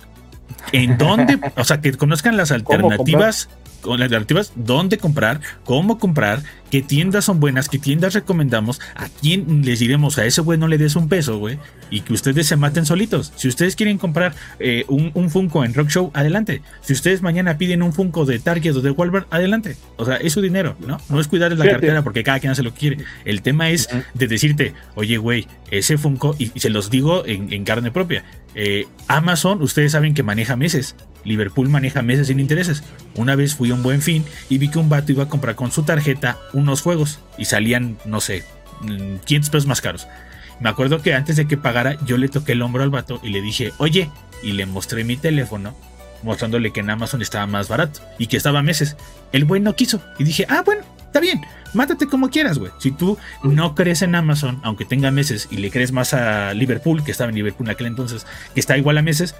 en 0.71 0.97
dónde, 0.97 1.39
o 1.55 1.63
sea, 1.63 1.81
que 1.81 1.93
conozcan 1.93 2.37
las 2.37 2.51
alternativas, 2.51 3.49
con 3.81 3.99
las 3.99 4.05
alternativas, 4.07 4.53
dónde 4.55 4.97
comprar, 4.97 5.41
cómo 5.63 5.97
comprar, 5.97 6.43
qué 6.69 6.81
tiendas 6.81 7.25
son 7.25 7.39
buenas, 7.39 7.69
qué 7.69 7.79
tiendas 7.79 8.13
recomendamos, 8.13 8.79
a 8.95 9.07
quién 9.09 9.65
les 9.65 9.79
diremos 9.79 10.17
a 10.17 10.25
ese 10.25 10.41
güey 10.41 10.57
no 10.57 10.67
le 10.67 10.77
des 10.77 10.95
un 10.95 11.09
peso, 11.09 11.37
güey, 11.37 11.57
y 11.89 12.01
que 12.01 12.13
ustedes 12.13 12.47
se 12.47 12.55
maten 12.55 12.85
solitos. 12.85 13.33
Si 13.35 13.47
ustedes 13.47 13.75
quieren 13.75 13.97
comprar 13.97 14.33
eh, 14.59 14.85
un, 14.87 15.11
un 15.13 15.29
Funko 15.29 15.63
en 15.63 15.73
Rock 15.73 15.89
Show, 15.89 16.11
adelante. 16.13 16.61
Si 16.81 16.93
ustedes 16.93 17.21
mañana 17.21 17.57
piden 17.57 17.81
un 17.81 17.93
Funko 17.93 18.25
de 18.25 18.39
Target 18.39 18.75
o 18.75 18.81
de 18.81 18.91
Walmart, 18.91 19.27
adelante. 19.31 19.77
O 19.97 20.05
sea, 20.05 20.17
es 20.17 20.33
su 20.33 20.41
dinero, 20.41 20.75
¿no? 20.85 20.99
No 21.09 21.19
es 21.19 21.27
cuidarles 21.27 21.59
la 21.59 21.69
cartera 21.69 22.03
porque 22.03 22.23
cada 22.23 22.39
quien 22.39 22.51
hace 22.51 22.63
lo 22.63 22.73
que 22.73 22.79
quiere. 22.79 22.97
El 23.25 23.41
tema 23.41 23.69
es 23.69 23.89
de 24.13 24.27
decirte, 24.27 24.73
oye, 24.95 25.17
güey, 25.17 25.47
ese 25.71 25.97
Funko, 25.97 26.35
y, 26.37 26.51
y 26.53 26.59
se 26.59 26.69
los 26.69 26.89
digo 26.89 27.25
en, 27.25 27.51
en 27.51 27.63
carne 27.63 27.91
propia, 27.91 28.23
eh, 28.55 28.87
Amazon, 29.07 29.61
ustedes 29.61 29.91
saben 29.91 30.13
que 30.13 30.23
maneja 30.23 30.55
meses. 30.55 30.95
Liverpool 31.23 31.69
maneja 31.69 32.01
meses 32.01 32.27
sin 32.27 32.39
intereses. 32.39 32.83
Una 33.15 33.35
vez 33.35 33.55
fui 33.55 33.71
a 33.71 33.73
un 33.73 33.83
buen 33.83 34.01
fin 34.01 34.23
y 34.49 34.57
vi 34.57 34.69
que 34.69 34.79
un 34.79 34.89
vato 34.89 35.11
iba 35.11 35.23
a 35.23 35.29
comprar 35.29 35.55
con 35.55 35.71
su 35.71 35.83
tarjeta 35.83 36.37
unos 36.53 36.81
juegos 36.81 37.19
y 37.37 37.45
salían, 37.45 37.97
no 38.05 38.21
sé, 38.21 38.43
mm, 38.81 39.17
500 39.25 39.49
pesos 39.49 39.67
más 39.67 39.81
caros. 39.81 40.07
Me 40.59 40.69
acuerdo 40.69 41.01
que 41.01 41.13
antes 41.13 41.35
de 41.35 41.47
que 41.47 41.57
pagara, 41.57 41.97
yo 42.05 42.17
le 42.17 42.27
toqué 42.27 42.51
el 42.51 42.61
hombro 42.61 42.83
al 42.83 42.89
vato 42.89 43.19
y 43.23 43.29
le 43.29 43.41
dije, 43.41 43.71
oye, 43.77 44.09
y 44.43 44.53
le 44.53 44.65
mostré 44.65 45.03
mi 45.03 45.17
teléfono 45.17 45.75
mostrándole 46.23 46.71
que 46.71 46.81
en 46.81 46.89
Amazon 46.89 47.21
estaba 47.21 47.47
más 47.47 47.69
barato 47.69 48.01
y 48.17 48.27
que 48.27 48.37
estaba 48.37 48.61
meses. 48.61 48.97
El 49.31 49.45
güey 49.45 49.61
no 49.61 49.75
quiso. 49.75 50.01
Y 50.17 50.23
dije, 50.23 50.45
ah, 50.49 50.63
bueno, 50.65 50.81
está 51.05 51.19
bien, 51.19 51.41
mátate 51.73 52.07
como 52.07 52.29
quieras, 52.29 52.59
güey. 52.59 52.71
Si 52.79 52.91
tú 52.91 53.17
no 53.43 53.75
crees 53.75 54.01
en 54.01 54.15
Amazon, 54.15 54.59
aunque 54.63 54.85
tenga 54.85 55.11
meses, 55.11 55.47
y 55.51 55.57
le 55.57 55.71
crees 55.71 55.91
más 55.91 56.13
a 56.13 56.53
Liverpool, 56.53 57.03
que 57.03 57.11
estaba 57.11 57.29
en 57.29 57.35
Liverpool 57.35 57.67
en 57.67 57.71
aquel 57.71 57.87
entonces, 57.87 58.25
que 58.53 58.59
está 58.59 58.77
igual 58.77 58.97
a 58.97 59.01
meses, 59.01 59.35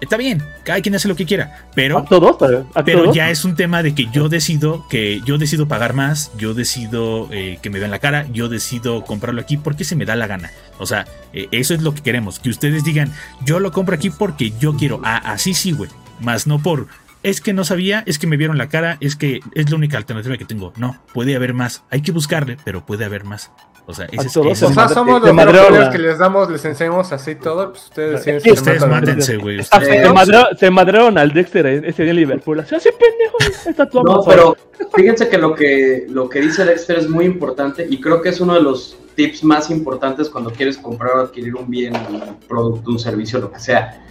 está 0.00 0.16
bien, 0.16 0.42
cada 0.64 0.80
quien 0.80 0.94
hace 0.94 1.08
lo 1.08 1.16
que 1.16 1.26
quiera. 1.26 1.66
Pero, 1.74 1.98
Acto 1.98 2.20
dos, 2.20 2.36
pero, 2.38 2.60
acto 2.60 2.82
pero 2.84 3.04
dos. 3.04 3.14
ya 3.14 3.30
es 3.30 3.44
un 3.44 3.54
tema 3.54 3.82
de 3.82 3.94
que 3.94 4.08
yo 4.12 4.28
decido 4.28 4.86
que 4.88 5.20
yo 5.24 5.38
decido 5.38 5.68
pagar 5.68 5.94
más, 5.94 6.32
yo 6.36 6.54
decido 6.54 7.28
eh, 7.32 7.58
que 7.62 7.70
me 7.70 7.78
vean 7.78 7.90
la 7.90 7.98
cara, 7.98 8.26
yo 8.32 8.48
decido 8.48 9.04
comprarlo 9.04 9.40
aquí 9.40 9.56
porque 9.56 9.84
se 9.84 9.96
me 9.96 10.04
da 10.04 10.16
la 10.16 10.26
gana. 10.26 10.50
O 10.78 10.86
sea, 10.86 11.06
eh, 11.32 11.48
eso 11.50 11.74
es 11.74 11.82
lo 11.82 11.94
que 11.94 12.02
queremos, 12.02 12.38
que 12.38 12.50
ustedes 12.50 12.84
digan, 12.84 13.12
yo 13.44 13.60
lo 13.60 13.72
compro 13.72 13.94
aquí 13.94 14.10
porque 14.10 14.52
yo 14.58 14.76
quiero. 14.76 15.00
Ah, 15.04 15.20
así 15.24 15.54
sí, 15.54 15.72
güey. 15.72 15.90
Más 16.20 16.46
no 16.46 16.58
por 16.58 16.88
es 17.22 17.40
que 17.40 17.52
no 17.52 17.64
sabía, 17.64 18.04
es 18.06 18.20
que 18.20 18.28
me 18.28 18.36
vieron 18.36 18.56
la 18.56 18.68
cara, 18.68 18.98
es 19.00 19.16
que 19.16 19.40
es 19.54 19.68
la 19.68 19.76
única 19.76 19.98
alternativa 19.98 20.36
que 20.36 20.44
tengo. 20.44 20.72
No, 20.76 20.96
puede 21.12 21.34
haber 21.34 21.54
más. 21.54 21.82
Hay 21.90 22.00
que 22.00 22.12
buscarle, 22.12 22.56
pero 22.64 22.86
puede 22.86 23.04
haber 23.04 23.24
más. 23.24 23.50
O 23.88 23.94
sea, 23.94 24.06
ese 24.10 24.26
ese 24.26 24.40
O 24.40 24.72
sea, 24.72 24.88
somos 24.88 25.22
los 25.22 25.34
la- 25.34 25.90
que 25.90 25.98
les 25.98 26.18
damos, 26.18 26.50
les 26.50 26.64
enseñamos 26.64 27.12
así 27.12 27.36
todo, 27.36 27.70
pues 27.70 27.84
ustedes 27.84 28.42
Sí, 28.42 28.50
ustedes 28.50 28.84
mátense, 28.86 29.36
güey. 29.36 29.62
Se, 29.62 30.70
madrearon 30.70 31.16
al 31.16 31.32
Dexter 31.32 31.66
ese 31.66 32.02
día 32.02 32.10
en 32.10 32.16
Liverpool. 32.16 32.58
Así, 32.60 32.74
así 32.74 32.88
pendejo, 32.90 33.38
está 33.68 33.88
tu 33.88 34.02
No, 34.02 34.22
pero 34.24 34.56
fíjense 34.92 35.28
que 35.28 35.38
lo 35.38 35.54
que 35.54 36.06
lo 36.08 36.28
que 36.28 36.40
dice 36.40 36.64
Dexter 36.64 36.98
es 36.98 37.08
muy 37.08 37.24
importante 37.26 37.86
y 37.88 38.00
creo 38.00 38.20
que 38.20 38.30
es 38.30 38.40
uno 38.40 38.54
de 38.54 38.62
los 38.62 38.98
tips 39.14 39.44
más 39.44 39.70
importantes 39.70 40.28
cuando 40.28 40.50
quieres 40.50 40.78
comprar 40.78 41.16
o 41.16 41.20
adquirir 41.20 41.54
un 41.54 41.70
bien, 41.70 41.94
un 42.10 42.38
producto, 42.48 42.90
un 42.90 42.98
servicio, 42.98 43.38
lo 43.38 43.52
que 43.52 43.60
sea. 43.60 44.02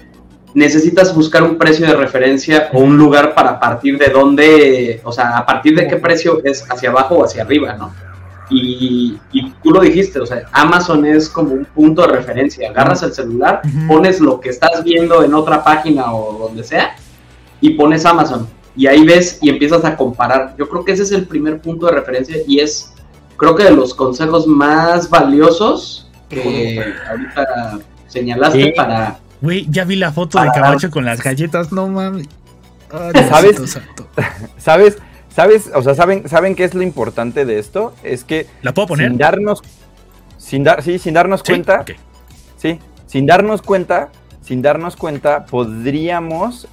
Necesitas 0.54 1.14
buscar 1.14 1.44
un 1.44 1.58
precio 1.58 1.86
de 1.86 1.96
referencia 1.96 2.70
o 2.72 2.80
un 2.80 2.98
lugar 2.98 3.36
para 3.36 3.60
partir 3.60 3.98
de 3.98 4.08
dónde, 4.08 5.02
o 5.04 5.12
sea, 5.12 5.38
a 5.38 5.46
partir 5.46 5.76
de 5.76 5.86
qué 5.86 5.98
precio 5.98 6.42
es 6.46 6.66
hacia 6.72 6.92
abajo 6.92 7.16
o 7.16 7.26
hacia 7.26 7.44
arriba, 7.44 7.74
¿no? 7.74 7.94
Y, 8.50 9.18
y 9.32 9.52
tú 9.64 9.72
lo 9.72 9.82
dijiste, 9.82 10.20
o 10.20 10.26
sea, 10.26 10.44
Amazon 10.52 11.06
es 11.06 11.30
como 11.30 11.54
un 11.54 11.66
punto 11.66 12.04
de 12.04 12.10
referencia. 12.10 12.70
Agarras 12.70 13.02
el 13.04 13.14
celular, 13.14 13.62
pones 13.88 14.20
lo 14.20 14.40
que 14.40 14.50
estás 14.50 14.84
viendo 14.84 15.24
en 15.24 15.34
otra 15.34 15.64
página 15.64 16.14
o 16.14 16.48
donde 16.48 16.64
sea 16.64 16.96
y 17.62 17.72
pones 17.72 18.06
Amazon. 18.06 18.48
Y 18.76 18.88
ahí 18.88 19.06
ves 19.06 19.40
y 19.42 19.50
empiezas 19.50 19.84
a 19.86 19.96
comparar. 19.96 20.56
Yo 20.58 20.68
creo 20.70 20.84
que 20.84 20.92
ese 20.92 21.04
es 21.04 21.12
el 21.12 21.26
primer 21.28 21.62
punto 21.62 21.86
de 21.88 21.94
referencia 21.94 22.38
y 22.48 22.60
es, 22.60 22.94
creo 23.38 23.56
que 23.56 23.64
de 23.64 23.72
los 23.72 23.94
consejos 23.94 24.46
más 24.48 25.10
valiosos 25.10 26.12
que 26.30 26.84
ahorita 27.10 27.80
señalaste 28.08 28.74
para... 28.76 29.20
Güey, 29.42 29.68
ya 29.70 29.86
vi 29.86 29.96
la 29.96 30.12
foto 30.12 30.42
de 30.42 30.50
Camacho 30.54 30.90
con 30.90 31.06
las 31.06 31.22
galletas, 31.22 31.72
no 31.72 31.88
mames. 31.88 32.28
Ay, 32.92 33.24
¿Sabes? 33.30 33.72
Santo. 33.72 34.08
¿Sabes? 34.58 34.98
¿Sabes? 35.36 35.70
O 35.76 35.82
sea, 35.82 35.96
¿saben, 35.96 36.28
¿saben 36.30 36.56
qué 36.56 36.64
es 36.64 36.74
lo 36.74 36.82
importante 36.82 37.46
de 37.46 37.60
esto? 37.60 37.94
Es 38.04 38.24
que 38.24 38.48
¿La 38.62 38.74
puedo 38.74 38.88
poner? 38.90 39.10
sin 39.10 39.18
darnos, 39.18 39.62
sin 40.38 40.64
dar, 40.64 40.82
sí, 40.82 40.98
sin 40.98 41.14
darnos 41.14 41.42
¿Sí? 41.44 41.52
cuenta, 41.52 41.84
sí, 42.58 42.80
sin 43.06 43.26
darnos 43.26 43.62
cuenta, 43.62 44.10
sin 44.42 44.62
darnos 44.62 44.96
cuenta, 44.96 45.46
podríamos 45.46 46.68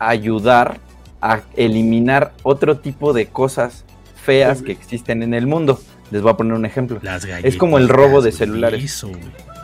ayudar 0.00 0.78
a 1.20 1.40
eliminar 1.54 2.32
otro 2.42 2.78
tipo 2.78 3.12
de 3.12 3.26
cosas 3.26 3.84
feas 4.24 4.62
que 4.62 4.72
existen 4.72 5.22
en 5.22 5.34
el 5.34 5.46
mundo. 5.46 5.80
Les 6.10 6.22
voy 6.22 6.32
a 6.32 6.36
poner 6.36 6.54
un 6.54 6.66
ejemplo. 6.66 6.98
Las 7.02 7.24
galletas. 7.24 7.52
Es 7.52 7.56
como 7.58 7.78
el 7.78 7.88
robo 7.88 8.22
de 8.22 8.32
celulares. 8.32 9.04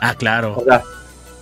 Ah, 0.01 0.15
claro. 0.15 0.55
O 0.57 0.63
sea, 0.63 0.83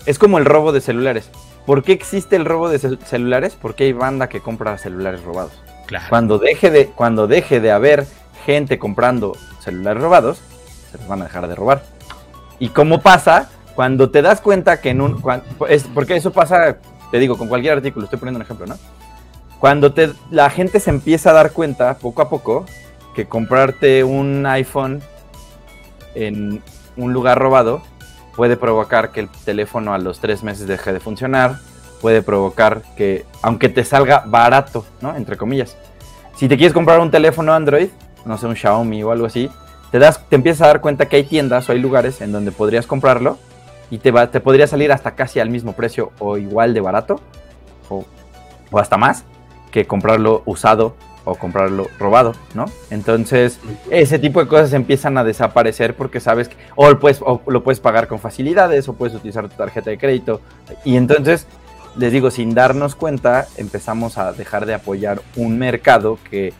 es 0.08 0.18
como 0.18 0.40
el 0.40 0.46
robo 0.46 0.72
de 0.72 0.82
celulares. 0.82 1.30
¿Por 1.68 1.84
qué 1.84 1.92
existe 1.92 2.36
el 2.36 2.46
robo 2.46 2.70
de 2.70 2.80
cel- 2.80 3.00
celulares? 3.04 3.56
Porque 3.62 3.84
hay 3.84 3.94
banda 3.94 4.28
que 4.30 4.40
compra 4.40 4.78
celulares 4.80 5.22
robados. 5.24 5.52
Claro. 5.86 6.06
Cuando 6.10 6.40
deje 6.40 6.72
de, 6.72 6.88
cuando 6.88 7.28
deje 7.28 7.60
de 7.60 7.72
haber 7.72 8.08
gente 8.46 8.80
comprando 8.80 9.34
celulares 9.60 10.02
robados, 10.02 10.40
se 10.92 10.98
los 10.98 11.08
van 11.08 11.22
a 11.22 11.26
dejar 11.26 11.48
de 11.48 11.56
robar. 11.56 11.84
¿Y 12.60 12.70
cómo 12.70 13.02
pasa? 13.02 13.50
Cuando 13.76 14.10
te 14.10 14.22
das 14.22 14.42
cuenta 14.42 14.80
que 14.80 14.92
en 14.92 15.02
un... 15.02 15.22
cuan- 15.22 15.44
es, 15.70 15.84
porque 15.94 16.16
eso 16.16 16.32
pasa, 16.32 16.78
te 17.12 17.20
digo, 17.20 17.38
con 17.38 17.48
cualquier 17.48 17.74
artículo, 17.74 18.06
estoy 18.06 18.20
poniendo 18.20 18.38
un 18.38 18.44
ejemplo, 18.44 18.66
¿no? 18.66 18.78
Cuando 19.60 19.94
te, 19.94 20.12
la 20.32 20.50
gente 20.50 20.80
se 20.80 20.90
empieza 20.90 21.32
a 21.32 21.34
dar 21.34 21.52
cuenta, 21.52 21.98
poco 21.98 22.22
a 22.22 22.30
poco, 22.30 22.66
que 23.16 23.26
comprarte 23.26 24.04
un 24.04 24.46
iPhone 24.46 25.02
en 26.14 26.62
un 26.98 27.14
lugar 27.14 27.38
robado 27.40 27.82
puede 28.36 28.58
provocar 28.58 29.12
que 29.12 29.22
el 29.22 29.30
teléfono 29.30 29.94
a 29.94 29.98
los 29.98 30.20
tres 30.20 30.44
meses 30.44 30.68
deje 30.68 30.94
de 30.94 31.00
funcionar, 31.00 31.60
puede 32.06 32.22
provocar 32.22 32.84
que, 32.96 33.26
aunque 33.42 33.68
te 33.68 33.84
salga 33.84 34.22
barato, 34.28 34.86
¿no? 35.02 35.16
Entre 35.16 35.38
comillas. 35.38 35.76
Si 36.36 36.48
te 36.48 36.56
quieres 36.56 36.72
comprar 36.72 37.00
un 37.00 37.10
teléfono 37.10 37.52
Android, 37.52 37.88
no 38.26 38.38
sé, 38.38 38.46
un 38.46 38.56
Xiaomi 38.56 39.02
o 39.02 39.10
algo 39.10 39.26
así, 39.26 39.50
te, 39.90 39.98
das, 39.98 40.24
te 40.30 40.36
empiezas 40.36 40.62
a 40.62 40.68
dar 40.68 40.82
cuenta 40.82 41.08
que 41.08 41.16
hay 41.16 41.24
tiendas 41.24 41.68
o 41.68 41.72
hay 41.72 41.80
lugares 41.80 42.22
en 42.22 42.32
donde 42.32 42.52
podrías 42.52 42.86
comprarlo 42.86 43.40
y 43.90 43.98
te, 43.98 44.12
va, 44.12 44.30
te 44.30 44.40
podría 44.40 44.68
salir 44.68 44.92
hasta 44.92 45.16
casi 45.16 45.40
al 45.40 45.50
mismo 45.50 45.74
precio 45.74 46.12
o 46.20 46.38
igual 46.38 46.76
de 46.76 46.82
barato 46.82 47.22
o, 47.90 48.06
o 48.70 48.78
hasta 48.78 48.98
más 48.98 49.24
que 49.72 49.88
comprarlo 49.88 50.44
usado 50.46 50.96
o 51.24 51.34
comprarlo 51.34 51.88
robado, 51.98 52.36
¿no? 52.54 52.66
Entonces, 52.92 53.60
ese 53.90 54.20
tipo 54.20 54.40
de 54.42 54.48
cosas 54.48 54.74
empiezan 54.74 55.18
a 55.18 55.24
desaparecer 55.24 55.96
porque 55.96 56.20
sabes 56.20 56.50
que 56.50 56.56
o 56.76 56.96
puedes, 57.00 57.20
o 57.24 57.42
lo 57.48 57.64
puedes 57.64 57.80
pagar 57.80 58.08
con 58.08 58.20
facilidades 58.20 58.88
o 58.90 58.94
puedes 58.94 59.16
utilizar 59.16 59.50
tu 59.50 59.56
tarjeta 59.56 59.90
de 59.90 59.98
crédito. 59.98 60.40
Y 60.84 60.98
entonces, 60.98 61.48
les 61.98 62.12
digo, 62.12 62.32
sin 62.32 62.54
darnos 62.54 62.96
cuenta, 62.96 63.48
empezamos 63.58 64.18
a 64.18 64.34
dejar 64.34 64.66
de 64.66 64.74
apoyar 64.74 65.22
un 65.36 65.58
mercado 65.58 66.20
que 66.30 66.54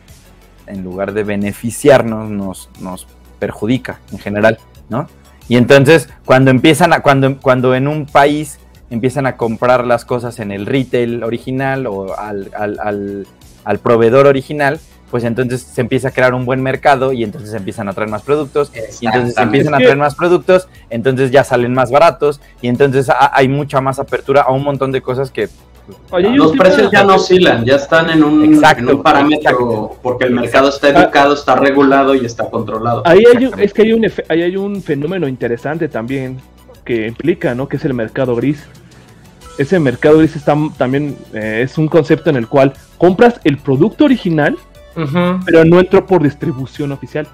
en 0.66 0.82
lugar 0.82 1.12
de 1.12 1.24
beneficiarnos 1.24 2.30
nos, 2.30 2.70
nos 2.80 3.06
perjudica 3.38 4.00
en 4.12 4.18
general, 4.18 4.58
¿no? 4.88 5.08
Y 5.48 5.56
entonces, 5.56 6.08
cuando 6.24 6.50
empiezan 6.50 6.92
a, 6.92 7.00
cuando, 7.00 7.38
cuando 7.38 7.74
en 7.74 7.86
un 7.86 8.06
país 8.06 8.58
empiezan 8.90 9.26
a 9.26 9.36
comprar 9.36 9.84
las 9.86 10.04
cosas 10.04 10.40
en 10.40 10.50
el 10.50 10.66
retail 10.66 11.22
original 11.22 11.86
o 11.86 12.18
al, 12.18 12.50
al, 12.56 12.78
al, 12.80 13.26
al 13.64 13.78
proveedor 13.78 14.26
original, 14.26 14.80
pues 15.10 15.24
entonces 15.24 15.62
se 15.62 15.80
empieza 15.80 16.08
a 16.08 16.10
crear 16.10 16.34
un 16.34 16.44
buen 16.44 16.62
mercado 16.62 17.12
y 17.12 17.22
entonces 17.22 17.54
empiezan 17.54 17.88
a 17.88 17.92
traer 17.92 18.10
más 18.10 18.22
productos 18.22 18.72
y 19.00 19.06
entonces 19.06 19.34
se 19.34 19.42
empiezan 19.42 19.74
a 19.74 19.78
traer 19.78 19.96
más 19.96 20.14
productos, 20.14 20.68
entonces 20.90 21.30
ya 21.30 21.44
salen 21.44 21.72
más 21.74 21.90
baratos 21.90 22.40
y 22.60 22.68
entonces 22.68 23.08
ha- 23.08 23.30
hay 23.34 23.48
mucha 23.48 23.80
más 23.80 23.98
apertura 23.98 24.42
a 24.42 24.52
un 24.52 24.64
montón 24.64 24.92
de 24.92 25.00
cosas 25.02 25.30
que 25.30 25.48
Oye, 26.10 26.30
Los 26.30 26.50
precios 26.56 26.90
ya 26.90 27.04
no 27.04 27.14
oscilan, 27.14 27.64
ya 27.64 27.76
están 27.76 28.10
en 28.10 28.24
un, 28.24 28.44
Exacto, 28.52 28.82
en 28.90 28.96
un 28.96 29.02
parámetro 29.04 29.38
exacto. 29.52 29.96
porque 30.02 30.24
el 30.24 30.32
mercado 30.32 30.68
está 30.68 30.88
educado, 30.88 31.34
está 31.34 31.54
regulado 31.54 32.12
y 32.16 32.26
está 32.26 32.50
controlado. 32.50 33.02
Ahí 33.06 33.22
hay 33.32 33.46
un- 33.46 33.60
es 33.60 33.72
que 33.72 33.82
hay 33.82 33.92
un, 33.92 34.02
efe- 34.02 34.24
ahí 34.28 34.42
hay 34.42 34.56
un 34.56 34.82
fenómeno 34.82 35.28
interesante 35.28 35.86
también 35.88 36.38
que 36.84 37.06
implica, 37.06 37.54
¿no? 37.54 37.68
Que 37.68 37.76
es 37.76 37.84
el 37.84 37.94
mercado 37.94 38.34
gris. 38.34 38.64
Ese 39.58 39.78
mercado 39.78 40.18
gris 40.18 40.34
está 40.34 40.56
también 40.76 41.16
eh, 41.32 41.60
es 41.64 41.78
un 41.78 41.86
concepto 41.86 42.30
en 42.30 42.36
el 42.36 42.48
cual 42.48 42.72
compras 42.98 43.40
el 43.44 43.56
producto 43.58 44.06
original, 44.06 44.56
Pero 45.44 45.64
no 45.64 45.80
entró 45.80 46.04
por 46.06 46.22
distribución 46.22 46.92
oficial. 46.92 47.28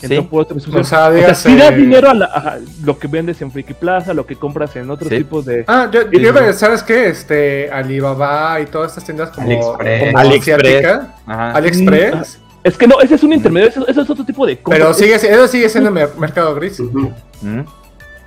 Entró 0.00 0.22
Sí. 0.22 0.28
por 0.30 0.42
otra 0.42 0.54
distribución. 0.54 0.82
O 0.82 0.84
sea, 0.88 1.08
O 1.08 1.12
sea, 1.12 1.20
dígase- 1.28 1.50
sí 1.50 1.56
das 1.56 1.74
dinero 1.76 2.08
a 2.10 2.14
la- 2.14 2.26
a 2.26 2.58
lo 2.84 2.98
que 2.98 3.08
vendes 3.08 3.42
en 3.42 3.50
Friki 3.50 3.74
Plaza, 3.74 4.14
lo 4.14 4.24
que 4.26 4.36
compras 4.36 4.74
en 4.76 4.88
otros 4.90 5.08
Sí. 5.08 5.18
tipos 5.18 5.44
de. 5.44 5.64
Ah, 5.66 5.88
yo, 5.92 6.08
yo 6.10 6.18
iba 6.20 6.40
a 6.40 6.52
¿sabes 6.52 6.82
qué? 6.84 7.08
Este, 7.08 7.68
Alibaba 7.72 8.60
y 8.60 8.66
todas 8.66 8.92
estas 8.92 9.04
tiendas 9.04 9.30
como, 9.30 9.46
AliExpress. 9.48 10.04
como 10.04 10.18
AliExpress. 10.18 10.86
ajá, 11.26 11.50
AliExpress, 11.52 12.38
Es 12.64 12.76
que 12.76 12.86
no, 12.86 13.00
ese 13.00 13.14
es 13.16 13.22
un 13.22 13.32
intermedio, 13.32 13.68
eso, 13.68 13.86
eso 13.88 14.02
es 14.02 14.10
otro 14.10 14.24
tipo 14.24 14.44
de 14.46 14.58
compra. 14.60 14.78
pero 14.78 14.94
sigue, 14.94 15.14
eso 15.14 15.48
sigue 15.48 15.68
siendo 15.68 15.90
mer- 15.90 16.10
mercado 16.18 16.54
gris. 16.54 16.78
¿Mm? 16.80 17.60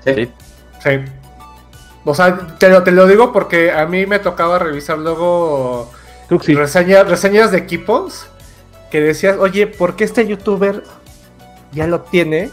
Sí. 0.04 0.30
Sí. 0.84 0.90
O 2.04 2.14
sea, 2.16 2.36
te 2.58 2.70
lo, 2.70 2.82
te 2.84 2.92
lo 2.92 3.06
digo 3.08 3.32
porque 3.32 3.72
a 3.72 3.86
mí 3.86 4.06
me 4.08 4.20
tocaba 4.20 4.58
revisar 4.60 4.98
luego 4.98 5.92
sí. 6.42 6.54
reseñas, 6.56 7.08
reseñas 7.08 7.52
de 7.52 7.60
equipos 7.60 8.26
que 8.92 9.02
decías, 9.02 9.38
oye, 9.40 9.66
¿por 9.66 9.96
qué 9.96 10.04
este 10.04 10.28
youtuber 10.28 10.84
ya 11.72 11.88
lo 11.88 12.02
tiene 12.02 12.52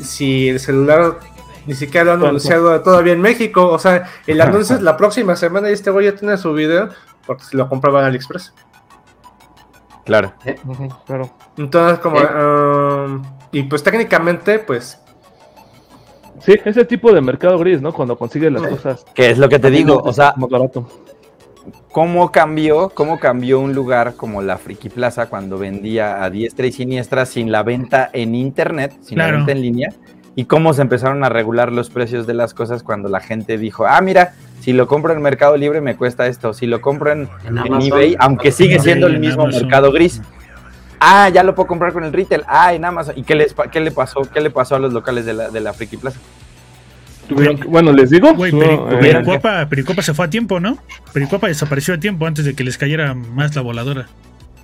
si 0.00 0.50
el 0.50 0.60
celular 0.60 1.18
ni 1.66 1.74
siquiera 1.74 2.04
lo 2.04 2.12
han 2.12 2.24
anunciado 2.24 2.80
todavía 2.82 3.14
en 3.14 3.22
México? 3.22 3.66
O 3.66 3.78
sea, 3.78 4.08
el 4.26 4.40
anuncio 4.40 4.76
es 4.76 4.82
la 4.82 4.96
próxima 4.96 5.34
semana 5.34 5.70
y 5.70 5.72
este 5.72 5.90
güey 5.90 6.06
ya 6.06 6.14
tiene 6.14 6.36
su 6.36 6.52
video 6.52 6.90
porque 7.26 7.44
se 7.44 7.56
lo 7.56 7.68
compraba 7.68 8.00
en 8.00 8.06
AliExpress. 8.06 8.52
Claro. 10.04 10.34
Ujú, 10.64 10.88
claro. 11.04 11.30
Entonces, 11.56 11.98
como... 11.98 12.20
Sí. 12.20 12.26
um, 12.26 13.22
y 13.50 13.62
pues 13.64 13.82
técnicamente, 13.82 14.60
pues... 14.60 15.00
Sí, 16.40 16.54
ese 16.64 16.84
tipo 16.84 17.12
de 17.12 17.20
mercado 17.20 17.58
gris, 17.58 17.80
¿no? 17.80 17.92
Cuando 17.92 18.16
consigues 18.16 18.52
las 18.52 18.62
cosas 18.62 19.06
Que 19.14 19.30
es 19.30 19.38
lo 19.38 19.48
que 19.48 19.58
te 19.58 19.70
digo, 19.70 19.96
o 19.96 20.12
sea, 20.12 20.34
más 20.36 20.50
barato. 20.50 20.86
¿Cómo 21.92 22.32
cambió, 22.32 22.90
cómo 22.90 23.18
cambió 23.20 23.60
un 23.60 23.74
lugar 23.74 24.14
como 24.16 24.42
la 24.42 24.58
Friki 24.58 24.88
Plaza 24.88 25.26
cuando 25.26 25.58
vendía 25.58 26.22
a 26.24 26.30
diestra 26.30 26.66
y 26.66 26.72
siniestra 26.72 27.26
sin 27.26 27.50
la 27.52 27.62
venta 27.62 28.10
en 28.12 28.34
internet, 28.34 28.92
sin 29.02 29.16
Claro. 29.16 29.32
la 29.32 29.36
venta 29.38 29.52
en 29.52 29.62
línea? 29.62 29.88
Y 30.34 30.44
cómo 30.44 30.74
se 30.74 30.82
empezaron 30.82 31.24
a 31.24 31.28
regular 31.30 31.72
los 31.72 31.88
precios 31.88 32.26
de 32.26 32.34
las 32.34 32.52
cosas 32.52 32.82
cuando 32.82 33.08
la 33.08 33.20
gente 33.20 33.56
dijo, 33.58 33.86
ah, 33.86 34.00
mira, 34.00 34.34
Si 34.60 34.72
lo 34.72 34.86
compro 34.88 35.12
en 35.12 35.22
Mercado 35.22 35.56
Libre 35.56 35.80
me 35.80 35.96
cuesta 35.96 36.26
esto. 36.26 36.52
Si 36.52 36.66
lo 36.66 36.80
compro 36.80 37.12
en, 37.12 37.28
En 37.44 37.48
en 37.48 37.58
Amazon. 37.58 37.82
eBay, 37.82 38.16
aunque 38.18 38.50
sigue 38.50 38.78
siendo 38.80 39.06
el 39.06 39.20
mismo 39.20 39.46
mercado 39.46 39.92
gris. 39.92 40.20
Ah, 40.98 41.28
ya 41.28 41.42
lo 41.44 41.54
puedo 41.54 41.66
comprar 41.68 41.92
con 41.92 42.02
el 42.04 42.12
retail. 42.12 42.42
Ah, 42.48 42.72
en 42.74 42.84
Amazon. 42.84 43.14
¿Y 43.16 43.22
qué, 43.22 43.34
les, 43.34 43.54
qué 43.70 43.80
le 43.80 43.90
pasó? 43.92 44.22
¿Qué 44.22 44.40
le 44.40 44.50
pasó 44.50 44.74
a 44.74 44.78
los 44.78 44.92
locales 44.92 45.24
de 45.26 45.34
la, 45.34 45.50
de 45.50 45.60
la 45.60 45.72
Friki 45.72 45.98
Plaza? 45.98 46.18
Tuvieron 47.28 47.58
que- 47.58 47.68
bueno, 47.68 47.92
les 47.92 48.10
digo. 48.10 48.32
No, 48.32 48.38
Peri- 48.38 48.92
eh, 48.92 48.98
Pericopa, 49.00 49.68
Pericopa 49.68 50.02
se 50.02 50.14
fue 50.14 50.26
a 50.26 50.30
tiempo, 50.30 50.60
¿no? 50.60 50.78
Pericopa 51.12 51.48
desapareció 51.48 51.94
a 51.94 51.98
tiempo 51.98 52.26
antes 52.26 52.44
de 52.44 52.54
que 52.54 52.64
les 52.64 52.78
cayera 52.78 53.14
más 53.14 53.54
la 53.56 53.62
voladora. 53.62 54.06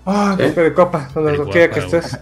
Ah, 0.06 0.36
¿Eh? 0.38 0.50
de 0.50 0.72
copa, 0.72 1.08
donde 1.14 1.30
Pericopa, 1.32 1.52
quiera 1.52 1.70
que 1.74 1.80
estés. 1.80 2.18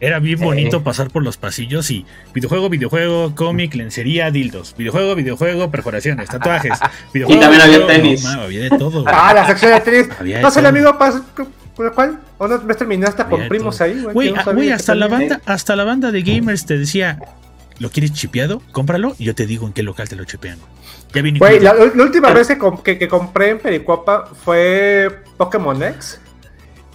Era 0.00 0.18
bien 0.18 0.36
Sí. 0.38 0.44
bonito 0.44 0.82
pasar 0.82 1.10
por 1.10 1.22
los 1.22 1.36
pasillos 1.36 1.88
y 1.92 2.04
videojuego, 2.34 2.68
videojuego, 2.68 3.36
cómic, 3.36 3.72
lencería, 3.76 4.32
dildos. 4.32 4.74
Videojuego, 4.76 5.14
videojuego, 5.14 5.70
perforaciones, 5.70 6.28
tatuajes. 6.28 6.72
Videojuego, 7.14 7.40
también 7.40 7.62
había 7.62 7.76
videojuego. 7.78 8.02
tenis. 8.02 8.24
No, 8.24 8.40
había 8.42 8.60
de 8.62 8.70
todo. 8.70 9.04
Ah, 9.06 9.32
la 9.32 9.46
sección 9.46 9.70
de 9.72 9.80
tenis. 9.80 10.08
Había 10.18 10.40
No 10.40 10.50
sé, 10.50 10.58
el 10.58 10.64
todo. 10.64 10.70
amigo 10.70 10.98
pasa. 10.98 11.22
¿Cuál? 11.94 12.18
¿O 12.38 12.48
no 12.48 12.58
me 12.62 12.74
Había 12.74 13.10
con 13.28 13.48
primos 13.48 13.78
todo. 13.78 13.88
ahí, 13.88 14.02
güey? 14.12 14.30
No 14.32 14.36
ah, 14.36 14.74
hasta 14.74 14.94
la 14.96 15.08
también- 15.08 15.28
banda, 15.30 15.42
hasta 15.46 15.76
la 15.76 15.84
banda 15.84 16.10
de 16.10 16.22
gamers 16.22 16.66
te 16.66 16.76
decía, 16.78 17.18
¿lo 17.78 17.90
quieres 17.90 18.12
chipeado? 18.12 18.62
Cómpralo 18.72 19.14
y 19.18 19.24
yo 19.24 19.34
te 19.34 19.46
digo 19.46 19.66
en 19.66 19.72
qué 19.72 19.82
local 19.82 20.08
te 20.08 20.16
lo 20.16 20.24
chipean. 20.24 20.58
Ya 21.14 21.22
viene 21.22 21.38
Güey, 21.38 21.60
la, 21.60 21.74
última 21.74 22.32
vez 22.32 22.48
que, 22.48 22.58
que- 22.82 22.98
que 22.98 23.08
compré 23.08 23.50
en 23.50 23.58
Pericuapa 23.58 24.26
fue 24.44 25.22
Pokémon 25.36 25.82
X. 25.82 26.20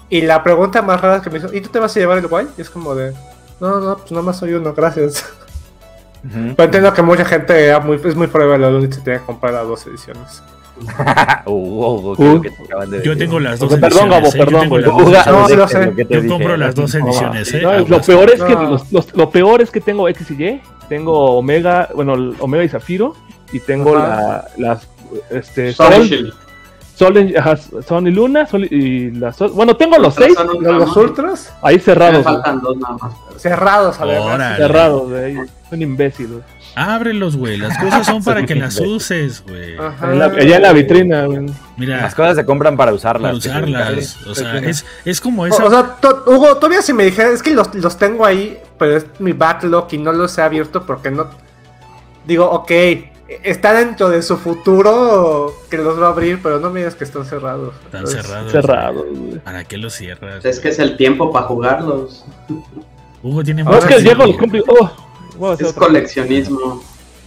Y 0.09 0.21
la 0.21 0.41
pregunta 0.43 0.81
más 0.81 1.01
rara 1.01 1.21
que 1.21 1.29
me 1.29 1.37
hizo, 1.37 1.53
¿y 1.53 1.61
tú 1.61 1.69
te 1.69 1.79
vas 1.79 1.95
a 1.95 1.99
llevar 1.99 2.17
el 2.17 2.27
guay? 2.27 2.47
Y 2.57 2.61
es 2.61 2.69
como 2.69 2.95
de, 2.95 3.13
no, 3.59 3.79
no, 3.79 3.97
pues 3.97 4.11
nada 4.11 4.23
más 4.23 4.37
soy 4.39 4.53
uno, 4.53 4.73
gracias. 4.73 5.25
Ujú. 6.23 6.55
Pero 6.55 6.63
entiendo 6.63 6.93
que 6.93 7.01
mucha 7.01 7.25
gente 7.25 7.65
era 7.65 7.79
muy, 7.79 7.99
es 8.03 8.15
muy 8.15 8.27
probable 8.27 8.87
que 8.87 8.95
se 8.95 9.01
tenga 9.01 9.19
que 9.19 9.25
comprar 9.25 9.53
las 9.53 9.67
dos 9.67 9.85
ediciones. 9.85 10.41
Uh, 11.45 11.51
uh, 11.51 12.11
uh, 12.11 12.15
¿qué 12.15 12.23
es 12.27 12.33
lo 12.33 12.41
que 12.41 12.49
te 12.51 12.63
acaban 12.63 12.89
de 12.91 13.01
Yo 13.03 13.17
tengo 13.17 13.39
las 13.39 13.59
dos 13.59 13.69
Perdón, 13.75 14.11
ediciones. 14.11 14.11
Gabo, 14.11 14.27
¿eh? 14.27 14.31
Perdón, 14.37 14.81
las 14.81 15.25
dos 15.25 15.73
No, 15.73 15.95
te 16.05 16.21
Yo 16.21 16.27
compro 16.29 16.57
las 16.57 16.75
dos 16.75 16.95
ediciones, 16.95 17.53
¿eh? 17.53 17.61
No, 17.61 17.79
lo 17.79 18.01
peor 18.01 18.29
es 18.31 18.43
que 18.43 18.53
No. 18.53 18.63
los- 18.71 18.91
los- 18.91 19.15
lo 19.15 19.29
peor 19.29 19.61
es 19.61 19.71
que 19.71 19.79
tengo 19.81 20.07
X 20.09 20.31
y 20.31 20.43
Y, 20.43 20.61
tengo 20.89 21.37
Omega, 21.37 21.89
bueno, 21.95 22.33
Omega 22.39 22.63
y 22.63 22.69
Zafiro 22.69 23.15
y 23.51 23.59
tengo 23.59 23.95
la, 23.95 24.45
las 24.57 24.87
este 25.29 25.73
Sol 25.73 25.93
Sol, 25.93 26.03
y 26.05 26.07
Shield. 26.09 26.33
Sol, 26.95 27.29
y- 27.29 27.35
ajá, 27.35 27.57
Sol 27.57 28.07
y 28.07 28.11
Luna, 28.11 28.45
Sol 28.45 28.65
y- 28.65 28.75
y 28.75 29.11
las 29.11 29.37
bueno, 29.53 29.75
tengo 29.77 29.97
los 29.97 30.15
seis 30.15 30.35
un 30.37 30.63
Los, 30.63 30.95
ultras 30.97 31.53
ahí 31.61 31.79
cerrados, 31.79 32.23
faltan 32.23 32.59
dos 32.61 32.75
nada 32.77 32.97
más. 33.01 33.13
cerrados, 33.41 33.99
además. 33.99 34.35
Órale. 34.35 34.57
cerrados, 34.57 35.09
güey, 35.09 35.37
son 35.69 35.81
imbéciles. 35.81 36.39
Ábrelos, 36.77 37.35
güey. 37.37 37.57
Las 37.57 37.77
cosas 37.83 38.05
son 38.05 38.23
para 38.23 38.45
que 38.45 38.55
las 38.55 38.79
uses, 38.79 39.43
güey. 39.47 39.77
Ajá. 39.77 40.11
En 40.11 40.19
la- 40.19 40.25
allá 40.25 40.55
en 40.57 40.61
la 40.61 40.73
vitrina, 40.73 41.25
güey. 41.25 41.45
Mira, 41.75 41.97
Las 42.01 42.13
cosas 42.15 42.35
se 42.35 42.45
compran 42.45 42.77
para 42.77 42.93
usarlas. 42.93 43.45
para 43.45 43.65
usarlas. 43.65 44.17
O 44.27 44.35
sea, 44.35 44.57
es, 44.59 44.85
es 45.05 45.19
como 45.21 45.43
O, 45.43 45.45
esa. 45.47 45.65
o 45.65 45.69
sea, 45.69 45.95
to- 45.99 46.23
Hugo, 46.27 46.55
todavía 46.57 46.81
si 46.81 46.93
me 46.93 47.03
dijeras, 47.05 47.33
es 47.33 47.43
que 47.43 47.51
los, 47.51 47.73
los 47.75 47.97
tengo 47.97 48.25
ahí, 48.25 48.57
pero 48.77 48.97
es 48.97 49.05
mi 49.19 49.31
backlog 49.33 49.87
y 49.91 49.97
no 49.97 50.11
los 50.13 50.37
he 50.37 50.41
abierto 50.41 50.85
porque 50.85 51.09
no. 51.11 51.27
Digo, 52.25 52.45
ok, 52.49 52.71
está 53.43 53.73
dentro 53.73 54.09
de 54.09 54.21
su 54.21 54.37
futuro 54.37 55.53
que 55.69 55.77
los 55.77 55.99
va 56.01 56.07
a 56.07 56.09
abrir, 56.09 56.39
pero 56.43 56.59
no 56.59 56.69
me 56.69 56.79
digas 56.81 56.95
que 56.95 57.03
están 57.05 57.25
cerrados. 57.25 57.73
Están 57.85 58.01
Entonces, 58.01 58.25
cerrados. 58.25 58.51
Cerrados, 58.51 59.05
güey. 59.09 59.39
¿Para 59.39 59.63
qué 59.63 59.77
los 59.77 59.93
cierras? 59.93 60.43
Es 60.45 60.59
que 60.59 60.69
es 60.69 60.79
el 60.79 60.97
tiempo 60.97 61.31
para 61.31 61.45
jugarlos. 61.47 62.25
Hugo 63.23 63.43
tiene 63.43 63.63
No, 63.63 63.71
es 63.71 63.77
más 63.77 63.85
que 63.85 63.95
el. 63.95 64.03
Diego 64.03 64.25
los 64.25 64.37
cumple. 64.37 64.63
Oh, 64.67 64.91
Es 65.59 65.73
coleccionismo. 65.73 66.83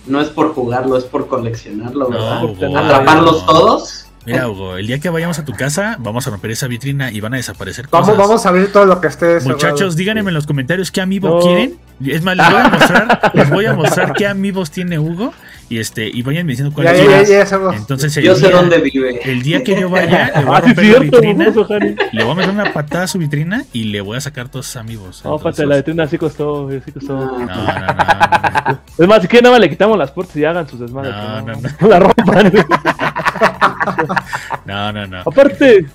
No 0.07 0.21
es 0.21 0.29
por 0.29 0.55
jugarlo, 0.55 0.97
es 0.97 1.05
por 1.05 1.29
coleccionarlo, 1.29 2.09
¿verdad? 2.09 2.43
No, 2.43 2.51
Hugo. 2.53 2.79
Atraparlos 2.79 3.47
todos. 3.47 4.07
Mira, 4.27 4.49
Hugo, 4.49 4.77
el 4.77 4.87
día 4.87 4.99
que 4.99 5.09
vayamos 5.09 5.39
a 5.39 5.45
tu 5.45 5.53
casa, 5.53 5.97
vamos 5.99 6.27
a 6.27 6.31
romper 6.31 6.51
esa 6.51 6.67
vitrina 6.69 7.11
y 7.11 7.21
van 7.21 7.33
a 7.35 7.37
desaparecer 7.39 7.87
Vamos, 7.91 8.09
cosas. 8.11 8.27
vamos 8.29 8.47
a 8.47 8.49
abrir 8.51 8.73
todo 8.73 8.85
lo 8.85 9.01
que 9.01 9.09
esté. 9.09 9.41
Muchachos, 9.41 9.97
díganme 9.97 10.21
en 10.21 10.35
los 10.35 10.47
comentarios 10.47 10.91
qué 10.91 11.01
amiibo 11.01 11.29
No. 11.29 11.41
quieren. 11.41 11.79
Es 12.05 12.23
más, 12.23 12.37
les 12.37 12.51
voy 12.51 12.61
a 12.61 12.69
mostrar, 12.69 13.31
les 13.35 13.51
voy 13.51 13.67
a 13.67 13.73
mostrar 13.75 14.13
qué 14.13 14.27
amigos 14.27 14.71
tiene 14.71 14.99
Hugo 14.99 15.33
y 15.71 15.79
este 15.79 16.07
y 16.13 16.21
vayan 16.23 16.47
diciendo 16.47 16.71
Ya, 16.71 16.75
cuáles 16.75 17.05
ya, 17.07 17.23
ya, 17.23 17.29
ya 17.29 17.43
hacemos. 17.45 17.75
Entonces 17.77 18.15
el 18.19 18.25
Yo 18.25 18.35
sé 18.35 18.49
día, 18.49 18.57
dónde 18.57 18.79
vive. 18.81 19.21
el 19.25 19.43
día 19.43 19.63
que 19.65 19.81
yo 19.81 19.89
vaya, 19.89 20.33
le 20.37 20.45
voy 20.45 20.55
a 20.55 20.59
Ah, 20.59 20.61
romper 20.61 20.77
la 20.77 20.83
cierto, 20.83 21.01
vitrina, 21.21 21.45
famoso, 21.53 21.79
le 22.13 22.23
voy 22.25 22.33
a 22.33 22.35
meter 22.35 22.51
una 22.51 22.73
patada 22.73 23.05
a 23.05 23.07
su 23.07 23.19
vitrina 23.19 23.65
y 23.73 23.85
le 23.85 24.01
voy 24.03 24.19
a 24.19 24.21
sacar 24.21 24.49
todos 24.51 24.67
sus 24.67 24.77
amigos. 24.77 25.23
No, 25.25 25.39
pate, 25.39 25.65
la 25.65 25.77
vitrina 25.77 26.07
sí 26.07 26.19
costó, 26.19 26.69
sí 26.85 26.93
costó. 26.93 27.15
No, 27.15 27.39
no, 27.39 27.47
no, 27.47 28.81
Es 28.99 29.09
más, 29.09 29.23
si 29.23 29.29
quieren, 29.29 29.45
nada 29.45 29.55
más 29.55 29.61
le 29.61 29.71
quitamos 29.71 29.97
las 29.97 30.11
puertas 30.11 30.37
y 30.37 30.45
hagan 30.45 30.69
sus 30.69 30.81
desmadres. 30.81 31.15
No, 31.15 31.41
no, 31.43 31.53
no, 31.81 31.89
La 31.89 31.99
rompan. 32.01 32.53
no, 34.67 34.93
no, 34.93 35.07
no. 35.07 35.21
Aparte. 35.21 35.87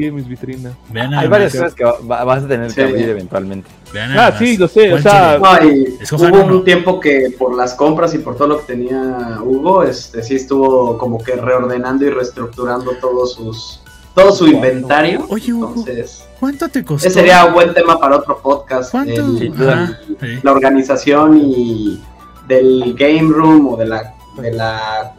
Sí, 0.00 0.10
mis 0.10 0.26
vitrinas. 0.28 0.72
Vean 0.90 1.12
Hay 1.14 1.28
varias 1.28 1.52
cosas 1.52 1.74
que 1.74 1.84
va- 1.84 2.24
vas 2.24 2.44
a 2.44 2.48
tener 2.48 2.72
que 2.72 2.82
abrir 2.82 3.08
eventualmente. 3.08 3.68
vean 3.92 4.14
nada 4.14 4.28
Ah, 4.28 4.30
más. 4.30 4.38
sí, 4.38 4.56
lo 4.56 4.68
sé, 4.68 4.88
o 4.88 4.90
¿Cuál 4.92 5.02
sea, 5.02 5.38
quieren? 5.40 5.68
No, 5.68 5.76
y 5.98 6.02
Escojan 6.02 6.32
hubo 6.34 6.44
uno. 6.44 6.54
un 6.56 6.64
tiempo 6.64 6.98
que 7.00 7.34
por 7.38 7.54
las 7.54 7.74
compras 7.74 8.14
y 8.14 8.18
por 8.18 8.36
todo 8.36 8.48
lo 8.48 8.60
que 8.60 8.72
tenía 8.72 9.38
Hugo, 9.42 9.82
este 9.82 10.22
sí 10.22 10.36
estuvo 10.36 10.96
como 10.98 11.18
que 11.22 11.36
reordenando 11.36 12.04
y 12.06 12.10
reestructurando 12.10 12.92
todos 13.00 13.34
sus 13.34 13.80
todo 14.14 14.30
su 14.32 14.46
inventario. 14.46 15.24
Oye, 15.30 15.52
Hugo, 15.54 15.68
Entonces, 15.76 16.22
¿cuánto 16.38 16.68
te 16.68 16.84
costó? 16.84 17.06
ese 17.08 17.18
sería 17.20 17.44
un 17.46 17.54
buen 17.54 17.72
tema 17.72 17.98
para 17.98 18.16
otro 18.16 18.38
podcast. 18.42 18.90
¿Cuánto? 18.90 19.12
el- 19.20 19.54
Ajá, 19.68 19.98
sí. 20.20 20.26
la 20.42 20.52
organización 20.52 21.38
y 21.42 22.02
del 22.46 22.94
game 22.98 23.32
room 23.32 23.68
o 23.68 23.76
de 23.76 23.86
la 23.86 24.14
de 24.36 24.52
la 24.52 25.12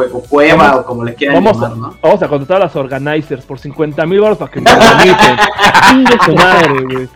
juego 0.00 0.22
cueva 0.28 0.64
Vamos- 0.64 0.80
o 0.80 0.84
como 0.86 1.04
le 1.04 1.14
quieran 1.14 1.42
vamos, 1.44 1.60
llamar, 1.60 1.76
¿no? 1.76 1.94
vamos 2.02 2.22
a 2.22 2.28
contratar 2.28 2.56
a 2.56 2.64
las 2.66 2.76
organizers 2.76 3.44
por 3.44 3.58
50 3.58 4.06
mil 4.06 4.20
baros 4.20 4.38
para 4.38 4.50
que 4.50 4.60
me 4.60 4.72
organicen. 4.72 5.36
Chingue 5.88 6.18
su 6.24 6.34
madre, 6.34 6.84
güey. 6.84 7.08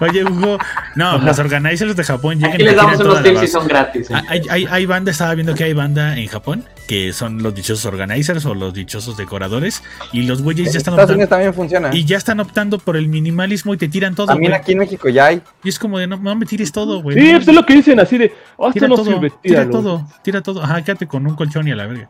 Oye, 0.00 0.24
Hugo, 0.24 0.58
no, 0.94 1.18
los 1.18 1.38
organizers 1.38 1.96
de 1.96 2.04
Japón 2.04 2.36
llegan 2.38 2.52
Aquí 2.54 2.62
y 2.62 2.66
les 2.66 2.76
damos 2.76 3.00
unos 3.00 3.22
tips 3.22 3.42
y 3.42 3.46
son 3.46 3.66
gratis. 3.66 4.10
¿eh? 4.10 4.14
Ah, 4.14 4.22
Hay, 4.28 4.42
hay, 4.50 4.66
hay 4.70 4.86
banda, 4.86 5.10
estaba 5.10 5.34
viendo 5.34 5.54
que 5.54 5.64
hay 5.64 5.72
banda 5.72 6.16
en 6.16 6.26
Japón 6.28 6.64
que 6.86 7.12
son 7.12 7.42
los 7.42 7.54
dichosos 7.54 7.84
organizers 7.84 8.46
o 8.46 8.54
los 8.54 8.72
dichosos 8.72 9.16
decoradores 9.16 9.82
y 10.12 10.22
los 10.22 10.42
güeyes 10.42 10.72
ya 10.72 10.78
están 10.78 10.94
Estados 10.94 11.10
Unidos 11.10 11.24
optando 11.24 11.28
también 11.28 11.54
funciona. 11.54 11.90
y 11.92 12.04
ya 12.04 12.16
están 12.16 12.40
optando 12.40 12.78
por 12.78 12.96
el 12.96 13.08
minimalismo 13.08 13.74
y 13.74 13.76
te 13.76 13.88
tiran 13.88 14.14
todo. 14.14 14.26
También 14.28 14.52
güey. 14.52 14.60
aquí 14.60 14.72
en 14.72 14.78
México 14.78 15.08
ya 15.08 15.26
hay. 15.26 15.42
Y 15.64 15.68
es 15.68 15.78
como 15.78 15.98
de 15.98 16.06
no, 16.06 16.16
no 16.16 16.36
me 16.36 16.46
tires 16.46 16.70
todo, 16.72 17.02
güey. 17.02 17.18
Sí, 17.18 17.32
no, 17.32 17.38
pues 17.38 17.48
es 17.48 17.54
lo 17.54 17.66
que 17.66 17.74
dicen 17.74 18.00
así 18.00 18.18
de. 18.18 18.32
Oh, 18.56 18.72
tira 18.72 18.88
no 18.88 18.94
todo, 18.94 19.04
sirve, 19.04 19.32
tira 19.42 19.68
todo, 19.68 20.06
tira 20.22 20.42
todo. 20.42 20.62
Ajá, 20.62 20.82
quédate 20.82 21.06
con 21.06 21.26
un 21.26 21.34
colchón 21.34 21.66
y 21.66 21.72
a 21.72 21.76
la 21.76 21.86
verga. 21.86 22.08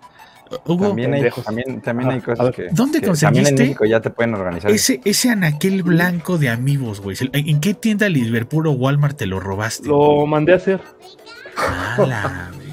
Hugo, 0.65 0.89
También 0.89 1.15
hay, 1.15 1.31
también, 1.45 1.81
también 1.81 2.11
hay 2.11 2.19
Ah, 2.19 2.25
cosas 2.25 2.47
ver, 2.47 2.55
que. 2.55 2.69
¿dónde 2.71 3.01
que 3.01 3.07
También 3.07 3.27
en 3.27 3.33
conseguiste 3.33 3.63
México 3.65 3.85
ya 3.85 4.01
te 4.01 4.11
pueden 4.11 4.35
organizar. 4.35 4.71
ese, 4.71 5.01
ese 5.05 5.31
anaquel 5.31 5.83
blanco 5.83 6.39
de 6.39 6.49
amigos, 6.51 7.01
güey? 7.01 7.17
¿En 7.33 7.61
qué 7.61 7.75
tienda 7.75 8.09
Liverpool 8.09 8.67
o 8.69 8.73
Walmart 8.73 9.17
te 9.17 9.27
lo 9.27 9.41
robaste? 9.41 9.89
Lo 9.89 10.25
mandé 10.27 10.53
a 10.53 10.57
hacer. 10.57 10.81
Ala, 11.57 12.51
güey. 12.55 12.67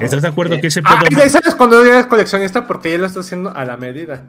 ¿Estás 0.00 0.22
de 0.22 0.28
acuerdo 0.28 0.60
que 0.60 0.66
ese 0.68 0.80
Ah, 0.84 1.02
pedo 1.08 1.24
y 1.24 1.28
¿sabes 1.28 1.54
cuando 1.54 1.82
eres 1.84 2.06
coleccionista? 2.06 2.66
Porque 2.66 2.90
ya 2.90 2.98
lo 2.98 3.06
está 3.06 3.20
haciendo 3.20 3.50
a 3.54 3.64
la 3.64 3.76
medida. 3.76 4.24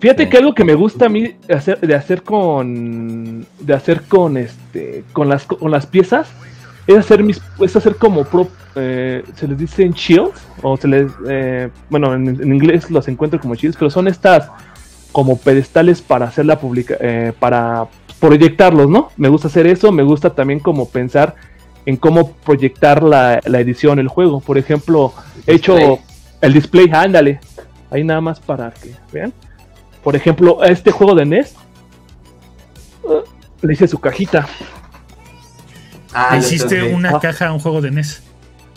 Fíjate 0.00 0.24
Sí. 0.24 0.30
que 0.30 0.36
algo 0.38 0.54
que 0.54 0.64
me 0.64 0.74
gusta 0.74 1.06
a 1.06 1.08
mí 1.08 1.36
de 1.46 1.54
hacer, 1.54 1.80
de 1.80 1.94
hacer 1.94 2.22
con. 2.22 3.46
De 3.60 3.74
hacer 3.74 4.02
con 4.02 4.36
este. 4.36 5.04
Con 5.12 5.28
las, 5.28 5.44
con 5.46 5.70
las 5.70 5.86
piezas. 5.86 6.28
Es 6.86 6.96
hacer 6.98 7.22
mis. 7.22 7.40
Es 7.60 7.74
hacer 7.76 7.96
como 7.96 8.24
pro. 8.24 8.48
eh, 8.76 9.24
se 9.34 9.48
les 9.48 9.58
dicen 9.58 9.92
shields. 9.92 10.40
O 10.62 10.76
se 10.76 10.88
les. 10.88 11.12
eh, 11.28 11.68
bueno, 11.90 12.14
en, 12.14 12.28
en 12.28 12.54
inglés 12.54 12.90
los 12.90 13.08
encuentro 13.08 13.40
como 13.40 13.54
shields. 13.54 13.76
Pero 13.76 13.90
son 13.90 14.08
estas. 14.08 14.50
Como 15.12 15.38
pedestales 15.38 16.02
para 16.02 16.26
hacer 16.26 16.46
la 16.46 16.58
publica. 16.60 16.96
eh, 17.00 17.32
para 17.38 17.86
proyectarlos, 18.20 18.88
¿no? 18.88 19.10
Me 19.16 19.28
gusta 19.28 19.48
hacer 19.48 19.66
eso. 19.66 19.90
Me 19.92 20.02
gusta 20.02 20.30
también 20.30 20.60
como 20.60 20.88
pensar 20.88 21.34
en 21.86 21.96
cómo 21.96 22.32
proyectar 22.32 23.02
la, 23.02 23.40
la 23.44 23.60
edición, 23.60 23.98
el 23.98 24.08
juego. 24.08 24.40
Por 24.40 24.58
ejemplo, 24.58 25.12
he 25.46 25.54
hecho 25.54 25.76
el 26.40 26.52
display, 26.52 26.90
ándale. 26.92 27.40
Ahí 27.90 28.04
nada 28.04 28.20
más 28.20 28.40
para 28.40 28.70
que 28.72 28.92
vean. 29.12 29.32
Por 30.02 30.16
ejemplo, 30.16 30.60
a 30.62 30.66
este 30.66 30.90
juego 30.90 31.14
de 31.14 31.24
NES 31.24 31.54
le 33.62 33.72
hice 33.72 33.88
su 33.88 33.98
cajita. 33.98 34.46
Ah, 36.18 36.28
Le 36.32 36.38
hiciste 36.38 36.82
una 36.94 37.10
Ah. 37.16 37.20
caja 37.20 37.48
a 37.48 37.52
un 37.52 37.58
juego 37.58 37.80
de 37.82 37.90
NES 37.90 38.22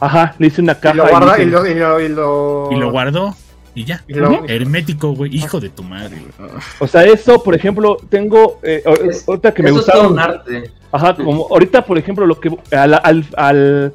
Ajá, 0.01 0.35
le 0.39 0.47
hice 0.47 0.61
una 0.61 0.73
Y 0.73 0.75
caja. 0.75 0.93
y 1.41 1.45
lo, 1.45 1.65
y 1.67 1.73
lo, 1.75 1.99
y 1.99 2.09
lo, 2.09 2.69
y 2.71 2.75
lo 2.75 2.91
guardó 2.91 3.35
y 3.75 3.83
ya. 3.85 4.03
y 4.07 4.13
lo- 4.13 4.45
Hermético, 4.47 5.13
güey. 5.13 5.35
Hijo 5.35 5.59
de 5.59 5.69
tu 5.69 5.83
madre, 5.83 6.17
güey. 6.37 6.49
O 6.79 6.87
sea, 6.87 7.03
eso, 7.03 7.41
por 7.43 7.53
ejemplo, 7.55 7.97
tengo. 8.09 8.59
eh, 8.63 8.83
ahorita 9.27 9.53
que 9.53 9.63
me 9.63 9.69
Eso 9.69 9.79
es 9.79 9.85
todo 9.85 10.09
un 10.09 10.19
arte. 10.19 10.71
Ajá, 10.91 11.15
como 11.15 11.47
ahorita, 11.51 11.85
por 11.85 11.97
ejemplo, 11.97 12.25
lo 12.25 12.39
que. 12.39 12.49
Al, 12.75 12.93
al, 13.03 13.25
al- 13.37 13.93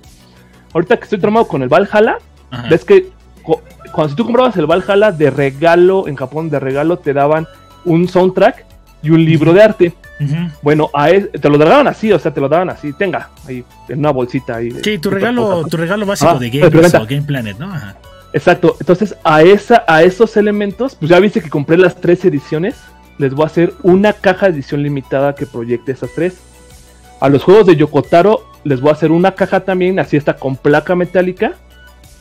ahorita 0.73 0.97
que 0.97 1.05
estoy 1.05 1.19
tramado 1.19 1.47
con 1.49 1.63
el 1.63 1.69
Valhalla, 1.69 2.19
Ajá. 2.51 2.69
ves 2.69 2.85
que 2.85 3.09
cuando 3.93 4.09
si 4.11 4.17
tú 4.17 4.25
comprabas 4.25 4.57
el 4.57 4.67
Valhalla 4.67 5.11
de 5.13 5.31
regalo, 5.31 6.07
en 6.09 6.17
Japón 6.17 6.51
de 6.51 6.61
regalo, 6.61 6.99
te 6.99 7.13
daban 7.13 7.47
un 7.85 8.09
soundtrack 8.09 8.64
y 9.05 9.11
un 9.11 9.25
libro 9.25 9.53
de 9.53 9.63
arte. 9.63 9.93
Bueno, 10.63 10.91
a 10.95 11.11
es- 11.11 11.31
te 11.33 11.49
lo 11.51 11.59
daban 11.59 11.87
así, 11.87 12.11
o 12.13 12.19
sea, 12.19 12.33
te 12.33 12.41
lo 12.41 12.49
daban 12.49 12.71
así, 12.71 12.93
tenga, 12.95 13.29
ahí, 13.47 13.63
en 13.89 13.99
una 13.99 14.11
bolsita 14.11 14.57
ahí. 14.57 14.71
Sí, 14.83 14.99
tu 14.99 15.11
regalo, 15.11 15.65
tu 15.69 15.77
regalo 15.77 16.07
básico 16.07 16.31
Ah, 16.31 16.39
de 16.39 16.51
Games 16.51 16.95
o 16.95 17.07
Game 17.07 17.23
Planet, 17.23 17.59
¿no? 17.59 17.67
Ajá. 17.73 17.97
Exacto, 18.33 18.77
entonces 18.81 19.15
a 19.23 19.43
esa, 19.43 19.85
a 19.87 20.03
esos 20.03 20.37
elementos, 20.37 20.97
pues 20.97 21.09
ya 21.11 21.21
viste 21.21 21.41
que 21.41 21.51
compré 21.51 21.77
las 21.77 22.01
tres 22.01 22.25
ediciones, 22.25 22.75
les 23.19 23.33
voy 23.35 23.45
a 23.45 23.47
hacer 23.47 23.75
una 23.83 24.13
caja 24.13 24.47
de 24.47 24.55
edición 24.55 24.83
limitada 24.83 25.35
que 25.37 25.47
proyecte 25.47 25.93
esas 25.93 26.11
tres. 26.17 26.35
A 27.21 27.29
los 27.29 27.45
juegos 27.45 27.67
de 27.67 27.77
Yokotaro 27.77 28.45
les 28.65 28.81
voy 28.81 28.91
a 28.91 28.95
hacer 28.95 29.13
una 29.13 29.33
caja 29.37 29.61
también, 29.61 30.01
así 30.01 30.17
está 30.17 30.35
con 30.35 30.57
placa 30.57 30.97
metálica, 30.97 31.53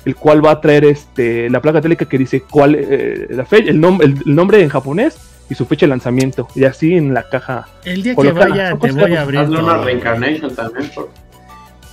el 0.05 0.15
cual 0.15 0.45
va 0.45 0.51
a 0.51 0.61
traer 0.61 0.85
este 0.85 1.49
la 1.49 1.61
placa 1.61 1.77
metálica 1.79 2.05
que 2.05 2.17
dice 2.17 2.41
cuál 2.41 2.75
eh, 2.77 3.27
la 3.31 3.45
fe, 3.45 3.67
el, 3.69 3.79
nom- 3.81 4.03
el, 4.03 4.15
el 4.25 4.35
nombre 4.35 4.61
en 4.61 4.69
japonés 4.69 5.17
y 5.49 5.55
su 5.55 5.65
fecha 5.65 5.85
de 5.85 5.89
lanzamiento, 5.91 6.47
y 6.55 6.63
así 6.63 6.95
en 6.95 7.13
la 7.13 7.27
caja. 7.29 7.67
El 7.83 8.01
día 8.03 8.13
que 8.13 8.15
Colocada. 8.15 8.47
vaya 8.49 8.69
Son 8.71 8.79
te 8.79 8.87
cosas 8.89 9.01
voy 9.01 9.11
que 9.11 9.17
a 9.17 9.21
abrir. 9.21 9.39
Hazle 9.41 9.59
una 9.59 9.73
todo. 9.75 9.83
reincarnation 9.85 10.55
también. 10.55 10.91
por- 10.95 11.09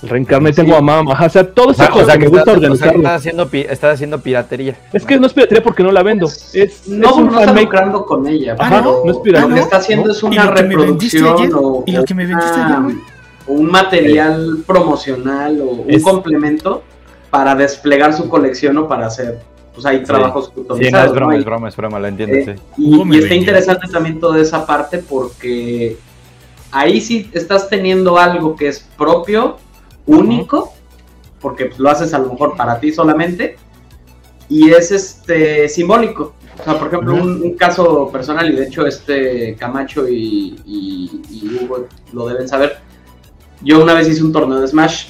Reencarné, 0.03 0.51
tengo 0.51 0.75
a 0.75 0.81
mamá, 0.81 1.15
o 1.25 1.29
sea, 1.29 1.43
todo 1.47 1.67
o 1.67 1.73
sea 1.75 1.89
que 1.89 1.93
me 1.93 1.99
gusta 1.99 2.09
estás, 2.09 2.17
o 2.17 2.27
sea 2.27 2.43
que 2.43 2.49
organizarlo. 2.51 2.97
estás 2.97 3.13
haciendo, 3.19 3.47
pi- 3.49 3.65
estás 3.69 3.93
haciendo 3.93 4.19
piratería. 4.19 4.75
Es 4.91 5.05
que 5.05 5.19
no 5.19 5.27
es 5.27 5.33
piratería 5.33 5.61
porque 5.63 5.83
no 5.83 5.91
la 5.91 6.01
vendo. 6.01 6.25
Es, 6.25 6.87
No, 6.87 7.09
es 7.09 7.15
un 7.17 7.27
no 7.27 7.39
está 7.39 7.53
lucrando 7.53 8.03
con 8.07 8.25
ella. 8.25 8.55
Ajá, 8.57 8.77
pero 8.79 9.03
no 9.05 9.11
es 9.11 9.17
pirata. 9.19 9.47
Lo 9.47 9.53
que 9.53 9.59
está 9.61 9.77
haciendo 9.77 10.07
¿no? 10.07 10.11
es 10.11 10.23
¿Y 10.23 10.25
una 10.25 10.41
que 10.55 10.61
reproducción 10.63 11.35
ayer? 11.37 11.51
o, 11.53 11.83
¿Y 11.85 11.91
lo 11.91 12.03
que 12.03 12.15
me 12.15 12.25
vendiste 12.25 12.55
una- 12.59 12.77
ayer, 12.87 12.97
o 13.45 13.51
un 13.53 13.65
material 13.69 14.57
promocional 14.65 15.61
o 15.61 15.65
un 15.65 15.91
Es- 15.91 16.01
complemento 16.03 16.81
para 17.29 17.53
desplegar 17.53 18.11
su 18.13 18.27
colección 18.27 18.79
o 18.79 18.87
para 18.87 19.05
hacer 19.05 19.39
pues 19.81 19.85
hay 19.85 20.03
trabajos 20.03 20.45
Sí, 20.45 20.51
no, 20.55 20.63
customizados. 20.67 21.07
es 21.07 21.13
broma, 21.13 21.33
¿no? 21.33 21.39
es 21.39 21.45
broma, 21.45 21.69
es 21.69 21.75
broma, 21.75 21.99
lo 21.99 22.07
entiendo, 22.07 22.35
Eh, 22.35 22.55
sí. 22.77 22.81
y, 22.81 23.17
está 23.19 23.33
interesante 23.35 23.87
también 23.87 24.19
toda 24.19 24.39
esa 24.39 24.65
parte 24.65 24.99
porque 24.99 25.97
ahí 26.71 27.01
sí 27.01 27.29
estás 27.33 27.69
teniendo 27.69 28.17
algo 28.17 28.55
que 28.55 28.67
es 28.67 28.79
propio, 28.97 29.57
único, 30.05 30.73
porque 31.39 31.65
pues, 31.65 31.79
lo 31.79 31.89
haces 31.89 32.13
a 32.13 32.19
lo 32.19 32.29
mejor 32.31 32.55
para 32.55 32.79
ti 32.79 32.91
solamente, 32.91 33.57
y 34.49 34.71
es 34.71 34.91
este 34.91 35.67
simbólico. 35.69 36.33
O 36.59 36.63
sea, 36.63 36.77
por 36.77 36.87
ejemplo, 36.89 37.13
un, 37.15 37.41
un 37.41 37.53
caso 37.55 38.09
personal, 38.11 38.51
y 38.51 38.55
de 38.55 38.65
hecho 38.65 38.85
este 38.85 39.55
Camacho 39.55 40.07
y, 40.07 40.59
y- 40.65 41.21
y 41.29 41.59
Hugo 41.63 41.87
lo 42.13 42.27
deben 42.27 42.47
saber. 42.47 42.77
Yo 43.61 43.81
una 43.81 43.93
vez 43.93 44.09
hice 44.09 44.23
un 44.23 44.31
torneo 44.33 44.59
de 44.59 44.67
Smash 44.67 45.05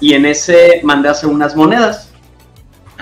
y 0.00 0.14
en 0.14 0.26
ese 0.26 0.80
mandé 0.82 1.08
a 1.08 1.12
hacer 1.12 1.30
unas 1.30 1.54
monedas 1.54 2.09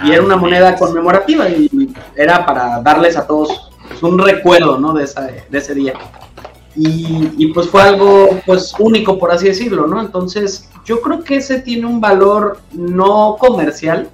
y 0.04 0.10
Ah, 0.10 0.14
era 0.14 0.22
una 0.22 0.36
no 0.36 0.42
moneda 0.42 0.74
conmemorativa 0.76 1.48
y 1.48 1.90
era 2.16 2.44
para 2.46 2.80
darles 2.82 3.16
a 3.16 3.26
todos 3.26 3.70
pues, 3.88 4.02
un 4.02 4.18
recuerdo 4.18 4.78
¿no? 4.78 4.92
de, 4.92 5.04
esa, 5.04 5.22
de 5.22 5.58
ese 5.58 5.74
día. 5.74 5.94
Y, 6.76 7.32
y, 7.36 7.52
pues 7.52 7.68
fue 7.68 7.82
algo 7.82 8.38
pues 8.46 8.72
único, 8.78 9.18
por 9.18 9.32
así 9.32 9.46
decirlo, 9.48 9.86
¿no? 9.88 10.00
Entonces 10.00 10.68
yo 10.84 11.00
creo 11.00 11.24
que 11.24 11.36
ese 11.36 11.60
tiene 11.60 11.86
un 11.86 12.00
valor 12.00 12.60
no 12.72 13.36
comercial, 13.36 14.08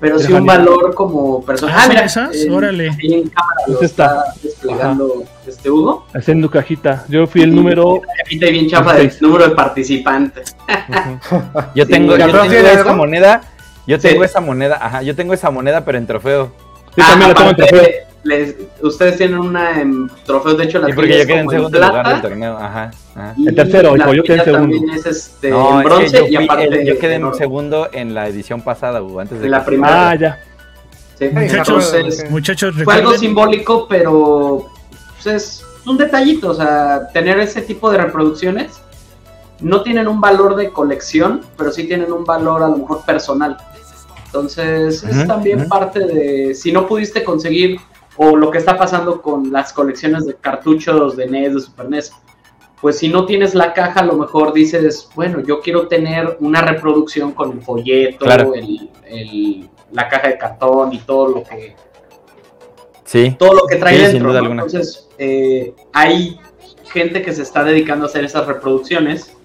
pero 0.00 0.18
sí 0.18 0.32
un 0.32 0.46
valor 0.46 0.94
como 0.94 1.42
personal. 1.44 1.74
Ah, 1.76 1.78
Ah, 1.78 1.82
¿son 1.84 1.90
mira, 1.90 2.04
esas? 2.06 2.36
eh, 2.36 2.50
Órale. 2.50 2.90
ahí 2.90 3.14
en 3.14 3.28
cámara 3.28 3.60
lo 3.66 3.78
Pues 3.78 3.90
está, 3.90 4.24
está. 4.28 4.40
desplegando 4.42 5.24
este 5.46 5.70
Hugo. 5.70 6.06
Haciendo 6.14 6.50
cajita. 6.50 7.04
Yo 7.08 7.26
fui 7.26 7.42
el 7.42 7.54
número. 7.54 8.00
Te 8.40 8.50
bien 8.50 8.66
chafa 8.68 8.94
del 8.94 9.12
número 9.20 9.48
de 9.48 9.54
participantes. 9.54 10.56
Ujú. 10.88 11.42
Yo 11.74 11.86
tengo, 11.86 12.14
Sí, 12.14 12.20
yo 12.20 12.26
¿Carlos 12.26 12.48
tengo 12.48 12.68
esa 12.68 12.92
moneda, 12.94 13.40
yo 13.86 13.96
Sí. 13.98 14.08
tengo 14.08 14.24
esa 14.24 14.40
moneda, 14.40 14.78
ajá, 14.80 15.02
yo 15.02 15.14
tengo 15.16 15.34
esa 15.34 15.50
moneda, 15.50 15.84
pero 15.84 15.98
en 15.98 16.06
trofeo. 16.06 16.50
Sí, 16.94 17.00
también 17.02 17.22
Ah, 17.22 17.28
la 17.28 17.34
tengo 17.34 17.50
en 17.50 17.56
trofeo. 17.56 17.82
les- 18.24 18.56
ustedes 18.82 19.16
tienen 19.18 19.38
una 19.38 19.80
en 19.80 20.10
trofeos, 20.24 20.58
de 20.58 20.64
hecho 20.64 20.78
la 20.80 20.86
Sí, 20.88 20.92
porque 20.94 21.18
yo 21.18 21.26
quedé 21.26 21.38
en 21.40 21.48
segundo 21.48 21.78
lugar 21.78 21.92
del 21.92 22.02
plata. 22.02 22.22
torneo, 22.22 22.56
ajá. 22.56 22.90
ajá. 23.14 23.34
El 23.46 23.54
tercero, 23.54 23.96
hijo, 23.96 24.14
yo 24.14 24.22
quedé 24.24 24.38
en 24.38 24.44
segundo. 24.44 24.76
también 24.76 24.90
es 24.90 25.06
este, 25.06 25.50
No, 25.50 25.68
en 25.68 25.76
es 25.76 25.82
que 25.82 25.88
bronce 25.88 26.16
yo, 26.18 26.26
y 26.40 26.44
aparte. 26.44 26.64
el- 26.64 26.86
yo 26.86 26.98
quedé 26.98 27.14
en 27.14 27.24
oro. 27.24 27.36
segundo 27.36 27.88
en 27.92 28.14
la 28.14 28.26
edición 28.28 28.62
pasada, 28.62 29.00
Hugo, 29.02 29.20
antes 29.20 29.38
de 29.38 29.44
En 29.44 29.50
la 29.52 29.60
que- 29.60 29.66
primera. 29.66 30.10
Ah, 30.10 30.14
ya. 30.16 30.38
Sí, 31.18 31.28
Muchachos, 31.32 31.94
entonces, 31.94 32.30
Muchachos, 32.30 32.74
fue 32.84 32.94
algo 32.94 33.14
simbólico, 33.14 33.86
pero 33.88 34.66
pues, 35.22 35.26
es 35.26 35.64
un 35.86 35.96
detallito. 35.96 36.50
O 36.50 36.54
sea, 36.54 37.08
tener 37.12 37.38
ese 37.40 37.62
tipo 37.62 37.90
de 37.90 37.98
reproducciones 37.98 38.80
no 39.60 39.82
tienen 39.82 40.08
un 40.08 40.20
valor 40.20 40.56
de 40.56 40.70
colección, 40.70 41.40
pero 41.56 41.70
sí 41.70 41.84
tienen 41.84 42.12
un 42.12 42.24
valor 42.24 42.62
a 42.62 42.68
lo 42.68 42.76
mejor 42.76 43.02
personal. 43.06 43.56
Entonces, 44.26 45.02
es 45.02 45.26
también 45.26 45.68
parte 45.68 46.00
de 46.00 46.54
si 46.54 46.72
no 46.72 46.86
pudiste 46.86 47.24
conseguir 47.24 47.78
o 48.16 48.36
lo 48.36 48.50
que 48.50 48.58
está 48.58 48.76
pasando 48.76 49.22
con 49.22 49.52
las 49.52 49.72
colecciones 49.72 50.26
de 50.26 50.34
cartuchos 50.34 51.16
de 51.16 51.26
NES, 51.26 51.54
de 51.54 51.60
Super 51.60 51.88
NES. 51.88 52.12
Pues 52.80 52.98
si 52.98 53.08
no 53.08 53.24
tienes 53.24 53.54
la 53.54 53.72
caja, 53.72 54.00
a 54.00 54.04
lo 54.04 54.14
mejor 54.14 54.52
dices, 54.52 55.08
bueno, 55.14 55.40
yo 55.40 55.60
quiero 55.60 55.88
tener 55.88 56.36
una 56.40 56.60
reproducción 56.62 57.32
con 57.32 57.52
el 57.52 57.62
folleto, 57.62 58.24
Claro. 58.26 58.54
el- 58.54 58.90
el- 59.08 59.70
la 59.92 60.08
caja 60.08 60.28
de 60.28 60.38
cartón 60.38 60.92
y 60.92 60.98
todo 60.98 61.28
lo 61.28 61.42
que 61.42 61.74
Sí, 63.04 63.36
todo 63.38 63.54
lo 63.54 63.66
que 63.68 63.76
trae 63.76 63.94
Sí, 63.94 64.02
sin 64.06 64.12
dentro. 64.14 64.30
duda 64.30 64.42
¿no? 64.42 64.50
Entonces, 64.50 65.08
eh, 65.16 65.72
hay 65.92 66.40
gente 66.92 67.22
que 67.22 67.32
se 67.32 67.42
está 67.42 67.62
dedicando 67.62 68.04
a 68.04 68.08
hacer 68.08 68.24
esas 68.24 68.46
reproducciones 68.46 69.35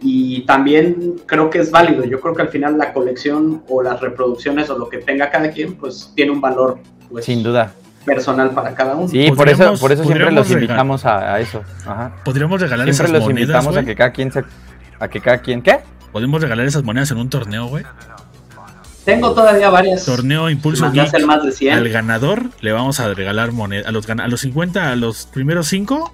y 0.00 0.42
también 0.42 1.14
creo 1.26 1.48
que 1.50 1.58
es 1.60 1.70
válido. 1.70 2.04
Yo 2.04 2.20
creo 2.20 2.34
que 2.34 2.42
al 2.42 2.48
final 2.48 2.76
la 2.78 2.92
colección 2.92 3.62
o 3.68 3.82
las 3.82 4.00
reproducciones 4.00 4.68
o 4.70 4.78
lo 4.78 4.88
que 4.88 4.98
tenga 4.98 5.30
cada 5.30 5.50
quien, 5.50 5.74
pues 5.74 6.12
tiene 6.14 6.32
un 6.32 6.40
valor 6.40 6.78
pues, 7.10 7.24
sin 7.24 7.42
duda. 7.42 7.72
personal 8.04 8.50
para 8.50 8.74
cada 8.74 8.94
uno. 8.96 9.08
Sí, 9.08 9.30
por 9.34 9.48
eso, 9.48 9.74
por 9.80 9.92
eso 9.92 10.04
siempre 10.04 10.30
los 10.30 10.50
invitamos 10.50 11.04
a, 11.04 11.34
a 11.34 11.40
eso. 11.40 11.62
Ajá. 11.86 12.16
Podríamos 12.24 12.60
regalar 12.60 12.86
Siempre 12.86 13.04
esas 13.06 13.10
los 13.12 13.22
monedas, 13.28 13.40
invitamos 13.48 13.76
a 13.76 13.84
que 13.84 13.94
cada 13.94 14.12
quien 14.12 14.32
se, 14.32 14.44
a 15.00 15.08
que 15.08 15.20
cada 15.20 15.38
quien, 15.38 15.62
¿qué? 15.62 15.78
Podemos 16.12 16.40
regalar 16.40 16.66
esas 16.66 16.82
monedas 16.82 17.10
en 17.10 17.18
un 17.18 17.28
torneo, 17.28 17.66
güey. 17.66 17.84
Tengo 19.04 19.32
todavía 19.34 19.70
varias. 19.70 20.04
Torneo 20.04 20.50
Impulso 20.50 20.90
Geek. 20.90 21.24
más 21.26 21.44
de 21.44 21.52
100. 21.52 21.74
Al 21.78 21.88
ganador 21.90 22.42
le 22.60 22.72
vamos 22.72 22.98
a 22.98 23.14
regalar 23.14 23.52
monedas. 23.52 23.86
A 23.86 23.92
los, 23.92 24.08
gan- 24.08 24.20
a 24.20 24.26
los 24.26 24.40
50, 24.40 24.90
a 24.90 24.96
los 24.96 25.26
primeros 25.26 25.68
5. 25.68 26.12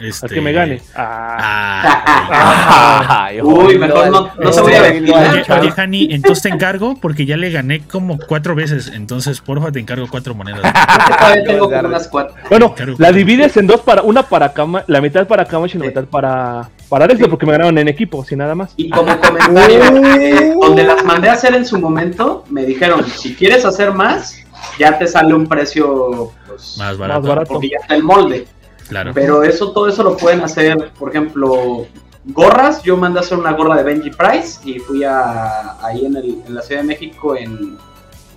Este, 0.00 0.26
Al 0.26 0.32
que 0.32 0.40
me 0.40 0.52
gane. 0.52 0.82
Ah. 0.96 1.84
Ah, 2.30 3.24
Ay, 3.26 3.40
Uy, 3.40 3.78
mejor 3.78 4.10
no- 4.10 4.30
no 4.38 4.52
se 4.52 4.60
voy 4.60 4.74
a 4.74 4.82
Oye, 4.82 5.44
oye, 5.48 5.70
Jani, 5.70 6.08
entonces 6.10 6.42
te 6.42 6.48
encargo 6.48 6.96
porque 7.00 7.26
ya 7.26 7.36
le 7.36 7.50
gané 7.50 7.80
como 7.86 8.18
cuatro 8.18 8.54
veces. 8.54 8.90
Entonces, 8.92 9.40
porfa, 9.40 9.70
te 9.72 9.80
encargo 9.80 10.06
cuatro 10.10 10.34
monedas. 10.34 10.60
Tengo 11.46 11.70
como 11.70 11.88
unas 11.88 12.08
cuatro. 12.08 12.34
Bueno, 12.48 12.74
la 12.98 13.12
divides 13.12 13.56
en 13.56 13.66
dos 13.66 13.80
para 13.80 14.02
una 14.02 14.24
para 14.24 14.52
Cama, 14.52 14.84
la 14.86 15.00
mitad 15.00 15.26
para 15.26 15.44
Camacho 15.44 15.78
y 15.78 15.80
la 15.80 15.86
mitad 15.86 16.04
para 16.04 16.68
para 16.88 17.06
Alex, 17.06 17.26
porque 17.28 17.46
me 17.46 17.52
ganaron 17.52 17.76
en 17.78 17.88
equipo, 17.88 18.24
sin 18.24 18.38
nada 18.38 18.54
más. 18.54 18.72
Y 18.76 18.90
como 18.90 19.18
comentario, 19.18 19.80
eh, 20.20 20.54
donde 20.60 20.84
las 20.84 21.04
mandé 21.04 21.28
a 21.28 21.32
hacer 21.32 21.54
en 21.54 21.64
su 21.64 21.78
momento, 21.78 22.44
me 22.50 22.64
dijeron, 22.64 23.04
si 23.04 23.34
quieres 23.34 23.64
hacer 23.64 23.92
más, 23.92 24.36
ya 24.78 24.96
te 24.98 25.06
sale 25.06 25.34
un 25.34 25.46
precio 25.46 26.30
pues, 26.46 26.76
Más 26.78 26.96
barato. 26.96 27.20
Más 27.20 27.28
barato. 27.28 27.48
porque 27.54 27.70
ya 27.70 27.78
está 27.80 27.94
el 27.94 28.02
molde. 28.04 28.46
Claro. 28.94 29.10
Pero 29.12 29.42
eso, 29.42 29.72
todo 29.72 29.88
eso 29.88 30.04
lo 30.04 30.16
pueden 30.16 30.40
hacer, 30.42 30.92
por 30.96 31.10
ejemplo, 31.10 31.84
gorras. 32.26 32.80
Yo 32.84 32.96
mandé 32.96 33.18
a 33.18 33.22
hacer 33.22 33.36
una 33.36 33.50
gorra 33.52 33.76
de 33.76 33.82
Benji 33.82 34.10
Price 34.10 34.60
y 34.64 34.78
fui 34.78 35.02
a, 35.02 35.84
ahí 35.84 36.06
en, 36.06 36.14
el- 36.16 36.42
en 36.46 36.54
la 36.54 36.62
Ciudad 36.62 36.82
de 36.82 36.86
México, 36.86 37.34
en, 37.36 37.76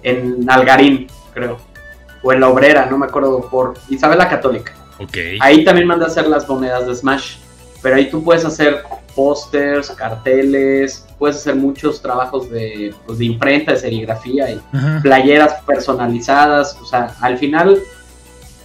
en 0.01 0.49
Algarín, 0.49 1.05
creo. 1.31 1.57
O 2.23 2.33
en 2.33 2.39
La 2.39 2.49
Obrera, 2.49 2.87
no 2.87 2.97
me 2.97 3.05
acuerdo, 3.05 3.39
por 3.51 3.75
Isabel 3.87 4.17
la 4.17 4.27
Católica. 4.27 4.73
Ahí 5.41 5.63
también 5.63 5.85
mandé 5.85 6.05
a 6.05 6.07
hacer 6.07 6.27
las 6.27 6.49
monedas 6.49 6.87
de 6.87 6.95
Smash. 6.95 7.37
Pero 7.83 7.95
ahí 7.97 8.09
tú 8.09 8.23
puedes 8.23 8.43
hacer 8.43 8.81
pósters, 9.15 9.91
carteles, 9.91 11.05
puedes 11.19 11.35
hacer 11.37 11.55
muchos 11.55 12.01
trabajos 12.01 12.49
de, 12.49 12.95
pues, 13.05 13.19
de 13.19 13.25
imprenta, 13.25 13.73
de 13.73 13.77
serigrafía 13.77 14.49
y 14.49 14.59
Ajá. 14.73 14.99
playeras 15.03 15.53
personalizadas. 15.67 16.75
O 16.81 16.85
sea, 16.87 17.13
al 17.21 17.37
final, 17.37 17.79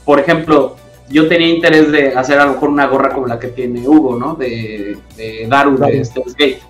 por 0.06 0.18
ejemplo, 0.18 0.76
yo 1.12 1.28
tenía 1.28 1.48
interés 1.48 1.92
de 1.92 2.14
hacer 2.16 2.38
a 2.38 2.46
lo 2.46 2.54
mejor 2.54 2.70
una 2.70 2.86
gorra 2.86 3.10
como 3.10 3.26
la 3.26 3.38
que 3.38 3.48
tiene 3.48 3.86
Hugo, 3.86 4.16
¿no? 4.18 4.34
De, 4.34 4.98
de 5.16 5.46
Daru, 5.48 5.76
Daru. 5.76 5.92
de 5.92 6.08
Gate. 6.38 6.60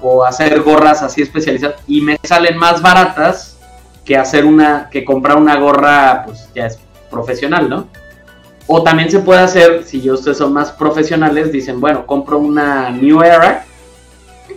O 0.00 0.24
hacer 0.24 0.60
gorras 0.62 1.02
así 1.02 1.22
especializadas. 1.22 1.80
Y 1.86 2.00
me 2.02 2.18
salen 2.22 2.56
más 2.58 2.82
baratas 2.82 3.58
que 4.04 4.16
hacer 4.16 4.44
una, 4.44 4.88
que 4.90 5.04
comprar 5.04 5.36
una 5.36 5.56
gorra, 5.56 6.24
pues 6.26 6.48
ya 6.54 6.66
es 6.66 6.78
profesional, 7.10 7.68
¿no? 7.68 7.88
O 8.68 8.82
también 8.82 9.10
se 9.10 9.20
puede 9.20 9.40
hacer, 9.40 9.84
si 9.84 10.00
ya 10.00 10.12
ustedes 10.12 10.38
son 10.38 10.52
más 10.52 10.72
profesionales, 10.72 11.50
dicen, 11.52 11.80
bueno, 11.80 12.04
compro 12.06 12.38
una 12.38 12.90
New 12.90 13.22
Era 13.22 13.64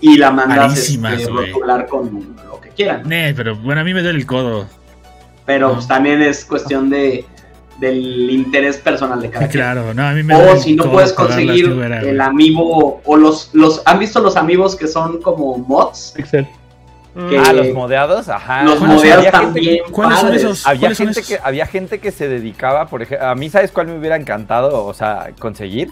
y 0.02 0.18
la 0.18 0.32
mandas 0.32 0.78
este, 0.90 1.28
rotular 1.28 1.88
con 1.88 2.36
lo 2.48 2.60
que 2.60 2.70
quieran. 2.70 3.04
Nee, 3.06 3.34
pero 3.34 3.56
bueno, 3.56 3.82
a 3.82 3.84
mí 3.84 3.94
me 3.94 4.02
duele 4.02 4.20
el 4.20 4.26
codo. 4.26 4.68
Pero 5.46 5.70
No. 5.70 5.74
pues, 5.76 5.88
también 5.88 6.22
es 6.22 6.44
cuestión 6.46 6.90
de 6.90 7.26
del 7.80 8.30
interés 8.30 8.78
personal 8.78 9.22
de 9.22 9.30
cada 9.30 9.48
quien. 9.48 9.64
Claro, 9.64 9.94
no, 9.94 10.06
a 10.08 10.12
mí 10.12 10.24
me 10.24 10.36
O 10.36 10.58
si 10.58 10.76
no 10.76 10.92
puedes 10.92 11.14
conseguir 11.14 11.66
el 11.70 12.22
amiibo 12.22 13.02
o 13.06 13.18
los 13.18 13.50
los 13.54 13.82
han 13.86 14.00
visto 14.00 14.20
los 14.20 14.36
amigos 14.36 14.76
que 14.76 14.88
son 14.88 15.22
como 15.22 15.58
mods 15.58 16.14
Excel. 16.18 16.46
que- 17.30 17.38
Ah, 17.40 17.54
los 17.54 17.70
modeados, 17.74 18.30
ajá. 18.30 18.64
los 18.64 18.80
modeados 18.80 19.04
Había 19.04 19.32
gente- 19.32 19.32
también 19.32 19.78
¿Cuáles 19.92 20.20
son 20.20 20.34
esos? 20.34 20.68
Había 20.68 20.80
¿Cuáles 20.82 20.98
son 20.98 21.08
gente, 21.08 21.20
esos? 21.22 21.30
que, 21.38 21.40
había 21.44 21.66
gente 21.66 22.00
que 22.00 22.12
se 22.12 22.28
dedicaba, 22.28 22.86
por 22.88 23.02
ejemplo, 23.02 23.28
a 23.28 23.36
mí, 23.36 23.50
¿sabes 23.50 23.72
cuál 23.72 23.88
me 23.88 23.98
hubiera 23.98 24.16
encantado? 24.16 24.86
O 24.86 24.94
sea, 24.94 25.32
conseguir 25.40 25.92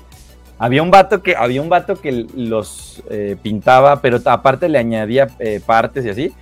Había 0.60 0.82
un 0.82 0.90
vato 0.90 1.22
que, 1.22 1.36
había 1.36 1.62
un 1.62 1.70
vato 1.70 1.96
que 1.98 2.26
los 2.36 3.04
eh, 3.12 3.36
pintaba, 3.44 4.02
pero 4.02 4.18
aparte 4.26 4.68
le 4.70 4.80
añadía 4.80 5.28
eh, 5.40 5.62
partes 5.64 6.04
y 6.06 6.10
así. 6.10 6.34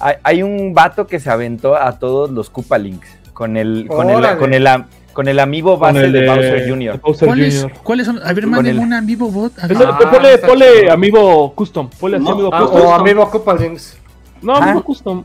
Hay, 0.00 0.16
hay 0.24 0.42
un 0.42 0.74
vato 0.74 1.06
que 1.06 1.20
se 1.20 1.30
aventó 1.30 1.76
a 1.76 1.98
todos 2.00 2.30
los 2.30 2.50
Koopa 2.50 2.78
Links 2.78 3.06
con 3.40 3.56
el, 3.56 3.86
con 3.88 4.10
el, 4.10 4.36
con 4.36 4.52
el, 4.52 4.66
am- 4.66 4.86
con 5.14 5.26
el 5.26 5.40
Con 5.78 5.80
base 5.80 6.04
el 6.04 6.12
de 6.12 6.26
Bowser 6.26 6.68
Jr. 6.68 7.00
Bowser 7.00 7.26
¿Cuáles, 7.26 7.62
Jr. 7.62 7.78
¿Cuáles 7.82 8.06
son? 8.06 8.20
A 8.22 8.32
ver, 8.34 8.46
manden 8.46 8.76
el- 8.76 8.82
un 8.82 8.92
amigo 8.92 9.30
bot. 9.30 9.58
A 9.58 9.66
ver. 9.66 9.78
Ah, 9.82 9.98
ponle, 10.12 10.36
ponle 10.38 10.90
amigo 10.90 11.54
custom. 11.54 11.88
Ponle 11.98 12.18
así 12.18 12.26
No, 12.26 12.32
amigo 12.32 12.50
Ah, 12.52 12.60
custom. 12.60 12.80
o 12.82 12.92
amigo 12.94 13.30
Links. 13.58 13.96
No, 14.42 14.54
Ah. 14.56 14.58
amigo 14.62 14.84
custom. 14.84 15.22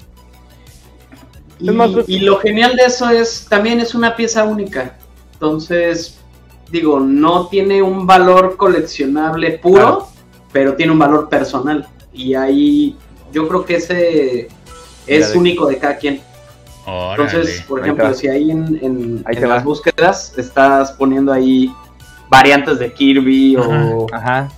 Y, 1.59 1.67
Es 1.67 1.75
más- 1.75 1.91
y 2.07 2.19
lo 2.19 2.37
genial 2.37 2.77
de 2.77 2.83
eso 2.85 3.09
es, 3.09 3.47
también 3.49 3.81
es 3.81 3.93
una 3.93 4.15
pieza 4.15 4.45
única. 4.45 4.95
Entonces, 5.33 6.17
digo, 6.71 7.01
no 7.01 7.47
tiene 7.47 7.81
un 7.81 8.07
valor 8.07 8.55
coleccionable 8.55 9.59
puro, 9.59 9.73
Claro. 9.81 10.07
pero 10.53 10.75
tiene 10.75 10.93
un 10.93 10.99
valor 10.99 11.27
personal. 11.27 11.85
Y 12.13 12.33
ahí 12.33 12.95
yo 13.33 13.45
creo 13.49 13.65
que 13.65 13.75
ese 13.75 14.47
Mira, 15.05 15.19
es 15.25 15.33
de- 15.33 15.37
único 15.37 15.67
de 15.67 15.77
cada 15.79 15.97
quien. 15.97 16.21
Entonces, 16.87 17.63
por 17.67 17.79
ejemplo, 17.81 18.13
si 18.13 18.27
ahí 18.27 18.51
en, 18.51 18.79
en- 18.81 19.23
Ahí 19.25 19.35
en 19.35 19.41
te 19.41 19.47
va. 19.47 19.55
las 19.55 19.63
búsquedas 19.63 20.33
estás 20.37 20.91
poniendo 20.91 21.31
ahí 21.31 21.71
variantes 22.29 22.79
de 22.79 22.91
Kirby 22.93 23.55
o, 23.57 24.07
Ajá. 24.11 24.49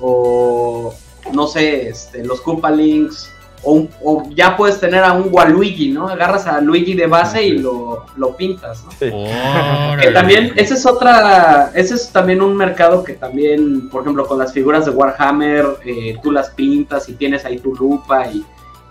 o 0.00 0.94
no 1.32 1.46
sé, 1.46 1.88
este, 1.88 2.24
los 2.24 2.40
Koopa 2.40 2.70
Links, 2.70 3.30
o, 3.62 3.72
un- 3.72 3.90
o 4.02 4.22
ya 4.34 4.56
puedes 4.56 4.78
tener 4.78 5.02
a 5.02 5.12
un 5.12 5.28
Waluigi, 5.32 5.88
¿no? 5.88 6.08
Agarras 6.08 6.46
a 6.46 6.60
Luigi 6.60 6.94
de 6.94 7.06
base 7.06 7.42
y 7.42 7.58
lo, 7.58 8.04
lo 8.16 8.36
pintas, 8.36 8.84
¿no? 8.84 8.90
Sí. 8.92 9.10
Que 10.00 10.10
también, 10.12 10.52
ese 10.56 10.74
es 10.74 10.86
otra, 10.86 11.72
ese 11.74 11.94
es 11.94 12.10
también 12.10 12.42
un 12.42 12.56
mercado 12.56 13.02
que 13.02 13.14
también, 13.14 13.88
por 13.88 14.02
ejemplo, 14.02 14.26
con 14.26 14.38
las 14.38 14.52
figuras 14.52 14.84
de 14.84 14.92
Warhammer, 14.92 15.66
eh, 15.84 16.16
tú 16.22 16.30
las 16.30 16.50
pintas 16.50 17.08
y 17.08 17.14
tienes 17.14 17.44
ahí 17.44 17.58
tu 17.58 17.74
lupa 17.74 18.28
y, 18.28 18.44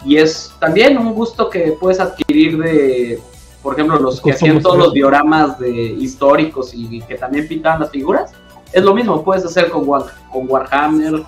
y 0.06 0.18
es 0.18 0.53
también 0.60 0.98
un 0.98 1.14
gusto 1.14 1.49
que 1.49 1.76
puedes 1.80 1.99
adquirir 1.99 2.57
de, 2.57 3.19
por 3.61 3.73
ejemplo, 3.73 3.99
los 3.99 4.22
que 4.22 4.32
hacían 4.32 4.61
todos 4.61 4.77
los 4.77 4.94
dioramas 4.94 5.57
de 5.60 5.69
históricos 5.72 6.72
y, 6.73 7.02
que 7.02 7.15
también 7.15 7.48
pintaban 7.48 7.80
las 7.82 7.90
figuras. 7.91 8.32
Es 8.72 8.84
lo 8.84 8.94
mismo, 8.94 9.23
puedes 9.23 9.44
hacer 9.45 9.69
con, 9.69 9.88
War- 9.88 10.06
con 10.32 10.45
Warhammer, 10.49 11.23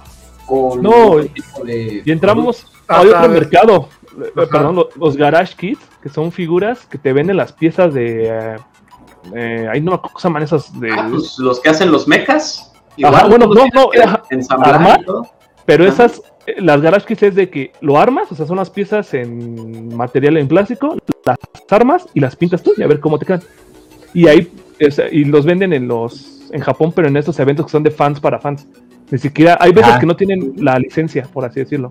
con 0.45 0.81
No, 0.81 1.17
tipo 1.33 1.63
de... 1.65 2.01
Y 2.05 2.11
entramos 2.11 2.65
Ah, 2.89 2.99
a 2.99 3.01
otro 3.01 3.29
mercado. 3.29 3.89
Eh, 4.17 4.31
Ajá. 4.37 4.47
Perdón, 4.49 4.75
lo- 4.75 4.89
los 4.95 5.17
Garage 5.17 5.55
Kits, 5.57 5.81
que 6.01 6.07
son 6.07 6.31
figuras 6.31 6.85
que 6.85 6.97
te 6.97 7.11
venden 7.11 7.35
las 7.35 7.51
piezas 7.51 7.93
de. 7.93 8.29
eh, 8.29 8.55
eh, 9.35 9.67
ahí 9.69 9.81
no 9.81 9.91
me 9.91 9.95
acuerdo 9.95 10.13
cómo 10.13 10.19
se 10.21 10.27
llaman 10.29 10.43
esas 10.43 10.79
de. 10.79 10.89
Ah, 10.93 11.07
pues, 11.11 11.37
los 11.37 11.59
que 11.59 11.67
hacen 11.69 11.91
los 11.91 12.07
mechas. 12.07 12.71
Ajá, 13.03 13.27
bueno, 13.27 13.45
los 13.47 13.57
no, 13.57 13.65
no, 13.73 13.89
armar. 14.63 15.01
y 15.01 15.05
todo. 15.05 15.27
Pero 15.65 15.83
Ajá. 15.83 15.93
esas, 15.93 16.21
las 16.57 16.81
Garage 16.81 17.05
Kits 17.05 17.23
es 17.23 17.35
de 17.35 17.49
que 17.49 17.71
lo 17.81 17.97
armas, 17.97 18.31
o 18.31 18.35
sea, 18.35 18.45
son 18.45 18.57
las 18.57 18.69
piezas 18.69 19.13
en 19.13 19.95
material 19.95 20.37
en 20.37 20.47
plástico, 20.47 20.97
las 21.25 21.37
armas 21.69 22.05
y 22.13 22.19
las 22.19 22.35
pintas 22.35 22.63
tú 22.63 22.73
y 22.77 22.83
a 22.83 22.87
ver 22.87 22.99
cómo 22.99 23.19
te 23.19 23.25
quedan. 23.25 23.41
Y 24.13 24.27
ahí, 24.27 24.51
o 24.85 24.91
sea, 24.91 25.07
y 25.11 25.25
los 25.25 25.45
venden 25.45 25.73
en 25.73 25.87
los, 25.87 26.49
en 26.51 26.61
Japón, 26.61 26.93
pero 26.95 27.07
en 27.07 27.17
estos 27.17 27.37
eventos 27.39 27.65
que 27.65 27.71
son 27.71 27.83
de 27.83 27.91
fans 27.91 28.19
para 28.19 28.39
fans. 28.39 28.65
Ni 29.11 29.17
siquiera, 29.17 29.57
hay 29.59 29.71
veces 29.71 29.93
Ah. 29.95 29.99
que 29.99 30.05
no 30.05 30.15
tienen 30.15 30.53
la 30.57 30.77
licencia, 30.79 31.23
por 31.31 31.45
así 31.45 31.59
decirlo. 31.59 31.89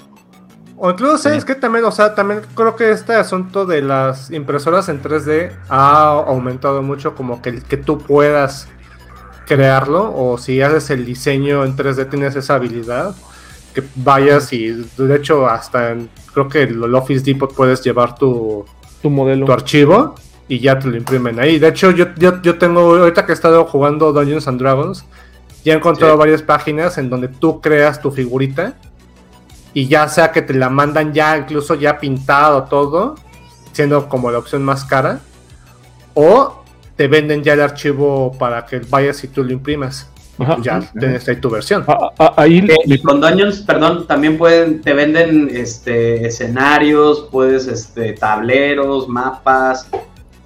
O 0.78 0.90
incluso, 0.90 1.16
¿sabes 1.16 1.44
que 1.44 1.54
También, 1.54 1.84
o 1.86 1.90
sea, 1.90 2.14
también 2.14 2.40
creo 2.54 2.76
que 2.76 2.90
este 2.90 3.14
asunto 3.14 3.64
de 3.64 3.80
las 3.80 4.30
impresoras 4.30 4.88
en 4.90 5.00
3D 5.00 5.50
ha 5.68 6.08
aumentado 6.26 6.82
mucho 6.82 7.14
como 7.14 7.40
que, 7.40 7.62
que 7.62 7.78
tú 7.78 7.98
puedas 7.98 8.68
crearlo 9.46 10.12
o 10.14 10.36
si 10.38 10.60
haces 10.60 10.90
el 10.90 11.06
diseño 11.06 11.64
en 11.64 11.76
3D 11.76 12.10
tienes 12.10 12.36
esa 12.36 12.56
habilidad 12.56 13.14
que 13.76 13.86
vayas 13.94 14.52
y 14.54 14.68
de 14.96 15.16
hecho 15.16 15.46
hasta 15.46 15.90
en, 15.92 16.08
creo 16.32 16.48
que 16.48 16.62
el 16.62 16.94
Office 16.94 17.22
Depot 17.22 17.54
puedes 17.54 17.82
llevar 17.82 18.14
tu, 18.14 18.64
Tu 19.02 19.10
modelo. 19.10 19.44
tu 19.44 19.52
archivo 19.52 20.14
y 20.48 20.60
ya 20.60 20.78
te 20.78 20.88
lo 20.88 20.96
imprimen 20.96 21.38
ahí. 21.38 21.58
De 21.58 21.68
hecho, 21.68 21.90
yo, 21.90 22.06
yo, 22.16 22.40
yo 22.40 22.56
tengo, 22.56 22.80
ahorita 22.96 23.26
que 23.26 23.32
he 23.32 23.34
estado 23.34 23.64
jugando 23.66 24.12
Dungeons 24.14 24.48
and 24.48 24.58
Dragons, 24.60 25.04
ya 25.62 25.74
he 25.74 25.76
encontrado 25.76 26.14
Sí. 26.14 26.18
varias 26.18 26.40
páginas 26.42 26.96
en 26.96 27.10
donde 27.10 27.28
tú 27.28 27.60
creas 27.60 28.00
tu 28.00 28.10
figurita 28.10 28.74
y 29.74 29.88
ya 29.88 30.08
sea 30.08 30.32
que 30.32 30.40
te 30.40 30.54
la 30.54 30.70
mandan 30.70 31.12
ya 31.12 31.36
incluso 31.36 31.74
ya 31.74 31.98
pintado 31.98 32.64
todo, 32.64 33.16
siendo 33.72 34.08
como 34.08 34.30
la 34.30 34.38
opción 34.38 34.64
más 34.64 34.84
cara, 34.86 35.20
o 36.14 36.62
te 36.96 37.08
venden 37.08 37.42
ya 37.42 37.52
el 37.52 37.60
archivo 37.60 38.32
para 38.38 38.64
que 38.64 38.78
vayas 38.88 39.22
y 39.24 39.28
tú 39.28 39.44
lo 39.44 39.52
imprimas. 39.52 40.08
Ajá. 40.38 40.58
Ya 40.62 40.80
tienes 40.98 41.28
ahí 41.28 41.36
tu 41.36 41.50
versión. 41.50 41.84
Ah, 41.86 42.10
ah, 42.18 42.34
ahí 42.36 42.58
Eh, 42.58 42.76
y 42.84 42.98
con 43.00 43.20
Dungeons, 43.20 43.60
perdón, 43.60 44.06
también 44.06 44.36
pueden, 44.36 44.80
te 44.82 44.92
venden 44.92 45.50
este 45.52 46.26
escenarios, 46.26 47.28
puedes 47.30 47.66
este 47.66 48.12
tableros, 48.12 49.08
mapas. 49.08 49.88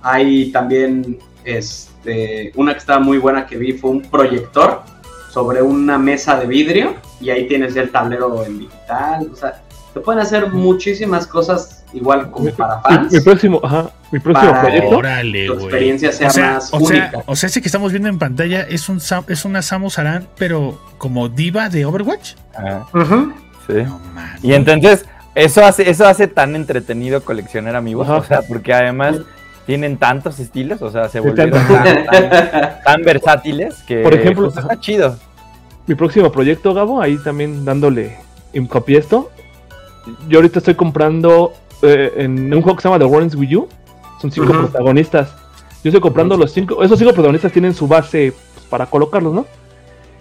Hay 0.03 0.51
también 0.53 1.19
este 1.45 2.53
una 2.57 2.73
que 2.73 2.79
estaba 2.79 3.01
muy 3.01 3.19
buena 3.19 3.47
que 3.47 3.57
vi 3.57 3.73
fue 3.73 3.91
un 3.91 4.03
proyector 4.03 4.83
sobre 5.31 5.62
una 5.62 5.99
mesa 5.99 6.39
de 6.39 6.47
vidrio 6.47 6.95
y 7.21 7.31
ahí 7.31 7.47
tienes 7.47 7.77
el 7.77 7.91
tablero 7.91 8.45
en 8.45 8.59
digital, 8.59 9.29
o 9.33 9.37
sea, 9.37 9.62
te 9.93 10.01
pueden 10.01 10.21
hacer 10.21 10.51
muchísimas 10.51 11.27
cosas 11.27 11.80
igual 11.93 12.31
como 12.31 12.51
para 12.53 12.81
fans. 12.81 13.12
mi 13.12 13.21
próximo, 13.21 13.61
ajá, 13.62 13.91
mi 14.12 14.19
próximo 14.19 14.51
Para- 14.51 14.62
proyecto. 14.62 14.97
Órale, 14.99 15.47
tu 15.47 15.53
güey. 15.55 15.65
experiencia 15.67 16.12
sea 16.12 16.29
o 16.29 16.31
sea, 16.31 16.53
más 16.55 16.73
o 16.75 16.81
sea, 16.81 16.89
única. 16.89 17.23
o 17.27 17.37
sea, 17.37 17.47
ese 17.49 17.61
que 17.62 17.69
estamos 17.69 17.93
viendo 17.93 18.09
en 18.09 18.19
pantalla 18.19 18.62
es 18.62 18.89
un 18.89 19.01
es 19.29 19.45
una 19.45 19.62
Samus 19.62 19.99
Aran, 19.99 20.27
pero 20.39 20.81
como 20.99 21.29
diva 21.29 21.69
de 21.69 21.85
Overwatch. 21.85 22.35
Ajá, 22.55 22.87
Ujú. 22.95 23.33
sí. 23.67 23.75
No. 23.85 24.01
Y 24.43 24.53
entonces, 24.55 25.05
eso 25.35 25.65
hace, 25.65 25.89
eso 25.89 26.07
hace 26.07 26.27
tan 26.27 26.57
entretenido 26.57 27.23
coleccionar 27.25 27.77
amigos, 27.77 28.09
Ajá. 28.09 28.17
o 28.19 28.25
sea, 28.25 28.43
porque 28.43 28.73
además 28.75 29.17
tienen 29.67 29.97
tantos 29.99 30.41
estilos, 30.41 30.83
o 30.83 30.91
sea, 30.91 31.09
se 31.09 31.21
volvieron 31.21 31.53
tan, 31.67 32.05
tan- 32.07 32.83
tan 32.85 33.03
versátiles 33.03 33.77
que 33.87 34.03
Por 34.03 34.15
ejemplo, 34.15 34.51
pues, 34.51 34.57
está 34.65 34.81
chido. 34.81 35.17
Mi 35.87 35.95
próximo 35.95 36.31
proyecto, 36.33 36.75
Gabo, 36.75 37.01
ahí 37.01 37.17
también 37.19 37.65
dándole 37.65 38.17
hincapié 38.53 38.99
esto. 38.99 39.31
Yo 40.29 40.39
ahorita 40.39 40.59
estoy 40.59 40.75
comprando 40.75 41.53
eh, 41.82 42.12
en 42.16 42.52
un 42.52 42.62
juego 42.62 42.77
que 42.77 42.82
se 42.82 42.89
llama 42.89 42.98
The 42.98 43.05
Warrens 43.05 43.35
With 43.35 43.48
You. 43.48 43.69
Son 44.20 44.31
cinco 44.31 44.52
protagonistas. 44.52 45.35
Yo 45.82 45.89
estoy 45.89 46.01
comprando 46.01 46.36
los 46.36 46.52
cinco. 46.52 46.82
Esos 46.82 46.98
cinco 46.98 47.12
protagonistas 47.12 47.52
tienen 47.52 47.74
su 47.74 47.89
base 47.89 48.32
pues, 48.55 48.66
para 48.66 48.86
colocarlos, 48.86 49.32
¿no? 49.32 49.47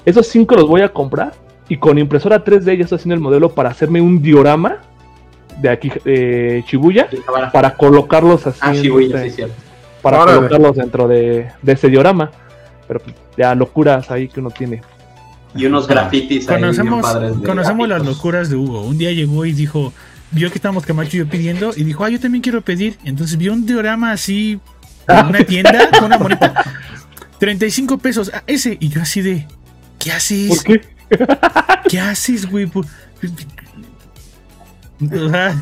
Esos 0.05 0.27
cinco 0.27 0.55
los 0.55 0.67
voy 0.67 0.81
a 0.81 0.89
comprar. 0.89 1.33
Y 1.67 1.77
con 1.77 1.97
impresora 1.99 2.43
3D 2.43 2.77
ya 2.77 2.83
estoy 2.83 2.95
haciendo 2.95 3.15
el 3.15 3.21
modelo 3.21 3.49
para 3.49 3.69
hacerme 3.69 4.01
un 4.01 4.21
diorama 4.21 4.79
de 5.61 5.69
aquí, 5.69 5.91
de 6.03 6.63
Shibuya, 6.67 7.07
para 7.53 7.75
colocarlos 7.75 8.47
así. 8.47 8.59
Ah, 8.61 8.73
Shibuya, 8.73 9.17
este- 9.17 9.29
sí, 9.29 9.35
cierto. 9.35 9.53
para 10.01 10.21
Órale. 10.21 10.37
colocarlos 10.37 10.75
dentro 10.77 11.07
de, 11.07 11.47
de 11.61 11.71
ese 11.73 11.89
diorama. 11.89 12.31
Pero 12.87 13.01
pues, 13.01 13.15
ya 13.37 13.53
locuras 13.53 14.09
ahí 14.09 14.27
que 14.29 14.39
uno 14.39 14.49
tiene. 14.49 14.81
Y 15.55 15.65
unos 15.65 15.87
grafitis 15.87 16.47
ahí 16.49 16.61
padres 16.61 17.35
conocemos 17.45 17.87
las 17.87 18.05
locuras 18.05 18.49
de 18.49 18.55
Hugo. 18.55 18.81
Un 18.81 18.97
día 18.97 19.11
llegó 19.11 19.45
y 19.45 19.51
dijo, 19.51 19.93
vio 20.31 20.49
que 20.49 20.55
estábamos 20.57 20.85
Camacho 20.85 21.17
y 21.17 21.19
yo 21.19 21.27
pidiendo, 21.29 21.71
y 21.75 21.83
dijo, 21.83 22.03
ah, 22.03 22.09
yo 22.09 22.19
también 22.19 22.41
quiero 22.41 22.61
pedir. 22.61 22.97
Entonces 23.03 23.37
vio 23.37 23.53
un 23.53 23.65
diorama 23.65 24.11
así 24.11 24.59
en 25.07 25.25
una 25.27 25.43
tienda 25.43 25.89
con 25.91 26.05
una 26.05 26.17
monita. 26.17 26.53
35 27.39 27.97
pesos, 27.97 28.31
ah, 28.33 28.43
ese. 28.47 28.77
Y 28.79 28.89
yo 28.89 29.01
así 29.01 29.21
de, 29.21 29.47
¿qué 29.99 30.11
haces? 30.11 30.49
¿Por 30.49 30.63
qué? 30.63 30.81
¿Qué 31.89 31.99
haces, 31.99 32.45
güey? 32.49 32.65
Por- 32.67 32.85
O 35.01 35.29
sea, 35.29 35.55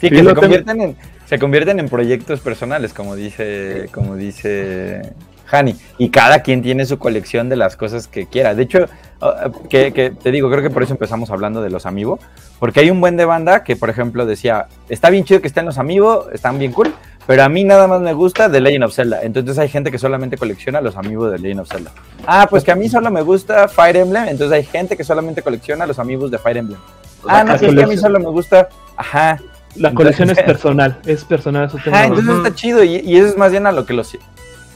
Sí, 0.00 0.08
que 0.08 0.24
se 0.24 0.34
convierten, 0.34 0.80
en, 0.80 0.96
se 1.26 1.38
convierten 1.38 1.78
en 1.78 1.88
proyectos 1.90 2.40
personales, 2.40 2.94
como 2.94 3.14
dice, 3.16 3.90
como 3.92 4.16
dice 4.16 5.12
Hani. 5.50 5.76
Y 5.98 6.10
cada 6.10 6.40
quien 6.42 6.62
tiene 6.62 6.86
su 6.86 6.98
colección 6.98 7.48
de 7.48 7.56
las 7.56 7.76
cosas 7.76 8.06
que 8.08 8.26
quiera. 8.26 8.54
De 8.54 8.62
hecho, 8.62 8.86
ah, 9.20 9.50
que, 9.68 9.92
que 9.92 10.10
te 10.10 10.30
digo, 10.30 10.50
creo 10.50 10.62
que 10.62 10.70
por 10.70 10.82
eso 10.82 10.92
empezamos 10.92 11.30
hablando 11.30 11.62
de 11.62 11.70
los 11.70 11.86
amigos. 11.86 12.20
Porque 12.58 12.80
hay 12.80 12.90
un 12.90 13.00
buen 13.00 13.16
de 13.16 13.24
banda 13.24 13.64
que, 13.64 13.74
por 13.76 13.88
ejemplo, 13.90 14.26
decía, 14.26 14.66
está 14.88 15.08
bien 15.10 15.24
chido 15.24 15.40
que 15.40 15.46
estén 15.46 15.64
los 15.64 15.78
amigos, 15.78 16.26
están 16.32 16.58
bien 16.58 16.72
cool, 16.72 16.92
pero 17.26 17.42
a 17.42 17.48
mí 17.48 17.64
nada 17.64 17.86
más 17.86 18.00
me 18.02 18.12
gusta 18.12 18.50
The 18.50 18.60
Legend 18.60 18.84
of 18.84 18.94
Zelda. 18.94 19.22
Entonces 19.22 19.56
hay 19.58 19.68
gente 19.68 19.90
que 19.90 19.98
solamente 19.98 20.36
colecciona 20.36 20.80
los 20.82 20.96
amigos 20.96 21.32
de 21.32 21.38
Legend 21.38 21.60
of 21.60 21.68
Zelda. 21.72 21.90
Ah, 22.26 22.46
pues 22.50 22.62
que 22.64 22.70
a 22.72 22.76
mí 22.76 22.88
solo 22.88 23.10
me 23.10 23.22
gusta 23.22 23.66
Fire 23.68 23.96
Emblem, 23.96 24.28
entonces 24.28 24.52
hay 24.56 24.64
gente 24.64 24.96
que 24.96 25.04
solamente 25.04 25.40
colecciona 25.42 25.86
los 25.86 25.98
amigos 25.98 26.30
de 26.30 26.38
Fire 26.38 26.58
Emblem. 26.58 26.78
Ah, 27.26 27.44
no, 27.44 27.56
sí, 27.58 27.66
es 27.66 27.74
que 27.74 27.82
a 27.82 27.86
mí 27.86 27.96
solo 27.96 28.18
me 28.18 28.28
gusta, 28.30 28.68
ajá, 28.96 29.38
La 29.76 29.88
Entonces- 29.90 29.94
colección 29.94 30.30
es 30.30 30.42
personal, 30.42 30.98
es 31.06 31.24
personal. 31.24 31.66
Eso 31.66 31.78
Ah, 31.92 32.06
entonces 32.06 32.34
está 32.36 32.54
chido 32.54 32.82
y, 32.84 32.96
y 32.96 33.16
eso 33.16 33.28
es 33.28 33.36
más 33.38 33.50
bien 33.52 33.66
a 33.66 33.72
lo 33.72 33.86
que 33.86 33.92
los 33.94 34.08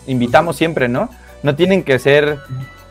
invitamos 0.06 0.56
siempre, 0.56 0.89
¿no? 0.89 1.09
No 1.43 1.55
tienen 1.55 1.82
que 1.82 1.98
ser 1.98 2.39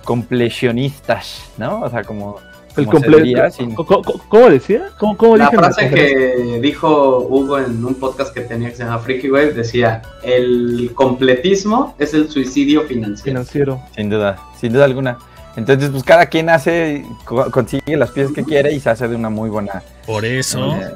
completionistas, 0.03 1.44
¿no? 1.57 1.81
O 1.81 1.90
sea, 1.90 2.03
como 2.03 2.38
El 2.76 2.85
como 2.85 2.99
se 2.99 3.06
completo. 3.06 3.23
diría, 3.23 3.52
sin- 3.52 3.76
¿Cómo, 3.76 4.02
cómo- 4.03 4.22
cómo 4.30 4.49
decía? 4.49 4.90
¿Cómo, 4.99 5.18
cómo 5.18 5.38
La 5.38 5.49
frase 5.52 5.90
que 5.90 6.60
dijo 6.61 7.19
Hugo 7.19 7.60
en 7.60 7.84
un 7.85 7.95
podcast 7.95 8.34
que 8.34 8.41
tenía 8.41 8.69
que 8.69 8.76
se 8.76 8.84
llama 8.84 8.99
Freaky 8.99 9.30
Wave 9.30 9.53
decía: 9.53 10.02
el 10.23 10.91
completismo 10.95 11.95
es 11.99 12.14
el 12.14 12.30
suicidio 12.30 12.81
financiero. 12.84 13.23
Financiero. 13.44 13.81
Sin 13.95 14.10
duda, 14.10 14.38
sin 14.60 14.73
duda 14.73 14.85
alguna. 14.85 15.18
Entonces, 15.56 15.91
pues 15.91 16.03
cada 16.03 16.26
quien 16.26 16.49
hace, 16.49 17.06
co- 17.26 17.52
consigue 17.52 17.95
las 17.95 18.10
piezas 18.10 18.34
que 18.34 18.44
quiere 18.44 18.73
y 18.73 18.80
se 18.80 18.90
hace 18.90 19.07
de 19.07 19.15
una 19.15 19.30
muy 19.30 19.52
buena. 19.52 19.84
Por 20.07 20.26
eso, 20.26 20.76
eh, 20.77 20.91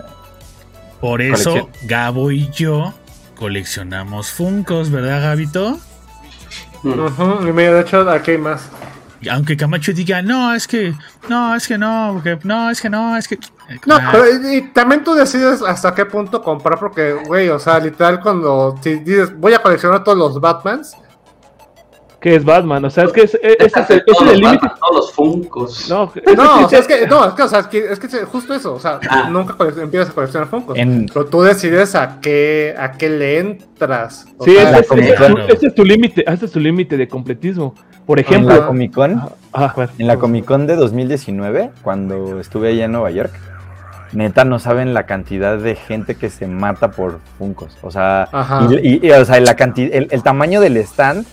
por 0.99 1.21
eso, 1.21 1.51
colección. 1.51 1.87
Gabo 1.87 2.31
y 2.31 2.49
yo 2.49 2.91
coleccionamos 3.35 4.31
Funcos, 4.31 4.89
¿verdad, 4.89 5.21
Gabito? 5.21 5.77
Ujú, 6.83 7.47
y 7.47 7.51
mira, 7.51 7.73
de 7.73 7.81
hecho, 7.81 8.09
aquí 8.09 8.31
hay 8.31 8.37
más. 8.37 8.69
Y 9.19 9.29
Aunque 9.29 9.57
Camacho 9.57 9.93
diga, 9.93 10.21
no, 10.21 10.53
es 10.53 10.67
que, 10.67 10.93
no, 11.27 11.55
es 11.55 11.67
que 11.67 11.77
no, 11.77 12.11
porque, 12.13 12.37
no, 12.43 12.69
es 12.69 12.79
que 12.79 12.89
no, 12.89 13.17
es 13.17 13.27
que. 13.27 13.39
No, 13.85 13.95
Ah, 13.95 14.09
pero 14.11 14.25
y, 14.51 14.57
y 14.57 14.61
también 14.69 15.03
tú 15.03 15.13
decides 15.15 15.61
hasta 15.63 15.93
qué 15.95 16.05
punto 16.05 16.41
comprar, 16.41 16.77
porque, 16.79 17.13
güey, 17.13 17.49
o 17.49 17.59
sea, 17.59 17.79
literal, 17.79 18.19
cuando 18.21 18.77
si 18.81 18.95
dices, 18.99 19.35
voy 19.37 19.53
a 19.53 19.59
coleccionar 19.61 20.03
todos 20.03 20.17
los 20.17 20.39
Batmans, 20.39 20.95
¿Qué 22.19 22.35
es 22.35 22.43
Batman? 22.43 22.83
O 22.83 22.89
sea, 22.89 23.03
es 23.03 23.11
que 23.11 23.21
es- 23.21 23.35
e- 23.35 23.57
ese 23.59 23.79
es 23.79 23.89
el, 23.91 24.03
el 24.31 24.39
límite. 24.39 24.67
Todos 24.79 24.95
los 24.95 25.11
Funkos. 25.13 25.87
No, 25.87 26.11
No, 26.35 26.65
o 26.65 26.69
sea, 26.69 26.79
es 26.79 26.87
que, 26.87 27.05
no, 27.05 27.25
es 27.27 27.33
que, 27.35 27.43
o 27.43 27.47
sea, 27.47 27.59
es 27.59 27.67
que, 27.67 27.77
es 27.91 27.99
que 27.99 28.07
justo 28.25 28.55
eso, 28.55 28.73
o 28.73 28.79
sea, 28.79 28.99
Ah. 29.07 29.29
nunca 29.29 29.55
empiezas 29.79 30.09
a 30.09 30.13
coleccionar 30.13 30.49
Funkos. 30.49 30.77
En- 30.79 31.05
Pero 31.13 31.25
tú 31.27 31.41
decides 31.43 31.93
a 31.93 32.19
qué, 32.19 32.73
a 32.77 32.93
qué 32.93 33.09
le 33.09 33.37
entras. 33.39 34.25
Sí, 34.43 34.55
ese, 34.57 34.79
es- 34.79 34.87
tu- 34.87 34.95
ese 35.47 35.67
es 35.67 35.75
tu 35.75 35.85
límite, 35.85 36.23
ese 36.31 36.45
es 36.45 36.51
tu 36.51 36.59
límite 36.59 36.97
de 36.97 37.07
completismo. 37.07 37.75
Por 38.07 38.17
en 38.19 38.25
ejemplo, 38.25 38.55
la 38.55 38.65
Comic 38.65 38.93
Con, 38.93 39.21
ah, 39.53 39.73
a 39.73 39.73
ver, 39.79 39.89
en 39.99 40.07
la 40.07 40.17
Comic 40.17 40.45
Con 40.45 40.65
de 40.65 40.75
2019, 40.75 41.69
cuando 41.83 42.39
estuve 42.39 42.69
allá 42.69 42.85
en 42.85 42.93
Nueva 42.93 43.11
York, 43.11 43.31
neta 44.13 44.43
no 44.45 44.57
saben 44.59 44.93
la 44.93 45.05
cantidad 45.05 45.57
de 45.57 45.75
gente 45.75 46.15
que 46.15 46.29
se 46.29 46.47
mata 46.47 46.89
por 46.91 47.19
Funcos. 47.37 47.77
O 47.83 47.91
sea, 47.91 48.27
y, 48.71 48.87
y- 48.87 49.07
y, 49.07 49.11
o 49.11 49.25
sea, 49.25 49.39
la 49.41 49.55
canti- 49.55 49.89
el, 49.91 50.07
el 50.09 50.23
tamaño 50.23 50.61
del 50.61 50.77
stand 50.77 51.27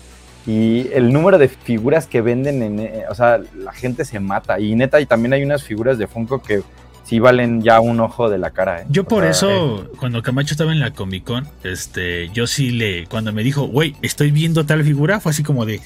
y 0.47 0.89
el 0.93 1.11
número 1.11 1.37
de 1.37 1.47
figuras 1.47 2.05
que 2.05 2.21
venden, 2.21 2.61
en, 2.61 2.79
eh, 2.79 3.03
o 3.09 3.15
sea, 3.15 3.39
la 3.57 3.71
gente 3.73 4.05
se 4.05 4.19
mata. 4.19 4.59
Y 4.59 4.75
neta, 4.75 5.01
y 5.01 5.05
también 5.05 5.33
hay 5.33 5.43
unas 5.43 5.63
figuras 5.63 5.97
de 5.97 6.07
Funko 6.07 6.41
que 6.41 6.61
sí 7.03 7.19
valen 7.19 7.61
ya 7.61 7.79
un 7.79 7.99
ojo 7.99 8.29
de 8.29 8.37
la 8.37 8.51
cara. 8.51 8.81
¿eh? 8.81 8.85
Yo 8.89 9.03
O 9.03 9.05
por 9.05 9.21
sea, 9.21 9.31
eso, 9.31 9.89
cuando 9.99 10.21
Camacho 10.21 10.53
estaba 10.53 10.71
en 10.71 10.79
la 10.79 10.91
Comic 10.91 11.23
Con, 11.23 11.47
este, 11.63 12.29
yo 12.29 12.45
sí 12.45 12.71
le, 12.71 13.07
cuando 13.07 13.33
me 13.33 13.43
dijo, 13.43 13.63
güey, 13.63 13.95
estoy 14.01 14.31
viendo 14.31 14.65
tal 14.65 14.83
figura, 14.83 15.19
fue 15.19 15.31
así 15.31 15.41
como 15.41 15.65
de, 15.65 15.81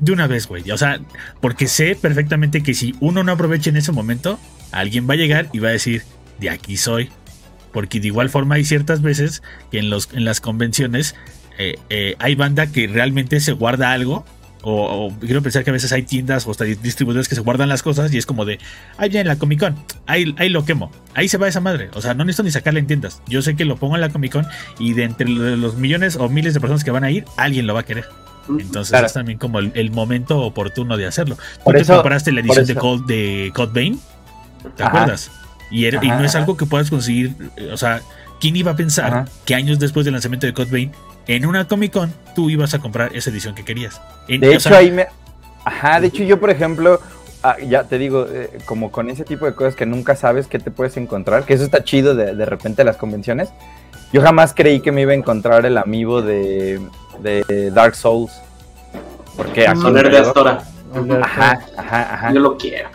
de 0.00 0.12
una 0.12 0.26
vez, 0.26 0.48
güey. 0.48 0.68
O 0.72 0.78
sea, 0.78 0.98
porque 1.40 1.68
sé 1.68 1.94
perfectamente 1.94 2.62
que 2.62 2.74
si 2.74 2.94
uno 3.00 3.22
no 3.22 3.30
aprovecha 3.30 3.70
en 3.70 3.76
ese 3.76 3.92
momento, 3.92 4.40
alguien 4.72 5.08
va 5.08 5.14
a 5.14 5.18
llegar 5.18 5.48
y 5.52 5.60
va 5.60 5.68
a 5.68 5.72
decir, 5.72 6.02
de 6.40 6.50
aquí 6.50 6.76
soy. 6.76 7.10
Porque 7.72 7.98
de 7.98 8.06
igual 8.08 8.28
forma 8.28 8.54
hay 8.54 8.64
ciertas 8.64 9.02
veces 9.02 9.42
que 9.70 9.80
en, 9.80 9.90
los, 9.90 10.08
en 10.12 10.24
las 10.24 10.40
convenciones 10.40 11.16
eh, 11.58 11.76
eh, 11.90 12.16
hay 12.18 12.34
banda 12.34 12.66
que 12.66 12.86
realmente 12.86 13.40
se 13.40 13.52
guarda 13.52 13.92
algo. 13.92 14.24
O, 14.66 15.08
o 15.08 15.18
quiero 15.18 15.42
pensar 15.42 15.62
que 15.62 15.68
a 15.68 15.74
veces 15.74 15.92
hay 15.92 16.04
tiendas 16.04 16.46
o 16.46 16.50
hasta 16.50 16.64
distribuidores 16.64 17.28
que 17.28 17.34
se 17.34 17.42
guardan 17.42 17.68
las 17.68 17.82
cosas 17.82 18.10
y 18.14 18.16
es 18.16 18.24
como 18.24 18.46
de, 18.46 18.58
ahí 18.96 19.10
viene 19.10 19.28
la 19.28 19.36
Comic 19.36 19.60
Con, 19.60 19.76
ahí, 20.06 20.34
ahí 20.38 20.48
lo 20.48 20.64
quemo, 20.64 20.90
ahí 21.14 21.28
se 21.28 21.36
va 21.36 21.46
esa 21.48 21.60
madre. 21.60 21.90
O 21.92 22.00
sea, 22.00 22.14
no 22.14 22.24
necesito 22.24 22.44
ni 22.44 22.50
sacarla 22.50 22.80
en 22.80 22.86
tiendas. 22.86 23.20
Yo 23.28 23.42
sé 23.42 23.56
que 23.56 23.66
lo 23.66 23.76
pongo 23.76 23.94
en 23.96 24.00
la 24.00 24.08
Comic 24.08 24.32
Con 24.32 24.46
y 24.78 24.94
de 24.94 25.04
entre 25.04 25.28
lo- 25.28 25.54
los 25.56 25.76
millones 25.76 26.16
o 26.16 26.30
miles 26.30 26.54
de 26.54 26.60
personas 26.60 26.82
que 26.82 26.90
van 26.90 27.04
a 27.04 27.10
ir, 27.10 27.26
alguien 27.36 27.66
lo 27.66 27.74
va 27.74 27.80
a 27.80 27.82
querer. 27.82 28.06
Entonces 28.48 28.88
Claro. 28.90 29.04
es 29.06 29.12
también 29.12 29.36
como 29.38 29.58
el, 29.58 29.70
el 29.74 29.90
momento 29.90 30.40
oportuno 30.40 30.96
de 30.96 31.04
hacerlo. 31.06 31.36
Tú 31.36 31.64
Por 31.64 31.74
te 31.74 31.82
eso- 31.82 31.96
compraste 31.96 32.32
la 32.32 32.40
edición 32.40 32.64
de. 32.64 32.74
Cold 32.74 33.04
de 33.06 33.52
Code 33.54 33.72
Vein, 33.74 34.00
¿te 34.78 34.82
Ajá. 34.82 34.88
acuerdas? 35.02 35.30
Y, 35.70 35.84
no 35.90 36.24
es 36.24 36.34
algo 36.36 36.56
que 36.56 36.64
puedas 36.64 36.88
conseguir, 36.88 37.34
eh, 37.58 37.68
o 37.70 37.76
sea, 37.76 38.00
¿quién 38.40 38.56
iba 38.56 38.70
a 38.72 38.76
pensar 38.76 39.06
Ajá. 39.12 39.24
que 39.44 39.54
años 39.54 39.78
después 39.78 40.06
del 40.06 40.12
lanzamiento 40.14 40.46
de 40.46 40.54
Code 40.54 40.70
Vein, 40.70 40.92
en 41.26 41.46
una 41.46 41.66
Comic 41.66 41.92
Con, 41.92 42.12
tú 42.34 42.50
ibas 42.50 42.74
a 42.74 42.78
comprar 42.78 43.14
esa 43.16 43.30
edición 43.30 43.54
que 43.54 43.64
querías? 43.64 44.00
En- 44.28 44.40
De 44.40 44.54
hecho, 44.54 44.68
sea, 44.70 44.78
ahí 44.78 44.90
me. 44.90 45.06
Ajá, 45.64 46.00
de 46.00 46.08
hecho, 46.08 46.22
yo, 46.22 46.38
por 46.38 46.50
ejemplo, 46.50 47.00
ah, 47.42 47.56
ya 47.66 47.84
te 47.84 47.98
digo, 47.98 48.26
eh, 48.30 48.58
como 48.66 48.90
con 48.92 49.08
ese 49.10 49.24
tipo 49.24 49.46
de 49.46 49.54
cosas 49.54 49.74
que 49.74 49.86
nunca 49.86 50.14
sabes 50.16 50.46
qué 50.46 50.58
te 50.58 50.70
puedes 50.70 50.96
encontrar, 50.96 51.44
que 51.44 51.54
eso 51.54 51.64
está 51.64 51.82
chido 51.84 52.14
de, 52.14 52.34
de 52.34 52.44
repente 52.46 52.82
en 52.82 52.86
las 52.86 52.96
convenciones. 52.96 53.48
Yo 54.12 54.22
jamás 54.22 54.52
creí 54.54 54.80
que 54.80 54.92
me 54.92 55.00
iba 55.02 55.12
a 55.12 55.16
encontrar 55.16 55.66
el 55.66 55.76
amigo 55.78 56.22
de, 56.22 56.80
de 57.20 57.70
Dark 57.72 57.94
Souls. 57.96 58.30
Porque 59.36 59.66
aquí 59.66 59.80
de 59.90 60.18
Astora. 60.18 60.62
Ajá, 61.22 61.58
ajá, 61.76 62.14
ajá. 62.14 62.32
Yo 62.32 62.38
lo 62.40 62.56
quiero. 62.56 62.88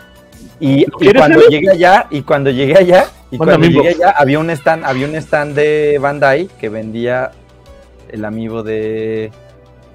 Y, 0.58 0.86
¿Lo 0.86 0.96
y 0.96 1.00
quieres, 1.00 1.20
cuando 1.20 1.40
llegué 1.48 1.70
allá, 1.70 2.06
y 2.10 2.22
cuando 2.22 2.50
llegué 2.50 2.76
allá, 2.78 3.04
y 3.30 3.36
cuando 3.36 3.54
amigo. 3.56 3.82
llegué 3.82 3.94
allá, 3.96 4.10
había 4.16 4.38
un 4.38 4.48
stand, 4.50 4.84
había 4.84 5.06
un 5.06 5.14
stand 5.16 5.54
de 5.54 5.98
Bandai 6.00 6.48
que 6.58 6.68
vendía 6.70 7.30
el 8.12 8.24
amigo 8.24 8.62
de, 8.62 9.30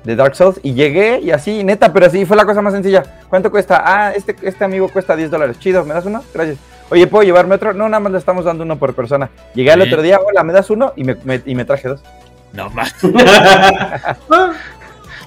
de 0.03 0.15
Dark 0.15 0.35
Souls. 0.35 0.59
Y 0.63 0.73
llegué 0.73 1.19
y 1.21 1.31
así, 1.31 1.63
neta, 1.63 1.91
pero 1.93 2.05
así 2.07 2.25
fue 2.25 2.35
la 2.37 2.45
cosa 2.45 2.61
más 2.61 2.73
sencilla. 2.73 3.03
¿Cuánto 3.29 3.51
cuesta? 3.51 3.81
Ah, 3.85 4.11
este, 4.15 4.35
este 4.41 4.63
amigo 4.63 4.87
cuesta 4.89 5.15
10 5.15 5.31
dólares. 5.31 5.59
Chido, 5.59 5.83
¿me 5.85 5.93
das 5.93 6.05
uno? 6.05 6.23
Gracias. 6.33 6.57
Oye, 6.89 7.07
¿puedo 7.07 7.23
llevarme 7.23 7.55
otro? 7.55 7.73
No, 7.73 7.89
nada 7.89 7.99
más 7.99 8.11
le 8.11 8.17
estamos 8.19 8.45
dando 8.45 8.63
uno 8.63 8.77
por 8.77 8.93
persona. 8.93 9.29
Llegué 9.55 9.71
al 9.71 9.81
otro 9.81 10.01
día, 10.03 10.19
hola, 10.23 10.43
¿me 10.43 10.53
das 10.53 10.69
uno? 10.69 10.93
Y 10.95 11.03
me, 11.03 11.15
me- 11.23 11.41
y 11.45 11.55
me 11.55 11.65
traje 11.65 11.87
dos. 11.87 12.01
no 12.53 12.69
más. 12.69 12.93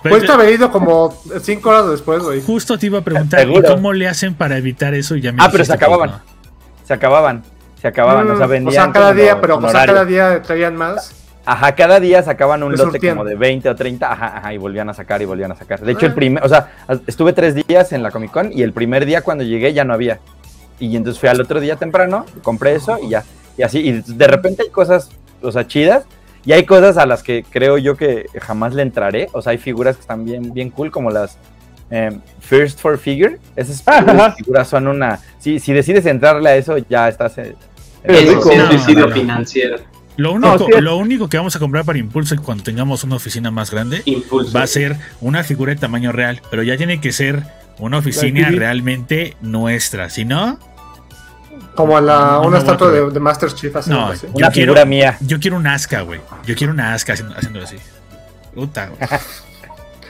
Pudiste 0.02 0.30
haber 0.32 0.52
ido 0.52 0.70
como 0.70 1.12
cinco 1.42 1.70
horas 1.70 1.90
después, 1.90 2.22
güey. 2.22 2.40
Justo 2.42 2.78
te 2.78 2.86
iba 2.86 2.98
a 3.00 3.02
preguntar, 3.02 3.40
¿y 3.40 3.42
Seguro. 3.52 3.68
cómo 3.74 3.92
le 3.92 4.06
hacen 4.08 4.34
para 4.34 4.56
evitar 4.56 4.94
eso? 4.94 5.16
Y 5.16 5.20
ya 5.22 5.32
me 5.32 5.38
Ah, 5.42 5.48
pero 5.50 5.64
se 5.64 5.72
dijiste, 5.72 5.86
pues, 5.86 5.98
acababan. 6.00 6.10
no. 6.10 6.86
Se 6.86 6.94
acababan. 6.94 7.42
Se 7.82 7.88
acababan. 7.88 8.30
o 8.30 8.36
sea, 8.36 8.46
Mm, 8.46 8.50
vendían. 8.50 8.92
cada 8.92 9.12
día, 9.12 9.40
pero 9.40 9.56
o 9.58 9.70
sea, 9.70 9.86
cada 9.86 10.04
día 10.04 10.40
traían 10.42 10.76
más. 10.76 11.14
Ajá, 11.50 11.74
cada 11.74 11.98
día 11.98 12.22
sacaban 12.22 12.62
un 12.62 12.72
Te 12.74 12.84
lote 12.84 13.08
como 13.08 13.24
de 13.24 13.34
20 13.34 13.70
o 13.70 13.74
30, 13.74 14.12
ajá, 14.12 14.36
ajá, 14.36 14.52
y 14.52 14.58
volvían 14.58 14.90
a 14.90 14.92
sacar 14.94 15.22
y 15.22 15.24
volvían 15.24 15.50
a 15.50 15.54
sacar. 15.56 15.80
De 15.80 15.92
hecho, 15.92 16.04
Ah. 16.04 16.08
el 16.10 16.14
primer, 16.14 16.44
o 16.44 16.48
sea, 16.48 16.72
estuve 17.06 17.32
tres 17.32 17.54
días 17.54 17.92
en 17.92 18.02
la 18.02 18.10
Comic 18.10 18.30
Con 18.30 18.52
y 18.52 18.62
el 18.62 18.72
primer 18.74 19.06
día 19.06 19.22
cuando 19.22 19.44
llegué 19.44 19.72
ya 19.72 19.82
no 19.84 19.94
había. 19.94 20.20
Y 20.78 20.94
entonces 20.94 21.18
fui 21.18 21.28
al 21.30 21.40
otro 21.40 21.58
día 21.60 21.76
temprano, 21.76 22.26
compré 22.42 22.74
eso 22.74 22.98
y 23.02 23.08
ya. 23.08 23.24
Y 23.56 23.62
así, 23.62 23.78
y 23.80 23.92
de 24.12 24.26
repente 24.26 24.62
hay 24.64 24.68
cosas, 24.68 25.10
o 25.40 25.50
sea, 25.50 25.66
chidas, 25.66 26.04
y 26.44 26.52
hay 26.52 26.64
cosas 26.66 26.98
a 26.98 27.06
las 27.06 27.22
que 27.22 27.44
creo 27.48 27.78
yo 27.78 27.96
que 27.96 28.26
jamás 28.42 28.74
le 28.74 28.82
entraré. 28.82 29.28
O 29.32 29.40
sea, 29.40 29.52
hay 29.52 29.58
figuras 29.58 29.96
que 29.96 30.02
están 30.02 30.24
bien, 30.26 30.52
bien 30.52 30.68
cool, 30.70 30.90
como 30.90 31.10
las 31.10 31.38
eh, 31.90 32.10
First 32.40 32.78
for 32.80 32.98
Figure. 32.98 33.38
Esas 33.56 33.82
Ajá. 33.88 34.32
figuras 34.32 34.68
son 34.68 34.86
una. 34.86 35.18
Si, 35.38 35.58
si 35.58 35.72
decides 35.72 36.04
entrarle 36.04 36.50
a 36.50 36.56
eso, 36.56 36.76
ya 36.90 37.08
estás. 37.08 37.38
eh, 37.38 37.56
es 38.04 38.34
No, 38.34 38.42
suicidio 38.42 39.00
no, 39.00 39.06
no. 39.08 39.14
financiero. 39.14 39.78
Lo 40.18 40.32
único, 40.32 40.58
No, 40.58 40.66
sí. 40.66 40.80
lo 40.80 40.96
único 40.96 41.28
que 41.28 41.36
vamos 41.38 41.56
a 41.56 41.58
comprar 41.58 41.84
para 41.84 41.98
Impulso 41.98 42.36
cuando 42.42 42.62
tengamos 42.64 43.02
una 43.04 43.16
oficina 43.16 43.50
más 43.50 43.70
grande 43.70 44.02
va 44.54 44.62
a 44.62 44.66
ser 44.66 44.96
una 45.20 45.42
figura 45.44 45.72
de 45.72 45.80
tamaño 45.80 46.12
real, 46.12 46.42
pero 46.50 46.62
ya 46.62 46.76
tiene 46.76 47.00
que 47.00 47.12
ser 47.12 47.42
una 47.78 47.98
oficina 47.98 48.50
realmente 48.50 49.36
nuestra. 49.40 50.10
Si 50.10 50.24
no, 50.24 50.58
Como 51.76 51.96
a 51.96 52.00
la, 52.00 52.18
No, 52.18 52.42
no 52.42 52.48
una 52.48 52.58
estatua 52.58 52.90
de, 52.90 53.08
de 53.10 53.20
Master 53.20 53.52
Chief. 53.54 53.74
así, 53.76 53.88
No, 53.90 54.08
así. 54.08 54.26
Una 54.32 54.50
quiero- 54.50 54.72
figura 54.74 54.84
mía. 54.84 55.16
yo 55.20 55.38
quiero 55.38 55.56
una 55.56 55.74
asca, 55.74 56.00
güey. 56.02 56.20
Yo 56.44 56.56
quiero 56.56 56.72
una 56.72 56.92
asca 56.94 57.12
haciendo, 57.12 57.36
haciendo 57.36 57.62
así. 57.62 57.76
Puta, 58.54 58.86
güey. 58.88 58.98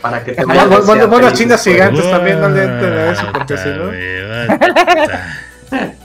Para 0.01 0.25
que 0.25 0.33
te 0.33 0.45
Bueno, 0.45 1.31
chingas 1.33 1.63
gigantes 1.63 2.11
también, 2.11 2.41
no 2.41 2.49
le 2.49 2.65
entren 2.65 2.93
a 2.95 3.11
eso, 3.11 3.27
porque 3.35 3.59
si 3.59 3.69
no. 3.69 3.91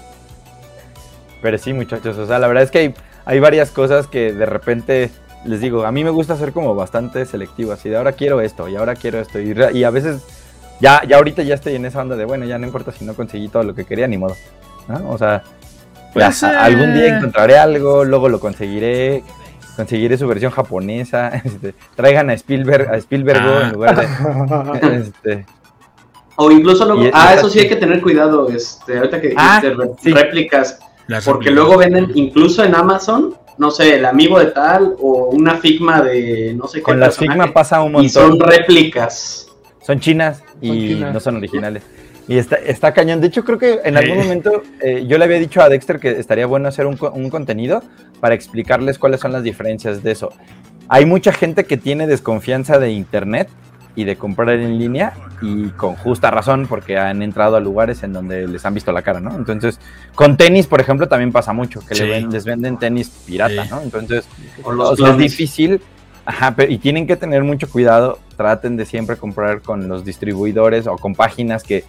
Pero 1.42 1.58
sí, 1.58 1.74
muchachos, 1.74 2.18
o 2.18 2.26
sea, 2.28 2.40
la 2.40 2.48
verdad 2.48 2.64
es 2.64 2.72
que 2.72 2.94
hay, 3.26 3.40
varias 3.40 3.72
cosas 3.72 4.08
que 4.08 4.34
de 4.34 4.46
repente 4.46 5.12
les 5.46 5.60
digo, 5.60 5.86
a 5.86 5.92
mí 5.92 6.04
me 6.04 6.10
gusta 6.10 6.38
ser 6.38 6.54
como 6.54 6.74
bastante 6.76 7.26
selectivo, 7.26 7.72
así 7.74 7.90
de 7.90 7.98
ahora 7.98 8.14
quiero 8.14 8.40
esto 8.42 8.68
y 8.70 8.76
ahora 8.76 8.96
quiero 8.96 9.20
esto. 9.20 9.40
Y, 9.40 9.84
a 9.84 9.90
veces, 9.90 10.22
ya, 10.80 11.02
ya 11.08 11.18
ahorita 11.18 11.44
ya 11.44 11.56
estoy 11.56 11.76
en 11.76 11.86
esa 11.86 12.02
onda 12.02 12.16
de, 12.16 12.26
bueno, 12.26 12.46
ya 12.46 12.58
no 12.58 12.66
importa 12.66 12.92
si 12.92 13.04
no 13.06 13.14
conseguí 13.14 13.50
todo 13.50 13.64
lo 13.64 13.76
que 13.76 13.84
quería, 13.86 14.08
ni 14.08 14.18
modo. 14.18 14.36
¿no? 14.88 15.10
O 15.12 15.18
sea, 15.18 15.44
ya, 15.44 16.12
Pues, 16.14 16.44
algún 16.44 16.94
día 16.94 17.18
encontraré 17.18 17.58
algo, 17.58 18.06
luego 18.06 18.30
lo 18.30 18.40
conseguiré, 18.40 19.24
conseguiré 19.76 20.18
su 20.18 20.28
versión 20.28 20.52
japonesa. 20.52 21.30
este, 21.44 21.74
traigan 21.96 22.30
a 22.30 22.34
Spielberg, 22.34 22.90
a 22.90 22.98
Spielberg 22.98 23.40
Ah. 23.42 23.62
en 23.64 23.72
lugar 23.74 23.96
de. 23.98 24.98
este, 25.00 25.46
O 26.36 26.52
incluso 26.52 26.86
luego. 26.86 27.04
Y- 27.06 27.12
ah, 27.14 27.34
eso 27.34 27.50
sí 27.50 27.60
hay 27.60 27.68
que 27.68 27.76
tener 27.76 28.02
cuidado. 28.02 28.48
Este, 28.50 28.98
ahorita 28.98 29.20
que 29.20 29.34
Ah, 29.36 29.60
dijiste 29.62 29.94
sí. 30.02 30.14
réplicas. 30.14 30.80
Las 31.08 31.26
Porque 31.26 31.52
luego 31.52 31.78
venden, 31.78 32.12
incluso 32.16 32.64
en 32.64 32.76
Amazon, 32.76 33.36
no 33.58 33.72
sé, 33.72 33.96
el 33.98 34.06
amigo 34.06 34.40
de 34.40 34.48
tal 34.48 34.96
o 35.00 35.30
una 35.32 35.56
Figma 35.58 36.02
de 36.02 36.54
no 36.56 36.68
sé 36.68 36.78
qué. 36.80 36.84
con 36.84 37.00
las 37.00 37.10
personaje, 37.16 37.40
Figma 37.40 37.54
pasa 37.54 37.82
un 37.82 38.02
Y 38.04 38.10
son 38.10 38.30
montón. 38.30 38.50
réplicas. 38.50 39.48
Son 39.82 40.00
chinas 40.00 40.42
y 40.62 40.68
Son 40.68 40.78
chinas. 40.80 41.14
no 41.14 41.20
son 41.20 41.36
originales. 41.38 41.84
Y 42.28 42.38
está, 42.38 42.56
está 42.56 42.94
cañón. 42.94 43.20
De 43.20 43.28
hecho, 43.28 43.44
creo 43.44 43.58
que 43.58 43.82
en 43.84 43.98
algún 43.98 44.18
momento 44.20 44.64
eh, 44.82 45.04
yo 45.06 45.18
le 45.18 45.26
había 45.26 45.40
dicho 45.40 45.62
a 45.62 45.68
Dexter 45.68 46.00
que 46.00 46.12
estaría 46.12 46.46
bueno 46.46 46.70
hacer 46.70 46.86
un, 46.86 46.98
un 47.14 47.30
contenido 47.30 47.84
para 48.22 48.34
explicarles 48.34 48.98
cuáles 48.98 49.20
son 49.20 49.34
las 49.34 49.44
diferencias 49.44 50.04
de 50.04 50.12
eso. 50.12 50.32
Hay 50.88 51.06
mucha 51.06 51.34
gente 51.34 51.66
que 51.66 51.76
tiene 51.76 52.08
desconfianza 52.08 52.80
de 52.80 52.92
Internet 52.92 53.50
y 53.96 54.06
de 54.06 54.16
comprar 54.16 54.50
en 54.50 54.78
línea 54.80 55.14
y 55.42 55.68
con 55.70 55.96
justa 55.96 56.32
razón 56.32 56.66
porque 56.68 56.98
han 56.98 57.22
entrado 57.22 57.56
a 57.56 57.60
lugares 57.60 58.02
en 58.04 58.14
donde 58.14 58.48
les 58.48 58.66
han 58.66 58.74
visto 58.74 58.92
la 58.92 59.02
cara, 59.04 59.20
¿no? 59.20 59.36
Entonces, 59.36 59.80
con 60.16 60.36
tenis, 60.38 60.66
por 60.68 60.82
ejemplo, 60.82 61.08
también 61.08 61.32
pasa 61.32 61.54
mucho, 61.54 61.80
que 61.86 61.94
Sí. 61.96 62.04
le 62.04 62.10
ven- 62.10 62.30
les 62.32 62.44
venden 62.46 62.78
tenis 62.78 63.10
pirata, 63.26 63.64
Sí. 63.66 63.70
¿no? 63.70 63.82
Entonces, 63.82 64.26
O 64.64 64.96
sea, 64.96 65.12
es 65.12 65.18
difícil, 65.18 65.80
ajá, 66.26 66.56
pero, 66.56 66.72
y 66.72 66.78
tienen 66.80 67.06
que 67.06 67.16
tener 67.18 67.44
mucho 67.44 67.70
cuidado, 67.70 68.18
traten 68.36 68.78
de 68.78 68.86
siempre 68.86 69.16
comprar 69.18 69.62
con 69.62 69.88
los 69.88 70.04
distribuidores 70.04 70.88
o 70.88 70.96
con 70.98 71.14
páginas 71.14 71.64
que 71.64 71.84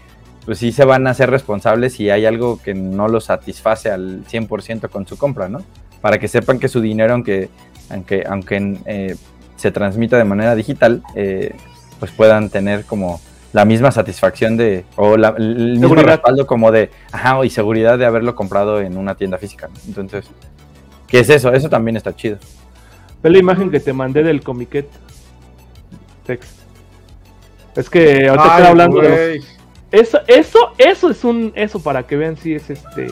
pues 0.45 0.59
sí 0.59 0.73
se 0.73 0.85
van 0.85 1.07
a 1.07 1.11
hacer 1.11 1.31
responsables 1.31 1.95
si 1.95 2.11
hay 2.11 2.27
algo 2.27 2.61
que 2.63 2.75
no 2.75 3.09
los 3.09 3.25
satisface 3.25 3.91
al 3.91 4.25
100% 4.27 4.91
con 4.91 5.07
su 5.07 5.17
compra, 5.17 5.49
¿no? 5.49 5.63
Para 6.03 6.19
que 6.19 6.29
sepan 6.29 6.59
que 6.59 6.69
su 6.69 6.83
dinero, 6.83 7.15
aunque, 7.15 7.49
aunque, 7.89 8.25
aunque 8.29 8.77
eh, 8.85 9.17
se 9.57 9.71
transmita 9.71 10.19
de 10.19 10.25
manera 10.25 10.55
digital, 10.55 11.03
eh, 11.15 11.55
pues 11.99 12.11
puedan 12.13 12.51
tener 12.51 12.85
como 12.85 13.21
la 13.53 13.65
misma 13.65 13.91
satisfacción 13.93 14.57
de, 14.57 14.85
o 14.97 15.17
la- 15.17 15.35
el 15.39 15.73
mismo 15.73 15.89
Seguridad. 15.89 16.07
respaldo 16.09 16.47
como 16.47 16.73
de, 16.73 16.91
ajá, 17.13 17.45
y 17.45 17.51
seguridad 17.51 17.99
de 17.99 18.07
haberlo 18.07 18.35
comprado 18.35 18.81
en 18.81 18.97
una 18.97 19.15
tienda 19.15 19.39
física, 19.39 19.69
¿no? 19.69 19.75
Entonces, 19.87 20.27
¿qué 21.07 21.21
es 21.21 21.31
eso? 21.31 21.53
Eso 21.53 21.69
también 21.69 21.97
está 21.97 22.15
chido. 22.15 22.39
Ve 23.23 23.31
la 23.31 23.39
imagen 23.39 23.71
que 23.71 23.81
te 23.81 23.93
mandé 23.93 24.23
del 24.23 24.43
comiquet. 24.43 24.89
Tex. 26.27 26.47
Es 27.77 27.89
que 27.91 28.29
ahorita 28.29 28.43
Ay, 28.45 28.51
estaba 28.51 28.69
hablando 28.69 29.01
de 29.01 29.37
los- 29.37 29.47
Eso, 29.93 30.21
eso, 30.27 30.59
eso 30.79 31.11
es 31.11 31.23
un. 31.25 31.53
Eso 31.55 31.81
para 31.81 32.03
que 32.05 32.17
vean 32.17 32.37
si 32.37 32.55
es 32.55 32.69
este. 32.71 33.07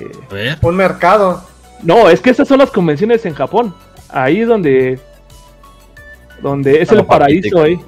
Un 0.61 0.75
mercado. 0.77 1.45
No, 1.83 2.11
es 2.11 2.21
que 2.21 2.31
esas 2.31 2.49
son 2.49 2.59
las 2.59 2.71
convenciones 2.73 3.25
en 3.27 3.35
Japón. 3.35 3.75
Ahí 4.09 4.41
es 4.41 4.49
donde. 4.49 4.99
Donde 6.43 6.83
es 6.83 6.89
Como 6.89 7.03
el 7.03 7.07
paraíso 7.07 7.63
ahí. 7.63 7.79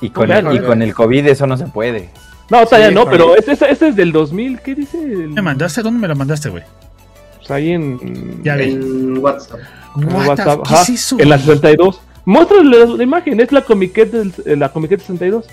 Y 0.00 0.10
con, 0.10 0.30
el, 0.30 0.52
y 0.54 0.58
con 0.60 0.82
el 0.82 0.92
COVID 0.94 1.26
eso 1.26 1.46
no 1.46 1.56
se 1.56 1.66
puede. 1.66 2.10
No, 2.50 2.62
o 2.62 2.66
sea, 2.66 2.78
ya 2.78 2.90
no, 2.90 3.06
pero 3.06 3.36
ese, 3.36 3.52
ese- 3.52 3.70
ese 3.70 3.88
es 3.88 3.96
del 3.96 4.12
2000. 4.12 4.60
¿Qué 4.60 4.74
dice? 4.74 5.02
El- 5.02 5.30
¿Me 5.30 5.40
mandaste? 5.42 5.82
¿Dónde 5.82 6.00
me 6.00 6.08
la 6.08 6.14
mandaste, 6.14 6.50
güey? 6.50 6.62
pues 7.38 7.50
ahí 7.50 7.70
en. 7.72 8.42
Ya 8.42 8.56
vi. 8.56 8.72
En 8.72 9.18
WhatsApp. 9.18 9.60
en 9.96 10.12
What 10.14 10.26
WhatsApp, 10.28 10.60
¿Qué 10.66 10.74
es 10.74 10.88
eso, 10.90 11.16
En 11.18 11.28
la 11.28 11.36
güey? 11.36 11.46
62. 11.56 12.00
Muéstrale 12.26 12.78
la, 12.78 12.86
la 12.86 13.02
imagen, 13.02 13.38
es 13.40 13.52
la 13.52 13.60
comiquet 13.62 14.10
del, 14.10 14.32
eh, 14.46 14.56
la 14.56 14.70
comiquet 14.70 14.98
62. 15.00 15.44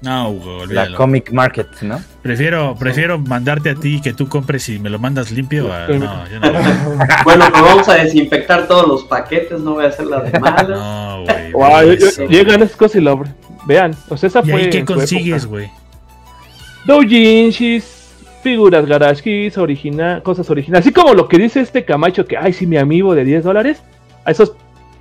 No, 0.00 0.30
Hugo, 0.30 0.66
La. 0.66 0.94
Comic 0.94 1.32
Market, 1.32 1.66
¿no? 1.82 2.00
Prefiero, 2.22 2.76
prefiero 2.78 3.18
mandarte 3.18 3.70
a 3.70 3.74
ti 3.74 3.96
y 3.96 4.00
que 4.00 4.12
tú 4.12 4.28
compres 4.28 4.68
y 4.68 4.78
me 4.78 4.90
lo 4.90 4.98
mandas 5.00 5.32
limpio. 5.32 5.72
a- 5.72 5.88
no, 5.88 6.28
yo 6.28 6.38
no. 6.40 6.52
Bueno, 7.24 7.46
pues 7.50 7.62
vamos 7.62 7.88
a 7.88 7.94
desinfectar 7.94 8.68
todos 8.68 8.86
los 8.86 9.04
paquetes, 9.04 9.58
no 9.60 9.74
voy 9.74 9.86
a 9.86 9.88
hacer 9.88 10.06
la 10.06 10.20
de 10.20 10.38
malas. 10.40 10.68
No, 10.68 11.24
güey. 11.52 11.98
Yo- 11.98 12.26
llegan 12.28 12.62
esas 12.62 12.76
cosas 12.76 12.96
y 12.96 13.00
lo 13.00 13.10
abren. 13.12 13.34
Vean, 13.66 13.94
o 14.08 14.16
sea, 14.16 14.28
esa 14.28 14.40
¿Y 14.44 14.50
fue. 14.50 14.60
ahí 14.62 14.70
qué 14.70 14.84
consigues, 14.84 15.44
güey? 15.46 15.68
Doujinshis, 16.86 18.14
figuras 18.42 18.86
garage 18.86 19.22
keys, 19.22 19.58
original, 19.58 20.22
cosas 20.22 20.48
originales. 20.48 20.86
Así 20.86 20.92
como 20.94 21.12
lo 21.14 21.28
que 21.28 21.38
dice 21.38 21.60
este 21.60 21.84
Camacho, 21.84 22.24
que, 22.24 22.36
ay, 22.36 22.52
sí, 22.52 22.66
mi 22.66 22.76
amigo 22.76 23.14
de 23.14 23.24
10 23.24 23.44
dólares, 23.44 23.82
a 24.24 24.30
esos 24.30 24.52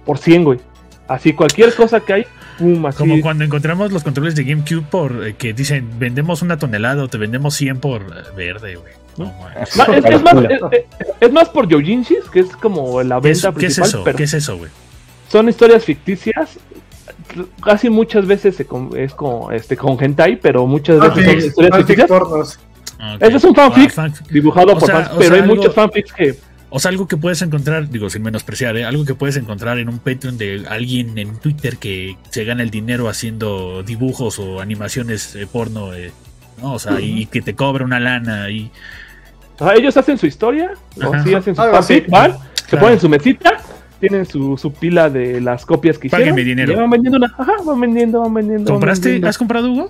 por 0.06 0.18
100, 0.18 0.44
güey. 0.44 0.60
Así, 1.08 1.34
cualquier 1.34 1.74
cosa 1.76 2.00
que 2.02 2.14
hay, 2.14 2.26
pum, 2.58 2.86
así. 2.86 2.98
Como 2.98 3.22
cuando 3.22 3.44
encontramos 3.44 3.92
los 3.92 4.04
controles 4.04 4.36
de 4.36 4.44
GameCube 4.44 4.84
por 4.90 5.28
eh, 5.28 5.36
que 5.38 5.54
dicen 5.54 5.88
vendemos 6.00 6.42
una 6.42 6.58
tonelada 6.58 7.04
o 7.04 7.08
te 7.08 7.18
vendemos 7.18 7.56
100 7.56 7.80
por 7.80 8.02
eh, 8.02 8.06
verde, 8.36 8.76
güey. 8.76 8.94
No, 9.18 9.34
es, 9.62 9.70
es 9.72 9.78
más, 10.24 10.36
es, 10.44 10.86
es- 11.22 11.32
más 11.32 11.50
por 11.50 11.68
Doujinshis, 11.68 12.30
que 12.32 12.42
es 12.42 12.56
como 12.58 13.02
la 13.02 13.20
¿Qué 13.20 13.32
es, 13.32 13.42
venta 13.42 13.60
qué 13.60 13.66
es 13.66 13.74
principal, 13.76 13.90
eso? 13.90 14.04
pero 14.04 14.18
¿Qué 14.18 14.24
es 14.26 14.34
eso, 14.36 14.58
güey? 14.58 14.70
son 15.30 15.50
historias 15.50 15.84
ficticias. 15.84 16.60
Casi 17.64 17.90
muchas 17.90 18.26
veces 18.26 18.56
se 18.56 18.66
con- 18.66 18.92
es 18.98 19.14
con, 19.14 19.54
este, 19.54 19.76
con 19.76 20.02
hentai, 20.02 20.38
pero 20.40 20.66
muchas 20.66 21.00
veces 21.00 21.26
son 21.26 21.38
historias 21.40 21.78
ficticias. 21.78 22.08
pornos. 22.08 22.60
Ok. 22.96 23.22
Ese 23.22 23.38
es 23.38 23.44
un 23.44 23.56
fanfic. 23.56 23.90
Ah, 23.90 23.94
fanfic. 23.94 24.28
Dibujado 24.30 24.74
O 24.74 24.80
por 24.80 24.86
sea- 24.86 24.96
fans, 24.96 25.10
pero 25.18 25.22
sea, 25.24 25.34
hay 25.36 25.42
algo- 25.42 25.56
muchos 25.56 25.74
fanfics 25.76 26.14
que 26.14 26.36
O 26.70 26.80
sea, 26.80 26.90
algo 26.90 27.08
que 27.08 27.16
puedes 27.16 27.42
encontrar, 27.42 27.90
digo, 27.90 28.10
sin 28.10 28.24
menospreciar, 28.24 28.76
¿eh? 28.76 28.84
algo 28.84 29.06
que 29.06 29.16
puedes 29.16 29.38
encontrar 29.38 29.78
en 29.80 29.88
un 29.88 30.00
Patreon 30.00 30.38
de 30.38 30.66
alguien 30.70 31.18
en 31.18 31.38
Twitter 31.38 31.78
que 31.78 32.18
se 32.30 32.44
gana 32.44 32.62
el 32.62 32.70
dinero 32.72 33.08
haciendo 33.08 33.84
dibujos 33.84 34.38
o 34.40 34.60
animaciones 34.60 35.34
eh, 35.36 35.48
porno, 35.50 35.94
eh, 35.94 36.12
¿no? 36.62 36.74
O 36.74 36.80
sea, 36.80 37.00
y 37.00 37.26
que 37.28 37.42
te 37.42 37.56
cobra 37.56 37.86
una 37.86 38.00
lana 38.02 38.50
y 38.50 38.70
Ajá, 39.60 39.76
ellos 39.76 39.96
hacen 39.96 40.18
su 40.18 40.28
historia, 40.28 40.72
o 41.02 41.14
Ajá. 41.14 41.24
sí 41.24 41.34
hacen 41.34 41.56
su 41.56 41.62
van, 41.62 41.84
se 41.84 42.04
Claro. 42.04 42.38
ponen 42.80 43.00
su 43.00 43.08
mesita, 43.10 43.58
tienen 44.02 44.26
su, 44.26 44.58
su 44.58 44.72
pila 44.74 45.10
de 45.10 45.40
las 45.40 45.66
copias 45.66 45.98
que 45.98 46.08
hicieron. 46.08 46.30
Páguenme 46.30 46.44
dinero. 46.44 46.74
y 46.74 46.76
van 46.76 46.90
vendiendo 46.90 47.18
una, 47.18 47.34
ajá, 47.38 47.54
van 47.66 47.80
vendiendo, 47.80 48.20
van 48.22 48.34
vendiendo. 48.34 48.66
van 48.66 48.76
¿Compraste? 48.76 49.06
vendiendo. 49.08 49.30
¿Has 49.30 49.38
comprado 49.38 49.72
Hugo? 49.72 49.90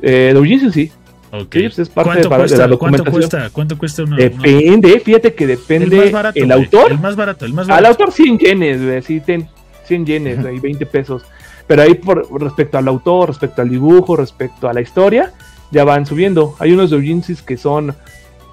Eh, 0.00 0.30
Doujinshi 0.32 0.70
sí. 0.72 0.92
Ok. 1.32 1.52
Sí, 1.54 1.62
pues 1.62 1.78
es 1.78 1.88
parte 1.88 2.10
¿Cuánto, 2.10 2.28
de- 2.28 2.34
de 2.34 2.40
cuesta, 2.40 2.56
la 2.56 2.76
¿Cuánto 2.76 2.98
documentación. 2.98 3.12
cuesta? 3.14 3.50
¿Cuánto 3.52 3.78
cuesta 3.78 4.02
uno? 4.02 4.16
uno- 4.16 4.22
Depende, 4.22 5.00
fíjate 5.00 5.34
que 5.34 5.44
el 5.44 5.50
depende 5.50 5.96
más 5.96 6.06
el, 6.06 6.12
barato. 6.12 6.52
autor. 6.52 6.92
El 6.92 6.98
más 7.00 7.16
barato, 7.16 7.44
el 7.46 7.52
más 7.54 7.64
Al 7.68 7.82
barato. 7.82 7.88
autor 7.88 8.12
100 8.12 8.38
yenes, 8.38 8.84
güey, 8.84 9.02
sí, 9.02 9.20
ten, 9.20 9.48
100 9.86 10.04
yenes, 10.06 10.40
güey, 10.42 10.60
20 10.60 10.84
pesos. 10.86 11.22
Pero 11.66 11.82
ahí 11.82 11.94
por 11.94 12.28
respecto 12.40 12.76
al 12.76 12.86
autor, 12.88 13.28
respecto 13.28 13.62
al 13.62 13.70
dibujo, 13.70 14.14
respecto 14.16 14.68
a 14.68 14.74
la 14.74 14.82
historia, 14.82 15.32
ya 15.70 15.84
van 15.84 16.04
subiendo. 16.04 16.54
Hay 16.58 16.72
unos 16.72 16.90
doujinshis 16.90 17.40
que 17.40 17.56
son 17.56 17.94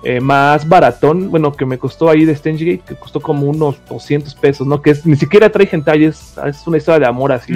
eh, 0.06 0.22
más 0.22 0.65
baratón, 0.69 1.30
bueno, 1.30 1.51
que 1.51 1.65
me 1.65 1.77
costó 1.77 2.10
ahí 2.10 2.23
de 2.23 2.31
Stage 2.31 2.64
Gate, 2.64 2.84
que 2.88 2.95
costó 2.95 3.19
como 3.19 3.47
unos 3.49 3.76
200 3.89 4.34
pesos, 4.35 4.65
¿no? 4.65 4.81
Que 4.81 4.91
es, 4.91 5.06
ni 5.06 5.18
siquiera 5.18 5.49
trae 5.51 5.68
hentai, 5.69 6.06
es, 6.06 6.35
es 6.47 6.65
una 6.65 6.77
historia 6.77 6.99
de 6.99 7.06
amor 7.07 7.34
así, 7.34 7.51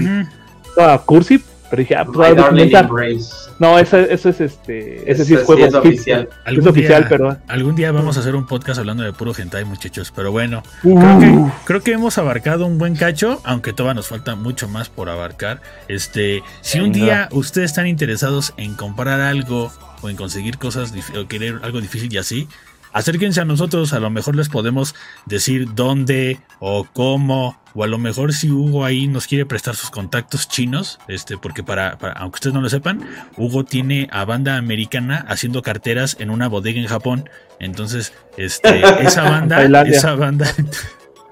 toda 0.75 0.97
cursi, 0.97 1.41
pero 1.73 1.81
dije, 1.81 1.95
ah, 1.95 2.87
pues. 2.87 3.49
No, 3.57 3.79
ese, 3.79 4.13
ese 4.13 4.29
es 4.29 4.41
este, 4.41 5.11
ese 5.11 5.25
sí 5.25 5.33
es 5.33 5.43
juego 5.43 5.61
sí 5.63 5.67
es 5.69 5.73
oficial. 5.73 6.29
Es 6.31 6.37
Algún 6.45 6.67
oficial, 6.67 7.01
día- 7.01 7.09
pero... 7.09 7.37
Algún 7.47 7.75
día 7.75 7.91
vamos 7.91 8.17
a 8.17 8.19
hacer 8.19 8.35
un 8.35 8.45
podcast 8.45 8.77
hablando 8.79 9.01
de 9.03 9.11
puro 9.13 9.33
hentai, 9.37 9.65
muchachos. 9.65 10.11
Pero 10.15 10.31
bueno, 10.31 10.61
Uh, 10.83 10.99
creo 10.99 11.19
que, 11.19 11.51
creo 11.65 11.81
que 11.81 11.91
hemos 11.93 12.17
abarcado 12.19 12.65
un 12.67 12.77
buen 12.77 12.95
cacho, 12.95 13.41
aunque 13.43 13.73
todavía 13.73 13.95
nos 13.95 14.07
falta 14.07 14.35
mucho 14.35 14.67
más 14.67 14.89
por 14.89 15.09
abarcar. 15.09 15.61
Este, 15.87 16.43
si 16.61 16.79
un 16.79 16.91
día 16.91 17.27
ustedes 17.31 17.71
están 17.71 17.87
interesados 17.87 18.53
en 18.57 18.75
comprar 18.75 19.19
algo 19.21 19.71
o 20.01 20.09
en 20.09 20.15
conseguir 20.15 20.57
cosas 20.59 20.93
o 21.19 21.27
querer 21.27 21.59
algo 21.63 21.81
difícil 21.81 22.13
y 22.13 22.17
así, 22.17 22.47
acérquense 22.93 23.41
a 23.41 23.45
nosotros, 23.45 23.91
a 23.93 23.99
lo 23.99 24.09
mejor 24.09 24.35
les 24.35 24.49
podemos 24.49 24.95
decir 25.25 25.73
dónde 25.73 26.39
o 26.59 26.85
cómo, 26.93 27.59
o 27.73 27.83
a 27.83 27.87
lo 27.87 27.97
mejor 27.97 28.33
si 28.33 28.49
Hugo 28.51 28.85
ahí 28.85 29.07
nos 29.07 29.27
quiere 29.27 29.45
prestar 29.45 29.75
sus 29.75 29.89
contactos 29.89 30.47
chinos, 30.47 30.99
este, 31.07 31.37
porque 31.37 31.63
para, 31.63 31.97
para- 31.97 32.13
aunque 32.13 32.35
ustedes 32.37 32.53
no 32.53 32.61
lo 32.61 32.69
sepan, 32.69 33.01
Hugo 33.37 33.63
tiene 33.65 34.07
a 34.11 34.25
banda 34.25 34.57
americana 34.57 35.25
haciendo 35.27 35.61
carteras 35.61 36.15
en 36.19 36.29
una 36.29 36.47
bodega 36.47 36.79
en 36.79 36.87
Japón. 36.87 37.29
Entonces, 37.59 38.13
este, 38.37 38.79
esa 39.05 39.23
banda, 39.23 39.63
esa 39.83 40.15
banda, 40.15 40.47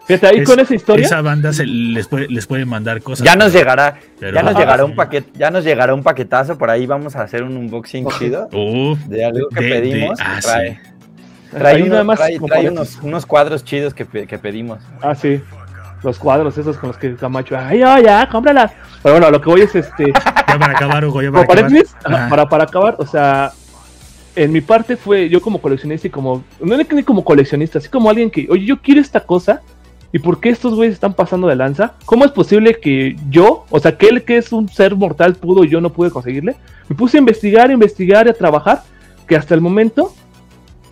Fíjate, 0.08 0.28
ahí 0.28 0.38
es- 0.40 0.50
con 0.50 0.60
esa 0.60 0.74
historia... 0.74 1.06
esa 1.06 1.22
banda 1.22 1.54
se 1.54 1.66
les 1.66 2.08
puede, 2.08 2.28
les 2.28 2.48
puede 2.48 2.66
mandar 2.66 3.02
cosas. 3.04 3.24
Ya 3.24 3.36
nos 3.36 3.52
pero- 3.52 3.60
llegará, 3.60 4.00
pero- 4.20 4.36
ya 4.36 4.42
nos 4.42 4.52
Ajá. 4.54 4.60
llegará 4.60 4.84
un 4.86 4.96
paquete, 4.96 5.32
ya 5.38 5.52
nos 5.52 5.64
llegará 5.64 5.94
un 5.94 6.02
paquetazo 6.04 6.58
por 6.58 6.72
ahí, 6.72 6.88
vamos 6.88 7.16
a 7.16 7.22
hacer 7.22 7.44
un 7.44 7.56
unboxing 7.56 8.08
chido 8.20 8.50
de 9.08 9.24
algo 9.26 9.48
que 9.50 9.62
de- 9.64 9.70
de- 9.70 9.80
pedimos. 9.82 10.20
ah, 10.20 10.40
trae 10.42 10.72
sí. 10.74 10.90
Trae, 11.52 11.82
uno- 11.84 11.92
nada 11.92 12.04
más 12.04 12.20
trae- 12.20 12.36
como 12.38 12.48
trae 12.48 12.60
para- 12.64 12.72
unos, 12.72 13.00
unos 13.02 13.26
cuadros 13.26 13.64
chidos 13.64 13.94
que, 13.94 14.06
pe- 14.06 14.28
que 14.28 14.38
pedimos. 14.40 14.80
Ah, 15.02 15.16
sí. 15.16 15.42
Los 16.04 16.18
cuadros 16.18 16.58
esos 16.58 16.78
con 16.78 16.88
los 16.90 16.98
que 16.98 17.16
Camacho. 17.16 17.56
Ay, 17.58 17.80
ya, 17.80 18.00
ya, 18.00 18.28
cómpralas. 18.30 18.72
Pero 19.04 19.16
bueno, 19.16 19.30
lo 19.30 19.40
que 19.42 19.50
voy 19.50 19.62
es 19.62 19.76
este. 19.76 20.12
Ya 20.52 20.60
para 20.60 20.74
acabar, 20.74 21.06
Hugo, 21.06 21.22
ya 21.22 21.32
para 21.32 21.44
acabar. 21.44 21.64
paréntesis, 21.64 21.96
ajá, 22.04 22.16
Ajá. 22.18 22.30
para, 22.30 22.50
para 22.50 22.64
acabar, 22.66 22.96
o 22.98 23.06
sea. 23.06 23.52
En 24.36 24.52
mi 24.52 24.62
parte 24.62 24.96
fue 24.98 25.28
yo 25.30 25.42
como 25.42 25.62
coleccionista 25.62 26.08
y 26.08 26.10
como. 26.10 26.44
No 26.60 26.76
es 26.76 26.88
que 26.88 26.96
ni 26.96 27.04
como 27.04 27.24
coleccionista, 27.24 27.78
así 27.80 27.88
como 27.90 28.10
alguien 28.10 28.30
que. 28.32 28.48
Oye, 28.50 28.66
yo 28.66 28.82
quiero 28.82 29.00
esta 29.02 29.20
cosa. 29.22 29.62
¿Y 30.14 30.20
por 30.20 30.42
qué 30.42 30.50
estos 30.50 30.74
güeyes 30.76 30.94
están 30.96 31.14
pasando 31.14 31.48
de 31.48 31.56
lanza? 31.56 31.94
¿Cómo 32.06 32.26
es 32.26 32.32
posible 32.32 32.80
que 32.82 33.16
yo, 33.30 33.66
o 33.70 33.80
sea, 33.80 33.98
que 33.98 34.08
él 34.10 34.24
que 34.26 34.36
es 34.38 34.52
un 34.52 34.68
ser 34.68 34.94
mortal 34.96 35.36
pudo 35.36 35.64
y 35.64 35.70
yo 35.70 35.80
no 35.80 35.90
pude 35.92 36.12
conseguirle? 36.12 36.56
Me 36.90 36.96
puse 36.98 37.16
a 37.18 37.20
investigar, 37.20 37.70
a 37.70 37.74
investigar 37.74 38.28
y 38.28 38.30
a 38.32 38.34
trabajar. 38.34 38.84
Que 39.28 39.38
hasta 39.38 39.54
el 39.56 39.62
momento 39.62 40.14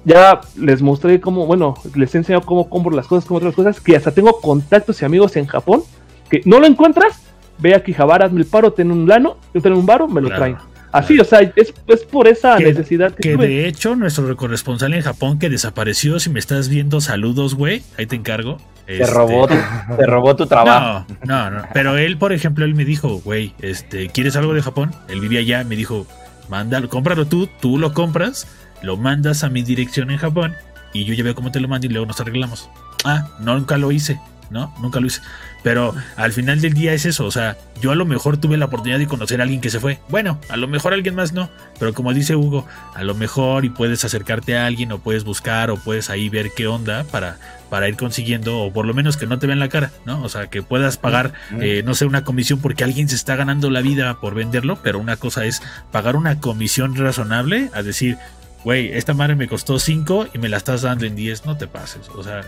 ya 0.05 0.41
les 0.57 0.81
mostré 0.81 1.19
cómo, 1.19 1.45
bueno, 1.45 1.75
les 1.95 2.13
he 2.15 2.19
enseñado 2.19 2.45
cómo 2.45 2.69
compro 2.69 2.95
las 2.95 3.07
cosas, 3.07 3.25
cómo 3.25 3.37
otras 3.39 3.55
cosas, 3.55 3.79
que 3.79 3.95
hasta 3.95 4.11
tengo 4.11 4.39
contactos 4.41 5.01
y 5.01 5.05
amigos 5.05 5.35
en 5.35 5.45
Japón, 5.45 5.83
que 6.29 6.41
no 6.45 6.59
lo 6.59 6.67
encuentras, 6.67 7.21
ve 7.59 7.75
aquí 7.75 7.93
Javara, 7.93 8.25
hazme 8.25 8.39
el 8.41 8.45
paro, 8.47 8.71
ten 8.73 8.91
un 8.91 9.07
lano, 9.07 9.37
yo 9.53 9.61
tengo 9.61 9.77
un 9.77 9.85
varo, 9.85 10.07
me 10.07 10.21
lo 10.21 10.27
Claro, 10.27 10.39
traen. 10.41 10.57
Así, 10.91 11.19
o 11.19 11.23
sea, 11.23 11.41
es, 11.55 11.71
es 11.85 12.01
por 12.03 12.27
esa 12.27 12.57
Que- 12.57 12.63
necesidad 12.65 13.13
que, 13.13 13.21
Que 13.29 13.35
tuve. 13.35 13.47
de 13.47 13.67
hecho, 13.67 13.95
nuestro 13.95 14.35
corresponsal 14.35 14.93
en 14.95 15.03
Japón 15.03 15.37
que 15.37 15.47
desapareció, 15.49 16.19
si 16.19 16.31
me 16.31 16.39
estás 16.39 16.67
viendo, 16.67 16.99
saludos, 16.99 17.53
güey. 17.53 17.83
Ahí 17.97 18.07
te 18.07 18.15
encargo. 18.15 18.57
Te 18.87 18.99
Este, 19.03 19.13
robó, 19.13 19.47
tu, 19.47 19.53
te 19.97 20.05
robó 20.07 20.35
tu 20.35 20.47
trabajo. 20.47 21.05
No, 21.27 21.51
no, 21.51 21.59
no. 21.59 21.63
Pero 21.75 21.95
él, 21.97 22.17
por 22.17 22.33
ejemplo, 22.33 22.65
él 22.65 22.73
me 22.73 22.85
dijo, 22.85 23.19
güey, 23.23 23.53
este, 23.61 24.07
¿quieres 24.09 24.35
algo 24.35 24.55
de 24.55 24.63
Japón? 24.63 24.89
Él 25.09 25.19
vivía 25.19 25.41
allá, 25.41 25.63
me 25.63 25.75
dijo, 25.75 26.07
mándalo, 26.49 26.89
cómpralo 26.89 27.27
tú, 27.27 27.47
tú 27.61 27.77
lo 27.77 27.93
compras, 27.93 28.47
lo 28.81 28.97
mandas 28.97 29.43
a 29.43 29.49
mi 29.49 29.63
dirección 29.63 30.11
en 30.11 30.17
Japón 30.17 30.55
y 30.93 31.05
yo 31.05 31.13
ya 31.13 31.23
veo 31.23 31.35
cómo 31.35 31.51
te 31.51 31.59
lo 31.59 31.67
mando 31.67 31.87
y 31.87 31.89
luego 31.89 32.05
nos 32.05 32.19
arreglamos. 32.19 32.69
Ah, 33.05 33.27
no, 33.39 33.55
nunca 33.55 33.77
lo 33.77 33.91
hice. 33.91 34.19
¿no? 34.49 34.73
Nunca 34.81 34.99
lo 34.99 35.07
hice. 35.07 35.21
Pero 35.63 35.93
al 36.15 36.31
final 36.31 36.61
del 36.61 36.73
día 36.73 36.93
es 36.93 37.05
eso, 37.05 37.25
o 37.25 37.31
sea, 37.31 37.57
yo 37.81 37.91
a 37.91 37.95
lo 37.95 38.05
mejor 38.05 38.37
tuve 38.37 38.57
la 38.57 38.65
oportunidad 38.65 38.97
de 38.97 39.07
conocer 39.07 39.41
a 39.41 39.43
alguien 39.43 39.59
que 39.59 39.69
se 39.69 39.79
fue. 39.79 39.99
Bueno, 40.07 40.39
a 40.49 40.57
lo 40.57 40.67
mejor 40.67 40.93
alguien 40.93 41.15
más 41.15 41.33
no, 41.33 41.49
pero 41.79 41.93
como 41.93 42.13
dice 42.13 42.35
Hugo, 42.35 42.65
a 42.95 43.03
lo 43.03 43.13
mejor 43.13 43.65
y 43.65 43.69
puedes 43.69 44.05
acercarte 44.05 44.57
a 44.57 44.65
alguien 44.65 44.91
o 44.91 44.99
puedes 44.99 45.23
buscar 45.23 45.69
o 45.69 45.75
puedes 45.75 46.09
ahí 46.09 46.29
ver 46.29 46.51
qué 46.55 46.67
onda 46.67 47.03
para, 47.03 47.37
para 47.69 47.89
ir 47.89 47.97
consiguiendo 47.97 48.59
o 48.59 48.71
por 48.71 48.85
lo 48.85 48.93
menos 48.93 49.17
que 49.17 49.27
no 49.27 49.37
te 49.37 49.47
vean 49.47 49.59
la 49.59 49.69
cara, 49.69 49.91
¿no? 50.05 50.21
O 50.23 50.29
sea, 50.29 50.47
que 50.47 50.63
puedas 50.63 50.97
pagar, 50.97 51.33
eh, 51.59 51.83
no 51.85 51.93
sé, 51.93 52.05
una 52.05 52.23
comisión 52.23 52.59
porque 52.59 52.85
alguien 52.85 53.09
se 53.09 53.15
está 53.15 53.35
ganando 53.35 53.69
la 53.69 53.81
vida 53.81 54.19
por 54.21 54.35
venderlo, 54.35 54.79
pero 54.81 54.97
una 54.97 55.17
cosa 55.17 55.43
es 55.45 55.61
pagar 55.91 56.15
una 56.15 56.39
comisión 56.39 56.95
razonable 56.95 57.69
a 57.73 57.83
decir, 57.83 58.17
güey, 58.63 58.91
esta 58.93 59.13
madre 59.13 59.35
me 59.35 59.47
costó 59.47 59.79
5 59.79 60.27
y 60.33 60.37
me 60.37 60.49
la 60.49 60.57
estás 60.57 60.81
dando 60.81 61.05
en 61.05 61.15
10, 61.15 61.45
no 61.45 61.57
te 61.57 61.67
pases, 61.67 62.09
o 62.09 62.23
sea... 62.23 62.41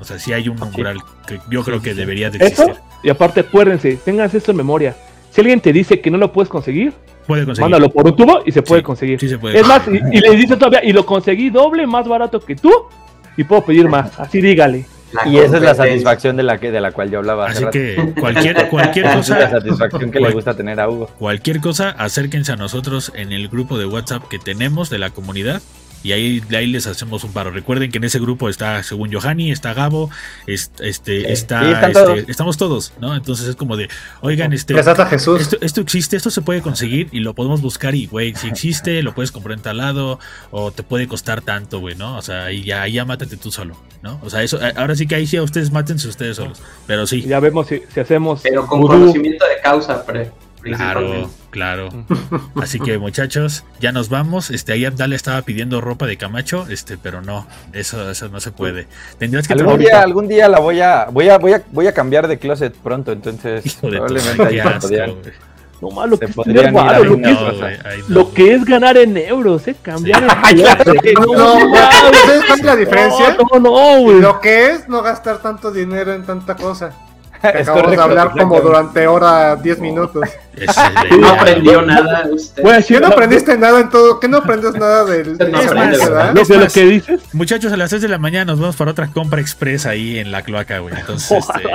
O 0.00 0.04
sea, 0.04 0.18
sí 0.18 0.32
hay 0.32 0.48
un 0.48 0.60
umbral 0.60 0.98
que 1.26 1.38
yo 1.50 1.62
creo 1.62 1.80
que 1.80 1.94
debería 1.94 2.28
de 2.30 2.38
existir. 2.38 2.70
Eso, 2.72 2.80
y 3.02 3.08
aparte 3.10 3.40
acuérdense, 3.40 3.96
tengas 4.04 4.34
esto 4.34 4.50
en 4.50 4.56
memoria. 4.58 4.94
Si 5.30 5.40
alguien 5.40 5.60
te 5.60 5.72
dice 5.72 6.00
que 6.00 6.10
no 6.10 6.18
lo 6.18 6.32
puedes 6.32 6.48
conseguir, 6.48 6.92
Puede 7.26 7.44
conseguir. 7.46 7.70
mándalo 7.70 7.88
por 7.90 8.06
un 8.06 8.16
tubo 8.16 8.42
y 8.44 8.52
se 8.52 8.60
puede 8.60 8.80
Sí, 8.80 8.84
conseguir. 8.84 9.20
Sí 9.20 9.28
se 9.28 9.38
puede. 9.38 9.58
Es 9.58 9.66
más, 9.66 9.82
y, 9.88 10.16
y 10.16 10.20
le 10.20 10.36
dice 10.36 10.56
todavía, 10.56 10.84
y 10.84 10.92
lo 10.92 11.06
conseguí 11.06 11.48
doble 11.48 11.86
más 11.86 12.06
barato 12.06 12.40
que 12.40 12.54
tú, 12.56 12.70
y 13.36 13.44
puedo 13.44 13.64
pedir 13.64 13.88
más. 13.88 14.18
Así 14.20 14.40
dígale. 14.40 14.84
La 15.14 15.28
Y 15.28 15.38
esa 15.38 15.56
es 15.56 15.62
la 15.62 15.74
satisfacción 15.74 16.36
de 16.36 16.42
la 16.42 16.58
que, 16.58 16.70
de 16.70 16.80
la 16.80 16.92
cual 16.92 17.10
yo 17.10 17.18
hablaba. 17.18 17.46
Así 17.46 17.64
rato. 17.64 17.72
que 17.72 18.14
cualquier, 18.18 18.68
cualquier 18.68 19.06
Esa 19.06 19.18
es 19.18 19.28
la 19.28 19.36
cosa, 19.36 19.50
satisfacción 19.50 20.10
que 20.10 20.20
le 20.20 20.30
gusta 20.30 20.54
tener 20.54 20.80
a 20.80 20.88
Hugo. 20.88 21.06
cualquier 21.18 21.60
cosa, 21.60 21.90
acérquense 21.90 22.52
a 22.52 22.56
nosotros 22.56 23.12
en 23.14 23.32
el 23.32 23.48
grupo 23.48 23.78
de 23.78 23.86
WhatsApp 23.86 24.26
que 24.28 24.38
tenemos 24.38 24.90
de 24.90 24.98
la 24.98 25.10
comunidad. 25.10 25.62
Y 26.04 26.12
ahí, 26.12 26.38
de 26.40 26.56
ahí 26.58 26.66
les 26.68 26.86
hacemos 26.86 27.24
un 27.24 27.32
paro. 27.32 27.50
Recuerden 27.50 27.90
que 27.90 27.98
en 27.98 28.04
ese 28.04 28.20
grupo 28.20 28.48
está, 28.48 28.82
según 28.84 29.12
Johanny, 29.12 29.50
está 29.50 29.72
Gabo, 29.74 30.10
es- 30.46 30.70
este, 30.80 31.20
Sí. 31.22 31.26
está, 31.28 31.60
Sí, 31.64 31.72
este, 31.72 31.92
todos. 31.92 32.18
estamos 32.28 32.56
todos, 32.58 32.92
¿no? 33.00 33.16
Entonces 33.16 33.48
es 33.48 33.56
como 33.56 33.76
de, 33.76 33.88
oigan, 34.20 34.52
este, 34.52 34.74
Jesús. 35.08 35.40
esto, 35.40 35.56
esto 35.62 35.80
existe, 35.80 36.16
esto 36.16 36.30
se 36.30 36.42
puede 36.42 36.60
conseguir 36.60 37.08
y 37.10 37.20
lo 37.20 37.34
podemos 37.34 37.62
buscar 37.62 37.94
y, 37.94 38.06
güey, 38.06 38.34
si 38.36 38.48
existe, 38.48 39.02
lo 39.02 39.14
puedes 39.14 39.32
comprar 39.32 39.56
en 39.56 39.62
tal 39.62 39.78
lado 39.78 40.20
o 40.50 40.70
te 40.70 40.82
puede 40.82 41.08
costar 41.08 41.40
tanto, 41.40 41.80
güey, 41.80 41.94
¿no? 41.96 42.16
O 42.18 42.22
sea, 42.22 42.44
ahí 42.44 42.62
ya, 42.64 43.04
mátate 43.06 43.36
tú 43.38 43.50
solo, 43.50 43.74
¿no? 44.02 44.20
O 44.22 44.28
sea, 44.28 44.42
eso, 44.42 44.58
ahora 44.76 44.94
sí 44.96 45.06
que 45.06 45.14
ahí 45.14 45.26
sí 45.26 45.38
a 45.38 45.42
ustedes 45.42 45.70
mátense 45.72 46.06
ustedes 46.06 46.36
solos, 46.36 46.60
pero 46.86 47.06
sí, 47.06 47.22
Ya 47.22 47.40
vemos 47.40 47.66
si, 47.66 47.80
si 47.94 48.00
hacemos. 48.00 48.40
Pero 48.42 48.66
con 48.66 48.80
vudú. 48.80 48.92
conocimiento 48.92 49.44
de 49.46 49.60
causa, 49.62 50.04
pre, 50.04 50.30
claro, 50.64 51.30
claro. 51.50 51.88
Así 52.60 52.80
que 52.80 52.98
muchachos, 52.98 53.64
ya 53.80 53.92
nos 53.92 54.08
vamos. 54.08 54.50
Este, 54.50 54.72
ahí 54.72 54.84
Abdala 54.84 55.14
estaba 55.16 55.42
pidiendo 55.42 55.80
ropa 55.80 56.06
de 56.06 56.16
Camacho, 56.16 56.66
este, 56.68 56.96
pero 56.98 57.20
no, 57.22 57.46
eso, 57.72 58.10
eso 58.10 58.28
no 58.28 58.40
se 58.40 58.50
puede. 58.50 58.86
Tendrías 59.18 59.46
que 59.46 59.54
Algún 59.54 59.78
día, 59.78 60.00
algún 60.02 60.28
día 60.28 60.48
la 60.48 60.58
voy 60.60 60.80
a, 60.80 61.06
voy 61.10 61.28
a, 61.28 61.38
voy 61.38 61.52
a, 61.52 61.62
voy 61.70 61.86
a 61.86 61.94
cambiar 61.94 62.28
de 62.28 62.38
closet 62.38 62.74
pronto, 62.74 63.12
entonces 63.12 63.64
Hijo 63.66 63.90
de 63.90 63.98
probablemente 63.98 64.60
asco. 64.60 64.88
No 65.80 65.90
más 65.90 66.08
lo 66.08 66.18
que 66.18 66.26
es 66.26 66.34
podrían 66.34 66.56
tener 66.66 66.72
ir 66.72 66.78
a 66.78 66.82
varo, 66.84 67.04
lo, 67.04 67.14
una 67.14 67.28
que 67.28 67.34
es, 67.34 68.08
No, 68.08 68.20
no, 68.20 68.32
que 68.32 68.54
es 68.54 68.64
ganar 68.64 68.96
en 68.96 69.16
euros, 69.18 69.66
¿eh? 69.68 69.76
Cambiar 69.82 70.20
Sí. 70.22 70.26
en 70.30 70.38
Ay, 70.42 70.54
claro 70.54 70.84
clase. 70.84 70.98
que 71.00 71.12
No, 71.12 71.20
No, 71.26 71.34
no, 71.34 71.58
no, 71.58 72.10
¿ustedes 72.10 72.46
saben 72.48 72.66
la 72.66 72.76
diferencia? 72.76 73.36
No, 73.36 73.58
no, 73.58 73.60
no, 73.60 74.00
güey. 74.00 74.20
Lo 74.20 74.40
que 74.40 74.70
es 74.70 74.88
no 74.88 75.02
gastar 75.02 75.38
tanto 75.42 75.70
dinero 75.70 76.14
en 76.14 76.24
tanta 76.24 76.54
cosa. 76.56 76.92
Es 77.48 77.68
acabamos 77.68 77.82
correcto, 77.82 77.90
de 77.90 78.02
hablar 78.02 78.30
como 78.30 78.60
durante 78.60 79.06
hora 79.06 79.56
10 79.56 79.80
minutos. 79.80 80.28
Es 80.56 80.76
el 81.10 81.20
No 81.20 81.28
aprendió 81.28 81.82
nada 81.82 82.26
usted. 82.32 82.62
¿Qué 82.86 83.00
no 83.00 83.06
aprendiste 83.08 83.58
nada 83.58 83.80
en 83.80 83.90
todo? 83.90 84.20
¿Qué 84.20 84.28
no 84.28 84.38
aprendes 84.38 84.74
nada 84.74 85.04
del 85.04 85.32
No 85.38 85.44
del 85.44 85.54
aprende, 85.54 85.80
avance, 85.80 86.04
¿verdad? 86.04 86.32
de 86.32 86.54
lo 86.54 86.60
más, 86.60 86.72
que 86.72 86.84
dices. 86.84 87.20
Muchachos, 87.32 87.72
a 87.72 87.76
las 87.76 87.90
6 87.90 88.02
de 88.02 88.08
la 88.08 88.18
mañana 88.18 88.46
nos 88.46 88.60
vamos 88.60 88.76
para 88.76 88.92
otra 88.92 89.08
compra 89.08 89.40
express 89.40 89.84
ahí 89.86 90.18
en 90.18 90.32
la 90.32 90.42
cloaca, 90.42 90.78
güey. 90.78 90.94
Entonces, 90.98 91.44
este, 91.54 91.68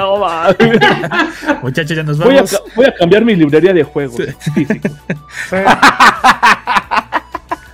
muchachos, 1.61 1.95
ya 1.95 2.03
nos 2.03 2.17
voy, 2.17 2.37
a, 2.37 2.43
vamos. 2.43 2.63
voy 2.75 2.85
a 2.85 2.95
cambiar 2.95 3.23
mi 3.25 3.35
librería 3.35 3.73
de 3.73 3.83
juegos. 3.83 4.15
Sí. 4.15 4.67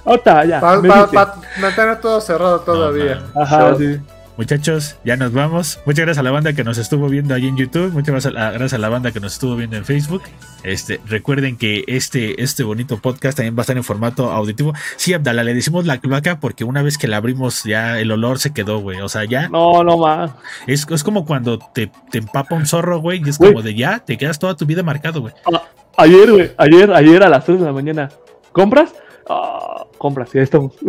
Ahorita, 0.05 0.45
ya. 0.45 0.59
Para 0.59 0.79
me 0.81 0.87
dice. 0.89 1.17
mantener 1.59 1.99
todo 1.99 2.21
cerrado 2.21 2.59
todavía. 2.59 3.21
No, 3.33 3.41
Ajá, 3.41 3.75
sí. 3.75 3.99
Muchachos, 4.37 4.97
ya 5.05 5.15
nos 5.15 5.31
vamos. 5.31 5.79
Muchas 5.85 6.05
gracias 6.05 6.17
a 6.17 6.23
la 6.23 6.31
banda 6.31 6.51
que 6.51 6.65
nos 6.65 6.77
estuvo 6.77 7.07
viendo 7.07 7.33
ahí 7.33 7.47
en 7.47 7.55
YouTube. 7.55 7.93
Muchas 7.93 8.25
gracias 8.25 8.73
a 8.73 8.77
la, 8.77 8.89
banda 8.89 9.13
que 9.13 9.21
nos 9.21 9.33
estuvo 9.33 9.55
viendo 9.55 9.77
en 9.77 9.85
Facebook. 9.85 10.23
Este, 10.63 10.99
recuerden 11.05 11.55
que 11.57 11.85
este, 11.87 12.43
este 12.43 12.63
bonito 12.63 12.97
podcast 12.97 13.37
también 13.37 13.55
va 13.55 13.59
a 13.59 13.61
estar 13.61 13.77
en 13.77 13.85
formato 13.85 14.31
auditivo. 14.31 14.73
Sí, 14.97 15.13
Abdala, 15.13 15.45
le 15.45 15.53
decimos 15.53 15.85
la 15.85 15.99
cloaca 15.99 16.41
porque 16.41 16.65
una 16.65 16.81
vez 16.81 16.97
que 16.97 17.07
la 17.07 17.15
abrimos 17.17 17.63
ya 17.63 17.97
el 17.97 18.11
olor 18.11 18.39
se 18.39 18.51
quedó, 18.51 18.79
güey. 18.79 18.99
O 18.99 19.07
sea, 19.07 19.23
ya 19.23 19.47
No, 19.47 19.85
no 19.85 19.97
más. 19.97 20.31
es, 20.67 20.85
es 20.89 21.03
como 21.03 21.25
cuando 21.25 21.57
te, 21.57 21.89
te 22.11 22.17
empapa 22.17 22.55
un 22.55 22.65
zorro, 22.65 22.99
güey. 22.99 23.21
Y 23.25 23.29
es 23.29 23.37
como 23.37 23.61
de 23.61 23.73
ya, 23.73 23.99
te 23.99 24.17
quedas 24.17 24.37
toda 24.37 24.57
tu 24.57 24.65
vida 24.65 24.83
marcado, 24.83 25.21
güey. 25.21 25.33
Ayer, 25.95 26.29
güey, 26.29 26.51
ayer, 26.57 26.91
ayer 26.93 27.23
a 27.23 27.29
las 27.29 27.45
3 27.45 27.61
de 27.61 27.65
la 27.65 27.71
mañana. 27.71 28.09
¿Compras? 28.51 28.93
Ah, 29.29 29.85
compras, 29.97 30.29
ya 30.33 30.41
estamos. 30.41 30.73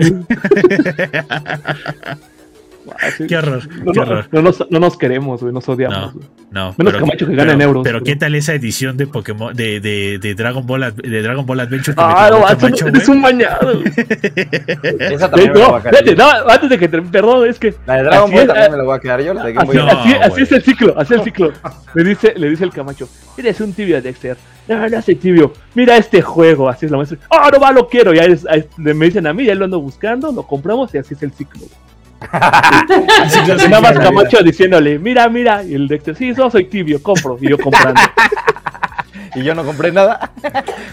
Ah. 2.91 3.09
Qué 3.29 3.37
horror, 3.37 3.63
No, 3.85 3.93
qué 3.93 3.99
no, 4.01 4.03
horror. 4.03 4.29
no 4.33 4.43
nos, 4.43 4.71
no 4.71 4.79
nos 4.81 4.97
queremos, 4.97 5.41
güey, 5.41 5.53
nos 5.53 5.67
No, 5.67 5.75
odiamos. 5.75 6.15
no. 6.51 6.75
Menos 6.79 6.95
Camacho 6.95 7.27
que 7.27 7.35
gana 7.35 7.53
en 7.53 7.61
euros, 7.63 7.83
Pero 7.85 7.99
pero- 7.99 8.05
qué 8.05 8.17
tal 8.17 8.35
esa 8.35 8.55
edición 8.55 8.97
de 8.97 9.07
Pokémon, 9.07 9.55
de, 9.55 9.81
de, 9.81 10.19
de 10.21 10.35
Dragon 10.35 10.67
Ball, 10.67 10.95
de 10.97 11.23
Dragon 11.23 11.45
Ball 11.45 11.61
Adventure 11.61 11.95
que 11.95 12.03
Ah, 12.03 12.29
no, 12.31 12.41
macho, 12.41 12.57
Camacho, 12.59 12.87
eres 12.89 13.09
un 13.09 13.21
mañado. 13.21 13.75
güey. 13.75 13.85
Esa 15.15 15.31
también 15.31 15.53
me 15.53 15.59
la 15.59 15.65
no, 15.67 15.71
voy 15.73 15.81
a 15.81 15.83
quedar. 16.03 16.17
no, 16.19 16.51
antes 16.51 16.71
de 16.71 16.79
que 16.79 16.89
te 16.89 17.03
perdón, 17.03 17.49
es 17.49 17.59
que 17.59 17.75
La 17.87 17.97
de 17.97 18.03
Dragon 18.05 18.31
Ball 18.31 18.41
es, 18.41 18.47
también 18.47 18.71
me 18.73 18.77
la 18.79 18.85
voy 18.85 18.97
a 18.97 19.01
quedar 19.01 19.21
yo, 19.23 19.35
la 19.35 19.45
de 19.45 19.53
Game 19.53 19.69
así, 19.69 19.79
Boy. 19.79 19.87
No, 19.87 20.23
así, 20.23 20.43
es 20.43 20.53
el 20.53 20.63
ciclo, 20.63 20.95
así 20.99 21.15
es 21.15 21.19
el 21.21 21.25
ciclo. 21.25 21.53
Le 21.95 22.05
dice, 22.05 22.35
le 22.37 22.49
dice 22.51 22.65
el 22.65 22.71
Camacho, 22.71 23.09
eres 23.37 23.61
un 23.61 23.73
tibio 23.73 24.01
Dexter. 24.01 24.37
No, 24.69 24.89
no 24.89 25.01
soy 25.03 25.15
tibio. 25.15 25.53
Mira 25.75 25.97
este 25.97 26.21
juego, 26.23 26.69
así 26.69 26.87
es 26.87 26.91
la 26.91 26.97
maestra. 26.99 27.19
Ah, 27.31 27.49
no 27.53 27.61
va, 27.61 27.71
lo 27.71 27.89
quiero. 27.89 28.13
Ya 28.13 28.25
es- 28.25 28.45
es- 28.53 28.67
me 28.79 29.07
dicen 29.07 29.27
a 29.27 29.33
mí, 29.33 29.45
ya 29.45 29.55
lo 29.55 29.65
ando 29.65 29.81
buscando, 29.81 30.33
lo 30.33 30.43
compramos 30.43 30.93
y 30.95 30.99
así 30.99 31.15
es 31.15 31.23
el 31.23 31.33
ciclo. 31.33 31.63
nada 33.69 33.81
más 33.81 33.99
Camacho 33.99 34.43
diciéndole, 34.43 34.99
mira, 34.99 35.29
mira, 35.29 35.63
y 35.63 35.75
el 35.75 35.89
Dexter, 35.89 36.17
sí, 36.17 36.35
yo 36.35 36.51
soy 36.51 36.65
tibio, 36.65 37.03
compro, 37.03 37.39
y 37.41 37.49
yo 37.49 37.59
comprando. 37.59 38.01
Y 39.35 39.43
yo 39.43 39.55
no 39.55 39.65
compré 39.65 39.93
nada. 39.93 40.33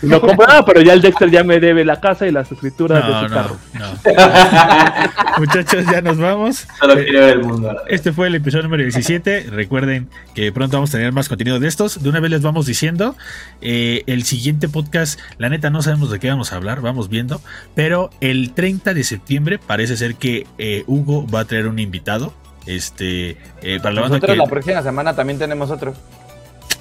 No 0.01 0.19
compro 0.19 0.45
nada, 0.45 0.65
pero 0.65 0.81
ya 0.81 0.91
el 0.91 1.01
Dexter 1.01 1.29
ya 1.31 1.45
me 1.45 1.61
debe 1.61 1.85
la 1.85 2.01
casa 2.01 2.27
y 2.27 2.31
las 2.31 2.51
escrituras 2.51 3.05
de 3.05 3.09
No, 3.09 3.19
su 3.21 3.27
no, 3.29 3.35
carro. 3.35 3.57
no. 3.79 3.87
Muchachos, 5.39 5.85
ya 5.89 6.01
nos 6.01 6.17
vamos. 6.17 6.67
Solo 6.79 6.95
quiere 6.95 7.19
ver 7.19 7.29
el 7.37 7.43
mundo. 7.43 7.75
Este 7.87 8.11
fue 8.11 8.27
el 8.27 8.35
episodio 8.35 8.63
número 8.63 8.83
17. 8.83 9.47
Recuerden 9.49 10.09
que 10.35 10.51
pronto 10.51 10.75
vamos 10.77 10.89
a 10.89 10.97
tener 10.97 11.13
más 11.13 11.29
contenido 11.29 11.59
de 11.59 11.67
estos. 11.69 12.03
De 12.03 12.09
una 12.09 12.19
vez 12.19 12.31
les 12.31 12.41
vamos 12.41 12.65
diciendo. 12.65 13.15
eh, 13.61 14.03
el 14.07 14.23
siguiente 14.23 14.67
podcast, 14.67 15.19
la 15.37 15.47
neta, 15.49 15.69
no 15.69 15.81
sabemos 15.81 16.11
de 16.11 16.19
qué 16.19 16.29
vamos 16.29 16.51
a 16.51 16.57
hablar. 16.57 16.81
Vamos 16.81 17.07
viendo. 17.09 17.41
Pero 17.75 18.09
el 18.19 18.51
30 18.53 18.93
de 18.93 19.03
septiembre 19.05 19.59
parece 19.59 19.95
ser 19.95 20.15
que 20.15 20.45
eh, 20.57 20.83
Hugo 20.87 21.25
va 21.27 21.41
a 21.41 21.45
traer 21.45 21.67
un 21.67 21.79
invitado. 21.79 22.33
Este, 22.65 23.37
eh, 23.61 23.79
para 23.81 23.93
la 23.93 24.01
banda 24.01 24.17
Nosotros 24.17 24.31
que. 24.31 24.37
la 24.37 24.45
próxima 24.47 24.81
semana 24.83 25.15
también 25.15 25.39
tenemos 25.39 25.71
otro. 25.71 25.93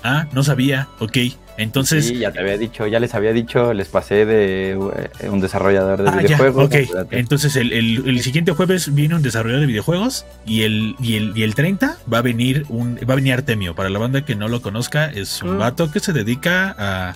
Ah, 0.02 0.26
no 0.32 0.42
sabía. 0.42 0.88
Ok. 0.98 1.18
Entonces. 1.58 2.06
Sí, 2.08 2.16
ya 2.18 2.32
te 2.32 2.40
había 2.40 2.56
dicho, 2.56 2.86
ya 2.86 2.98
les 2.98 3.14
había 3.14 3.32
dicho, 3.32 3.74
les 3.74 3.86
pasé 3.88 4.24
de 4.24 4.70
eh, 4.72 5.28
un 5.28 5.40
desarrollador 5.40 6.02
de 6.02 6.08
Ah, 6.08 6.14
ya, 6.14 6.36
videojuegos. 6.36 6.64
ok. 6.64 7.06
Entonces 7.10 7.56
el, 7.56 7.72
el- 7.72 8.02
el 8.08 8.20
siguiente 8.22 8.52
jueves 8.52 8.94
viene 8.94 9.14
un 9.16 9.22
desarrollador 9.22 9.60
de 9.60 9.66
videojuegos 9.66 10.24
y 10.46 10.62
el, 10.62 10.96
y 11.00 11.16
el, 11.16 11.32
y 11.36 11.42
el 11.42 11.54
30 11.54 11.98
va 12.12 12.18
a 12.18 12.22
venir 12.22 12.64
un 12.70 12.96
va 13.08 13.12
a 13.12 13.16
venir 13.16 13.34
Artemio. 13.34 13.74
Para 13.74 13.90
la 13.90 13.98
banda 13.98 14.24
que 14.24 14.34
no 14.34 14.48
lo 14.48 14.62
conozca, 14.62 15.06
es 15.10 15.42
un 15.42 15.56
Mm. 15.56 15.58
vato 15.58 15.90
que 15.92 16.00
se 16.00 16.12
dedica 16.14 16.74
a, 16.78 17.14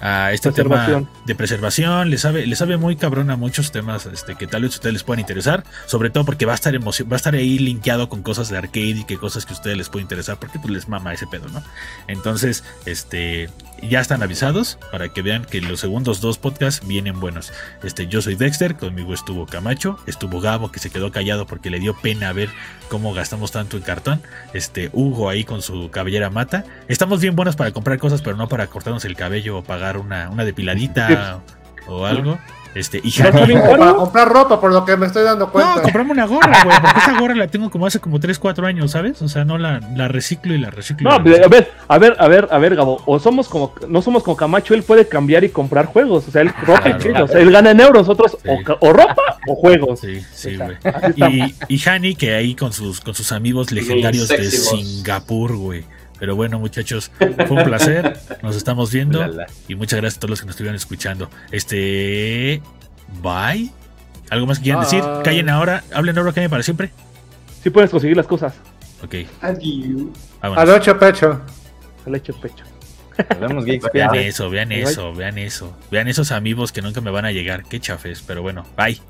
a 0.00 0.32
este 0.32 0.52
tema 0.52 1.08
de 1.24 1.34
preservación. 1.34 2.10
Le 2.10 2.18
sabe, 2.18 2.46
le 2.46 2.56
sabe 2.56 2.76
muy 2.76 2.96
cabrón 2.96 3.30
a 3.30 3.36
muchos 3.36 3.72
temas 3.72 4.06
este, 4.06 4.34
que 4.34 4.46
tal 4.46 4.62
vez 4.62 4.72
a 4.72 4.74
ustedes 4.76 4.92
les 4.92 5.04
puedan 5.04 5.20
interesar. 5.20 5.64
Sobre 5.86 6.10
todo 6.10 6.24
porque 6.24 6.46
va 6.46 6.52
a 6.52 6.54
estar 6.54 6.74
va 6.76 6.90
a 7.10 7.16
estar 7.16 7.34
ahí 7.34 7.58
linkeado 7.58 8.08
con 8.08 8.22
cosas 8.22 8.48
de 8.48 8.58
arcade 8.58 9.00
y 9.00 9.04
que 9.04 9.16
cosas 9.18 9.46
que 9.46 9.52
a 9.52 9.56
ustedes 9.56 9.76
les 9.76 9.88
pueden 9.88 10.04
interesar. 10.04 10.38
Porque 10.38 10.58
pues 10.58 10.72
les 10.72 10.88
mama 10.88 11.12
ese 11.12 11.26
pedo, 11.26 11.48
¿no? 11.48 11.62
Entonces, 12.08 12.64
este 12.84 13.50
ya 13.82 14.00
están 14.00 14.22
avisados 14.22 14.78
para 14.90 15.08
que 15.08 15.22
vean 15.22 15.44
que 15.44 15.60
los 15.60 15.80
segundos 15.80 16.20
dos 16.20 16.38
podcasts 16.38 16.86
vienen 16.86 17.20
buenos. 17.20 17.52
Este, 17.82 18.06
yo 18.06 18.22
soy 18.22 18.34
Dexter, 18.34 18.76
conmigo 18.76 19.14
estuvo 19.14 19.46
Camacho, 19.46 19.98
estuvo 20.06 20.40
Gabo 20.40 20.70
que 20.70 20.78
se 20.78 20.90
quedó 20.90 21.10
callado 21.10 21.46
porque 21.46 21.70
le 21.70 21.78
dio 21.78 21.94
pena 21.94 22.32
ver 22.32 22.48
cómo 22.88 23.12
gastamos 23.14 23.52
tanto 23.52 23.76
en 23.76 23.82
cartón. 23.82 24.22
Este, 24.52 24.90
Hugo 24.92 25.28
ahí 25.28 25.44
con 25.44 25.62
su 25.62 25.90
cabellera 25.90 26.30
mata. 26.30 26.64
Estamos 26.88 27.20
bien 27.20 27.36
buenos 27.36 27.56
para 27.56 27.72
comprar 27.72 27.98
cosas, 27.98 28.22
pero 28.22 28.36
no 28.36 28.48
para 28.48 28.66
cortarnos 28.66 29.04
el 29.04 29.16
cabello 29.16 29.58
o 29.58 29.64
pagar 29.64 29.98
una, 29.98 30.30
una 30.30 30.44
depiladita 30.44 31.40
o 31.86 32.06
algo. 32.06 32.38
Este, 32.76 33.00
y 33.02 33.10
¿No 33.22 33.30
para 33.78 33.94
comprar 33.94 34.28
ropa, 34.28 34.60
por 34.60 34.70
lo 34.70 34.84
que 34.84 34.98
me 34.98 35.06
estoy 35.06 35.24
dando 35.24 35.46
No, 35.46 35.52
cuenta. 35.52 35.80
comprame 35.80 36.10
una 36.12 36.26
gorra, 36.26 36.62
güey, 36.62 36.76
porque 36.78 36.98
esa 36.98 37.18
gorra 37.18 37.34
la 37.34 37.46
tengo 37.48 37.70
como 37.70 37.86
hace 37.86 38.00
como 38.00 38.20
3, 38.20 38.38
4 38.38 38.66
años, 38.66 38.90
¿sabes? 38.90 39.22
O 39.22 39.28
sea, 39.28 39.46
no 39.46 39.56
la, 39.56 39.80
la 39.96 40.08
reciclo 40.08 40.52
y 40.54 40.58
la 40.58 40.70
reciclo. 40.70 41.08
No, 41.08 41.18
la 41.24 41.46
a 41.46 41.48
ver, 41.48 41.72
a 41.88 41.98
ver, 41.98 42.16
a 42.18 42.28
ver, 42.28 42.48
a 42.50 42.58
ver, 42.58 42.76
Gabo. 42.76 43.02
O 43.06 43.18
somos 43.18 43.48
como, 43.48 43.72
no 43.88 44.02
somos 44.02 44.22
como 44.22 44.36
Camacho, 44.36 44.74
él 44.74 44.82
puede 44.82 45.08
cambiar 45.08 45.42
y 45.44 45.48
comprar 45.48 45.86
juegos. 45.86 46.28
O 46.28 46.30
sea, 46.30 46.42
él 46.42 46.52
ropa 46.66 46.90
y 46.90 46.92
Claro. 46.92 47.00
juegos. 47.00 47.30
O 47.30 47.32
sea, 47.32 47.40
él 47.40 47.50
gana 47.50 47.70
en 47.70 47.80
euros, 47.80 48.08
otros 48.10 48.32
Sí. 48.42 48.48
o, 48.50 48.62
ca- 48.62 48.76
o 48.80 48.92
ropa 48.92 49.38
o 49.48 49.54
juegos. 49.54 50.00
Sí, 50.00 50.20
sí, 50.34 50.56
güey. 50.56 50.76
Y, 51.16 51.54
y 51.76 51.88
Hani, 51.88 52.14
que 52.14 52.34
ahí 52.34 52.54
con 52.54 52.74
sus, 52.74 53.00
con 53.00 53.14
sus 53.14 53.32
amigos 53.32 53.72
legendarios 53.72 54.28
de. 54.28 54.50
Singapur, 54.50 55.56
güey. 55.56 55.84
Pero 56.18 56.36
bueno, 56.36 56.58
muchachos, 56.58 57.10
fue 57.18 57.50
un 57.50 57.64
placer. 57.64 58.16
Nos 58.42 58.56
estamos 58.56 58.90
viendo. 58.92 59.24
Y 59.68 59.74
muchas 59.74 60.00
gracias 60.00 60.16
a 60.16 60.20
todos 60.20 60.30
los 60.30 60.40
que 60.40 60.46
nos 60.46 60.54
estuvieron 60.54 60.76
escuchando. 60.76 61.30
Este. 61.50 62.62
Bye. 63.22 63.70
¿Algo 64.30 64.46
más 64.46 64.58
que 64.58 64.64
quieran 64.64 64.82
decir? 64.82 65.02
Callen 65.22 65.48
ahora. 65.48 65.84
Hablen 65.92 66.18
ahora, 66.18 66.32
callen 66.32 66.50
para 66.50 66.62
siempre. 66.62 66.90
Sí 67.62 67.70
puedes 67.70 67.90
conseguir 67.90 68.16
las 68.16 68.26
cosas. 68.26 68.54
Ok, 69.02 69.14
Adiós. 69.42 70.08
vámonos. 70.40 70.62
Al 70.62 70.70
ocho 70.70 70.98
pecho. 70.98 71.40
Se 72.04 72.10
le 72.10 72.18
echo 72.18 72.32
pecho. 72.40 72.64
Vemos, 73.40 73.64
geeks. 73.64 73.88
Vean 73.92 74.14
eso, 74.14 74.50
vean 74.50 74.72
eso, 74.72 75.14
vean 75.14 75.38
eso. 75.38 75.76
Vean 75.90 76.08
esos 76.08 76.32
amigos 76.32 76.72
que 76.72 76.82
nunca 76.82 77.00
me 77.00 77.10
van 77.10 77.24
a 77.24 77.32
llegar. 77.32 77.64
Qué 77.64 77.80
chafes, 77.80 78.22
pero 78.26 78.42
bueno, 78.42 78.64
bye. 78.76 79.00